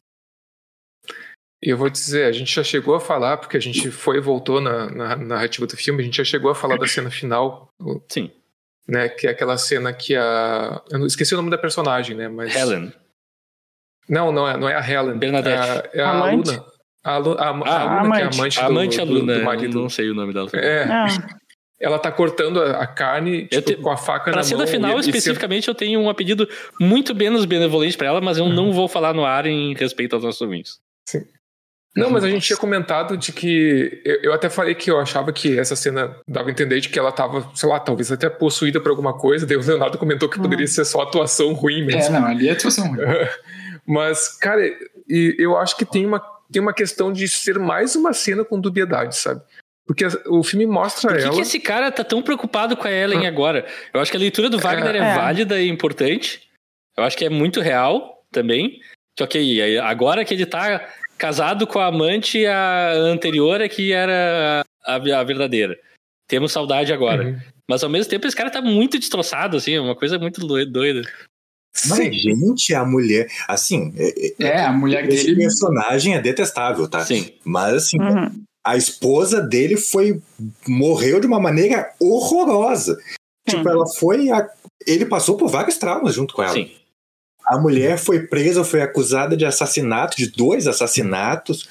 Eu 1.63 1.79
vou 1.79 1.89
dizer, 1.89 2.27
a 2.27 2.33
gente 2.33 2.55
já 2.55 2.63
chegou 2.63 2.95
a 2.95 3.01
falar, 3.01 3.39
porque 3.39 3.57
a 3.57 3.61
gente 3.61 3.91
foi 3.91 4.19
e 4.19 4.21
voltou 4.21 4.61
na, 4.61 4.91
na, 4.91 5.17
na 5.17 5.25
narrativa 5.25 5.67
do 5.67 5.77
filme, 5.77 6.03
a 6.03 6.05
gente 6.05 6.19
já 6.19 6.25
chegou 6.25 6.51
a 6.51 6.55
falar 6.55 6.77
da 6.77 6.87
cena 6.87 7.11
final. 7.11 7.73
Sim. 8.11 8.31
Né, 8.87 9.09
que 9.09 9.27
é 9.27 9.31
aquela 9.31 9.57
cena 9.57 9.95
que 9.95 10.15
a. 10.15 10.83
Eu 10.91 10.99
não 10.99 11.07
esqueci 11.07 11.33
o 11.33 11.39
nome 11.39 11.51
da 11.51 11.59
personagem, 11.59 12.15
né? 12.15 12.29
Mas... 12.29 12.55
Helen. 12.55 12.93
Não, 14.09 14.31
não 14.31 14.47
é, 14.47 14.57
não 14.57 14.69
é 14.69 14.77
a 14.77 14.89
Helen. 14.89 15.19
Bernadette. 15.19 15.89
É 15.97 16.03
a, 16.03 16.03
é 16.03 16.05
a 16.05 16.11
aluna. 16.11 16.67
A, 17.03 17.11
a, 17.11 17.17
a, 17.17 17.19
a, 17.19 17.25
ah, 17.65 18.01
aluna 18.01 18.17
amante. 18.17 18.19
que 18.19 18.21
é 18.21 18.23
amante, 18.23 18.61
do, 18.61 18.67
amante 18.67 18.99
do, 18.99 19.07
do, 19.07 19.27
do 19.27 19.43
marido. 19.43 19.81
Não 19.81 19.89
sei 19.89 20.11
o 20.11 20.15
nome 20.15 20.35
dela. 20.35 20.51
É. 20.53 20.85
Ah 20.85 21.07
ela 21.81 21.99
tá 21.99 22.11
cortando 22.11 22.61
a 22.61 22.87
carne 22.87 23.47
tipo, 23.49 23.63
te... 23.63 23.77
com 23.77 23.91
a 23.91 23.97
faca 23.97 24.31
pra 24.31 24.33
na 24.33 24.37
mão. 24.37 24.49
Pra 24.49 24.67
cena 24.67 24.67
final, 24.67 24.97
e, 24.97 25.01
especificamente, 25.01 25.67
e... 25.67 25.71
eu 25.71 25.75
tenho 25.75 26.01
um 26.01 26.15
pedido 26.15 26.49
muito 26.81 27.15
menos 27.15 27.45
benevolente 27.45 27.97
para 27.97 28.07
ela, 28.07 28.21
mas 28.21 28.39
eu 28.39 28.45
uhum. 28.45 28.53
não 28.53 28.73
vou 28.73 28.89
falar 28.89 29.13
no 29.13 29.25
ar 29.25 29.47
em 29.47 29.75
respeito 29.75 30.15
aos 30.15 30.25
nossos 30.25 30.41
ouvintes. 30.41 30.79
Sim. 31.07 31.25
Não, 31.97 32.11
mas 32.11 32.25
a 32.25 32.29
gente 32.29 32.47
tinha 32.47 32.59
comentado 32.59 33.17
de 33.17 33.33
que. 33.33 34.03
Eu, 34.05 34.17
eu, 34.25 34.33
até 34.35 34.51
falei 34.51 34.75
que 34.75 34.91
eu 34.91 35.01
achava 35.01 35.33
que 35.33 35.59
essa 35.59 35.75
cena 35.75 36.15
dava 36.29 36.49
a 36.49 36.53
entender 36.53 36.79
de 36.79 36.91
que 36.91 36.99
ela 36.99 37.11
tava, 37.11 37.51
sei 37.55 37.67
lá, 37.67 37.81
talvez 37.81 38.13
até 38.13 38.29
possuída 38.29 38.79
por 38.79 38.91
alguma 38.91 39.15
coisa. 39.15 39.47
Daí 39.47 39.57
o 39.57 39.65
Leonardo 39.65 39.97
comentou 39.97 40.29
que 40.29 40.39
poderia 40.39 40.67
uhum. 40.67 40.71
ser 40.71 40.85
só 40.85 41.01
atuação 41.01 41.55
ruim 41.55 41.87
mesmo. 41.87 42.15
É, 42.15 42.21
não, 42.21 42.27
ali 42.27 42.49
é 42.49 42.53
atuação 42.53 42.89
ruim. 42.89 43.01
mas, 43.87 44.29
cara, 44.37 44.61
eu 45.09 45.57
acho 45.57 45.75
que 45.75 45.87
tem 45.87 46.05
uma 46.05 46.21
tem 46.51 46.63
uma 46.63 46.73
questão 46.73 47.13
de 47.13 47.27
ser 47.29 47.59
mais 47.59 47.97
uma 47.97 48.13
cena 48.13 48.45
com 48.45 48.61
dubiedade, 48.61 49.17
sabe? 49.17 49.43
Porque 49.87 50.05
o 50.27 50.43
filme 50.43 50.67
mostra 50.67 51.09
Por 51.11 51.17
que, 51.19 51.25
ela. 51.25 51.35
que 51.35 51.41
esse 51.43 51.61
cara 51.61 51.93
tá 51.93 52.03
tão 52.03 52.21
preocupado 52.23 52.77
com 52.77 52.89
a 52.89 52.91
Ellen 52.93 53.25
Ah. 53.25 53.29
agora? 53.29 53.65
Eu 53.95 54.01
acho 54.01 54.11
que 54.11 54.17
a 54.17 54.21
leitura 54.21 54.51
do 54.51 54.59
Wagner 54.59 54.97
é, 54.97 54.99
É. 54.99 55.15
válida 55.15 55.61
e 55.61 55.69
importante. 55.69 56.43
Eu 56.97 57.05
acho 57.05 57.17
que 57.17 57.25
é 57.25 57.31
muito 57.31 57.61
real 57.61 58.25
também. 58.33 58.81
Que 59.17 59.23
ok, 59.23 59.63
aí, 59.63 59.79
agora 59.79 60.25
que 60.25 60.35
ele 60.35 60.45
tá 60.45 60.87
casado 61.17 61.67
com 61.67 61.79
a 61.79 61.87
amante, 61.87 62.45
a 62.47 62.93
anterior 62.95 63.61
é 63.61 63.69
que 63.69 63.93
era 63.93 64.63
a, 64.85 64.95
a 64.97 65.25
verdadeira. 65.25 65.79
Temos 66.29 66.51
saudade 66.53 66.93
agora. 66.93 67.25
Uhum. 67.25 67.39
Mas 67.69 67.83
ao 67.85 67.91
mesmo 67.91 68.11
tempo 68.11 68.27
esse 68.27 68.37
cara 68.37 68.51
tá 68.51 68.61
muito 68.61 68.99
destroçado, 68.99 69.57
assim, 69.57 69.75
é 69.75 69.81
uma 69.81 69.95
coisa 69.97 70.19
muito 70.19 70.45
doi- 70.47 70.67
doida. 70.67 71.03
Mas, 71.89 71.99
Sim. 71.99 72.13
gente, 72.13 72.75
a 72.75 72.85
mulher. 72.85 73.27
Assim, 73.47 73.93
é- 73.97 74.45
é- 74.45 74.47
É, 74.49 74.61
a 74.65 74.73
mulher 74.73 75.07
esse 75.09 75.27
dele. 75.27 75.43
personagem 75.43 76.15
é 76.15 76.21
detestável, 76.21 76.89
tá? 76.89 77.01
Sim. 77.05 77.33
Mas, 77.45 77.75
assim, 77.75 78.01
Uhum. 78.01 78.43
A 78.67 78.77
esposa 78.77 79.41
dele 79.41 79.77
foi. 79.77 80.21
morreu 80.67 81.21
de 81.21 81.27
uma 81.27 81.41
maneira 81.41 81.93
horrorosa. 82.01 82.99
Tipo, 83.49 83.69
ela 83.69 83.87
foi. 83.99 84.31
a- 84.31 84.49
ele 84.87 85.07
passou 85.07 85.37
por 85.37 85.49
vários 85.49 85.79
traumas 85.79 86.15
junto 86.15 86.35
com 86.35 86.43
ela. 86.43 86.53
Sim. 86.53 86.71
A 87.47 87.59
mulher 87.59 87.97
foi 87.97 88.27
presa, 88.27 88.65
foi 88.65 88.83
acusada 88.83 89.37
de 89.37 89.45
assassinato, 89.47 90.17
de 90.17 90.31
dois 90.33 90.67
assassinatos. 90.67 91.69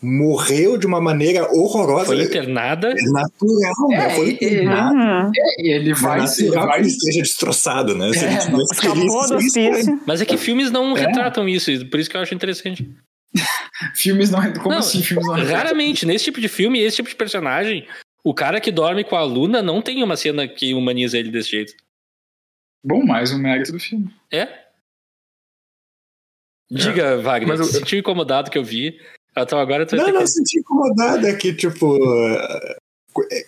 Morreu 0.00 0.78
de 0.78 0.86
uma 0.86 1.00
maneira 1.00 1.48
horrorosa. 1.52 2.06
Foi 2.06 2.22
internada. 2.22 2.88
É 2.92 3.02
natural, 3.10 3.88
né? 3.88 3.96
É, 4.06 4.10
Foi 4.14 4.28
e- 4.28 4.34
internado. 4.34 4.94
Uhum. 4.96 5.32
É, 5.36 5.68
ele 5.74 5.90
É 5.90 5.94
vai 5.94 6.26
ser. 6.28 6.44
natural 6.44 6.64
que 6.66 6.70
Vai 6.70 6.78
ele 6.80 6.88
esteja 6.88 7.20
destroçado, 7.22 7.96
né? 7.96 8.12
Se 8.12 8.24
É, 8.24 8.28
ele 8.46 8.62
Escapou 8.62 9.26
feliz, 9.28 9.52
do. 9.86 10.00
Mas 10.06 10.20
é 10.20 10.24
que 10.24 10.36
filmes 10.36 10.70
não 10.70 10.96
É. 10.96 11.00
retratam 11.00 11.48
isso, 11.48 11.70
por 11.90 11.98
isso 11.98 12.08
que 12.08 12.16
eu 12.16 12.20
acho 12.20 12.32
interessante. 12.32 12.88
Filmes 13.94 14.30
não. 14.30 14.40
Como 14.54 14.70
Não, 14.70 14.78
assim, 14.78 15.02
filmes 15.02 15.26
não. 15.26 15.34
Raramente, 15.34 16.04
nesse 16.06 16.24
tipo 16.24 16.40
de 16.40 16.48
filme, 16.48 16.80
esse 16.80 16.96
tipo 16.96 17.08
de 17.08 17.14
personagem, 17.16 17.86
o 18.24 18.34
cara 18.34 18.60
que 18.60 18.72
dorme 18.72 19.04
com 19.04 19.14
a 19.16 19.20
aluna 19.20 19.62
não 19.62 19.80
tem 19.82 20.02
uma 20.02 20.16
cena 20.16 20.48
que 20.48 20.74
humaniza 20.74 21.16
ele 21.18 21.30
desse 21.30 21.50
jeito. 21.50 21.74
Bom, 22.84 23.04
mais 23.04 23.32
um 23.32 23.38
mérito 23.38 23.72
do 23.72 23.78
filme. 23.80 24.12
É? 24.32 24.66
Diga, 26.70 27.16
Wagner, 27.18 27.48
Mas 27.48 27.60
eu- 27.60 27.66
se 27.66 27.78
sentiu 27.78 27.98
incomodado 27.98 28.50
que 28.50 28.58
eu 28.58 28.64
vi. 28.64 29.00
Então 29.36 29.58
agora 29.58 29.86
tu 29.86 29.96
vai 29.96 30.06
Não, 30.06 30.12
não, 30.14 30.20
que... 30.22 30.26
senti 30.28 30.58
incomodado. 30.58 31.26
É 31.26 31.34
que, 31.36 31.54
tipo. 31.54 31.96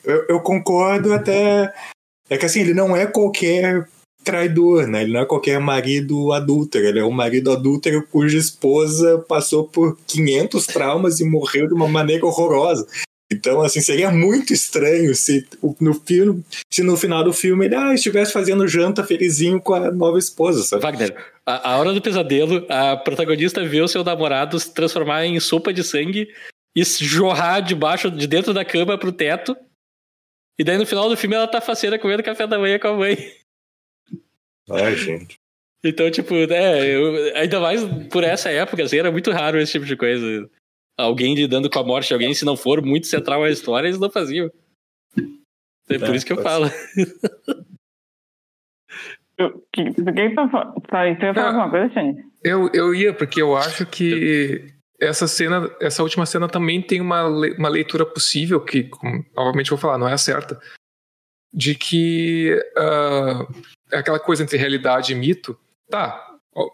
Eu, 0.04 0.26
eu 0.28 0.40
concordo 0.40 1.12
até. 1.12 1.72
É 2.28 2.38
que 2.38 2.46
assim, 2.46 2.60
ele 2.60 2.74
não 2.74 2.96
é 2.96 3.06
qualquer 3.06 3.88
traidor, 4.24 4.86
né? 4.86 5.02
Ele 5.02 5.12
não 5.12 5.20
é 5.20 5.24
qualquer 5.24 5.58
marido 5.60 6.32
adúltero. 6.32 6.86
Ele 6.86 7.00
é 7.00 7.04
um 7.04 7.10
marido 7.10 7.50
adúltero 7.50 8.06
cuja 8.10 8.38
esposa 8.38 9.18
passou 9.28 9.64
por 9.64 9.98
500 10.06 10.66
traumas 10.66 11.20
e 11.20 11.24
morreu 11.24 11.66
de 11.66 11.74
uma 11.74 11.88
maneira 11.88 12.26
horrorosa. 12.26 12.86
Então, 13.32 13.60
assim, 13.60 13.80
seria 13.80 14.10
muito 14.10 14.52
estranho 14.52 15.14
se 15.14 15.46
no 15.80 15.94
filme, 15.94 16.44
se 16.68 16.82
no 16.82 16.96
final 16.96 17.22
do 17.22 17.32
filme 17.32 17.66
ele 17.66 17.76
ah, 17.76 17.94
estivesse 17.94 18.32
fazendo 18.32 18.66
janta 18.66 19.04
felizinho 19.04 19.60
com 19.60 19.72
a 19.72 19.90
nova 19.92 20.18
esposa, 20.18 20.64
sabe? 20.64 20.82
Wagner, 20.82 21.16
a, 21.46 21.70
a 21.70 21.78
hora 21.78 21.92
do 21.92 22.02
pesadelo, 22.02 22.66
a 22.68 22.96
protagonista 22.96 23.64
vê 23.64 23.80
o 23.80 23.86
seu 23.86 24.02
namorado 24.02 24.58
se 24.58 24.74
transformar 24.74 25.24
em 25.26 25.38
sopa 25.38 25.72
de 25.72 25.84
sangue 25.84 26.28
e 26.74 26.82
jorrar 26.84 27.60
debaixo, 27.60 28.10
de 28.10 28.26
dentro 28.26 28.52
da 28.52 28.64
cama 28.64 28.98
pro 28.98 29.12
teto. 29.12 29.56
E 30.58 30.64
daí 30.64 30.76
no 30.76 30.84
final 30.84 31.08
do 31.08 31.16
filme 31.16 31.36
ela 31.36 31.46
tá 31.46 31.60
faceira 31.60 31.98
comendo 32.00 32.24
café 32.24 32.48
da 32.48 32.58
manhã 32.58 32.80
com 32.80 32.88
a 32.88 32.94
mãe. 32.94 33.16
Ai, 34.70 34.96
gente. 34.96 35.36
Então, 35.84 36.10
tipo, 36.10 36.34
né, 36.34 36.86
eu- 36.86 37.34
ainda 37.36 37.58
mais 37.60 37.82
por 38.10 38.22
essa 38.22 38.50
época, 38.50 38.82
assim, 38.82 38.98
era 38.98 39.10
muito 39.10 39.30
raro 39.30 39.58
esse 39.58 39.72
tipo 39.72 39.86
de 39.86 39.96
coisa. 39.96 40.48
Alguém 40.98 41.34
lidando 41.34 41.70
com 41.70 41.78
a 41.78 41.84
morte 41.84 42.08
de 42.08 42.14
alguém, 42.14 42.34
se 42.34 42.44
não 42.44 42.56
for 42.56 42.82
muito 42.84 43.06
central 43.06 43.42
a 43.42 43.50
história, 43.50 43.88
eles 43.88 43.98
não 43.98 44.10
faziam. 44.10 44.50
É 45.88 45.98
por 45.98 46.10
É, 46.10 46.16
isso 46.16 46.26
que 46.26 46.32
eu 46.34 46.42
falo. 46.42 46.66
Eu- 49.38 49.64
que- 49.72 49.90
Do 49.90 50.12
que 50.12 50.30
tá 50.34 50.48
falando? 50.48 50.80
Tá, 50.82 51.08
ia 51.08 51.16
falar 51.34 51.46
alguma 51.48 51.70
coisa, 51.70 51.92
Shane? 51.94 52.22
Eu, 52.44 52.70
eu 52.74 52.94
ia, 52.94 53.12
porque 53.14 53.40
eu 53.40 53.56
acho 53.56 53.86
que 53.86 54.72
essa 55.00 55.26
cena, 55.26 55.74
essa 55.80 56.02
última 56.02 56.26
cena 56.26 56.46
também 56.46 56.82
tem 56.82 57.00
uma, 57.00 57.26
le- 57.26 57.54
uma 57.56 57.68
leitura 57.70 58.04
possível, 58.04 58.62
que, 58.62 58.84
como, 58.84 59.24
obviamente, 59.36 59.70
eu 59.70 59.76
vou 59.76 59.80
falar, 59.82 59.96
não 59.98 60.08
é 60.08 60.12
a 60.12 60.18
certa, 60.18 60.60
de 61.52 61.74
que 61.74 62.50
é 62.76 63.46
aquela 63.92 64.18
coisa 64.18 64.42
entre 64.42 64.56
realidade 64.58 65.12
e 65.12 65.14
mito. 65.14 65.56
Tá, 65.90 66.24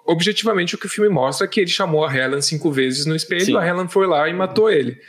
objetivamente 0.07 0.75
o 0.75 0.79
que 0.79 0.87
o 0.87 0.91
filme 0.91 1.09
mostra 1.11 1.47
é 1.47 1.49
que 1.49 1.61
ele 1.61 1.71
chamou 1.71 2.05
a 2.05 2.15
Helen 2.15 2.43
cinco 2.43 2.71
vezes 2.71 3.07
no 3.07 3.15
espelho, 3.17 3.45
Sim. 3.47 3.57
a 3.57 3.67
Helen 3.67 3.89
foi 3.89 4.07
lá 4.07 4.29
e 4.29 4.33
matou 4.35 4.71
ele. 4.71 5.01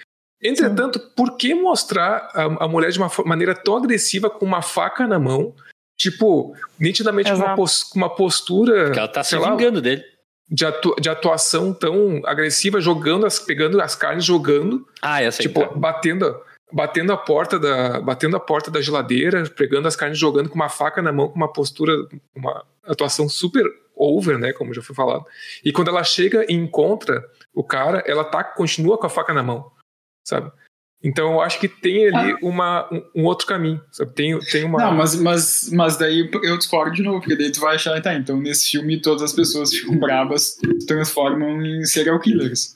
Entretanto, 0.41 0.99
por 1.15 1.35
que 1.35 1.53
mostrar 1.55 2.29
a, 2.33 2.65
a 2.65 2.67
mulher 2.67 2.91
de 2.91 2.99
uma 2.99 3.09
maneira 3.25 3.55
tão 3.55 3.75
agressiva 3.75 4.29
com 4.29 4.45
uma 4.45 4.61
faca 4.61 5.07
na 5.07 5.17
mão? 5.17 5.53
Tipo, 5.97 6.55
nitidamente 6.79 7.31
com 7.31 7.37
uma, 7.37 7.55
com 7.55 7.65
uma 7.95 8.09
postura. 8.15 8.83
Porque 8.85 8.99
ela 8.99 9.07
tá 9.07 9.23
se 9.23 9.35
lá, 9.35 9.49
vingando 9.49 9.81
dele. 9.81 10.03
de, 10.47 10.63
atu- 10.63 10.95
de 11.01 11.09
atuação 11.09 11.73
tão 11.73 12.21
agressiva, 12.23 12.79
jogando 12.79 13.25
as, 13.25 13.39
pegando 13.39 13.81
as 13.81 13.95
carnes, 13.95 14.23
jogando, 14.23 14.87
Ah, 15.01 15.23
essa 15.23 15.41
aí. 15.41 15.47
tipo, 15.47 15.59
tá. 15.61 15.73
batendo, 15.75 16.39
batendo 16.71 17.13
a 17.13 17.17
porta 17.17 17.59
da, 17.59 18.01
batendo 18.01 18.35
a 18.35 18.39
porta 18.39 18.69
da 18.69 18.81
geladeira, 18.81 19.49
pegando 19.49 19.87
as 19.87 19.95
carnes, 19.95 20.19
jogando 20.19 20.49
com 20.49 20.55
uma 20.55 20.69
faca 20.69 21.01
na 21.01 21.11
mão, 21.11 21.29
com 21.29 21.35
uma 21.35 21.51
postura, 21.51 21.93
uma 22.35 22.65
atuação 22.83 23.29
super 23.29 23.65
over, 23.95 24.37
né, 24.37 24.53
como 24.53 24.73
já 24.73 24.81
foi 24.81 24.95
falado. 24.95 25.25
E 25.63 25.71
quando 25.71 25.89
ela 25.89 26.03
chega 26.03 26.45
e 26.47 26.53
encontra 26.53 27.25
o 27.53 27.63
cara, 27.63 28.03
ela 28.05 28.23
tá 28.23 28.43
continua 28.43 28.97
com 28.97 29.07
a 29.07 29.09
faca 29.09 29.33
na 29.33 29.41
mão, 29.41 29.71
sabe? 30.25 30.51
Então 31.03 31.33
eu 31.33 31.41
acho 31.41 31.59
que 31.59 31.67
tem 31.67 32.07
ali 32.07 32.35
uma, 32.41 32.91
um, 32.91 33.21
um 33.21 33.25
outro 33.25 33.45
caminho, 33.45 33.81
sabe? 33.91 34.13
Tem, 34.13 34.37
tem 34.39 34.63
uma 34.63 34.79
Não, 34.79 34.93
mas, 34.93 35.15
mas, 35.15 35.69
mas 35.71 35.95
daí 35.95 36.29
eu 36.43 36.57
discordo 36.57 36.95
de 36.95 37.03
novo, 37.03 37.19
porque 37.19 37.35
daí 37.35 37.51
tu 37.51 37.59
vai 37.59 37.75
achar, 37.75 37.99
tá, 38.01 38.13
então 38.15 38.39
nesse 38.39 38.71
filme 38.71 38.99
todas 38.99 39.21
as 39.21 39.33
pessoas 39.33 39.71
ficam 39.71 39.97
bravas, 39.97 40.57
se 40.59 40.87
transformam 40.87 41.63
em 41.63 41.85
serial 41.85 42.19
killers. 42.19 42.75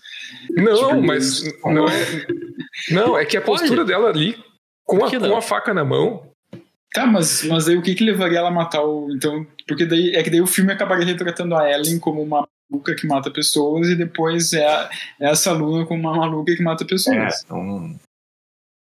Não, 0.52 0.90
Tipo, 0.90 1.02
mas 1.02 1.44
não 1.66 1.88
é. 1.88 2.06
Não, 2.90 3.18
é 3.18 3.26
que 3.26 3.38
a 3.38 3.42
postura 3.42 3.86
dela 3.86 4.10
ali, 4.10 4.38
com 4.86 5.04
a, 5.06 5.10
com 5.10 5.36
a 5.38 5.42
faca 5.42 5.74
na 5.74 5.84
mão. 5.86 6.30
Tá, 6.94 7.06
mas, 7.06 7.44
mas 7.44 7.68
aí 7.70 7.78
o 7.78 7.82
que 7.82 7.96
que 7.96 8.04
levaria 8.04 8.40
ela 8.40 8.50
a 8.50 8.52
matar 8.52 8.84
o... 8.84 9.10
Então, 9.16 9.46
porque 9.68 9.86
daí, 9.86 10.14
é 10.16 10.22
que 10.24 10.30
daí 10.30 10.42
o 10.42 10.48
filme 10.48 10.74
acabaria 10.74 11.06
retratando 11.06 11.56
a 11.56 11.70
Ellen 11.72 11.98
como 12.00 12.22
uma 12.22 12.46
maluca 12.70 12.94
que 12.96 13.08
mata 13.08 13.32
pessoas 13.32 13.88
e 13.88 13.96
depois 13.96 14.52
é, 14.52 14.66
a- 14.66 14.90
é 15.20 15.30
essa 15.30 15.52
aluna 15.52 15.86
como 15.86 16.02
uma 16.02 16.18
maluca 16.18 16.54
que 16.56 16.62
mata 16.62 16.84
É, 16.84 16.88
pessoas. 16.88 17.44
então. 17.46 17.96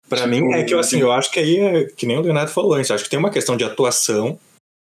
Pra 0.08 0.18
Tipo, 0.18 0.30
mim, 0.30 0.52
é 0.54 0.62
que 0.64 0.72
eu, 0.72 0.78
assim, 0.78 1.00
eu 1.00 1.10
acho 1.12 1.30
que 1.30 1.38
aí 1.40 1.58
é 1.58 1.84
que 1.86 2.06
nem 2.06 2.16
o 2.16 2.20
Leonardo 2.22 2.50
falou 2.52 2.74
antes, 2.74 2.90
acho 2.90 3.04
que 3.04 3.10
tem 3.10 3.18
uma 3.18 3.30
questão 3.30 3.56
de 3.56 3.64
atuação 3.64 4.38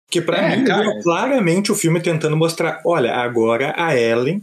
que 0.09 0.21
pra 0.21 0.37
É, 0.37 0.55
mim 0.57 0.63
cara. 0.63 0.85
é 0.87 1.01
claramente 1.01 1.71
o 1.71 1.75
filme 1.75 1.99
tentando 2.01 2.37
mostrar, 2.37 2.81
olha, 2.85 3.13
agora 3.15 3.73
a 3.77 3.97
Ellen, 3.97 4.41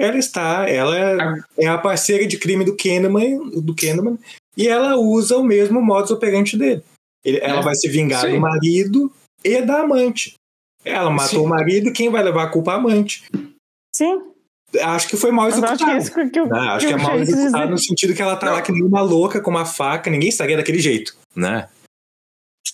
ela 0.00 0.16
está, 0.18 0.68
ela 0.68 0.96
é, 0.98 1.64
é 1.64 1.68
a 1.68 1.76
parceira 1.78 2.26
de 2.26 2.38
crime 2.38 2.64
do 2.64 2.76
Kahneman, 2.76 3.50
do 3.60 3.74
Kahneman 3.74 4.18
e 4.56 4.66
ela 4.66 4.96
usa 4.96 5.36
o 5.36 5.44
mesmo 5.44 5.80
modus 5.82 6.10
operandi 6.10 6.56
dele. 6.56 6.82
Ele- 7.24 7.38
ela 7.42 7.60
É. 7.60 7.62
vai 7.62 7.74
se 7.74 7.88
vingar 7.88 8.22
Sim. 8.22 8.32
do 8.34 8.40
marido 8.40 9.12
e 9.44 9.60
da 9.62 9.80
amante. 9.82 10.34
Ela 10.84 11.10
matou 11.10 11.40
Sim. 11.40 11.46
o 11.46 11.48
marido, 11.48 11.92
quem 11.92 12.08
vai 12.08 12.22
levar 12.22 12.44
a 12.44 12.48
culpa 12.48 12.70
é 12.72 12.74
a 12.74 12.78
amante. 12.78 13.24
Sim, 13.94 14.22
Acho 14.82 15.08
que 15.08 15.16
foi 15.16 15.32
mal 15.32 15.46
mas 15.50 15.58
eu 15.58 15.64
acho 15.64 15.84
que 15.84 15.90
é 15.90 15.96
executado. 15.96 16.26
isso 16.28 16.32
que, 16.32 16.38
eu- 16.38 16.46
né? 16.46 16.58
Acho 16.70 16.86
que, 16.86 16.86
que 16.86 16.92
é 16.92 16.96
eu 16.96 17.02
mal 17.02 17.18
executado 17.18 17.50
dizer. 17.56 17.70
no 17.70 17.78
sentido 17.78 18.14
que 18.14 18.22
ela 18.22 18.36
tá 18.36 18.52
lá 18.52 18.62
que 18.62 18.70
nem 18.70 18.84
uma 18.84 19.00
louca 19.02 19.40
com 19.40 19.50
uma 19.50 19.64
faca, 19.64 20.08
ninguém 20.08 20.28
estaria 20.28 20.56
daquele 20.56 20.78
jeito, 20.78 21.12
né? 21.34 21.68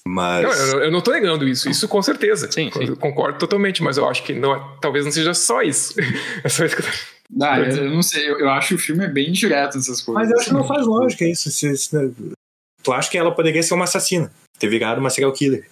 Mas. 0.07 0.43
Não, 0.45 0.53
eu, 0.79 0.85
eu 0.85 0.91
não 0.93 1.01
tô 1.01 1.11
negando 1.11 1.49
isso, 1.49 1.69
isso 1.71 1.89
com 1.89 2.03
certeza. 2.03 2.53
Sim, 2.53 2.71
sim. 2.71 2.85
Eu 2.85 2.97
concordo 2.99 3.39
totalmente, 3.39 3.83
mas 3.83 3.97
eu 3.97 4.07
acho 4.09 4.23
que 4.25 4.35
não, 4.35 4.55
é- 4.55 4.63
talvez 4.81 5.05
não 5.07 5.11
seja 5.13 5.33
só 5.35 5.63
isso. 5.63 5.95
É 6.45 6.49
só 6.51 6.65
isso 6.67 6.77
que 6.77 6.83
eu 6.83 6.87
tô- 6.87 7.16
Ah, 7.43 7.59
eu, 7.59 7.67
eu 7.85 7.91
não 7.91 8.03
sei, 8.03 8.29
eu, 8.31 8.39
eu 8.41 8.51
acho 8.51 8.69
que 8.69 8.75
o 8.75 8.79
filme 8.79 9.05
é 9.05 9.09
bem 9.09 9.33
direto 9.33 9.77
nessas 9.77 10.01
coisas. 10.01 10.23
Mas 10.23 10.31
eu 10.31 10.39
acho 10.39 10.49
que 10.49 10.55
não 10.55 10.67
faz 10.67 10.87
lógica 10.87 11.25
isso. 11.25 11.51
Se- 11.51 11.77
se- 11.77 12.15
tu 12.83 12.93
acha 12.93 13.11
que 13.11 13.19
ela 13.19 13.35
poderia 13.35 13.63
ser 13.63 13.75
uma 13.75 13.85
assassina, 13.85 14.31
ter 14.59 14.69
virado 14.69 15.01
uma 15.01 15.11
serial 15.11 15.33
killer. 15.33 15.69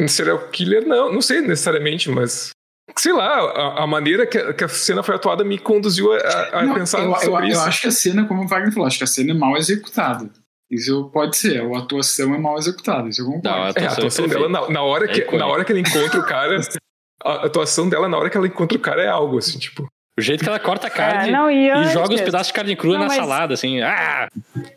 Um 0.00 0.06
serial 0.08 0.38
killer, 0.50 0.86
não, 0.86 1.12
não 1.12 1.20
sei 1.22 1.40
necessariamente, 1.40 2.08
mas. 2.10 2.50
Sei 2.96 3.12
lá, 3.12 3.38
a, 3.38 3.82
a 3.84 3.86
maneira 3.86 4.26
que 4.26 4.38
a, 4.38 4.52
que 4.54 4.64
a 4.64 4.68
cena 4.68 5.02
foi 5.02 5.14
atuada 5.14 5.44
me 5.44 5.58
conduziu 5.58 6.12
a, 6.12 6.16
a 6.60 6.62
Não, 6.64 6.74
pensar 6.74 7.00
eu, 7.00 7.10
eu- 7.10 7.16
sobre 7.20 7.44
eu 7.46 7.48
isso. 7.50 7.60
acho 7.60 7.80
que 7.82 7.86
a 7.88 7.92
cena, 7.92 8.26
como 8.26 8.42
o 8.44 8.48
Wagner 8.48 8.72
falou, 8.72 8.86
acho 8.86 8.98
que 8.98 9.04
a 9.04 9.08
cena 9.08 9.30
é 9.32 9.34
mal 9.34 9.56
executada. 9.56 10.30
Isso 10.70 11.08
pode 11.10 11.36
ser, 11.36 11.60
a 11.62 11.78
atuação 11.78 12.34
é 12.34 12.38
mal 12.38 12.58
executada, 12.58 13.08
isso 13.08 13.22
eu 13.22 13.26
concordo. 13.26 13.48
Não, 13.48 13.54
a 13.54 13.66
É, 13.66 13.66
a 13.66 13.70
atuação 13.70 13.92
atuação 13.92 14.24
é 14.24 14.28
dela, 14.28 14.48
na, 14.48 14.68
na 14.70 14.82
hora 14.82 15.04
É 15.06 15.08
que, 15.20 15.36
na 15.36 15.46
hora 15.46 15.64
que 15.64 15.72
ela 15.72 15.80
encontra 15.80 16.18
o 16.20 16.26
cara, 16.26 16.60
a 17.24 17.46
atuação 17.46 17.88
dela 17.88 18.08
na 18.08 18.16
hora 18.18 18.28
que 18.30 18.36
ela 18.36 18.46
encontra 18.46 18.76
o 18.76 18.80
cara 18.80 19.02
é 19.02 19.08
algo, 19.08 19.38
assim, 19.38 19.58
tipo. 19.58 19.86
O 20.18 20.20
jeito 20.20 20.42
que 20.42 20.48
ela 20.48 20.58
corta 20.58 20.88
a 20.88 20.90
carne 20.90 21.28
É, 21.28 21.32
não, 21.32 21.48
e, 21.48 21.66
e 21.66 21.70
antes, 21.70 21.92
joga 21.92 22.12
os 22.12 22.20
pedaços 22.20 22.48
de 22.48 22.52
carne 22.52 22.74
crua 22.74 22.94
Não, 22.94 23.00
na 23.02 23.06
mas- 23.06 23.16
salada, 23.16 23.54
assim. 23.54 23.80
Ah! 23.80 24.28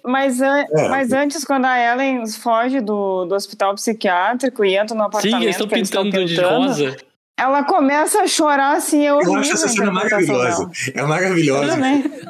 Mas, 0.06 0.40
an- 0.40 0.66
É. 0.72 0.88
mas 0.88 1.12
antes, 1.12 1.44
quando 1.44 1.66
a 1.66 1.80
Ellen 1.80 2.28
foge 2.28 2.80
do, 2.80 3.26
do 3.26 3.34
hospital 3.34 3.74
psiquiátrico 3.74 4.64
e 4.64 4.76
entra 4.78 4.96
no 4.96 5.02
Sim, 5.02 5.08
apartamento 5.08 5.42
eles 5.44 5.56
estão 5.56 5.68
que 5.68 5.76
eles 5.76 5.88
estão 5.90 6.04
pintando 6.04 6.26
de 6.28 6.36
pintando, 6.36 6.68
rosa. 6.68 6.98
Ela 7.42 7.64
começa 7.64 8.22
a 8.22 8.28
chorar 8.28 8.78
assim, 8.78 9.06
eu 9.06 9.20
Eu 9.22 9.36
acho 9.36 9.54
essa 9.54 9.68
cena 9.68 9.92
maravilhosa. 9.92 10.70
É 10.94 11.02
maravilhosa. 11.02 11.76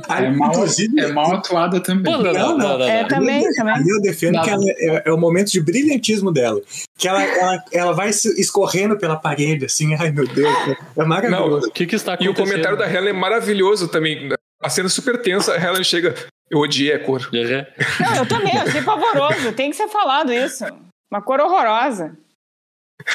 Aí, 0.07 0.25
É 0.25 0.29
mal, 0.31 0.49
inclusive, 0.51 0.99
é 1.01 1.11
mal 1.11 1.35
atuada 1.35 1.79
também. 1.81 2.03
Pô, 2.13 2.21
não, 2.21 2.33
não, 2.33 2.57
não, 2.57 2.77
não, 2.79 2.85
É, 2.85 3.01
não. 3.01 3.07
também, 3.09 3.45
Ali 3.45 3.55
também. 3.55 3.83
eu 3.89 4.01
defendo 4.01 4.35
Não. 4.35 4.43
que 4.43 4.49
ela 4.49 4.63
é, 4.67 5.03
é 5.05 5.11
o 5.11 5.17
momento 5.17 5.51
de 5.51 5.59
brilhantismo 5.61 6.31
dela. 6.31 6.61
Que 6.97 7.07
ela, 7.07 7.21
ela, 7.23 7.63
ela 7.73 7.91
vai 7.93 8.13
se 8.13 8.29
escorrendo 8.39 8.97
pela 8.97 9.15
parede, 9.17 9.65
assim, 9.65 9.93
ai 9.95 10.11
meu 10.11 10.25
Deus, 10.27 10.53
é 10.97 11.03
maravilhoso. 11.03 11.67
O 11.67 11.71
que 11.71 11.85
que 11.85 11.95
está 11.95 12.11
E 12.11 12.15
acontecendo? 12.15 12.38
o 12.38 12.49
comentário 12.49 12.77
da 12.77 12.89
Helen 12.89 13.09
é 13.09 13.13
maravilhoso 13.13 13.88
também. 13.89 14.29
A 14.63 14.69
cena 14.69 14.88
é 14.88 14.89
super 14.89 15.21
tensa, 15.21 15.53
a 15.53 15.57
Helen 15.57 15.83
chega. 15.83 16.15
Eu 16.49 16.59
odiei 16.59 16.93
a 16.93 16.99
cor. 16.99 17.21
Uhum. 17.33 17.65
Não, 18.05 18.15
eu 18.15 18.25
também, 18.27 18.55
eu 18.55 18.61
achei 18.61 18.81
pavoroso. 18.81 19.51
Tem 19.53 19.69
que 19.71 19.75
ser 19.75 19.88
falado 19.88 20.31
isso. 20.33 20.65
Uma 21.11 21.21
cor 21.21 21.39
horrorosa. 21.39 22.13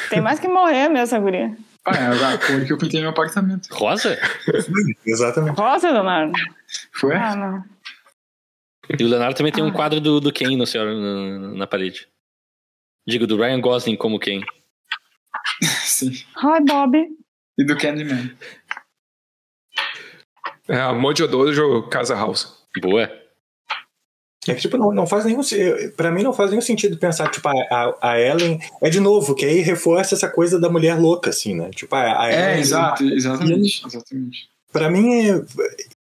Tem 0.09 0.19
mais 0.19 0.39
que 0.39 0.47
morrer 0.47 0.89
mesmo, 0.89 0.97
essa 0.97 1.17
guria. 1.19 1.55
Ah, 1.87 1.95
é 1.95 2.33
a 2.33 2.37
cor 2.37 2.65
que 2.65 2.73
eu 2.73 2.77
pintei 2.77 3.01
no 3.01 3.09
apartamento. 3.09 3.67
Rosa? 3.71 4.17
Exatamente. 5.05 5.55
Rosa, 5.57 5.89
Leonardo? 5.89 6.33
Foi? 6.91 7.15
Ah, 7.15 7.35
não. 7.35 7.63
E 8.99 9.03
o 9.03 9.07
Leonardo 9.07 9.37
também 9.37 9.51
tem 9.53 9.63
Ah. 9.63 9.67
um 9.67 9.71
quadro 9.71 9.99
do, 10.01 10.19
do 10.19 10.31
Ken 10.31 10.55
no 10.57 10.67
seu, 10.67 10.83
na, 10.85 11.37
na 11.55 11.67
parede. 11.67 12.07
Digo, 13.07 13.25
do 13.25 13.37
Ryan 13.37 13.61
Gosling 13.61 13.95
como 13.95 14.19
Ken. 14.19 14.41
Sim. 15.63 16.11
Hi, 16.37 16.61
Bob. 16.65 16.97
E 17.57 17.63
do 17.65 17.77
Candyman. 17.77 18.35
É 20.67 20.79
a 20.81 20.93
Mojo 20.93 21.27
Dojo 21.27 21.83
Casa 21.89 22.15
House. 22.15 22.65
Boa. 22.81 23.09
É 24.47 24.55
que, 24.55 24.61
tipo, 24.61 24.77
não, 24.77 24.91
não 24.93 25.05
faz 25.07 25.25
nenhum. 25.25 25.41
Pra 25.95 26.11
mim, 26.11 26.23
não 26.23 26.33
faz 26.33 26.49
nenhum 26.49 26.61
sentido 26.61 26.97
pensar, 26.97 27.29
tipo, 27.29 27.47
a, 27.49 27.95
a, 28.01 28.19
Ellen. 28.19 28.59
É 28.81 28.89
de 28.89 28.99
novo, 28.99 29.35
que 29.35 29.45
aí 29.45 29.59
reforça 29.59 30.15
essa 30.15 30.29
coisa 30.29 30.59
da 30.59 30.69
mulher 30.69 30.97
louca, 30.99 31.29
assim, 31.29 31.55
né? 31.55 31.69
Tipo, 31.71 31.95
a, 31.95 32.23
a 32.23 32.31
É, 32.31 32.51
Ellen- 32.51 32.59
exato, 32.61 33.03
exatamente. 33.03 33.81
Exatamente. 33.85 34.49
Pra 34.71 34.89
mim, 34.89 35.29
é- 35.29 35.41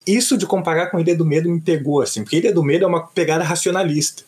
isso 0.06 0.38
de 0.38 0.46
comparar 0.46 0.88
com 0.88 1.00
Ilha 1.00 1.16
do 1.16 1.26
Medo 1.26 1.50
me 1.50 1.62
pegou, 1.62 2.02
assim, 2.02 2.24
porque 2.24 2.38
Ilha 2.38 2.54
do 2.54 2.64
Medo 2.64 2.84
é 2.86 2.88
uma 2.88 3.08
pegada 3.08 3.44
racionalista. 3.44 4.24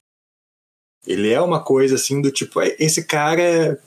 Ele 1.05 1.31
é 1.31 1.39
uma 1.41 1.61
coisa, 1.63 1.95
assim, 1.95 2.21
do 2.21 2.31
tipo, 2.31 2.61
é- 2.61 2.75
esse 2.79 3.03
cara. 3.05 3.41
é- 3.41 3.77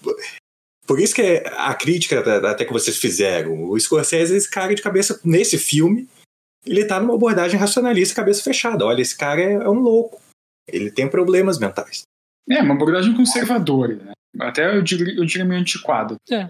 Por 0.86 1.00
isso 1.00 1.14
que 1.14 1.20
é 1.22 1.44
a 1.56 1.74
crítica 1.74 2.20
até 2.50 2.64
que 2.64 2.72
vocês 2.72 2.96
fizeram, 2.96 3.64
o 3.70 3.78
Scorsese, 3.78 4.34
esse 4.36 4.50
cara 4.50 4.74
de 4.74 4.80
cabeça, 4.80 5.20
nesse 5.22 5.58
filme, 5.58 6.08
ele 6.68 6.84
tá 6.84 7.00
numa 7.00 7.14
abordagem 7.14 7.58
racionalista, 7.58 8.14
cabeça 8.14 8.42
fechada. 8.42 8.84
Olha, 8.84 9.00
esse 9.02 9.16
cara 9.16 9.40
é, 9.40 9.52
é 9.54 9.68
um 9.68 9.80
louco. 9.80 10.20
Ele 10.70 10.90
tem 10.90 11.08
problemas 11.08 11.58
mentais. 11.58 12.02
É, 12.50 12.60
uma 12.62 12.74
abordagem 12.74 13.14
conservadora, 13.14 13.96
né? 13.96 14.12
Até 14.40 14.76
eu 14.76 14.82
diria, 14.82 15.14
eu 15.16 15.24
diria 15.24 15.44
meio 15.44 15.60
antiquada. 15.60 16.14
É. 16.30 16.48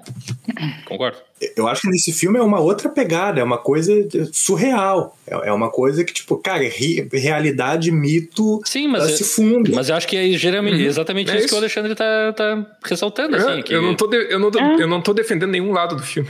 Concordo. 0.85 1.19
Eu 1.57 1.69
acho 1.69 1.83
que 1.83 1.89
nesse 1.89 2.13
filme 2.13 2.39
é 2.39 2.43
uma 2.43 2.61
outra 2.61 2.89
pegada, 2.89 3.41
é 3.41 3.45
uma 3.45 3.57
coisa 3.57 3.93
surreal. 4.33 5.17
É 5.27 5.49
é 5.49 5.53
uma 5.53 5.71
coisa 5.71 6.05
que, 6.05 6.13
tipo, 6.13 6.37
cara, 6.37 6.65
ri- 6.69 7.09
realidade, 7.13 7.91
mito, 7.93 8.61
Sim, 8.65 8.89
mas, 8.89 9.13
se 9.13 9.25
funde. 9.25 9.73
mas 9.73 9.89
eu 9.89 9.95
acho 9.97 10.09
que 10.09 10.17
é 10.17 10.29
geralmente, 10.37 10.83
exatamente 10.83 11.31
É 11.31 11.35
isso, 11.35 11.45
isso. 11.45 11.49
que 11.49 11.55
o 11.55 11.59
Alexandre 11.59 11.95
tá, 11.95 12.33
tá 12.33 12.67
ressaltando. 12.85 13.37
Assim, 13.37 13.61
É, 13.61 13.63
que- 13.63 13.73
eu, 13.75 13.81
não 13.81 13.95
tô 13.95 14.07
de- 14.09 14.17
eu, 14.33 14.39
não 14.41 14.51
tô- 14.51 14.59
É. 14.59 14.83
eu 14.83 14.89
não 14.89 15.01
tô 15.01 15.15
defendendo 15.15 15.51
nenhum 15.51 15.71
lado 15.73 15.95
do 15.97 16.03
filme. 16.03 16.29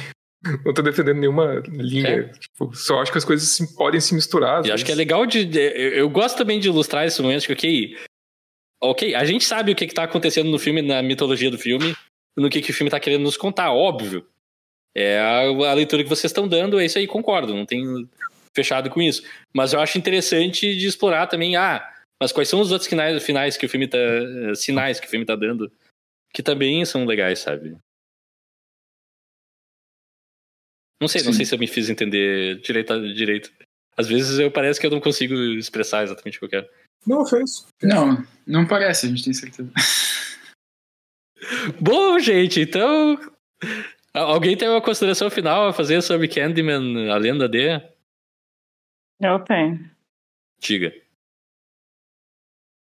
Não 0.65 0.73
tô 0.73 0.83
defendendo 0.83 1.19
nenhuma 1.19 1.63
linha. 1.69 2.09
É. 2.09 2.23
Tipo, 2.29 2.73
só 2.75 3.01
acho 3.03 3.11
que 3.11 3.19
as 3.19 3.25
coisas 3.25 3.49
se- 3.49 3.77
podem 3.77 4.01
se 4.01 4.15
misturar. 4.15 4.65
E 4.65 4.71
acho 4.71 4.85
que 4.85 4.93
é 4.93 4.95
legal 4.95 5.27
de. 5.27 5.45
de- 5.45 5.59
eu, 5.59 5.91
eu 5.95 6.11
gosto 6.11 6.37
também 6.39 6.61
de 6.61 6.69
ilustrar 6.69 7.05
esse 7.07 7.21
momento 7.21 7.45
que, 7.47 7.53
ok. 7.53 7.97
Ok, 8.81 9.15
a 9.17 9.25
gente 9.25 9.45
sabe 9.45 9.73
o 9.73 9.75
que, 9.75 9.87
que 9.89 9.95
tá 9.95 10.05
acontecendo 10.05 10.49
no 10.51 10.59
filme, 10.59 10.81
na 10.81 11.03
mitologia 11.03 11.51
do 11.51 11.59
filme, 11.59 11.97
no 12.37 12.49
que, 12.49 12.61
que 12.63 12.71
o 12.71 12.75
filme 12.75 12.89
tá 12.91 13.01
querendo 13.01 13.23
nos 13.23 13.37
contar, 13.37 13.73
óbvio. 13.73 14.25
É 14.97 15.19
a, 15.19 15.41
a 15.71 15.75
leitura 15.75 16.05
que 16.05 16.09
vocês 16.09 16.31
estão 16.31 16.47
dando, 16.47 16.79
é 16.79 16.85
isso 16.87 16.97
aí, 16.99 17.07
concordo, 17.09 17.53
não 17.55 17.67
tem 17.67 18.09
fechado 18.55 18.89
com 18.91 19.03
isso. 19.03 19.25
Mas 19.53 19.73
eu 19.73 19.81
acho 19.81 19.99
interessante 19.99 20.77
de 20.77 20.87
explorar 20.87 21.27
também, 21.27 21.57
ah, 21.57 21.85
mas 22.23 22.31
quais 22.31 22.49
são 22.49 22.61
os 22.61 22.71
outros 22.71 22.89
finais, 22.89 23.21
finais 23.25 23.57
que 23.57 23.67
o 23.67 23.69
filme 23.69 23.89
tá. 23.89 23.99
eh, 23.99 24.55
sinais 24.55 25.01
que 25.01 25.07
o 25.09 25.11
filme 25.11 25.27
tá 25.27 25.35
dando, 25.35 25.71
que 26.33 26.43
também 26.43 26.85
são 26.85 27.05
legais, 27.05 27.41
sabe? 27.41 27.77
Não 31.01 31.09
sei, 31.09 31.23
não 31.23 31.33
Sim. 31.33 31.39
sei 31.39 31.47
se 31.47 31.55
eu 31.55 31.59
me 31.59 31.67
fiz 31.67 31.89
entender 31.89 32.61
direito. 32.61 33.15
direito. 33.15 33.53
Às 33.97 34.09
vezes 34.09 34.39
eu 34.39 34.51
parece 34.51 34.81
que 34.81 34.87
eu 34.87 34.91
não 34.91 35.01
consigo 35.01 35.35
expressar 35.35 36.05
exatamente 36.05 36.37
o 36.37 36.41
que 36.41 36.47
eu 36.47 36.51
quero. 36.51 36.69
Não, 37.07 37.25
fez. 37.25 37.67
Não, 37.83 38.25
não 38.47 38.67
parece, 38.67 39.07
a 39.07 39.09
gente 39.09 39.25
tem 39.25 39.33
certeza. 39.33 39.73
Bom, 41.81 42.19
gente, 42.19 42.61
então. 42.61 43.19
Alguém 44.13 44.57
tem 44.57 44.69
uma 44.69 44.83
consideração 44.83 45.31
final 45.31 45.69
a 45.69 45.73
fazer 45.73 46.03
sobre 46.03 46.29
Candyman, 46.29 47.11
a 47.11 47.17
lenda 47.17 47.49
de? 47.49 47.81
Eu 49.21 49.39
tenho. 49.45 49.89
Diga. 50.61 50.93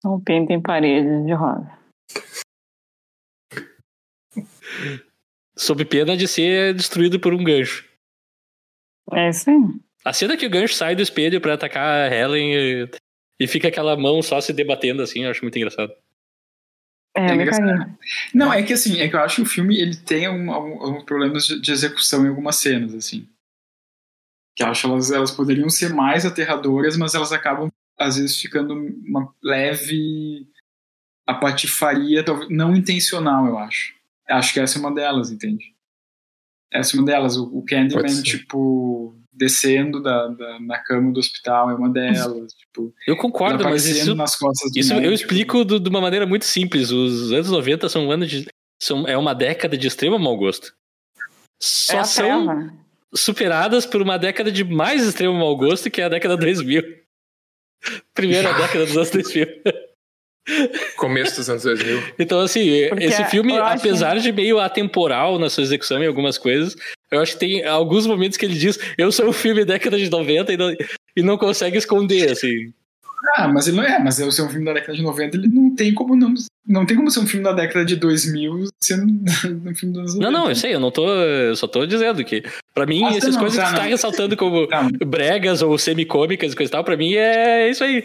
Não 0.02 0.20
pintem 0.20 0.62
paredes 0.62 1.26
de 1.26 1.32
rosa. 1.32 1.76
Sob 5.56 5.84
pena 5.84 6.16
de 6.16 6.28
ser 6.28 6.74
destruído 6.74 7.18
por 7.18 7.34
um 7.34 7.42
gancho. 7.42 7.85
É 9.12 9.28
isso 9.30 9.48
aí. 9.50 9.56
A 10.04 10.12
cena 10.12 10.36
que 10.36 10.46
o 10.46 10.50
gancho 10.50 10.74
sai 10.74 10.94
do 10.94 11.02
espelho 11.02 11.40
pra 11.40 11.54
atacar 11.54 12.10
a 12.10 12.14
Helen 12.14 12.54
e, 12.54 12.90
e 13.40 13.46
fica 13.46 13.68
aquela 13.68 13.96
mão 13.96 14.22
só 14.22 14.40
se 14.40 14.52
debatendo 14.52 15.02
assim, 15.02 15.24
eu 15.24 15.30
acho 15.30 15.42
muito 15.42 15.56
engraçado. 15.56 15.92
É, 17.16 17.26
É 17.30 17.34
engraçado. 17.34 17.96
Não, 18.34 18.52
é 18.52 18.62
que 18.62 18.72
assim, 18.72 19.00
é 19.00 19.08
que 19.08 19.16
eu 19.16 19.20
acho 19.20 19.36
que 19.36 19.42
o 19.42 19.46
filme 19.46 19.78
ele 19.80 19.96
tem 19.96 20.28
um- 20.28 20.52
algum- 20.52 20.80
alguns 20.82 21.04
problemas 21.04 21.46
de, 21.46 21.60
de 21.60 21.72
execução 21.72 22.24
em 22.24 22.28
algumas 22.28 22.56
cenas, 22.56 22.94
assim. 22.94 23.26
Que 24.54 24.62
eu 24.62 24.68
acho 24.68 24.82
que 24.82 24.86
elas, 24.92 25.10
elas 25.10 25.30
poderiam 25.30 25.68
ser 25.68 25.92
mais 25.92 26.24
aterradoras, 26.24 26.96
mas 26.96 27.14
elas 27.14 27.32
acabam, 27.32 27.68
às 27.98 28.16
vezes, 28.16 28.40
ficando 28.40 28.74
uma 28.74 29.34
leve 29.42 30.46
apatifaria, 31.26 32.24
talvez, 32.24 32.48
não 32.50 32.74
intencional, 32.76 33.46
eu 33.46 33.58
acho. 33.58 33.94
Acho 34.28 34.52
que 34.54 34.60
essa 34.60 34.78
é 34.78 34.80
uma 34.80 34.94
delas, 34.94 35.30
entende? 35.30 35.74
Essa 36.72 36.96
é 36.96 37.00
uma 37.00 37.06
delas. 37.06 37.36
O, 37.36 37.62
Candyman, 37.62 38.22
tipo, 38.22 39.16
descendo 39.32 40.02
da, 40.02 40.28
da- 40.28 40.60
na 40.60 40.78
cama 40.78 41.12
do 41.12 41.20
hospital 41.20 41.70
é 41.70 41.74
uma 41.74 41.88
delas. 41.90 42.52
tipo, 42.54 42.92
Eu 43.06 43.16
concordo, 43.16 43.62
mas 43.64 43.86
isso, 43.86 44.14
nas 44.14 44.36
costas 44.36 44.72
do 44.72 44.78
isso 44.78 44.92
eu 44.92 44.96
médico. 45.00 45.14
explico 45.14 45.64
do- 45.64 45.78
de 45.80 45.88
uma 45.88 46.00
maneira 46.00 46.26
muito 46.26 46.44
simples. 46.44 46.90
Os 46.90 47.32
anos 47.32 47.50
90 47.50 47.88
são 47.88 48.06
um 48.06 48.10
ano 48.10 48.26
de. 48.26 48.46
São, 48.82 49.06
é 49.06 49.16
uma 49.16 49.34
década 49.34 49.76
de 49.76 49.86
extremo 49.86 50.18
mau 50.18 50.36
gosto. 50.36 50.68
É 50.68 50.72
Só 51.62 51.98
a 52.00 52.04
são 52.04 52.70
superadas 53.14 53.86
por 53.86 54.02
uma 54.02 54.18
década 54.18 54.52
de 54.52 54.62
mais 54.64 55.02
extremo 55.06 55.32
mau 55.34 55.56
gosto, 55.56 55.90
que 55.90 56.00
é 56.00 56.04
a 56.04 56.08
década 56.10 56.36
2000. 56.36 56.82
Primeira 58.12 58.52
década 58.58 58.84
dos 58.84 58.96
anos 58.96 59.10
2000. 59.10 59.46
Começo 60.96 61.36
dos 61.36 61.50
anos 61.50 61.62
2000. 61.64 62.02
Então, 62.18 62.40
assim, 62.40 62.88
Porque 62.88 63.04
esse 63.04 63.24
filme, 63.26 63.54
eu 63.54 63.64
acho 63.64 63.78
apesar 63.78 64.18
de 64.18 64.32
meio 64.32 64.58
atemporal 64.58 65.38
na 65.38 65.50
sua 65.50 65.62
execução 65.62 66.02
em 66.02 66.06
algumas 66.06 66.38
coisas, 66.38 66.76
eu 67.10 67.20
acho 67.20 67.32
que 67.32 67.38
tem 67.40 67.64
alguns 67.64 68.06
momentos 68.06 68.36
que 68.38 68.44
ele 68.44 68.54
diz: 68.54 68.78
Eu 68.96 69.10
sou 69.10 69.28
um 69.28 69.32
filme 69.32 69.64
década 69.64 69.98
de 69.98 70.08
90 70.10 70.52
e 70.52 70.56
não, 70.56 70.74
e 71.16 71.22
não 71.22 71.36
consegue 71.36 71.76
esconder, 71.78 72.30
assim. 72.30 72.72
Ah, 73.36 73.48
mas 73.48 73.66
ele 73.66 73.78
não 73.78 73.82
é, 73.84 73.98
mas 73.98 74.20
é 74.20 74.30
ser 74.30 74.42
um 74.42 74.48
filme 74.48 74.64
da 74.64 74.72
década 74.74 74.94
de 74.96 75.02
90, 75.02 75.36
ele 75.36 75.48
não 75.48 75.74
tem 75.74 75.92
como 75.92 76.14
não. 76.14 76.32
Não 76.66 76.86
tem 76.86 76.96
como 76.96 77.10
ser 77.10 77.20
um 77.20 77.26
filme 77.26 77.44
da 77.44 77.52
década 77.52 77.84
de 77.84 77.96
2000 77.96 78.64
sendo 78.80 79.02
um 79.68 79.74
filme 79.74 79.94
dos 79.94 80.00
anos 80.02 80.14
90. 80.14 80.18
Não, 80.20 80.30
não, 80.30 80.48
eu 80.48 80.54
sei, 80.54 80.74
eu 80.74 80.80
não 80.80 80.90
tô. 80.92 81.08
Eu 81.08 81.56
só 81.56 81.66
tô 81.66 81.84
dizendo 81.86 82.24
que, 82.24 82.42
pra 82.74 82.86
mim, 82.86 83.02
Ah, 83.04 83.10
tá, 83.10 83.16
essas 83.16 83.34
não, 83.34 83.40
coisas 83.40 83.58
tá, 83.58 83.64
que 83.64 83.70
você 83.70 83.76
tá 83.76 83.82
não. 83.82 83.90
ressaltando 83.90 84.36
como 84.36 84.66
Tá, 84.68 84.88
bregas 85.04 85.60
ou 85.62 85.76
semicômicas 85.76 86.52
e 86.52 86.56
coisa 86.56 86.70
e 86.70 86.72
tal, 86.72 86.84
pra 86.84 86.96
mim 86.96 87.14
é 87.14 87.68
isso 87.68 87.82
aí. 87.82 88.02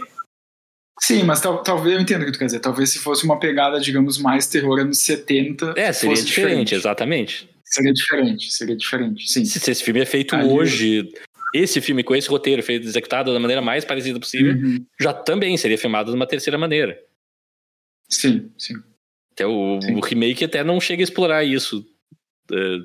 Sim, 0.99 1.23
mas 1.23 1.41
tal- 1.41 1.63
talvez 1.63 1.95
eu 1.95 2.01
entendo 2.01 2.22
o 2.22 2.26
que 2.26 2.31
tu 2.31 2.39
quer 2.39 2.45
dizer. 2.45 2.59
Talvez 2.59 2.89
se 2.91 2.99
fosse 2.99 3.23
uma 3.23 3.39
pegada, 3.39 3.80
digamos, 3.80 4.18
mais 4.18 4.47
terror 4.47 4.80
anos 4.80 4.99
70. 4.99 5.73
É, 5.77 5.91
seria 5.91 6.15
fosse 6.15 6.26
diferente, 6.27 6.76
exatamente. 6.76 7.49
Seria 7.65 7.93
diferente, 7.93 8.51
seria 8.51 8.76
diferente, 8.76 9.31
sim. 9.31 9.45
Se, 9.45 9.59
se 9.59 9.72
esse 9.72 9.84
filme 9.84 10.01
é 10.01 10.05
feito 10.05 10.35
Ali- 10.35 10.47
hoje, 10.49 11.09
esse 11.55 11.80
filme 11.81 12.03
com 12.03 12.13
esse 12.15 12.27
roteiro 12.30 12.61
feito 12.61 12.85
executado 12.85 13.34
da 13.34 13.39
maneira 13.39 13.61
mais 13.61 13.85
parecida 13.85 14.19
possível, 14.19 14.53
Uhum. 14.53 14.85
já 14.99 15.13
também 15.13 15.55
seria 15.57 15.77
filmado 15.77 16.11
de 16.11 16.15
uma 16.18 16.27
terceira 16.27 16.57
maneira. 16.57 16.99
Sim, 18.09 18.51
sim. 18.57 18.76
Até 19.31 19.47
o, 19.47 19.80
Sim. 19.81 19.95
o 19.95 20.01
remake 20.01 20.43
até 20.43 20.63
não 20.63 20.80
chega 20.81 21.01
a 21.01 21.05
explorar 21.05 21.43
isso 21.45 21.85
eh, 22.51 22.77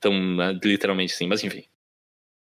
tão 0.00 0.12
né, 0.36 0.58
literalmente 0.64 1.14
assim, 1.14 1.28
mas 1.28 1.42
enfim. 1.44 1.62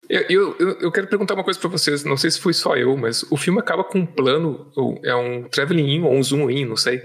Eu, 0.08 0.56
eu, 0.58 0.78
eu- 0.80 0.92
quero 0.92 1.06
perguntar 1.08 1.34
uma 1.34 1.42
coisa 1.44 1.58
pra 1.58 1.68
vocês. 1.68 2.04
Não 2.04 2.16
sei 2.16 2.30
se 2.30 2.40
foi 2.40 2.52
só 2.52 2.76
eu, 2.76 2.96
mas 2.96 3.22
o 3.30 3.36
filme 3.36 3.58
acaba 3.58 3.82
com 3.84 3.98
um 4.00 4.06
plano, 4.06 4.70
é 5.04 5.14
um 5.14 5.44
traveling 5.48 5.94
in 5.96 6.02
ou 6.02 6.12
um 6.14 6.22
zoom 6.22 6.50
in, 6.50 6.64
não 6.64 6.76
sei. 6.76 7.02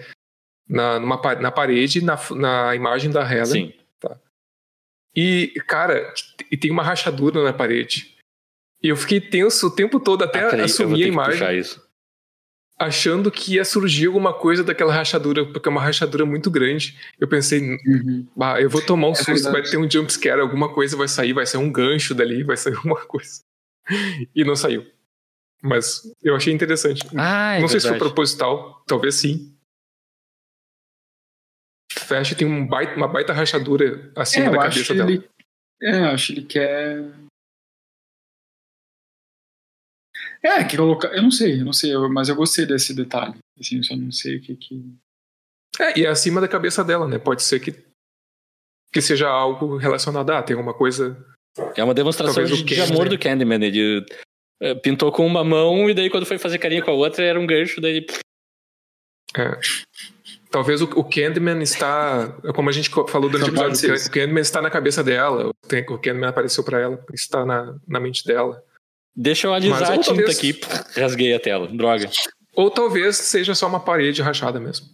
Na, 0.69 0.99
numa, 0.99 1.19
na 1.35 1.51
parede, 1.51 2.03
na, 2.03 2.17
na 2.35 2.75
imagem 2.75 3.11
da 3.11 3.21
Helen. 3.23 3.45
Sim. 3.45 3.73
E, 5.15 5.53
cara, 5.67 6.13
e 6.49 6.55
tem 6.55 6.71
uma 6.71 6.83
rachadura 6.83 7.43
na 7.43 7.51
parede. 7.51 8.15
E 8.81 8.87
eu 8.87 8.95
fiquei 8.95 9.19
tenso 9.19 9.67
o 9.67 9.71
tempo 9.75 9.99
todo 9.99 10.23
até 10.23 10.39
Ah, 10.39 10.63
assumir 10.63 11.03
a 11.03 11.07
imagem. 11.07 11.33
puxar 11.33 11.53
isso. 11.53 11.85
Achando 12.81 13.31
que 13.31 13.55
ia 13.55 13.63
surgir 13.65 14.07
alguma 14.07 14.33
coisa 14.33 14.63
daquela 14.63 14.93
rachadura, 14.93 15.45
porque 15.45 15.67
é 15.67 15.71
uma 15.71 15.81
rachadura 15.81 16.25
muito 16.25 16.49
grande. 16.51 16.97
Eu 17.19 17.27
pensei, 17.27 17.59
Uhum. 17.85 18.27
bah, 18.35 18.59
eu 18.61 18.69
vou 18.69 18.81
tomar 18.81 19.07
um 19.07 19.11
É 19.11 19.15
susto, 19.15 19.43
vai 19.43 19.53
verdade. 19.61 19.71
ter 19.71 19.77
um 19.77 19.89
jumpscare, 19.89 20.41
alguma 20.41 20.73
coisa 20.73 20.97
vai 20.97 21.07
sair, 21.07 21.33
vai 21.33 21.45
sair 21.45 21.61
um 21.61 21.71
gancho 21.71 22.13
dali, 22.15 22.43
vai 22.43 22.57
sair 22.57 22.73
alguma 22.77 23.05
coisa. 23.05 23.41
E 24.35 24.43
não 24.43 24.55
saiu. 24.55 24.85
Mas 25.63 26.01
eu 26.23 26.35
achei 26.35 26.51
interessante. 26.53 27.01
Ah, 27.15 27.53
é 27.55 27.61
não 27.61 27.67
sei 27.67 27.79
se 27.79 27.85
foi 27.87 27.91
verdade. 27.91 28.09
proposital, 28.13 28.83
talvez 28.87 29.15
sim. 29.15 29.53
Fecha 31.93 32.35
tem 32.35 32.47
um 32.47 32.65
baita- 32.65 32.95
uma 32.95 33.07
baita 33.07 33.33
rachadura 33.33 34.11
acima 34.15 34.47
É, 34.47 34.49
da 34.49 34.57
cabeça 34.57 34.93
dela. 34.93 35.11
ele. 35.11 35.29
É, 35.81 35.99
eu 35.99 36.05
acho 36.09 36.27
que 36.33 36.39
ele 36.39 36.45
quer. 36.47 37.05
É, 40.43 40.63
que 40.63 40.75
colocar. 40.77 41.09
Eu 41.15 41.21
não 41.21 41.31
sei, 41.31 41.61
eu 41.61 41.65
não 41.65 41.73
sei, 41.73 41.93
eu- 41.93 42.09
mas 42.09 42.27
eu 42.29 42.35
gostei 42.35 42.65
desse 42.65 42.93
detalhe. 42.95 43.35
Assim, 43.59 43.77
eu 43.77 43.83
só 43.83 43.95
não 43.95 44.11
sei 44.11 44.37
o 44.37 44.41
que 44.41 44.55
que. 44.55 44.83
É, 45.79 45.99
e 45.99 46.05
é 46.05 46.09
acima 46.09 46.41
da 46.41 46.47
cabeça 46.47 46.83
dela, 46.83 47.07
né? 47.07 47.17
Pode 47.19 47.43
ser 47.43 47.59
que, 47.59 47.73
que 48.91 49.01
seja 49.01 49.29
algo 49.29 49.77
relacionado 49.77 50.29
a, 50.31 50.41
tem 50.43 50.55
alguma 50.55 50.73
coisa. 50.73 51.15
É 51.75 51.83
uma 51.83 51.93
demonstração 51.93 52.43
de, 52.43 52.63
de 52.63 52.81
amor 52.81 53.07
do 53.09 53.19
Candyman. 53.19 53.63
Ele 53.63 54.05
eh, 54.61 54.73
pintou 54.75 55.11
com 55.11 55.25
uma 55.27 55.43
mão 55.43 55.89
e 55.89 55.93
daí 55.93 56.09
quando 56.09 56.25
foi 56.25 56.37
fazer 56.37 56.57
carinha 56.57 56.81
com 56.83 56.91
a 56.91 56.95
outra 56.95 57.23
era 57.23 57.39
um 57.39 57.45
gancho. 57.45 57.79
Daí 57.79 58.05
É. 59.37 59.59
Talvez 60.49 60.81
o, 60.81 60.85
o 60.85 61.03
Candyman 61.03 61.61
está. 61.61 62.27
Como 62.53 62.69
a 62.69 62.73
gente 62.73 62.89
falou 62.89 63.29
durante 63.29 63.49
o 63.51 63.53
episódio, 63.69 63.95
o 64.07 64.11
Candyman 64.11 64.41
está 64.41 64.61
na 64.61 64.69
cabeça 64.69 65.01
dela. 65.03 65.49
O 65.49 65.67
Can- 65.67 65.93
o 65.93 65.97
Candyman 65.99 66.27
apareceu 66.29 66.63
pra 66.63 66.79
ela, 66.79 67.05
está 67.13 67.45
na, 67.45 67.77
na 67.87 67.99
mente 67.99 68.25
dela. 68.25 68.61
Deixa 69.15 69.47
eu 69.47 69.53
alisar 69.53 69.79
Mas 69.81 69.89
a 69.89 69.97
tinta 69.97 70.05
talvez- 70.07 70.37
aqui. 70.37 70.59
Rasguei 70.99 71.33
a 71.33 71.39
tela. 71.39 71.67
Droga. 71.67 72.09
Ou 72.55 72.69
talvez 72.69 73.15
seja 73.17 73.55
só 73.55 73.67
uma 73.67 73.79
parede 73.83 74.21
rachada 74.21 74.59
mesmo. 74.59 74.87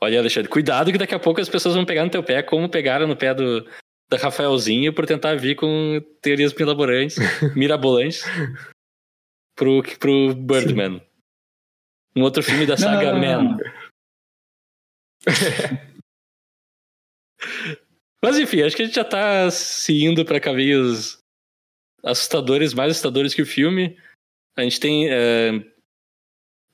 Olha, 0.00 0.20
Alexandre, 0.20 0.48
cuidado 0.48 0.92
que 0.92 0.98
daqui 0.98 1.14
a 1.14 1.18
pouco 1.18 1.40
as 1.40 1.48
pessoas 1.48 1.74
vão 1.74 1.84
pegar 1.84 2.04
no 2.04 2.10
teu 2.10 2.22
pé, 2.22 2.42
como 2.42 2.68
pegaram 2.68 3.06
no 3.06 3.16
pé 3.16 3.34
do 3.34 3.66
da 4.10 4.16
Rafaelzinho 4.16 4.92
por 4.94 5.04
tentar 5.04 5.36
vir 5.36 5.54
com 5.54 6.00
teorias 6.22 6.54
milaborantes, 6.54 7.16
mirabolantes 7.56 8.22
pro, 9.54 9.82
pro 9.98 10.34
Birdman. 10.34 11.02
Um 12.16 12.22
outro 12.22 12.42
filme 12.42 12.64
da 12.64 12.76
saga 12.76 13.12
não, 13.12 13.20
não, 13.20 13.42
Man. 13.42 13.42
não. 13.42 13.58
Mas 18.22 18.38
enfim, 18.38 18.62
acho 18.62 18.74
que 18.76 18.82
a 18.82 18.84
gente 18.86 18.94
já 18.94 19.04
tá 19.04 19.50
se 19.50 20.04
indo 20.04 20.24
pra 20.24 20.40
caminhos 20.40 21.17
assustadores, 22.04 22.74
mais 22.74 22.90
assustadores 22.92 23.34
que 23.34 23.42
o 23.42 23.46
filme. 23.46 23.96
A 24.56 24.62
gente 24.62 24.80
tem. 24.80 25.08
é, 25.08 25.50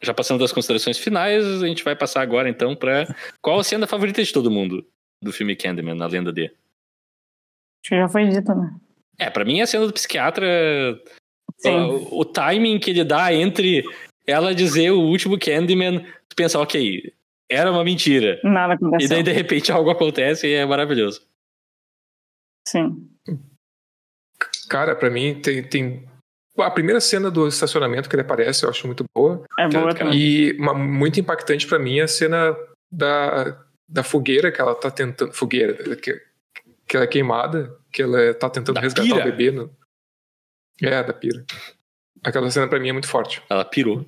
já 0.02 0.12
passando 0.14 0.40
das 0.40 0.52
considerações 0.52 0.98
finais, 0.98 1.44
a 1.62 1.66
gente 1.66 1.84
vai 1.84 1.96
passar 1.96 2.22
agora 2.22 2.48
então 2.48 2.74
pra. 2.76 3.06
Qual 3.42 3.58
a 3.58 3.64
cena 3.64 3.86
favorita 3.86 4.22
de 4.22 4.32
todo 4.32 4.50
mundo 4.50 4.86
do 5.22 5.32
filme 5.32 5.56
Candyman, 5.56 6.00
a 6.02 6.06
lenda 6.06 6.32
de? 6.32 6.44
Acho 6.46 7.90
que 7.90 7.96
já 7.96 8.08
foi 8.08 8.28
dito, 8.28 8.54
né? 8.54 8.74
É, 9.18 9.30
pra 9.30 9.44
mim 9.44 9.60
a 9.60 9.66
cena 9.66 9.86
do 9.86 9.92
psiquiatra. 9.92 10.44
Sim. 11.58 11.70
O, 11.70 12.20
o 12.20 12.24
timing 12.24 12.78
que 12.78 12.90
ele 12.90 13.04
dá 13.04 13.32
entre 13.32 13.84
ela 14.26 14.54
dizer 14.54 14.90
o 14.90 15.00
último 15.00 15.38
Candyman, 15.38 16.00
tu 16.28 16.34
pensa, 16.36 16.58
ok, 16.58 17.12
era 17.48 17.70
uma 17.70 17.84
mentira. 17.84 18.40
Nada 18.42 18.72
E 18.72 18.76
aconteceu. 18.76 19.08
daí 19.10 19.22
de 19.22 19.32
repente 19.32 19.70
algo 19.70 19.90
acontece 19.90 20.46
e 20.48 20.52
é 20.54 20.64
maravilhoso. 20.66 21.26
Sim. 22.66 23.08
Cara, 24.74 24.96
pra 24.96 25.08
mim 25.08 25.40
tem, 25.40 25.62
tem. 25.62 26.08
A 26.58 26.68
primeira 26.68 27.00
cena 27.00 27.30
do 27.30 27.46
estacionamento 27.46 28.08
que 28.08 28.16
ele 28.16 28.22
aparece 28.22 28.64
eu 28.64 28.70
acho 28.70 28.88
muito 28.88 29.04
boa. 29.14 29.44
É 29.56 29.68
boa 29.68 29.94
cara. 29.94 29.98
também. 29.98 30.18
E 30.18 30.52
uma, 30.58 30.74
muito 30.74 31.20
impactante 31.20 31.64
pra 31.64 31.78
mim 31.78 32.00
é 32.00 32.02
a 32.02 32.08
cena 32.08 32.56
da, 32.90 33.56
da 33.88 34.02
fogueira 34.02 34.50
que 34.50 34.60
ela 34.60 34.74
tá 34.74 34.90
tentando. 34.90 35.32
Fogueira, 35.32 35.74
que, 35.96 36.20
que 36.88 36.96
ela 36.96 37.04
é 37.04 37.06
queimada, 37.06 37.78
que 37.92 38.02
ela 38.02 38.34
tá 38.34 38.50
tentando 38.50 38.74
Da 38.74 38.80
resgatar 38.80 39.06
pira. 39.14 39.20
o 39.20 39.24
bebê. 39.30 39.52
No, 39.52 39.70
é, 40.82 41.04
da 41.04 41.12
pira. 41.12 41.44
Aquela 42.24 42.50
cena 42.50 42.66
pra 42.66 42.80
mim 42.80 42.88
é 42.88 42.92
muito 42.92 43.06
forte. 43.06 43.40
Ela 43.48 43.64
pirou. 43.64 44.04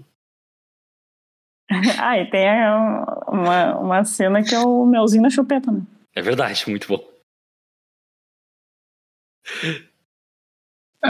Ah, 2.01 2.19
e 2.19 2.29
tem 2.29 2.49
uma, 3.29 3.79
uma 3.79 4.05
cena 4.05 4.43
que 4.43 4.53
é 4.53 4.59
o 4.59 4.85
melzinho 4.85 5.23
na 5.23 5.31
chupeta, 5.31 5.71
né? 5.71 5.83
É 6.13 6.23
verdade, 6.23 6.65
muito 6.69 6.89
bom. 6.89 7.09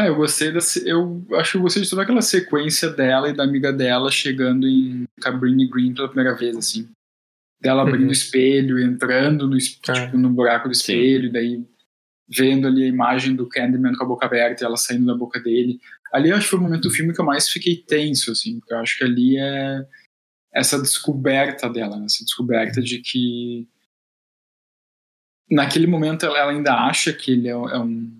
É, 0.04 0.08
eu 0.08 0.16
gostei 0.16 0.52
da. 0.52 0.58
Eu 0.84 1.24
acho 1.34 1.52
que 1.52 1.56
eu 1.58 1.62
gostei 1.62 1.82
de 1.82 1.88
toda 1.90 2.02
aquela 2.02 2.22
sequência 2.22 2.90
dela 2.90 3.28
e 3.28 3.32
da 3.32 3.44
amiga 3.44 3.72
dela 3.72 4.10
chegando 4.10 4.66
em 4.66 5.04
Cabrini 5.20 5.68
Green 5.68 5.94
pela 5.94 6.08
primeira 6.08 6.34
vez, 6.36 6.56
assim. 6.56 6.88
Dela 7.60 7.82
abrindo 7.82 8.02
Uhum. 8.02 8.08
o 8.08 8.12
espelho, 8.12 8.78
entrando 8.78 9.46
no, 9.48 9.56
É. 9.56 9.60
tipo, 9.60 10.18
no 10.18 10.28
buraco 10.30 10.68
do 10.68 10.74
Sim. 10.74 10.80
espelho, 10.92 11.32
daí 11.32 11.64
vendo 12.28 12.66
ali 12.66 12.82
a 12.84 12.88
imagem 12.88 13.34
do 13.36 13.48
Candyman 13.48 13.94
com 13.94 14.04
a 14.04 14.08
boca 14.08 14.26
aberta 14.26 14.62
e 14.62 14.66
ela 14.66 14.76
saindo 14.76 15.06
da 15.06 15.14
boca 15.14 15.38
dele. 15.40 15.80
Ali 16.12 16.30
eu 16.30 16.36
acho 16.36 16.44
que 16.44 16.50
foi 16.50 16.58
o 16.58 16.62
momento 16.62 16.82
do 16.82 16.90
filme 16.90 17.14
que 17.14 17.20
eu 17.20 17.24
mais 17.24 17.48
fiquei 17.48 17.76
tenso, 17.76 18.32
assim, 18.32 18.58
porque 18.58 18.74
eu 18.74 18.78
acho 18.78 18.98
que 18.98 19.04
ali 19.04 19.38
é 19.38 19.86
essa 20.52 20.80
descoberta 20.80 21.68
dela, 21.70 21.96
né? 21.98 22.06
essa 22.06 22.24
descoberta 22.24 22.80
de 22.82 22.98
que 23.00 23.68
naquele 25.50 25.86
momento 25.86 26.26
ela, 26.26 26.50
ainda 26.50 26.74
acha 26.74 27.12
que 27.12 27.32
ele 27.32 27.48
é, 27.48 27.52
é 27.52 27.78
um 27.78 28.15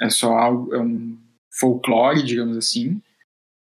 é 0.00 0.08
só 0.10 0.32
algo, 0.36 0.74
é 0.74 0.80
um 0.80 1.18
folclore, 1.52 2.22
digamos 2.22 2.56
assim, 2.56 3.00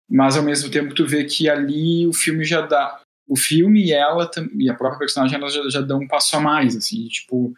mas 0.08 0.36
ao 0.36 0.42
mesmo 0.42 0.70
tempo 0.70 0.94
tu 0.94 1.06
vê 1.06 1.24
que 1.24 1.48
ali 1.48 2.06
o 2.06 2.12
filme 2.12 2.44
já 2.44 2.60
dá, 2.60 3.00
o 3.26 3.36
filme 3.36 3.84
e 3.86 3.92
ela 3.92 4.30
e 4.56 4.68
a 4.70 4.74
própria 4.74 4.98
personagem 4.98 5.36
elas 5.36 5.54
já, 5.54 5.68
já 5.70 5.80
dão 5.80 6.00
um 6.00 6.06
passo 6.08 6.36
a 6.36 6.40
mais, 6.40 6.76
assim, 6.76 7.08
tipo, 7.08 7.52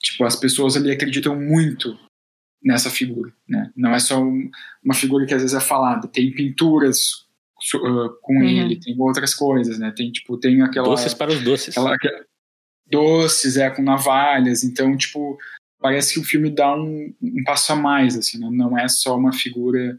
tipo 0.00 0.24
as 0.24 0.36
pessoas 0.36 0.76
ali 0.76 0.90
acreditam 0.90 1.38
muito 1.38 1.98
nessa 2.62 2.90
figura, 2.90 3.32
né? 3.48 3.70
Não 3.76 3.94
é 3.94 3.98
só 3.98 4.20
um- 4.22 4.50
uma 4.82 4.94
figura 4.94 5.26
que 5.26 5.34
às 5.34 5.42
vezes 5.42 5.56
é 5.56 5.60
falada, 5.60 6.08
tem 6.08 6.32
pinturas 6.32 7.26
so- 7.60 7.84
ah, 7.84 8.16
com 8.22 8.34
Uhum. 8.34 8.42
ele, 8.44 8.80
tem 8.80 8.96
outras 8.98 9.34
coisas, 9.34 9.78
né? 9.78 9.92
Tem 9.94 10.10
tipo 10.10 10.36
tem 10.38 10.62
aquela 10.62 10.88
Doces 10.88 11.14
para 11.14 11.30
os 11.32 11.42
doces. 11.42 11.68
aquela, 11.76 11.94
aquela- 11.94 12.24
doces, 12.86 13.56
é, 13.56 13.68
com 13.70 13.82
navalhas. 13.82 14.64
Então, 14.64 14.96
tipo, 14.96 15.36
parece 15.80 16.14
que 16.14 16.20
o 16.20 16.24
filme 16.24 16.50
dá 16.50 16.74
um, 16.74 17.14
um 17.22 17.44
passo 17.44 17.72
a 17.72 17.76
mais, 17.76 18.16
assim, 18.16 18.38
né? 18.38 18.48
não 18.50 18.78
é 18.78 18.88
só 18.88 19.16
uma 19.16 19.32
figura. 19.32 19.98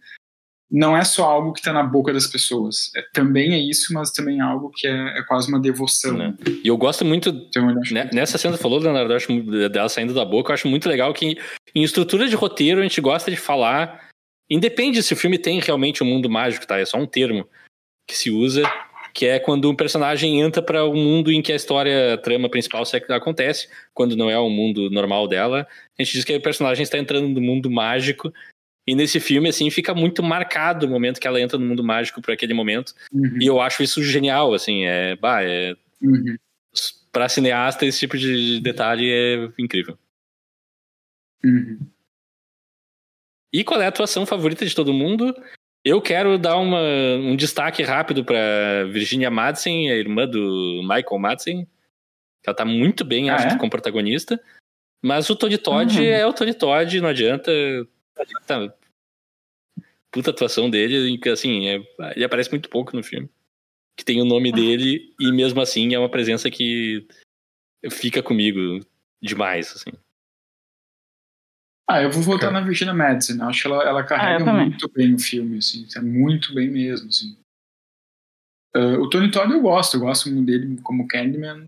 Não 0.72 0.96
é 0.96 1.04
só 1.04 1.24
algo 1.24 1.52
que 1.52 1.60
está 1.60 1.74
na 1.74 1.82
boca 1.82 2.14
das 2.14 2.28
pessoas. 2.28 2.92
É, 2.96 3.02
também 3.12 3.54
é 3.54 3.58
isso, 3.60 3.92
mas 3.92 4.12
também 4.12 4.38
é 4.38 4.44
algo 4.44 4.70
que 4.70 4.86
é, 4.86 5.18
é 5.18 5.24
quase 5.24 5.50
uma 5.50 5.60
devoção. 5.60 6.16
Né? 6.16 6.36
E 6.64 6.68
eu 6.68 6.78
gosto 6.78 7.04
muito 7.04 7.30
Então, 7.30 7.72
eu 7.72 7.82
Né- 7.92 8.10
Nessa 8.14 8.38
cena 8.38 8.54
que 8.54 8.58
você 8.58 8.62
falou, 8.62 8.80
Leonardo, 8.80 9.12
eu 9.12 9.18
acho 9.18 9.70
dela 9.70 9.90
saindo 9.90 10.14
da 10.14 10.24
boca, 10.24 10.52
eu 10.52 10.54
acho 10.54 10.68
muito 10.68 10.88
legal 10.88 11.12
que 11.12 11.36
em 11.74 11.84
estrutura 11.84 12.28
de 12.28 12.36
roteiro 12.36 12.82
a 12.82 12.84
gente 12.84 13.02
gosta 13.02 13.32
de 13.32 13.38
falar. 13.38 14.10
Independe 14.48 15.02
se 15.02 15.14
o 15.14 15.18
filme 15.18 15.40
tem 15.40 15.60
realmente 15.60 16.04
um 16.04 16.08
mundo 16.08 16.30
mágico, 16.30 16.68
tá? 16.68 16.78
É 16.78 16.86
só 16.86 16.98
um 16.98 17.08
termo 17.08 17.48
que 18.08 18.16
se 18.16 18.30
usa, 18.30 18.64
que 19.14 19.26
é 19.26 19.40
quando 19.40 19.70
um 19.70 19.76
personagem 19.76 20.40
entra 20.40 20.62
para 20.62 20.86
um 20.88 20.96
mundo 20.96 21.32
em 21.32 21.42
que 21.42 21.52
a 21.52 21.56
história, 21.56 22.14
a 22.14 22.18
trama 22.18 22.50
principal 22.50 22.86
se- 22.86 22.98
acontece, 23.10 23.68
quando 23.94 24.16
não 24.16 24.30
é 24.30 24.38
o 24.38 24.50
mundo 24.50 24.90
normal 24.90 25.28
dela. 25.28 25.68
A 25.98 26.04
gente 26.04 26.14
diz 26.14 26.24
que 26.24 26.36
o 26.36 26.42
personagem 26.42 26.84
está 26.84 26.98
entrando 26.98 27.28
no 27.28 27.42
mundo 27.42 27.70
mágico. 27.70 28.34
E 28.88 28.96
nesse 28.96 29.20
filme, 29.20 29.50
assim, 29.50 29.70
fica 29.70 29.94
muito 29.94 30.24
marcado 30.24 30.86
o 30.86 30.90
momento 30.90 31.20
que 31.20 31.28
ela 31.28 31.40
entra 31.40 31.58
no 31.60 31.66
mundo 31.66 31.84
mágico 31.84 32.22
por 32.22 32.32
aquele 32.32 32.54
momento. 32.54 32.94
Uhum, 33.14 33.38
E 33.42 33.46
eu 33.46 33.60
acho 33.62 33.84
isso 33.84 34.02
genial, 34.04 34.54
assim, 34.54 34.86
é, 34.86 35.16
bah, 35.16 35.44
é 35.44 35.76
uhum. 36.02 36.36
para 37.12 37.30
cineasta 37.30 37.86
esse 37.86 38.00
tipo 38.00 38.18
de 38.18 38.60
detalhe 38.62 39.12
é 39.12 39.50
incrível. 39.62 39.98
Uhum. 41.44 41.80
E 43.54 43.64
qual 43.64 43.82
é 43.82 43.86
a 43.86 43.90
atuação 43.90 44.26
favorita 44.26 44.66
de 44.66 44.76
todo 44.76 44.94
mundo? 44.94 45.36
Eu 45.90 46.00
quero 46.00 46.38
dar 46.38 46.58
uma, 46.58 46.80
um 47.18 47.36
destaque 47.36 47.82
rápido 47.82 48.24
para 48.24 48.86
Virginia 48.92 49.32
Madsen, 49.32 49.90
a 49.90 49.96
irmã 49.96 50.28
do 50.28 50.82
Michael 50.84 51.18
Madsen. 51.18 51.68
Ela 52.46 52.56
tá 52.56 52.64
muito 52.64 53.04
bem, 53.04 53.32
Ah, 53.32 53.36
acho, 53.36 53.48
é? 53.56 53.58
como 53.58 53.72
protagonista. 53.72 54.40
Mas 55.02 55.28
o 55.32 55.36
Tony 55.36 55.58
Todd 55.58 55.98
Uhum. 56.00 56.06
é 56.06 56.26
o 56.28 56.32
Tony 56.34 56.54
Todd, 56.54 57.02
não 57.02 57.10
adianta. 57.10 57.52
Tá, 58.46 58.72
puta 60.12 60.30
atuação 60.30 60.70
dele, 60.70 61.20
assim, 61.32 61.68
é- 61.70 61.82
ele 62.16 62.24
aparece 62.26 62.52
muito 62.52 62.70
pouco 62.70 62.96
no 62.96 63.02
filme. 63.02 63.28
Que 63.98 64.06
tem 64.06 64.22
o 64.22 64.26
nome 64.26 64.52
dele, 64.52 65.12
e 65.20 65.32
mesmo 65.32 65.60
assim 65.60 65.96
é 65.96 66.00
uma 66.00 66.10
presença 66.10 66.52
que 66.52 67.08
fica 67.90 68.22
comigo 68.22 68.80
demais, 69.22 69.74
assim. 69.76 69.92
Ah, 71.92 72.04
eu 72.04 72.12
vou 72.12 72.22
voltar 72.22 72.50
É. 72.50 72.52
na 72.52 72.62
Virginia 72.62 72.94
Madsen. 72.94 73.42
Acho 73.42 73.62
que 73.64 73.68
ela, 73.68 73.84
ela 73.84 74.04
carrega 74.04 74.38
Ah, 74.38 74.40
eu 74.42 74.46
também. 74.46 74.70
muito 74.70 74.88
bem 74.92 75.14
o 75.16 75.20
filme, 75.20 75.58
assim. 75.58 75.88
É 75.96 76.00
muito 76.02 76.54
bem 76.54 76.70
mesmo, 76.70 77.10
assim. 77.10 77.36
Ah, 78.76 79.00
o 79.00 79.10
Tony 79.10 79.32
Todd 79.32 79.52
eu 79.52 79.60
gosto, 79.62 79.96
eu 79.98 80.02
gosto 80.02 80.30
muito 80.32 80.46
dele 80.46 80.80
como 80.84 81.08
Candyman. 81.08 81.66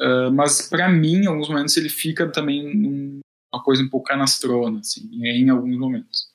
Ah, 0.00 0.30
mas 0.32 0.68
pra 0.68 0.88
mim, 0.88 1.22
em 1.22 1.26
alguns 1.26 1.48
momentos, 1.48 1.76
ele 1.76 1.88
fica 1.88 2.28
também 2.30 2.74
num- 2.76 3.20
uma 3.54 3.62
coisa 3.62 3.82
um 3.84 3.88
pouco 3.88 4.06
canastrona, 4.08 4.80
assim, 4.80 5.08
em 5.12 5.48
alguns 5.50 5.76
momentos. 5.78 6.26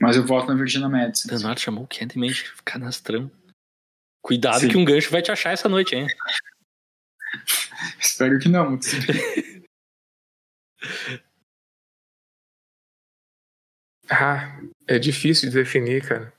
Mas 0.00 0.16
eu 0.16 0.24
voto 0.26 0.46
na 0.48 0.54
Virginia 0.54 0.88
Madison. 0.88 1.28
Leonardo 1.30 1.60
chamou 1.60 1.84
o 1.84 1.88
Candyman 1.88 2.30
de 2.30 2.44
canastrão. 2.64 3.30
Cuidado 4.22 4.60
Sim. 4.60 4.68
que 4.68 4.76
um 4.76 4.84
gancho 4.84 5.10
vai 5.10 5.22
te 5.22 5.32
achar 5.32 5.52
essa 5.52 5.68
noite, 5.68 5.94
hein? 5.96 6.06
Espero 7.98 8.38
que 8.38 8.48
não. 8.48 8.78
Ah, 14.20 14.60
é 14.86 14.98
difícil 14.98 15.48
de 15.50 15.54
definir, 15.56 16.02
cara. 16.06 16.32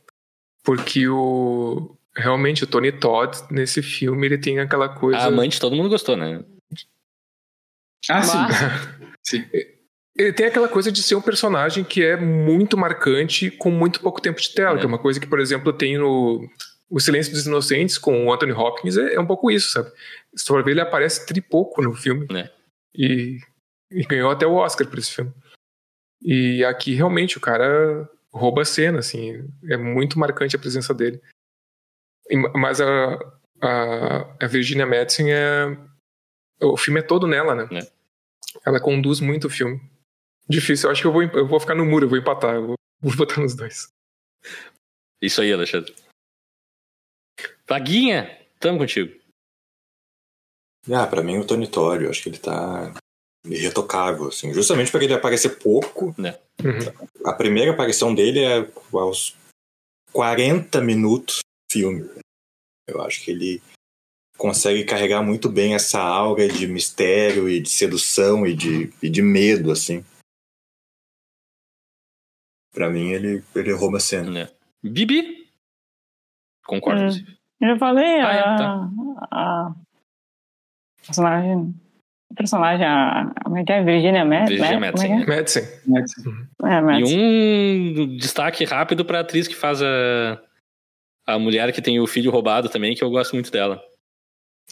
Porque 0.64 1.08
o. 1.08 1.96
Realmente, 2.16 2.64
o 2.64 2.68
Tony 2.68 2.92
Todd, 2.94 3.38
nesse 3.52 3.82
filme, 3.84 4.26
ele 4.26 4.38
tem 4.38 4.60
aquela 4.60 4.88
coisa. 4.88 5.20
A 5.20 5.26
amante 5.26 5.60
todo 5.60 5.76
mundo 5.76 5.90
gostou, 5.90 6.16
né? 6.16 6.44
Ah, 8.10 8.22
sim. 8.24 8.38
Sim. 9.24 9.44
Ele 10.16 10.32
tem 10.32 10.46
aquela 10.46 10.70
coisa 10.70 10.92
de 10.92 11.02
ser 11.02 11.16
um 11.16 11.22
personagem 11.22 11.84
que 11.84 12.04
é 12.04 12.16
muito 12.16 12.78
marcante 12.78 13.50
com 13.50 13.72
muito 13.72 14.00
pouco 14.00 14.22
tempo 14.22 14.40
de 14.40 14.54
tela, 14.54 14.76
É. 14.76 14.80
que 14.80 14.86
é 14.86 14.88
uma 14.88 15.00
coisa 15.00 15.20
que, 15.20 15.26
por 15.28 15.40
exemplo, 15.40 15.74
tem 15.74 15.98
no 15.98 16.48
O 16.90 17.00
Silêncio 17.00 17.34
dos 17.34 17.48
Inocentes 17.48 17.98
com 17.98 18.28
o 18.28 18.32
Anthony 18.32 18.52
Hopkins, 18.52 18.96
é, 18.98 19.16
é 19.16 19.20
um 19.20 19.26
pouco 19.26 19.50
isso, 19.50 19.72
sabe? 19.72 19.92
Se 20.36 20.46
for 20.46 20.64
ver, 20.64 20.72
ele 20.72 20.82
aparece 20.82 21.26
tri 21.26 21.42
pouco 21.42 21.82
no 21.82 21.94
filme. 21.96 22.28
É. 22.36 22.50
E, 22.96 23.40
e 23.92 24.04
ganhou 24.04 24.30
até 24.30 24.46
o 24.46 24.54
Oscar 24.54 24.88
por 24.88 25.00
esse 25.00 25.12
filme. 25.12 25.34
E 26.22 26.64
aqui, 26.66 26.94
realmente, 26.94 27.38
o 27.38 27.42
cara 27.42 28.10
rouba 28.32 28.62
a 28.62 28.66
cena, 28.66 29.00
assim. 29.00 29.48
É 29.70 29.78
muito 29.78 30.20
marcante 30.20 30.56
a 30.56 30.60
presença 30.60 30.94
dele. 30.94 31.22
Mas 32.54 32.82
a, 32.82 33.14
a, 33.62 34.46
a 34.46 34.48
Virginia 34.48 34.86
Madsen 34.86 35.32
é... 35.32 35.78
O 36.62 36.78
filme 36.78 37.00
é 37.00 37.04
todo 37.04 37.28
nela, 37.28 37.54
né? 37.54 37.68
É. 37.80 37.92
Ela 38.66 38.80
conduz 38.80 39.20
muito 39.20 39.48
o 39.48 39.50
filme. 39.50 39.80
Difícil, 40.48 40.88
eu 40.88 40.92
acho 40.92 41.02
que 41.02 41.08
eu 41.08 41.12
vou, 41.12 41.24
eu 41.24 41.48
vou 41.48 41.60
ficar 41.60 41.76
no 41.76 41.86
muro, 41.86 42.06
eu 42.06 42.10
vou 42.10 42.18
empatar, 42.18 42.56
eu 42.56 42.68
vou, 42.68 42.76
vou 43.02 43.16
botar 43.16 43.42
nos 43.42 43.56
dois. 43.56 43.88
Isso 45.22 45.42
aí, 45.42 45.52
Alexandre. 45.52 45.94
Vaguinha, 47.68 48.46
tamo 48.60 48.78
contigo. 48.78 49.20
Ah, 50.92 51.08
pra 51.08 51.24
mim 51.24 51.40
o 51.40 51.48
Tony 51.48 51.68
eu 51.74 52.10
acho 52.10 52.22
que 52.22 52.30
ele 52.30 52.38
tá 52.38 52.94
irretocável, 53.46 54.28
assim. 54.28 54.54
Justamente 54.54 54.92
porque 54.92 55.06
ele 55.06 55.14
aparecer 55.14 55.58
pouco. 55.60 56.16
Uhum. 56.18 57.26
A 57.26 57.34
primeira 57.34 57.72
aparição 57.72 58.14
dele 58.14 58.44
é 58.44 58.68
aos 58.94 59.36
40 60.12 60.82
minutos 60.82 61.40
do 61.40 61.74
filme. 61.74 62.10
Eu 62.88 63.02
acho 63.02 63.24
que 63.24 63.32
ele 63.32 63.62
consegue 64.38 64.84
carregar 64.84 65.24
muito 65.24 65.50
bem 65.50 65.74
essa 65.76 66.00
aura 66.00 66.48
de 66.48 66.68
mistério 66.68 67.50
e 67.50 67.60
de 67.60 67.70
sedução 67.70 68.46
e 68.46 68.54
de, 68.54 68.94
e 69.02 69.10
de 69.10 69.22
medo, 69.22 69.72
assim. 69.72 70.04
Pra 72.74 72.90
mim, 72.90 73.10
ele, 73.12 73.44
ele 73.56 73.72
rouba 73.72 73.98
a 73.98 74.02
cena. 74.02 74.30
Né? 74.30 74.52
Bibi? 74.84 75.50
Concordo. 76.66 77.02
Inclusive. 77.02 77.38
Eu 77.62 77.78
falei 77.80 78.20
Ah, 78.22 78.34
é, 78.34 78.40
a, 78.40 78.58
tá. 78.58 78.90
a 79.32 79.76
personagem. 81.06 81.74
A 82.36 82.38
personagem, 82.38 82.86
a, 82.86 83.32
como 83.46 83.58
é 83.58 83.64
que 83.64 83.72
é? 83.72 83.82
Virginia 83.82 84.26
Madsen? 84.26 84.58
Virginia 84.58 84.76
é 84.76 84.80
Madsen, 84.80 85.12
é? 85.14 85.26
Madsen. 85.26 85.64
Madison. 85.88 86.32
É, 86.64 86.78
E 86.78 86.82
Madsen. 86.82 88.00
um 88.02 88.18
destaque 88.18 88.66
rápido 88.66 89.06
pra 89.06 89.22
atriz 89.22 89.48
que 89.48 89.56
faz 89.56 89.82
a, 89.82 90.42
a 91.26 91.40
mulher 91.40 91.72
que 91.72 91.82
tem 91.82 91.98
o 91.98 92.06
filho 92.06 92.32
roubado 92.32 92.68
também, 92.68 92.94
que 92.94 93.04
eu 93.04 93.10
gosto 93.10 93.34
muito 93.34 93.50
dela. 93.50 93.82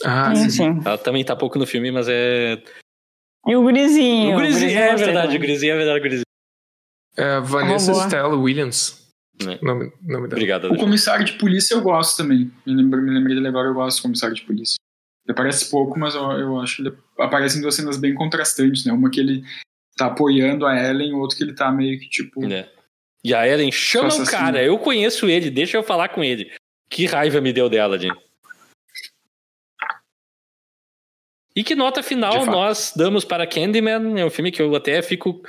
Ah, 0.04 0.36
sim, 0.36 0.50
sim. 0.50 0.74
sim. 0.74 0.82
Ela 0.86 0.98
também 0.98 1.24
tá 1.24 1.38
pouco 1.38 1.58
no 1.58 1.66
filme, 1.66 1.90
mas 1.90 2.08
é. 2.10 2.62
E 3.48 3.56
o 3.56 3.62
gurizinho. 3.62 4.32
O 4.36 4.40
gurizinho, 4.40 4.72
eu 4.72 4.84
é 4.84 4.96
verdade, 4.96 5.38
o 5.38 5.40
gurizinho 5.40 5.74
é 5.74 5.78
verdade, 5.78 6.00
o 6.00 6.02
gurizinho. 6.02 6.24
É 7.16 7.40
Vanessa 7.40 7.92
boa. 7.94 8.04
Stella 8.06 8.36
Williams. 8.36 9.08
Né. 9.42 9.58
Nome, 9.62 9.86
nome 10.02 10.28
dela. 10.28 10.34
Obrigado, 10.34 10.72
O 10.72 10.78
comissário 10.78 11.26
de 11.26 11.34
polícia 11.34 11.76
eu 11.76 11.82
gosto 11.82 12.18
também. 12.18 12.52
Me 12.66 12.74
lembrei, 12.76 13.04
me 13.04 13.12
lembrei 13.12 13.36
dele 13.36 13.48
agora, 13.48 13.70
eu 13.70 13.74
gosto 13.74 14.00
do 14.00 14.04
comissário 14.04 14.36
de 14.36 14.42
polícia. 14.44 14.76
Ele 15.26 15.32
aparece 15.32 15.70
pouco, 15.70 15.98
mas 15.98 16.16
eu, 16.16 16.24
eu 16.32 16.60
acho 16.60 16.78
que 16.78 16.82
ele 16.84 16.98
aparece 17.18 17.58
em 17.58 17.62
duas 17.62 17.76
cenas 17.76 17.98
bem 17.98 18.14
contrastantes, 18.14 18.86
né? 18.86 18.92
Uma 18.92 19.10
que 19.10 19.20
ele 19.20 19.44
tá 19.96 20.08
apoiando 20.08 20.66
a 20.66 20.76
Ellen, 20.76 21.14
outra 21.14 21.38
que 21.38 21.44
ele 21.44 21.54
tá 21.54 21.72
meio 21.72 22.00
que 22.00 22.10
tipo. 22.10 22.46
Né? 22.46 22.70
E 23.24 23.34
a 23.34 23.48
Ellen 23.48 23.72
chama 23.72 24.14
o 24.14 24.26
cara, 24.26 24.62
eu 24.64 24.78
conheço 24.78 25.30
ele, 25.30 25.50
deixa 25.50 25.78
eu 25.78 25.84
falar 25.84 26.10
com 26.10 26.24
ele. 26.24 26.52
Que 26.90 27.06
raiva 27.06 27.40
me 27.40 27.54
deu 27.54 27.70
dela, 27.70 27.98
gente. 27.98 28.22
E 31.56 31.64
que 31.64 31.76
nota 31.76 32.02
final 32.02 32.46
nós 32.46 32.94
damos 32.96 33.24
para 33.24 33.48
Candyman? 33.48 34.20
É 34.20 34.26
um 34.26 34.30
filme 34.30 34.52
que 34.52 34.62
eu 34.62 34.76
até 34.76 35.02
fico 35.02 35.42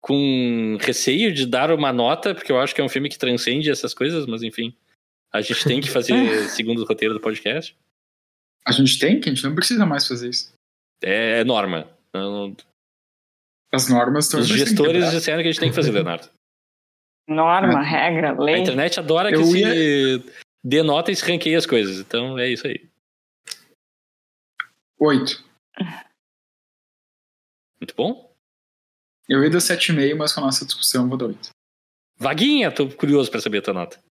com 0.00 0.78
receio 0.80 1.32
de 1.32 1.46
dar 1.46 1.70
uma 1.70 1.92
nota, 1.92 2.34
porque 2.34 2.52
eu 2.52 2.60
acho 2.60 2.74
que 2.74 2.80
é 2.80 2.84
um 2.84 2.88
filme 2.88 3.08
que 3.08 3.18
transcende 3.18 3.70
essas 3.70 3.92
coisas, 3.92 4.26
mas 4.26 4.42
enfim. 4.42 4.74
A 5.32 5.40
gente 5.40 5.64
tem 5.64 5.80
que 5.80 5.90
fazer 5.90 6.14
segundo 6.50 6.82
o 6.82 6.84
roteiro 6.84 7.14
do 7.14 7.20
podcast. 7.20 7.76
A 8.66 8.72
gente 8.72 8.98
tem 8.98 9.20
que 9.20 9.28
a 9.28 9.34
gente 9.34 9.44
não 9.44 9.54
precisa 9.54 9.84
mais 9.86 10.06
fazer 10.06 10.28
isso. 10.30 10.52
É 11.02 11.42
norma. 11.44 11.88
Não- 12.14 12.54
As 13.72 13.88
normas 13.88 14.26
estão 14.26 14.40
Os 14.40 14.48
gestores 14.48 15.10
disseram 15.10 15.42
que 15.42 15.48
a 15.48 15.52
gente 15.52 15.60
tem 15.60 15.70
que 15.70 15.76
fazer, 15.76 15.92
Leonardo. 15.92 16.28
Norma, 17.28 17.80
É. 17.80 17.84
regra, 17.84 18.30
A 18.30 18.42
lei. 18.42 18.56
internet 18.58 18.98
adora 18.98 19.28
que 19.30 19.36
Eu 19.36 19.44
se 19.44 19.58
ia- 19.60 20.34
dê 20.64 20.82
nota 20.82 21.12
e 21.12 21.16
se 21.16 21.24
ranqueie 21.24 21.54
as 21.54 21.64
coisas. 21.66 21.98
Então 22.00 22.36
é 22.38 22.48
isso 22.48 22.66
aí. 22.66 22.88
Oito. 24.98 25.42
Muito 27.80 27.94
bom. 27.96 28.30
Eu 29.28 29.42
ia 29.44 29.50
dar 29.50 29.60
7,5, 29.60 30.16
mas 30.18 30.32
com 30.32 30.40
a 30.40 30.44
nossa 30.46 30.66
discussão 30.66 31.08
vou 31.08 31.16
dar 31.16 31.26
8. 31.26 31.50
Vaguinha, 32.18 32.74
tô 32.74 32.88
curioso 32.90 33.30
pra 33.30 33.40
saber 33.40 33.58
a 33.58 33.62
tua 33.62 33.74
nota. 33.74 34.02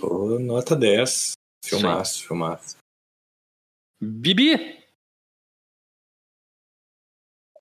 Pô, 0.00 0.38
nota 0.38 0.74
10. 0.76 1.32
Filmaço, 1.64 2.26
filmaço. 2.26 2.76
Bibi? 4.00 4.78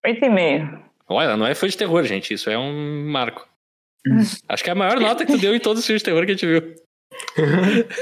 Oito 0.06 0.26
e 0.26 0.30
meio. 0.30 0.84
Olha, 1.08 1.38
não 1.38 1.46
é 1.46 1.56
fã 1.56 1.68
de 1.68 1.78
terror, 1.78 2.04
gente. 2.04 2.34
Isso 2.34 2.50
é 2.50 2.58
um 2.58 3.08
marco. 3.10 3.48
Acho 4.50 4.64
que 4.64 4.70
é 4.70 4.74
a 4.74 4.76
maior 4.76 5.00
nota 5.00 5.26
que 5.26 5.32
tu 5.32 5.38
deu 5.38 5.56
em 5.56 5.60
todos 5.60 5.80
os 5.80 5.86
filmes 5.86 6.02
de 6.02 6.06
terror 6.06 6.26
que 6.26 6.32
a 6.32 6.36
gente 6.36 6.46
viu. 6.46 6.76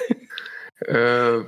É, 0.88 1.46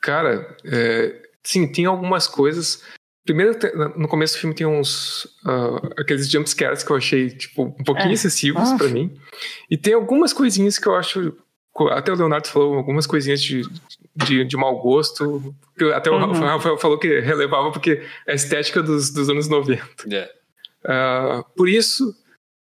cara, 0.00 0.56
é, 0.64 1.20
sim, 1.42 1.66
tem 1.66 1.84
algumas 1.84 2.28
coisas. 2.28 2.80
Primeiro, 3.24 3.58
no 3.96 4.06
começo 4.06 4.34
do 4.36 4.40
filme 4.40 4.54
tem 4.54 4.64
uns. 4.64 5.26
ah, 5.44 5.80
aqueles 6.00 6.30
jump 6.30 6.48
scares 6.48 6.84
que 6.84 6.92
eu 6.92 6.96
achei, 6.96 7.30
tipo, 7.30 7.64
um 7.64 7.82
pouquinho 7.82 8.10
É. 8.10 8.12
excessivos 8.12 8.70
Ah. 8.70 8.76
pra 8.78 8.86
mim. 8.86 9.20
E 9.68 9.76
tem 9.76 9.94
algumas 9.94 10.32
coisinhas 10.32 10.78
que 10.78 10.86
eu 10.86 10.94
acho. 10.94 11.36
Até 11.90 12.12
o 12.12 12.16
Leonardo 12.16 12.48
falou, 12.48 12.74
algumas 12.74 13.06
coisinhas 13.06 13.42
de, 13.42 13.62
de, 14.14 14.44
de 14.44 14.56
mau 14.56 14.78
gosto. 14.80 15.54
que 15.76 15.84
Até 15.92 16.10
o 16.10 16.14
Uhum. 16.14 16.32
Rafael 16.40 16.78
falou 16.78 16.98
que 16.98 17.20
relevava 17.20 17.70
porque 17.70 18.02
é 18.26 18.32
a 18.32 18.34
estética 18.34 18.82
dos, 18.82 19.10
dos 19.10 19.28
anos 19.28 19.48
90. 19.48 19.84
É. 20.14 20.32
Ah, 20.84 21.44
por 21.56 21.68
isso, 21.68 22.14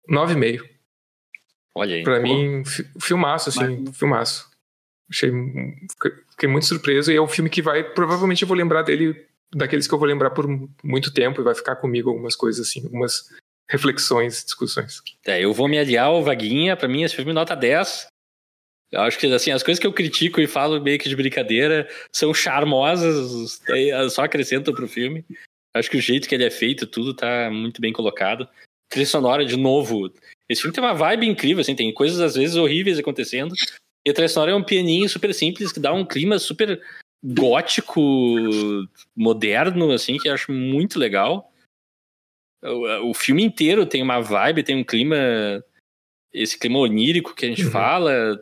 9,5. 0.09 0.61
Olha 1.75 1.95
aí. 1.95 2.03
Pra 2.03 2.17
Pô, 2.17 2.23
mim, 2.23 2.63
fi- 2.65 2.87
filmaço, 2.99 3.49
assim, 3.49 3.85
filmaço. 3.93 4.49
Achei, 5.09 5.31
fiquei- 5.91 6.11
fiquei 6.31 6.49
muito 6.49 6.65
surpreso 6.65 7.11
e 7.11 7.15
é 7.15 7.21
um 7.21 7.27
filme 7.27 7.49
que 7.49 7.61
vai, 7.61 7.83
provavelmente 7.83 8.41
eu 8.41 8.47
vou 8.47 8.57
lembrar 8.57 8.81
dele, 8.83 9.25
daqueles 9.55 9.87
que 9.87 9.93
eu 9.93 9.97
vou 9.99 10.07
lembrar 10.07 10.31
por 10.31 10.45
muito 10.83 11.13
tempo 11.13 11.41
e 11.41 11.43
vai 11.43 11.55
ficar 11.55 11.75
comigo 11.77 12.09
algumas 12.09 12.35
coisas 12.35 12.67
assim, 12.67 12.83
algumas 12.83 13.29
reflexões, 13.69 14.43
discussões. 14.43 15.01
É, 15.25 15.43
eu 15.43 15.53
vou 15.53 15.67
me 15.67 15.77
aliar 15.79 16.07
ao 16.07 16.23
Vaguinha. 16.23 16.75
Pra 16.75 16.87
mim, 16.87 17.03
esse 17.03 17.15
filme 17.15 17.33
nota 17.33 17.55
10. 17.55 18.07
Eu 18.91 19.01
acho 19.01 19.19
que, 19.19 19.27
assim, 19.27 19.51
as 19.51 19.61
coisas 19.61 19.79
que 19.79 19.85
eu 19.85 19.93
critico 19.93 20.41
e 20.41 20.47
falo 20.47 20.81
meio 20.81 20.97
que 20.97 21.07
de 21.07 21.15
brincadeira 21.15 21.87
são 22.11 22.33
charmosas, 22.33 23.61
só 24.11 24.23
acrescentam 24.23 24.73
pro 24.73 24.87
filme. 24.87 25.23
Acho 25.75 25.91
que 25.91 25.97
o 25.97 26.01
jeito 26.01 26.27
que 26.27 26.33
ele 26.33 26.45
é 26.45 26.49
feito, 26.49 26.87
tudo 26.87 27.13
tá 27.13 27.49
muito 27.51 27.79
bem 27.79 27.93
colocado. 27.93 28.47
Trilha 28.89 29.05
sonora, 29.05 29.45
de 29.45 29.55
novo. 29.55 30.11
Esse 30.49 30.61
filme 30.61 30.73
tem 30.73 30.83
uma 30.83 30.95
vibe 30.95 31.27
incrível, 31.27 31.61
assim, 31.61 31.75
tem 31.75 31.93
coisas 31.93 32.19
às 32.19 32.33
vezes 32.35 32.55
horríveis 32.55 32.97
acontecendo. 32.97 33.53
E 34.05 34.09
a 34.09 34.13
trilha 34.13 34.27
sonora 34.27 34.51
é 34.51 34.55
um 34.55 34.63
pianinho 34.63 35.07
super 35.07 35.31
simples 35.33 35.71
que 35.71 35.79
dá 35.79 35.93
um 35.93 36.03
clima 36.03 36.39
super 36.39 36.81
gótico, 37.23 38.01
moderno, 39.15 39.91
assim, 39.91 40.17
que 40.17 40.29
eu 40.29 40.33
acho 40.33 40.51
muito 40.51 40.97
legal. 40.97 41.53
O, 42.63 43.09
o 43.11 43.13
filme 43.13 43.43
inteiro 43.43 43.85
tem 43.85 44.01
uma 44.01 44.19
vibe, 44.19 44.63
tem 44.63 44.75
um 44.75 44.83
clima. 44.83 45.15
Esse 46.33 46.57
clima 46.57 46.79
onírico 46.79 47.35
que 47.35 47.45
a 47.45 47.49
gente 47.49 47.65
Uhum. 47.65 47.71
fala. 47.71 48.41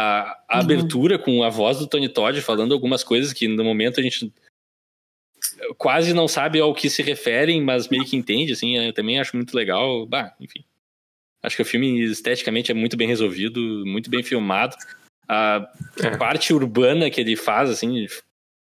A, 0.00 0.30
a 0.48 0.56
Uhum. 0.58 0.60
abertura 0.62 1.18
com 1.18 1.42
a 1.42 1.48
voz 1.48 1.78
do 1.78 1.86
Tony 1.88 2.08
Todd 2.08 2.40
falando 2.40 2.72
algumas 2.72 3.02
coisas 3.02 3.32
que 3.32 3.48
no 3.48 3.64
momento 3.64 3.98
a 3.98 4.02
gente 4.02 4.32
quase 5.76 6.12
não 6.14 6.28
sabe 6.28 6.60
ao 6.60 6.74
que 6.74 6.88
se 6.88 7.02
referem, 7.02 7.60
mas 7.62 7.88
meio 7.88 8.04
que 8.04 8.16
entende, 8.16 8.52
assim, 8.52 8.76
eu 8.76 8.92
também 8.92 9.18
acho 9.18 9.36
muito 9.36 9.54
legal. 9.56 10.06
Bah, 10.06 10.34
enfim. 10.40 10.64
Acho 11.42 11.56
que 11.56 11.62
o 11.62 11.66
filme 11.66 12.00
esteticamente 12.04 12.70
é 12.70 12.74
muito 12.74 12.96
bem 12.96 13.08
resolvido, 13.08 13.60
muito 13.86 14.08
bem 14.10 14.22
filmado. 14.22 14.76
A 15.28 15.68
É. 16.02 16.16
parte 16.16 16.52
urbana 16.52 17.10
que 17.10 17.20
ele 17.20 17.36
faz, 17.36 17.68
assim, 17.70 18.06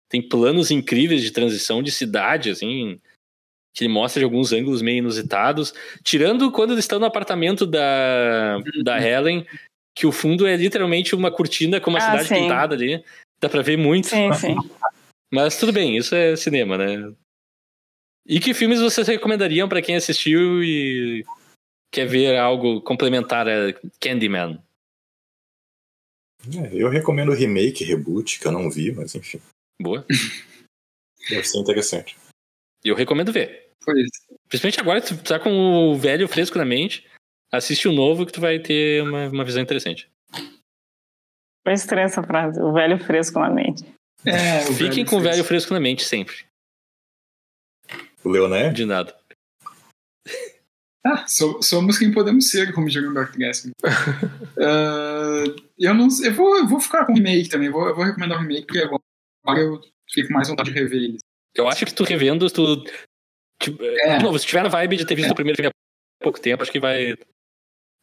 tem 0.09 0.21
planos 0.21 0.69
incríveis 0.71 1.21
de 1.21 1.31
transição 1.31 1.81
de 1.81 1.91
cidade, 1.91 2.49
assim. 2.49 2.99
que 3.73 3.85
ele 3.85 3.93
mostra 3.93 4.19
de 4.19 4.25
alguns 4.25 4.51
ângulos 4.51 4.81
meio 4.81 4.97
inusitados, 4.97 5.73
tirando 6.03 6.51
quando 6.51 6.71
eles 6.73 6.83
estão 6.83 6.99
no 6.99 7.05
apartamento 7.05 7.65
da, 7.65 8.59
da 8.83 8.99
Helen, 9.01 9.45
que 9.95 10.07
o 10.07 10.11
fundo 10.11 10.47
é 10.47 10.55
literalmente 10.55 11.15
uma 11.15 11.31
cortina 11.31 11.79
com 11.79 11.89
uma 11.89 11.99
Ah, 11.99 12.01
cidade 12.01 12.27
sim. 12.27 12.35
pintada 12.35 12.75
ali. 12.75 13.03
Dá 13.39 13.49
pra 13.49 13.61
ver 13.61 13.77
muito. 13.77 14.07
Sim, 14.07 14.31
sim. 14.33 14.55
Mas 15.31 15.57
tudo 15.57 15.71
bem, 15.71 15.97
isso 15.97 16.13
é 16.13 16.35
cinema, 16.35 16.77
né? 16.77 17.13
E 18.27 18.39
que 18.39 18.53
filmes 18.53 18.79
vocês 18.79 19.07
recomendariam 19.07 19.67
pra 19.67 19.81
quem 19.81 19.95
assistiu 19.95 20.63
e 20.63 21.25
quer 21.91 22.05
ver 22.05 22.37
algo 22.37 22.81
complementar 22.81 23.47
a 23.47 23.73
Candyman? 23.99 24.61
É, 26.55 26.69
eu 26.73 26.89
recomendo 26.89 27.29
o 27.29 27.35
remake, 27.35 27.83
reboot, 27.83 28.39
que 28.39 28.47
eu 28.47 28.51
não 28.51 28.69
vi, 28.69 28.91
mas 28.91 29.15
enfim. 29.15 29.41
Boa. 29.81 30.05
Deve 31.29 31.43
ser 31.47 31.59
interessante. 31.59 32.17
Eu 32.83 32.95
recomendo 32.95 33.31
ver. 33.31 33.69
Pois. 33.83 34.09
Principalmente 34.49 34.79
agora 34.79 35.01
que 35.01 35.07
tu 35.15 35.23
tá 35.23 35.39
com 35.39 35.51
o 35.51 35.95
velho 35.97 36.27
fresco 36.27 36.57
na 36.57 36.65
mente, 36.65 37.05
assiste 37.51 37.87
o 37.87 37.91
novo 37.91 38.25
que 38.25 38.31
tu 38.31 38.41
vai 38.41 38.59
ter 38.59 39.03
uma, 39.03 39.27
uma 39.27 39.43
visão 39.45 39.61
interessante. 39.61 40.09
Foi 41.63 41.73
estranha 41.73 42.05
essa 42.05 42.23
frase. 42.23 42.59
O 42.61 42.73
velho 42.73 42.97
fresco 43.03 43.39
na 43.39 43.49
mente. 43.49 43.83
É, 44.25 44.67
o 44.69 44.73
Fiquem 44.73 45.05
com 45.05 45.17
o 45.17 45.21
velho 45.21 45.43
fresco 45.43 45.73
na 45.73 45.79
mente 45.79 46.03
sempre. 46.03 46.45
O 48.23 48.29
Leonardo? 48.29 48.73
De 48.75 48.85
nada. 48.85 49.15
Ah, 51.03 51.25
so- 51.27 51.59
somos 51.63 51.97
quem 51.97 52.11
podemos 52.13 52.51
ser, 52.51 52.71
como 52.75 52.87
diria 52.87 53.07
o 53.07 53.11
Humberto 53.11 53.35
Gessing. 53.35 53.71
Ah, 54.63 55.43
eu 55.79 55.93
não 55.95 56.07
eu 56.23 56.31
vou, 56.31 56.55
eu 56.59 56.67
vou 56.67 56.79
ficar 56.79 57.07
com 57.07 57.13
o 57.13 57.15
remake 57.15 57.49
também. 57.49 57.67
Eu 57.69 57.73
vou, 57.73 57.87
eu 57.89 57.95
vou 57.95 58.05
recomendar 58.05 58.37
o 58.37 58.41
remake, 58.41 58.67
porque 58.67 58.79
agora 59.43 59.59
eu 59.61 59.81
fico 60.07 60.27
com 60.27 60.35
mais 60.35 60.47
vontade 60.47 60.71
de 60.71 60.79
rever 60.79 61.01
ele. 61.01 61.17
Eu 61.55 61.67
acho 61.67 61.83
que 61.87 61.93
tu 61.95 62.03
revendo, 62.03 62.47
tu. 62.51 62.83
Tipo, 63.59 63.83
É. 63.83 64.17
de 64.19 64.23
novo, 64.23 64.37
se 64.37 64.45
tiver 64.45 64.61
na 64.61 64.69
vibe 64.69 64.97
de 64.97 65.05
ter 65.07 65.15
visto 65.15 65.31
o 65.31 65.35
primeiro 65.35 65.55
filme 65.57 65.69
há 65.69 66.23
pouco 66.23 66.39
tempo, 66.39 66.61
acho 66.61 66.71
que 66.71 66.79
vai. 66.79 67.17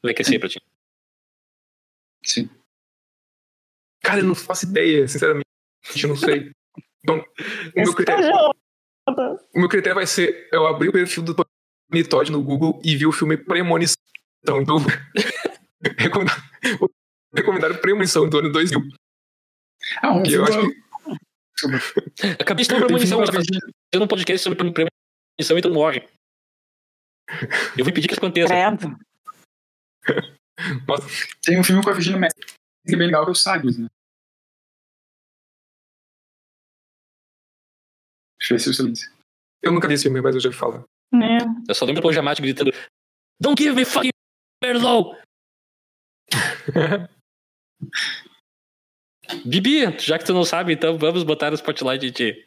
Vai 0.03 0.15
crescer 0.15 0.39
pra 0.39 0.49
ti. 0.49 0.61
Sim. 2.25 2.49
Cara, 4.03 4.21
eu 4.21 4.25
não 4.25 4.35
faço 4.35 4.67
ideia, 4.67 5.07
sinceramente. 5.09 5.47
Eu 6.03 6.09
não 6.09 6.17
sei. 6.17 6.51
Então, 7.03 7.19
o 7.77 7.81
meu 7.81 7.95
critério, 7.95 8.25
Estágio. 8.25 9.41
o 9.55 9.59
meu 9.61 9.69
critério 9.69 9.95
vai 9.95 10.07
ser 10.07 10.49
eu 10.53 10.67
abrir 10.67 10.89
o 10.89 10.93
perfil 10.93 11.23
do 11.23 11.35
Tony 11.35 12.05
Todd 12.05 12.31
no 12.31 12.43
Google 12.43 12.81
e 12.85 12.97
ver 12.97 13.07
o 13.07 13.13
filme 13.13 13.37
Premonição. 13.37 13.97
Então, 14.41 14.79
recomendar, 15.99 16.37
vou 16.79 16.91
recomendar 17.35 17.81
Premonição 17.81 18.29
do 18.29 18.39
ano 18.39 18.53
2000. 18.53 18.81
Ah, 20.01 20.13
um 20.13 20.23
Que 20.23 20.33
eu 20.35 20.47
filme. 20.47 20.75
acho 20.75 20.79
Acabei 22.41 22.63
de 22.63 22.69
ter 22.69 22.77
uma 22.77 22.87
premonição, 22.87 23.25
tá 23.25 23.33
fazendo 23.33 24.05
um 24.05 24.07
podcast 24.07 24.45
sobre 24.45 24.59
premonição 24.59 25.59
e 25.59 25.61
tu 25.63 25.73
morre. 25.75 26.09
Eu 27.77 27.85
vou 27.85 27.91
impedir 27.91 28.07
que 28.07 28.15
isso 28.15 28.21
aconteça. 28.21 28.49
Credo. 28.49 28.97
Nossa, 30.87 31.07
Tem 31.43 31.59
um 31.59 31.65
filme 31.65 31.83
com 31.83 31.91
a 31.91 31.95
Virginia 31.95 32.19
Madsen 32.21 32.45
que 32.87 32.95
é 32.95 32.99
bem 32.99 33.07
legal, 33.09 33.25
que 33.25 33.31
é 33.31 33.33
o 33.33 33.35
Sagres, 33.35 33.77
né? 33.79 33.87
Deixa 38.41 38.55
eu 38.55 38.57
ver 38.57 38.63
se 38.63 38.71
eu 38.71 38.75
silêncio. 38.75 39.13
eu 39.63 39.73
nunca 39.73 39.87
vi 39.87 39.95
esse 39.95 40.05
filme, 40.05 40.21
mas 40.23 40.35
eu 40.35 40.41
já 40.41 40.49
ouvi 40.49 40.59
falar. 40.59 40.85
Né? 41.13 41.39
Eu 41.69 41.75
só 41.75 41.85
lembro 41.85 42.01
do 42.03 42.13
Jamat 42.13 42.41
gritando: 42.41 42.73
Don't 43.41 43.63
give 43.63 43.75
me 43.75 43.85
fucking 43.85 44.11
Merlot! 44.63 45.21
Bibi, 49.45 49.99
já 49.99 50.19
que 50.19 50.25
tu 50.25 50.33
não 50.33 50.45
sabe, 50.45 50.73
então 50.73 50.97
vamos 50.97 51.23
botar 51.23 51.53
o 51.53 51.55
spotlight 51.55 52.07
em 52.07 52.11
ti. 52.13 52.47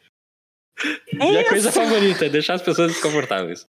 Minha 1.12 1.48
coisa 1.48 1.68
Isso. 1.68 1.78
favorita 1.78 2.26
é 2.26 2.28
deixar 2.28 2.54
as 2.54 2.62
pessoas 2.62 2.92
desconfortáveis. 2.92 3.64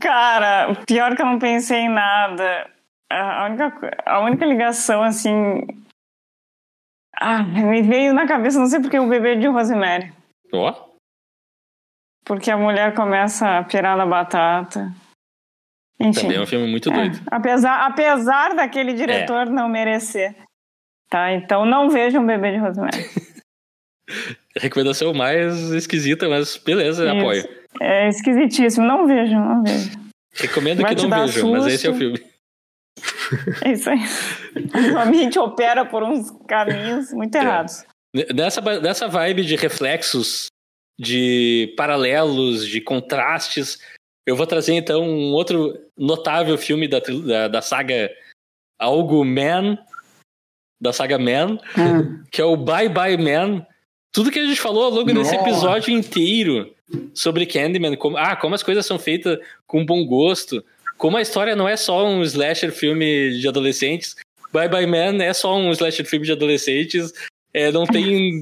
Cara, 0.00 0.74
pior 0.86 1.14
que 1.16 1.22
eu 1.22 1.26
não 1.26 1.38
pensei 1.38 1.80
em 1.80 1.88
nada. 1.88 2.70
A 3.10 3.46
única, 3.46 3.90
a 4.06 4.20
única 4.20 4.46
ligação, 4.46 5.02
assim. 5.02 5.66
Ah, 7.16 7.42
me 7.42 7.82
veio 7.82 8.12
na 8.14 8.26
cabeça, 8.26 8.58
não 8.58 8.66
sei 8.66 8.80
porque, 8.80 8.98
o 8.98 9.08
bebê 9.08 9.36
de 9.36 9.46
Rosemary. 9.46 10.12
Ó, 10.52 10.88
Porque 12.24 12.50
a 12.50 12.56
mulher 12.56 12.94
começa 12.94 13.58
a 13.58 13.64
pirar 13.64 13.96
na 13.96 14.06
batata. 14.06 14.92
Enfim. 16.00 16.22
também 16.22 16.36
é 16.38 16.40
um 16.40 16.46
filme 16.46 16.66
muito 16.68 16.90
É, 16.90 16.94
doido. 16.94 17.20
apesar, 17.30 17.86
apesar 17.86 18.54
daquele 18.56 18.92
diretor 18.94 19.46
não 19.46 19.68
merecer. 19.68 20.34
Tá, 21.08 21.32
então 21.32 21.64
não 21.66 21.90
vejam 21.90 22.24
Bebê 22.26 22.52
de 22.52 22.58
Rosemary. 22.58 22.96
Recomendação 24.56 25.12
mais 25.14 25.54
esquisita, 25.72 26.28
mas 26.28 26.56
beleza, 26.56 27.04
Isso. 27.04 27.16
apoio. 27.18 27.61
É 27.80 28.08
esquisitíssimo, 28.08 28.86
não 28.86 29.06
vejam, 29.06 29.40
não 29.44 29.62
vejam. 29.62 29.92
Recomendo 30.34 30.82
Vai 30.82 30.94
que 30.94 31.06
não 31.06 31.26
vejam, 31.26 31.50
mas 31.52 31.66
esse 31.66 31.86
é 31.86 31.90
o 31.90 31.94
filme. 31.94 32.22
É 33.64 33.72
isso 33.72 33.88
aí. 33.90 33.98
A 34.74 34.90
sua 34.90 35.04
mente 35.06 35.38
opera 35.38 35.84
por 35.84 36.02
uns 36.02 36.30
caminhos 36.46 37.12
muito 37.12 37.34
É. 37.36 37.40
errados. 37.40 37.84
Nessa, 38.34 38.60
nessa 38.80 39.08
vibe 39.08 39.44
de 39.44 39.56
reflexos, 39.56 40.46
de 41.00 41.72
paralelos, 41.76 42.66
de 42.66 42.80
contrastes, 42.80 43.78
eu 44.26 44.36
vou 44.36 44.46
trazer 44.46 44.74
então 44.74 45.02
um 45.02 45.32
outro 45.32 45.74
notável 45.96 46.56
filme 46.58 46.86
da, 46.86 47.00
da, 47.00 47.48
da 47.48 47.62
saga 47.62 48.10
Algo 48.78 49.24
Man, 49.24 49.78
da 50.80 50.92
saga 50.92 51.18
Man, 51.18 51.58
Hum. 51.78 52.22
que 52.30 52.40
é 52.40 52.44
o 52.44 52.56
Bye 52.56 52.88
Bye 52.90 53.16
Man. 53.16 53.66
Tudo 54.12 54.30
que 54.30 54.38
a 54.38 54.44
gente 54.44 54.60
falou 54.60 54.84
ao 54.84 54.90
longo 54.90 55.06
desse 55.06 55.34
Nossa. 55.34 55.48
episódio 55.48 55.90
inteiro 55.96 56.74
sobre 57.14 57.46
Candyman, 57.46 57.96
como, 57.96 58.16
ah, 58.16 58.36
como 58.36 58.54
as 58.54 58.62
coisas 58.62 58.86
são 58.86 58.98
feitas 58.98 59.38
com 59.66 59.84
bom 59.84 60.04
gosto, 60.04 60.64
como 60.96 61.16
a 61.16 61.22
história 61.22 61.56
não 61.56 61.68
é 61.68 61.76
só 61.76 62.06
um 62.06 62.22
slasher 62.22 62.72
filme 62.72 63.38
de 63.38 63.48
adolescentes. 63.48 64.16
Bye 64.52 64.68
Bye 64.68 64.86
Man 64.86 65.22
é 65.22 65.32
só 65.32 65.56
um 65.56 65.70
slasher 65.72 66.06
filme 66.06 66.26
de 66.26 66.32
adolescentes, 66.32 67.12
é, 67.54 67.72
não 67.72 67.86
tem 67.86 68.40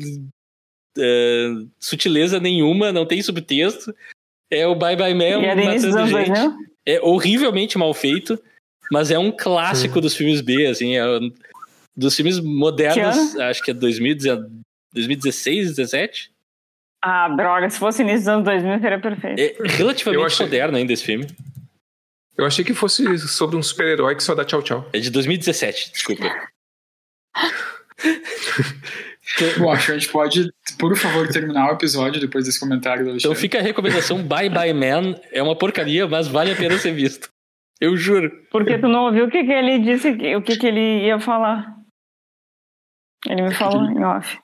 é, 0.98 1.48
sutileza 1.78 2.40
nenhuma, 2.40 2.92
não 2.92 3.06
tem 3.06 3.22
subtexto. 3.22 3.94
É 4.50 4.66
o 4.66 4.74
Bye 4.74 4.96
Bye 4.96 5.14
Man 5.14 5.24
E 5.42 5.46
é 5.46 5.56
dos 5.56 5.64
matando 5.64 6.06
gente. 6.08 6.28
2000? 6.28 6.56
É 6.86 7.00
horrivelmente 7.00 7.78
mal 7.78 7.94
feito, 7.94 8.40
mas 8.90 9.10
é 9.10 9.18
um 9.18 9.30
clássico 9.30 10.00
dos 10.00 10.14
filmes 10.16 10.40
B, 10.40 10.66
assim, 10.66 10.96
é 10.96 11.06
um 11.06 11.32
dos 11.96 12.16
filmes 12.16 12.40
modernos, 12.40 13.36
acho 13.36 13.62
que 13.62 13.70
é 13.70 13.74
2019 13.74 14.60
2016, 14.92 15.76
17. 15.76 16.32
Ah, 17.02 17.28
droga, 17.28 17.70
se 17.70 17.78
fosse 17.78 18.02
início 18.02 18.20
dos 18.20 18.28
anos 18.28 18.44
2000 18.44 18.80
seria 18.80 19.00
perfeito. 19.00 19.40
É 19.40 19.54
relativamente 19.68 20.20
Eu 20.20 20.24
achei- 20.26 20.46
moderno 20.46 20.76
ainda 20.76 20.92
esse 20.92 21.04
filme. 21.04 21.26
Eu 22.36 22.46
achei 22.46 22.64
que 22.64 22.74
fosse 22.74 23.18
sobre 23.18 23.56
um 23.56 23.62
super-herói 23.62 24.14
que 24.16 24.22
só 24.22 24.34
dá 24.34 24.44
tchau 24.44 24.62
tchau. 24.62 24.88
É 24.92 24.98
de 24.98 25.10
2017, 25.10 25.92
desculpa. 25.92 26.24
Bom, 29.58 29.70
acho 29.70 29.86
que 29.86 29.92
a 29.92 29.98
gente 29.98 30.10
pode, 30.10 30.50
por 30.78 30.96
favor, 30.96 31.28
terminar 31.28 31.70
o 31.70 31.74
episódio 31.74 32.20
depois 32.20 32.44
desse 32.46 32.58
comentário 32.58 33.04
do 33.04 33.16
Então 33.16 33.34
fica 33.34 33.58
a 33.58 33.62
recomendação 33.62 34.22
Bye 34.22 34.48
Bye 34.50 34.72
Man. 34.72 35.14
É 35.32 35.42
uma 35.42 35.56
porcaria, 35.56 36.06
mas 36.08 36.26
vale 36.28 36.52
a 36.52 36.56
pena 36.56 36.76
ser 36.78 36.92
visto. 36.92 37.30
Eu 37.80 37.96
juro. 37.96 38.30
Porque 38.50 38.78
tu 38.78 38.88
não 38.88 39.04
ouviu 39.06 39.26
o 39.26 39.30
que, 39.30 39.44
que 39.44 39.52
ele 39.52 39.78
disse, 39.78 40.16
que- 40.16 40.36
o 40.36 40.42
que, 40.42 40.56
que 40.56 40.66
ele 40.66 41.06
ia 41.06 41.18
falar. 41.20 41.74
Ele 43.26 43.42
me 43.42 43.54
falou 43.54 43.84
em 43.90 44.02
off. 44.04 44.36
O 44.36 44.40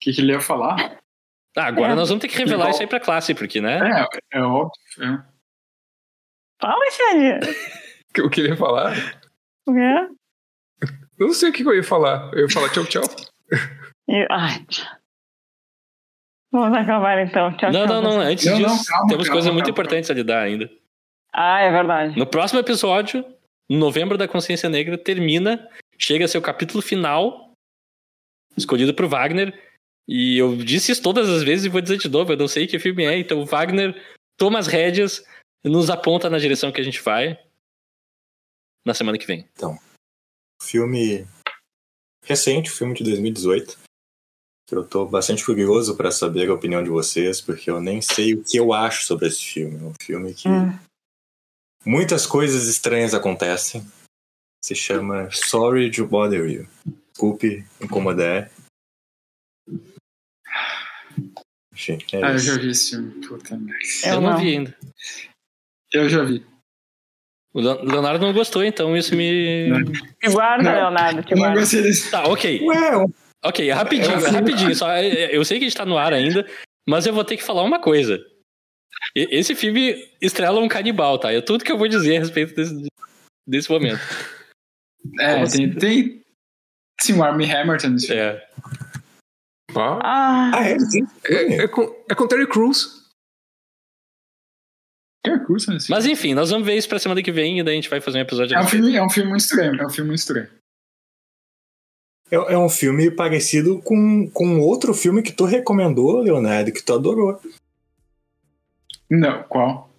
que, 0.00 0.12
que 0.12 0.20
ele 0.20 0.32
ia 0.32 0.40
falar? 0.40 0.97
Ah, 1.58 1.66
agora 1.66 1.92
É. 1.92 1.94
nós 1.96 2.08
vamos 2.08 2.22
ter 2.22 2.28
que 2.28 2.36
revelar 2.38 2.58
Igual. 2.64 2.70
isso 2.70 2.82
aí 2.82 2.86
pra 2.86 3.00
classe, 3.00 3.34
porque, 3.34 3.60
né? 3.60 4.06
É, 4.32 4.38
é 4.38 4.42
óbvio. 4.42 4.70
é. 5.00 5.22
Fala, 6.60 6.84
Xande. 6.90 7.56
O 8.24 8.30
que 8.30 8.40
ele 8.40 8.48
ia 8.50 8.56
falar? 8.56 8.92
O 9.66 9.72
quê? 9.74 10.08
Eu 11.18 11.26
não 11.28 11.34
sei 11.34 11.50
o 11.50 11.52
que 11.52 11.62
eu 11.62 11.74
ia 11.74 11.84
falar. 11.84 12.30
Eu 12.32 12.40
ia 12.46 12.50
falar 12.50 12.68
tchau 12.70 12.84
tchau. 12.86 13.02
E- 14.08 14.26
Ai. 14.30 14.64
Vamos 16.52 16.76
acabar 16.78 17.18
então. 17.20 17.54
Tchau, 17.56 17.70
Não, 17.70 17.86
tchau. 17.86 18.02
não, 18.02 18.10
não. 18.12 18.20
Antes 18.20 18.46
Não, 18.46 18.58
não, 18.58 18.68
disso, 18.76 18.84
calma, 18.90 19.06
temos 19.08 19.24
calma, 19.26 19.32
coisas 19.36 19.52
muito 19.52 19.70
importantes 19.70 20.10
a 20.10 20.14
lidar 20.14 20.42
ainda. 20.42 20.70
Ah, 21.32 21.60
é 21.60 21.70
verdade. 21.70 22.18
No 22.18 22.26
próximo 22.26 22.58
episódio, 22.60 23.24
Novembro 23.68 24.16
da 24.16 24.26
Consciência 24.26 24.68
Negra, 24.68 24.96
termina, 24.96 25.68
chega 25.98 26.24
a 26.24 26.28
seu 26.28 26.40
capítulo 26.40 26.80
final, 26.82 27.52
escolhido 28.56 28.94
por 28.94 29.06
Wagner. 29.06 29.52
E 30.08 30.38
eu 30.38 30.56
disse 30.56 30.90
isso 30.90 31.02
todas 31.02 31.28
as 31.28 31.42
vezes 31.42 31.66
e 31.66 31.68
vou 31.68 31.80
dizer 31.82 31.98
de 31.98 32.08
novo, 32.08 32.32
eu 32.32 32.36
não 32.36 32.48
sei 32.48 32.66
que 32.66 32.78
filme 32.78 33.04
é. 33.04 33.18
Então 33.18 33.40
o 33.40 33.44
Wagner 33.44 33.94
toma 34.38 34.58
as 34.58 34.66
rédeas 34.66 35.22
e 35.62 35.68
nos 35.68 35.90
aponta 35.90 36.30
na 36.30 36.38
direção 36.38 36.72
que 36.72 36.80
a 36.80 36.84
gente 36.84 37.02
vai 37.02 37.38
na 38.86 38.94
semana 38.94 39.18
que 39.18 39.26
vem. 39.26 39.46
Filme 40.62 41.26
recente, 42.24 42.70
filme 42.70 42.94
de 42.94 43.04
2018. 43.04 43.78
Eu 44.70 44.86
tô 44.86 45.06
bastante 45.06 45.44
curioso 45.44 45.96
para 45.96 46.10
saber 46.10 46.48
a 46.48 46.54
opinião 46.54 46.82
de 46.82 46.90
vocês, 46.90 47.40
porque 47.40 47.70
eu 47.70 47.80
nem 47.80 48.00
sei 48.02 48.34
o 48.34 48.44
que 48.44 48.58
eu 48.58 48.72
acho 48.72 49.04
sobre 49.04 49.28
esse 49.28 49.42
filme. 49.44 49.76
É 49.78 49.82
um 49.82 49.94
filme 50.00 50.34
que 50.34 50.48
Hum. 50.48 50.78
muitas 51.86 52.26
coisas 52.26 52.66
estranhas 52.66 53.14
acontecem. 53.14 53.82
Se 54.64 54.74
chama 54.74 55.30
Sorry 55.30 55.90
to 55.90 56.06
Bother 56.06 56.46
You. 56.50 56.68
Desculpe 57.12 57.64
incomodar. 57.80 58.50
Enfim, 61.74 61.98
é 62.12 62.24
Ah, 62.24 62.30
eu 62.30 62.36
isso. 62.36 62.46
já 62.46 62.56
vi 62.60 62.70
esse 62.70 62.90
filme. 62.90 63.26
Puta 63.26 63.56
merda. 63.56 63.78
Eu, 64.04 64.14
Eu 64.14 64.20
não, 64.20 64.30
não. 64.30 64.38
vi 64.38 64.48
ainda. 64.56 64.76
Eu 65.92 66.08
já 66.08 66.24
vi. 66.24 66.44
O 67.54 67.60
Le- 67.60 67.82
Leonardo 67.82 68.24
não 68.26 68.32
gostou, 68.32 68.62
então 68.64 68.96
isso 68.96 69.14
me. 69.16 69.70
Te 70.20 70.30
guarda, 70.30 70.62
Não, 70.64 70.72
Leonardo, 70.72 71.22
te 71.22 71.32
Eu 71.32 71.36
não 71.36 71.44
guarda. 71.44 71.60
gostei 71.60 71.82
desse. 71.82 72.10
Tá, 72.10 72.24
ok. 72.26 72.60
Ué, 72.62 73.04
Ok, 73.44 73.70
rapidinho, 73.70 74.12
É 74.12 74.16
um 74.16 74.20
filme- 74.20 74.36
rapidinho. 74.38 74.74
Só, 74.74 74.90
é, 74.90 75.34
eu 75.34 75.44
sei 75.44 75.58
que 75.58 75.64
a 75.64 75.68
gente 75.68 75.76
tá 75.76 75.86
no 75.86 75.96
ar 75.96 76.12
ainda, 76.12 76.44
mas 76.88 77.06
eu 77.06 77.12
vou 77.14 77.24
ter 77.24 77.36
que 77.36 77.42
falar 77.44 77.62
uma 77.62 77.80
coisa. 77.80 78.18
Esse 79.14 79.54
filme 79.54 79.94
estrela 80.20 80.58
um 80.60 80.66
canibal, 80.68 81.18
tá? 81.18 81.32
É 81.32 81.40
tudo 81.40 81.64
que 81.64 81.70
eu 81.70 81.78
vou 81.78 81.86
dizer 81.88 82.16
a 82.16 82.20
respeito 82.20 82.54
desse, 82.54 82.88
desse 83.46 83.70
momento. 83.70 84.00
É, 85.20 85.34
Como 85.34 85.50
tem, 85.50 85.72
tem. 85.74 86.22
Sim, 87.00 87.14
o 87.14 87.22
Armie 87.22 87.46
Hammer 87.50 87.78
nesse 87.90 88.08
filme. 88.08 88.20
É. 88.20 88.48
Ah, 89.74 90.50
ah, 90.54 90.64
é? 90.64 90.78
Sim. 90.78 91.06
é, 91.26 91.64
é 91.64 91.68
com, 91.68 91.82
é 92.08 92.14
com 92.14 92.26
Terry 92.26 92.46
Crews. 92.46 92.98
Tem 95.22 95.38
curso 95.44 95.70
nesse 95.72 95.90
Mas 95.90 96.06
enfim, 96.06 96.32
nós 96.32 96.50
vamos 96.50 96.66
ver 96.66 96.76
isso 96.76 96.88
pra 96.88 96.98
semana 96.98 97.22
que 97.22 97.32
vem 97.32 97.58
e 97.58 97.62
daí 97.62 97.74
a 97.74 97.76
gente 97.76 97.90
vai 97.90 98.00
fazer 98.00 98.18
um 98.18 98.22
episódio. 98.22 98.56
É 98.56 98.60
um 98.60 98.66
filme, 98.66 98.96
é 98.96 99.02
um 99.02 99.10
filme 99.10 99.30
muito 99.30 99.42
estranho. 99.42 99.80
É 99.80 99.86
um 99.86 99.90
filme 99.90 100.08
muito 100.08 100.20
estranho. 100.20 100.48
É, 102.30 102.36
é 102.36 102.58
um 102.58 102.68
filme 102.68 103.10
parecido 103.10 103.80
com, 103.82 104.28
com 104.30 104.60
outro 104.60 104.94
filme 104.94 105.22
que 105.22 105.32
tu 105.32 105.44
recomendou, 105.44 106.20
Leonardo, 106.20 106.72
que 106.72 106.82
tu 106.82 106.94
adorou. 106.94 107.40
Não, 109.10 109.42
qual? 109.44 109.90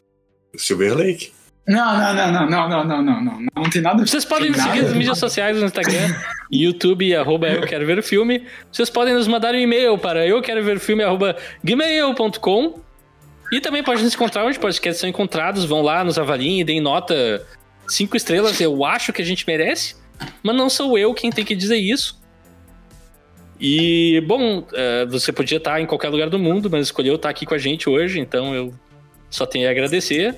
Silver 0.56 0.96
Lake. 0.96 1.34
Não, 1.70 2.00
não, 2.00 2.16
não, 2.16 2.32
não, 2.32 2.50
não, 2.50 2.70
não, 2.70 2.84
não, 2.84 3.04
não, 3.04 3.22
não. 3.22 3.48
Não 3.56 3.70
tem 3.70 3.80
nada. 3.80 4.04
Vocês 4.04 4.26
podem 4.26 4.50
nos 4.50 4.60
seguir 4.60 4.82
nas 4.82 4.94
mídias 4.94 5.20
sociais, 5.20 5.56
no 5.56 5.66
Instagram, 5.66 6.16
YouTube, 6.52 7.16
arroba 7.16 7.48
eu 7.48 7.62
quero 7.62 7.86
ver 7.86 8.00
o 8.00 8.02
filme. 8.02 8.44
Vocês 8.72 8.90
podem 8.90 9.14
nos 9.14 9.28
mandar 9.28 9.54
um 9.54 9.60
e-mail 9.60 9.96
para 9.96 10.26
eu 10.26 10.42
quero 10.42 10.64
ver 10.64 10.78
o 10.78 10.80
filme, 10.80 11.04
arroba 11.04 11.38
gmail.com. 11.64 12.80
E 13.52 13.62
também 13.62 13.84
pode 13.84 14.02
nos 14.02 14.16
encontrar 14.16 14.46
onde 14.46 14.58
podcasts 14.58 15.00
são 15.00 15.08
encontrados. 15.08 15.64
Vão 15.64 15.84
lá, 15.84 16.04
nos 16.04 16.18
avaliem, 16.18 16.66
deem 16.66 16.82
nota 16.82 17.46
cinco 17.88 18.18
estrelas. 18.18 18.60
Eu 18.60 18.84
acho 18.84 19.14
que 19.14 19.22
a 19.22 19.26
gente 19.26 19.46
merece, 19.46 19.96
mas 20.42 20.56
não 20.56 20.72
sou 20.72 20.98
eu 20.98 21.14
quem 21.14 21.30
tem 21.30 21.46
que 21.46 21.56
dizer 21.56 21.78
isso. 21.78 22.20
E, 23.60 24.24
bom, 24.26 24.66
eh, 24.74 25.06
você 25.06 25.32
podia 25.32 25.58
estar 25.60 25.80
em 25.80 25.86
qualquer 25.86 26.10
lugar 26.10 26.32
do 26.32 26.40
mundo, 26.40 26.68
mas 26.68 26.88
escolheu 26.88 27.16
estar 27.16 27.30
aqui 27.30 27.46
com 27.46 27.54
a 27.54 27.60
gente 27.60 27.88
hoje, 27.88 28.20
então 28.20 28.56
eu 28.56 28.74
só 29.30 29.46
tenho 29.46 29.68
a 29.68 29.72
agradecer. 29.72 30.36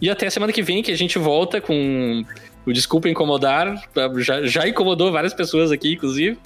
E 0.00 0.10
até 0.10 0.26
a 0.26 0.30
semana 0.30 0.52
que 0.52 0.62
vem 0.62 0.82
que 0.82 0.92
a 0.92 0.96
gente 0.96 1.18
volta 1.18 1.60
com 1.60 2.24
o 2.66 2.72
Desculpa 2.72 3.08
Incomodar. 3.08 3.82
Já, 4.18 4.46
já 4.46 4.68
incomodou 4.68 5.10
várias 5.10 5.32
pessoas 5.32 5.72
aqui, 5.72 5.94
inclusive. 5.94 6.38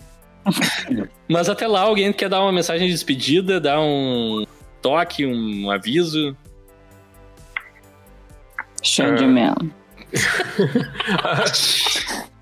Mas 1.28 1.48
até 1.48 1.66
lá, 1.66 1.81
alguém 1.81 2.12
quer 2.12 2.28
dar 2.28 2.40
uma 2.40 2.52
mensagem 2.52 2.86
de 2.86 2.93
despedida, 2.93 3.60
dar 3.60 3.81
um 3.81 4.47
toque, 4.81 5.27
um 5.27 5.70
aviso. 5.70 6.36
Xande 8.82 9.27
Man. 9.27 9.55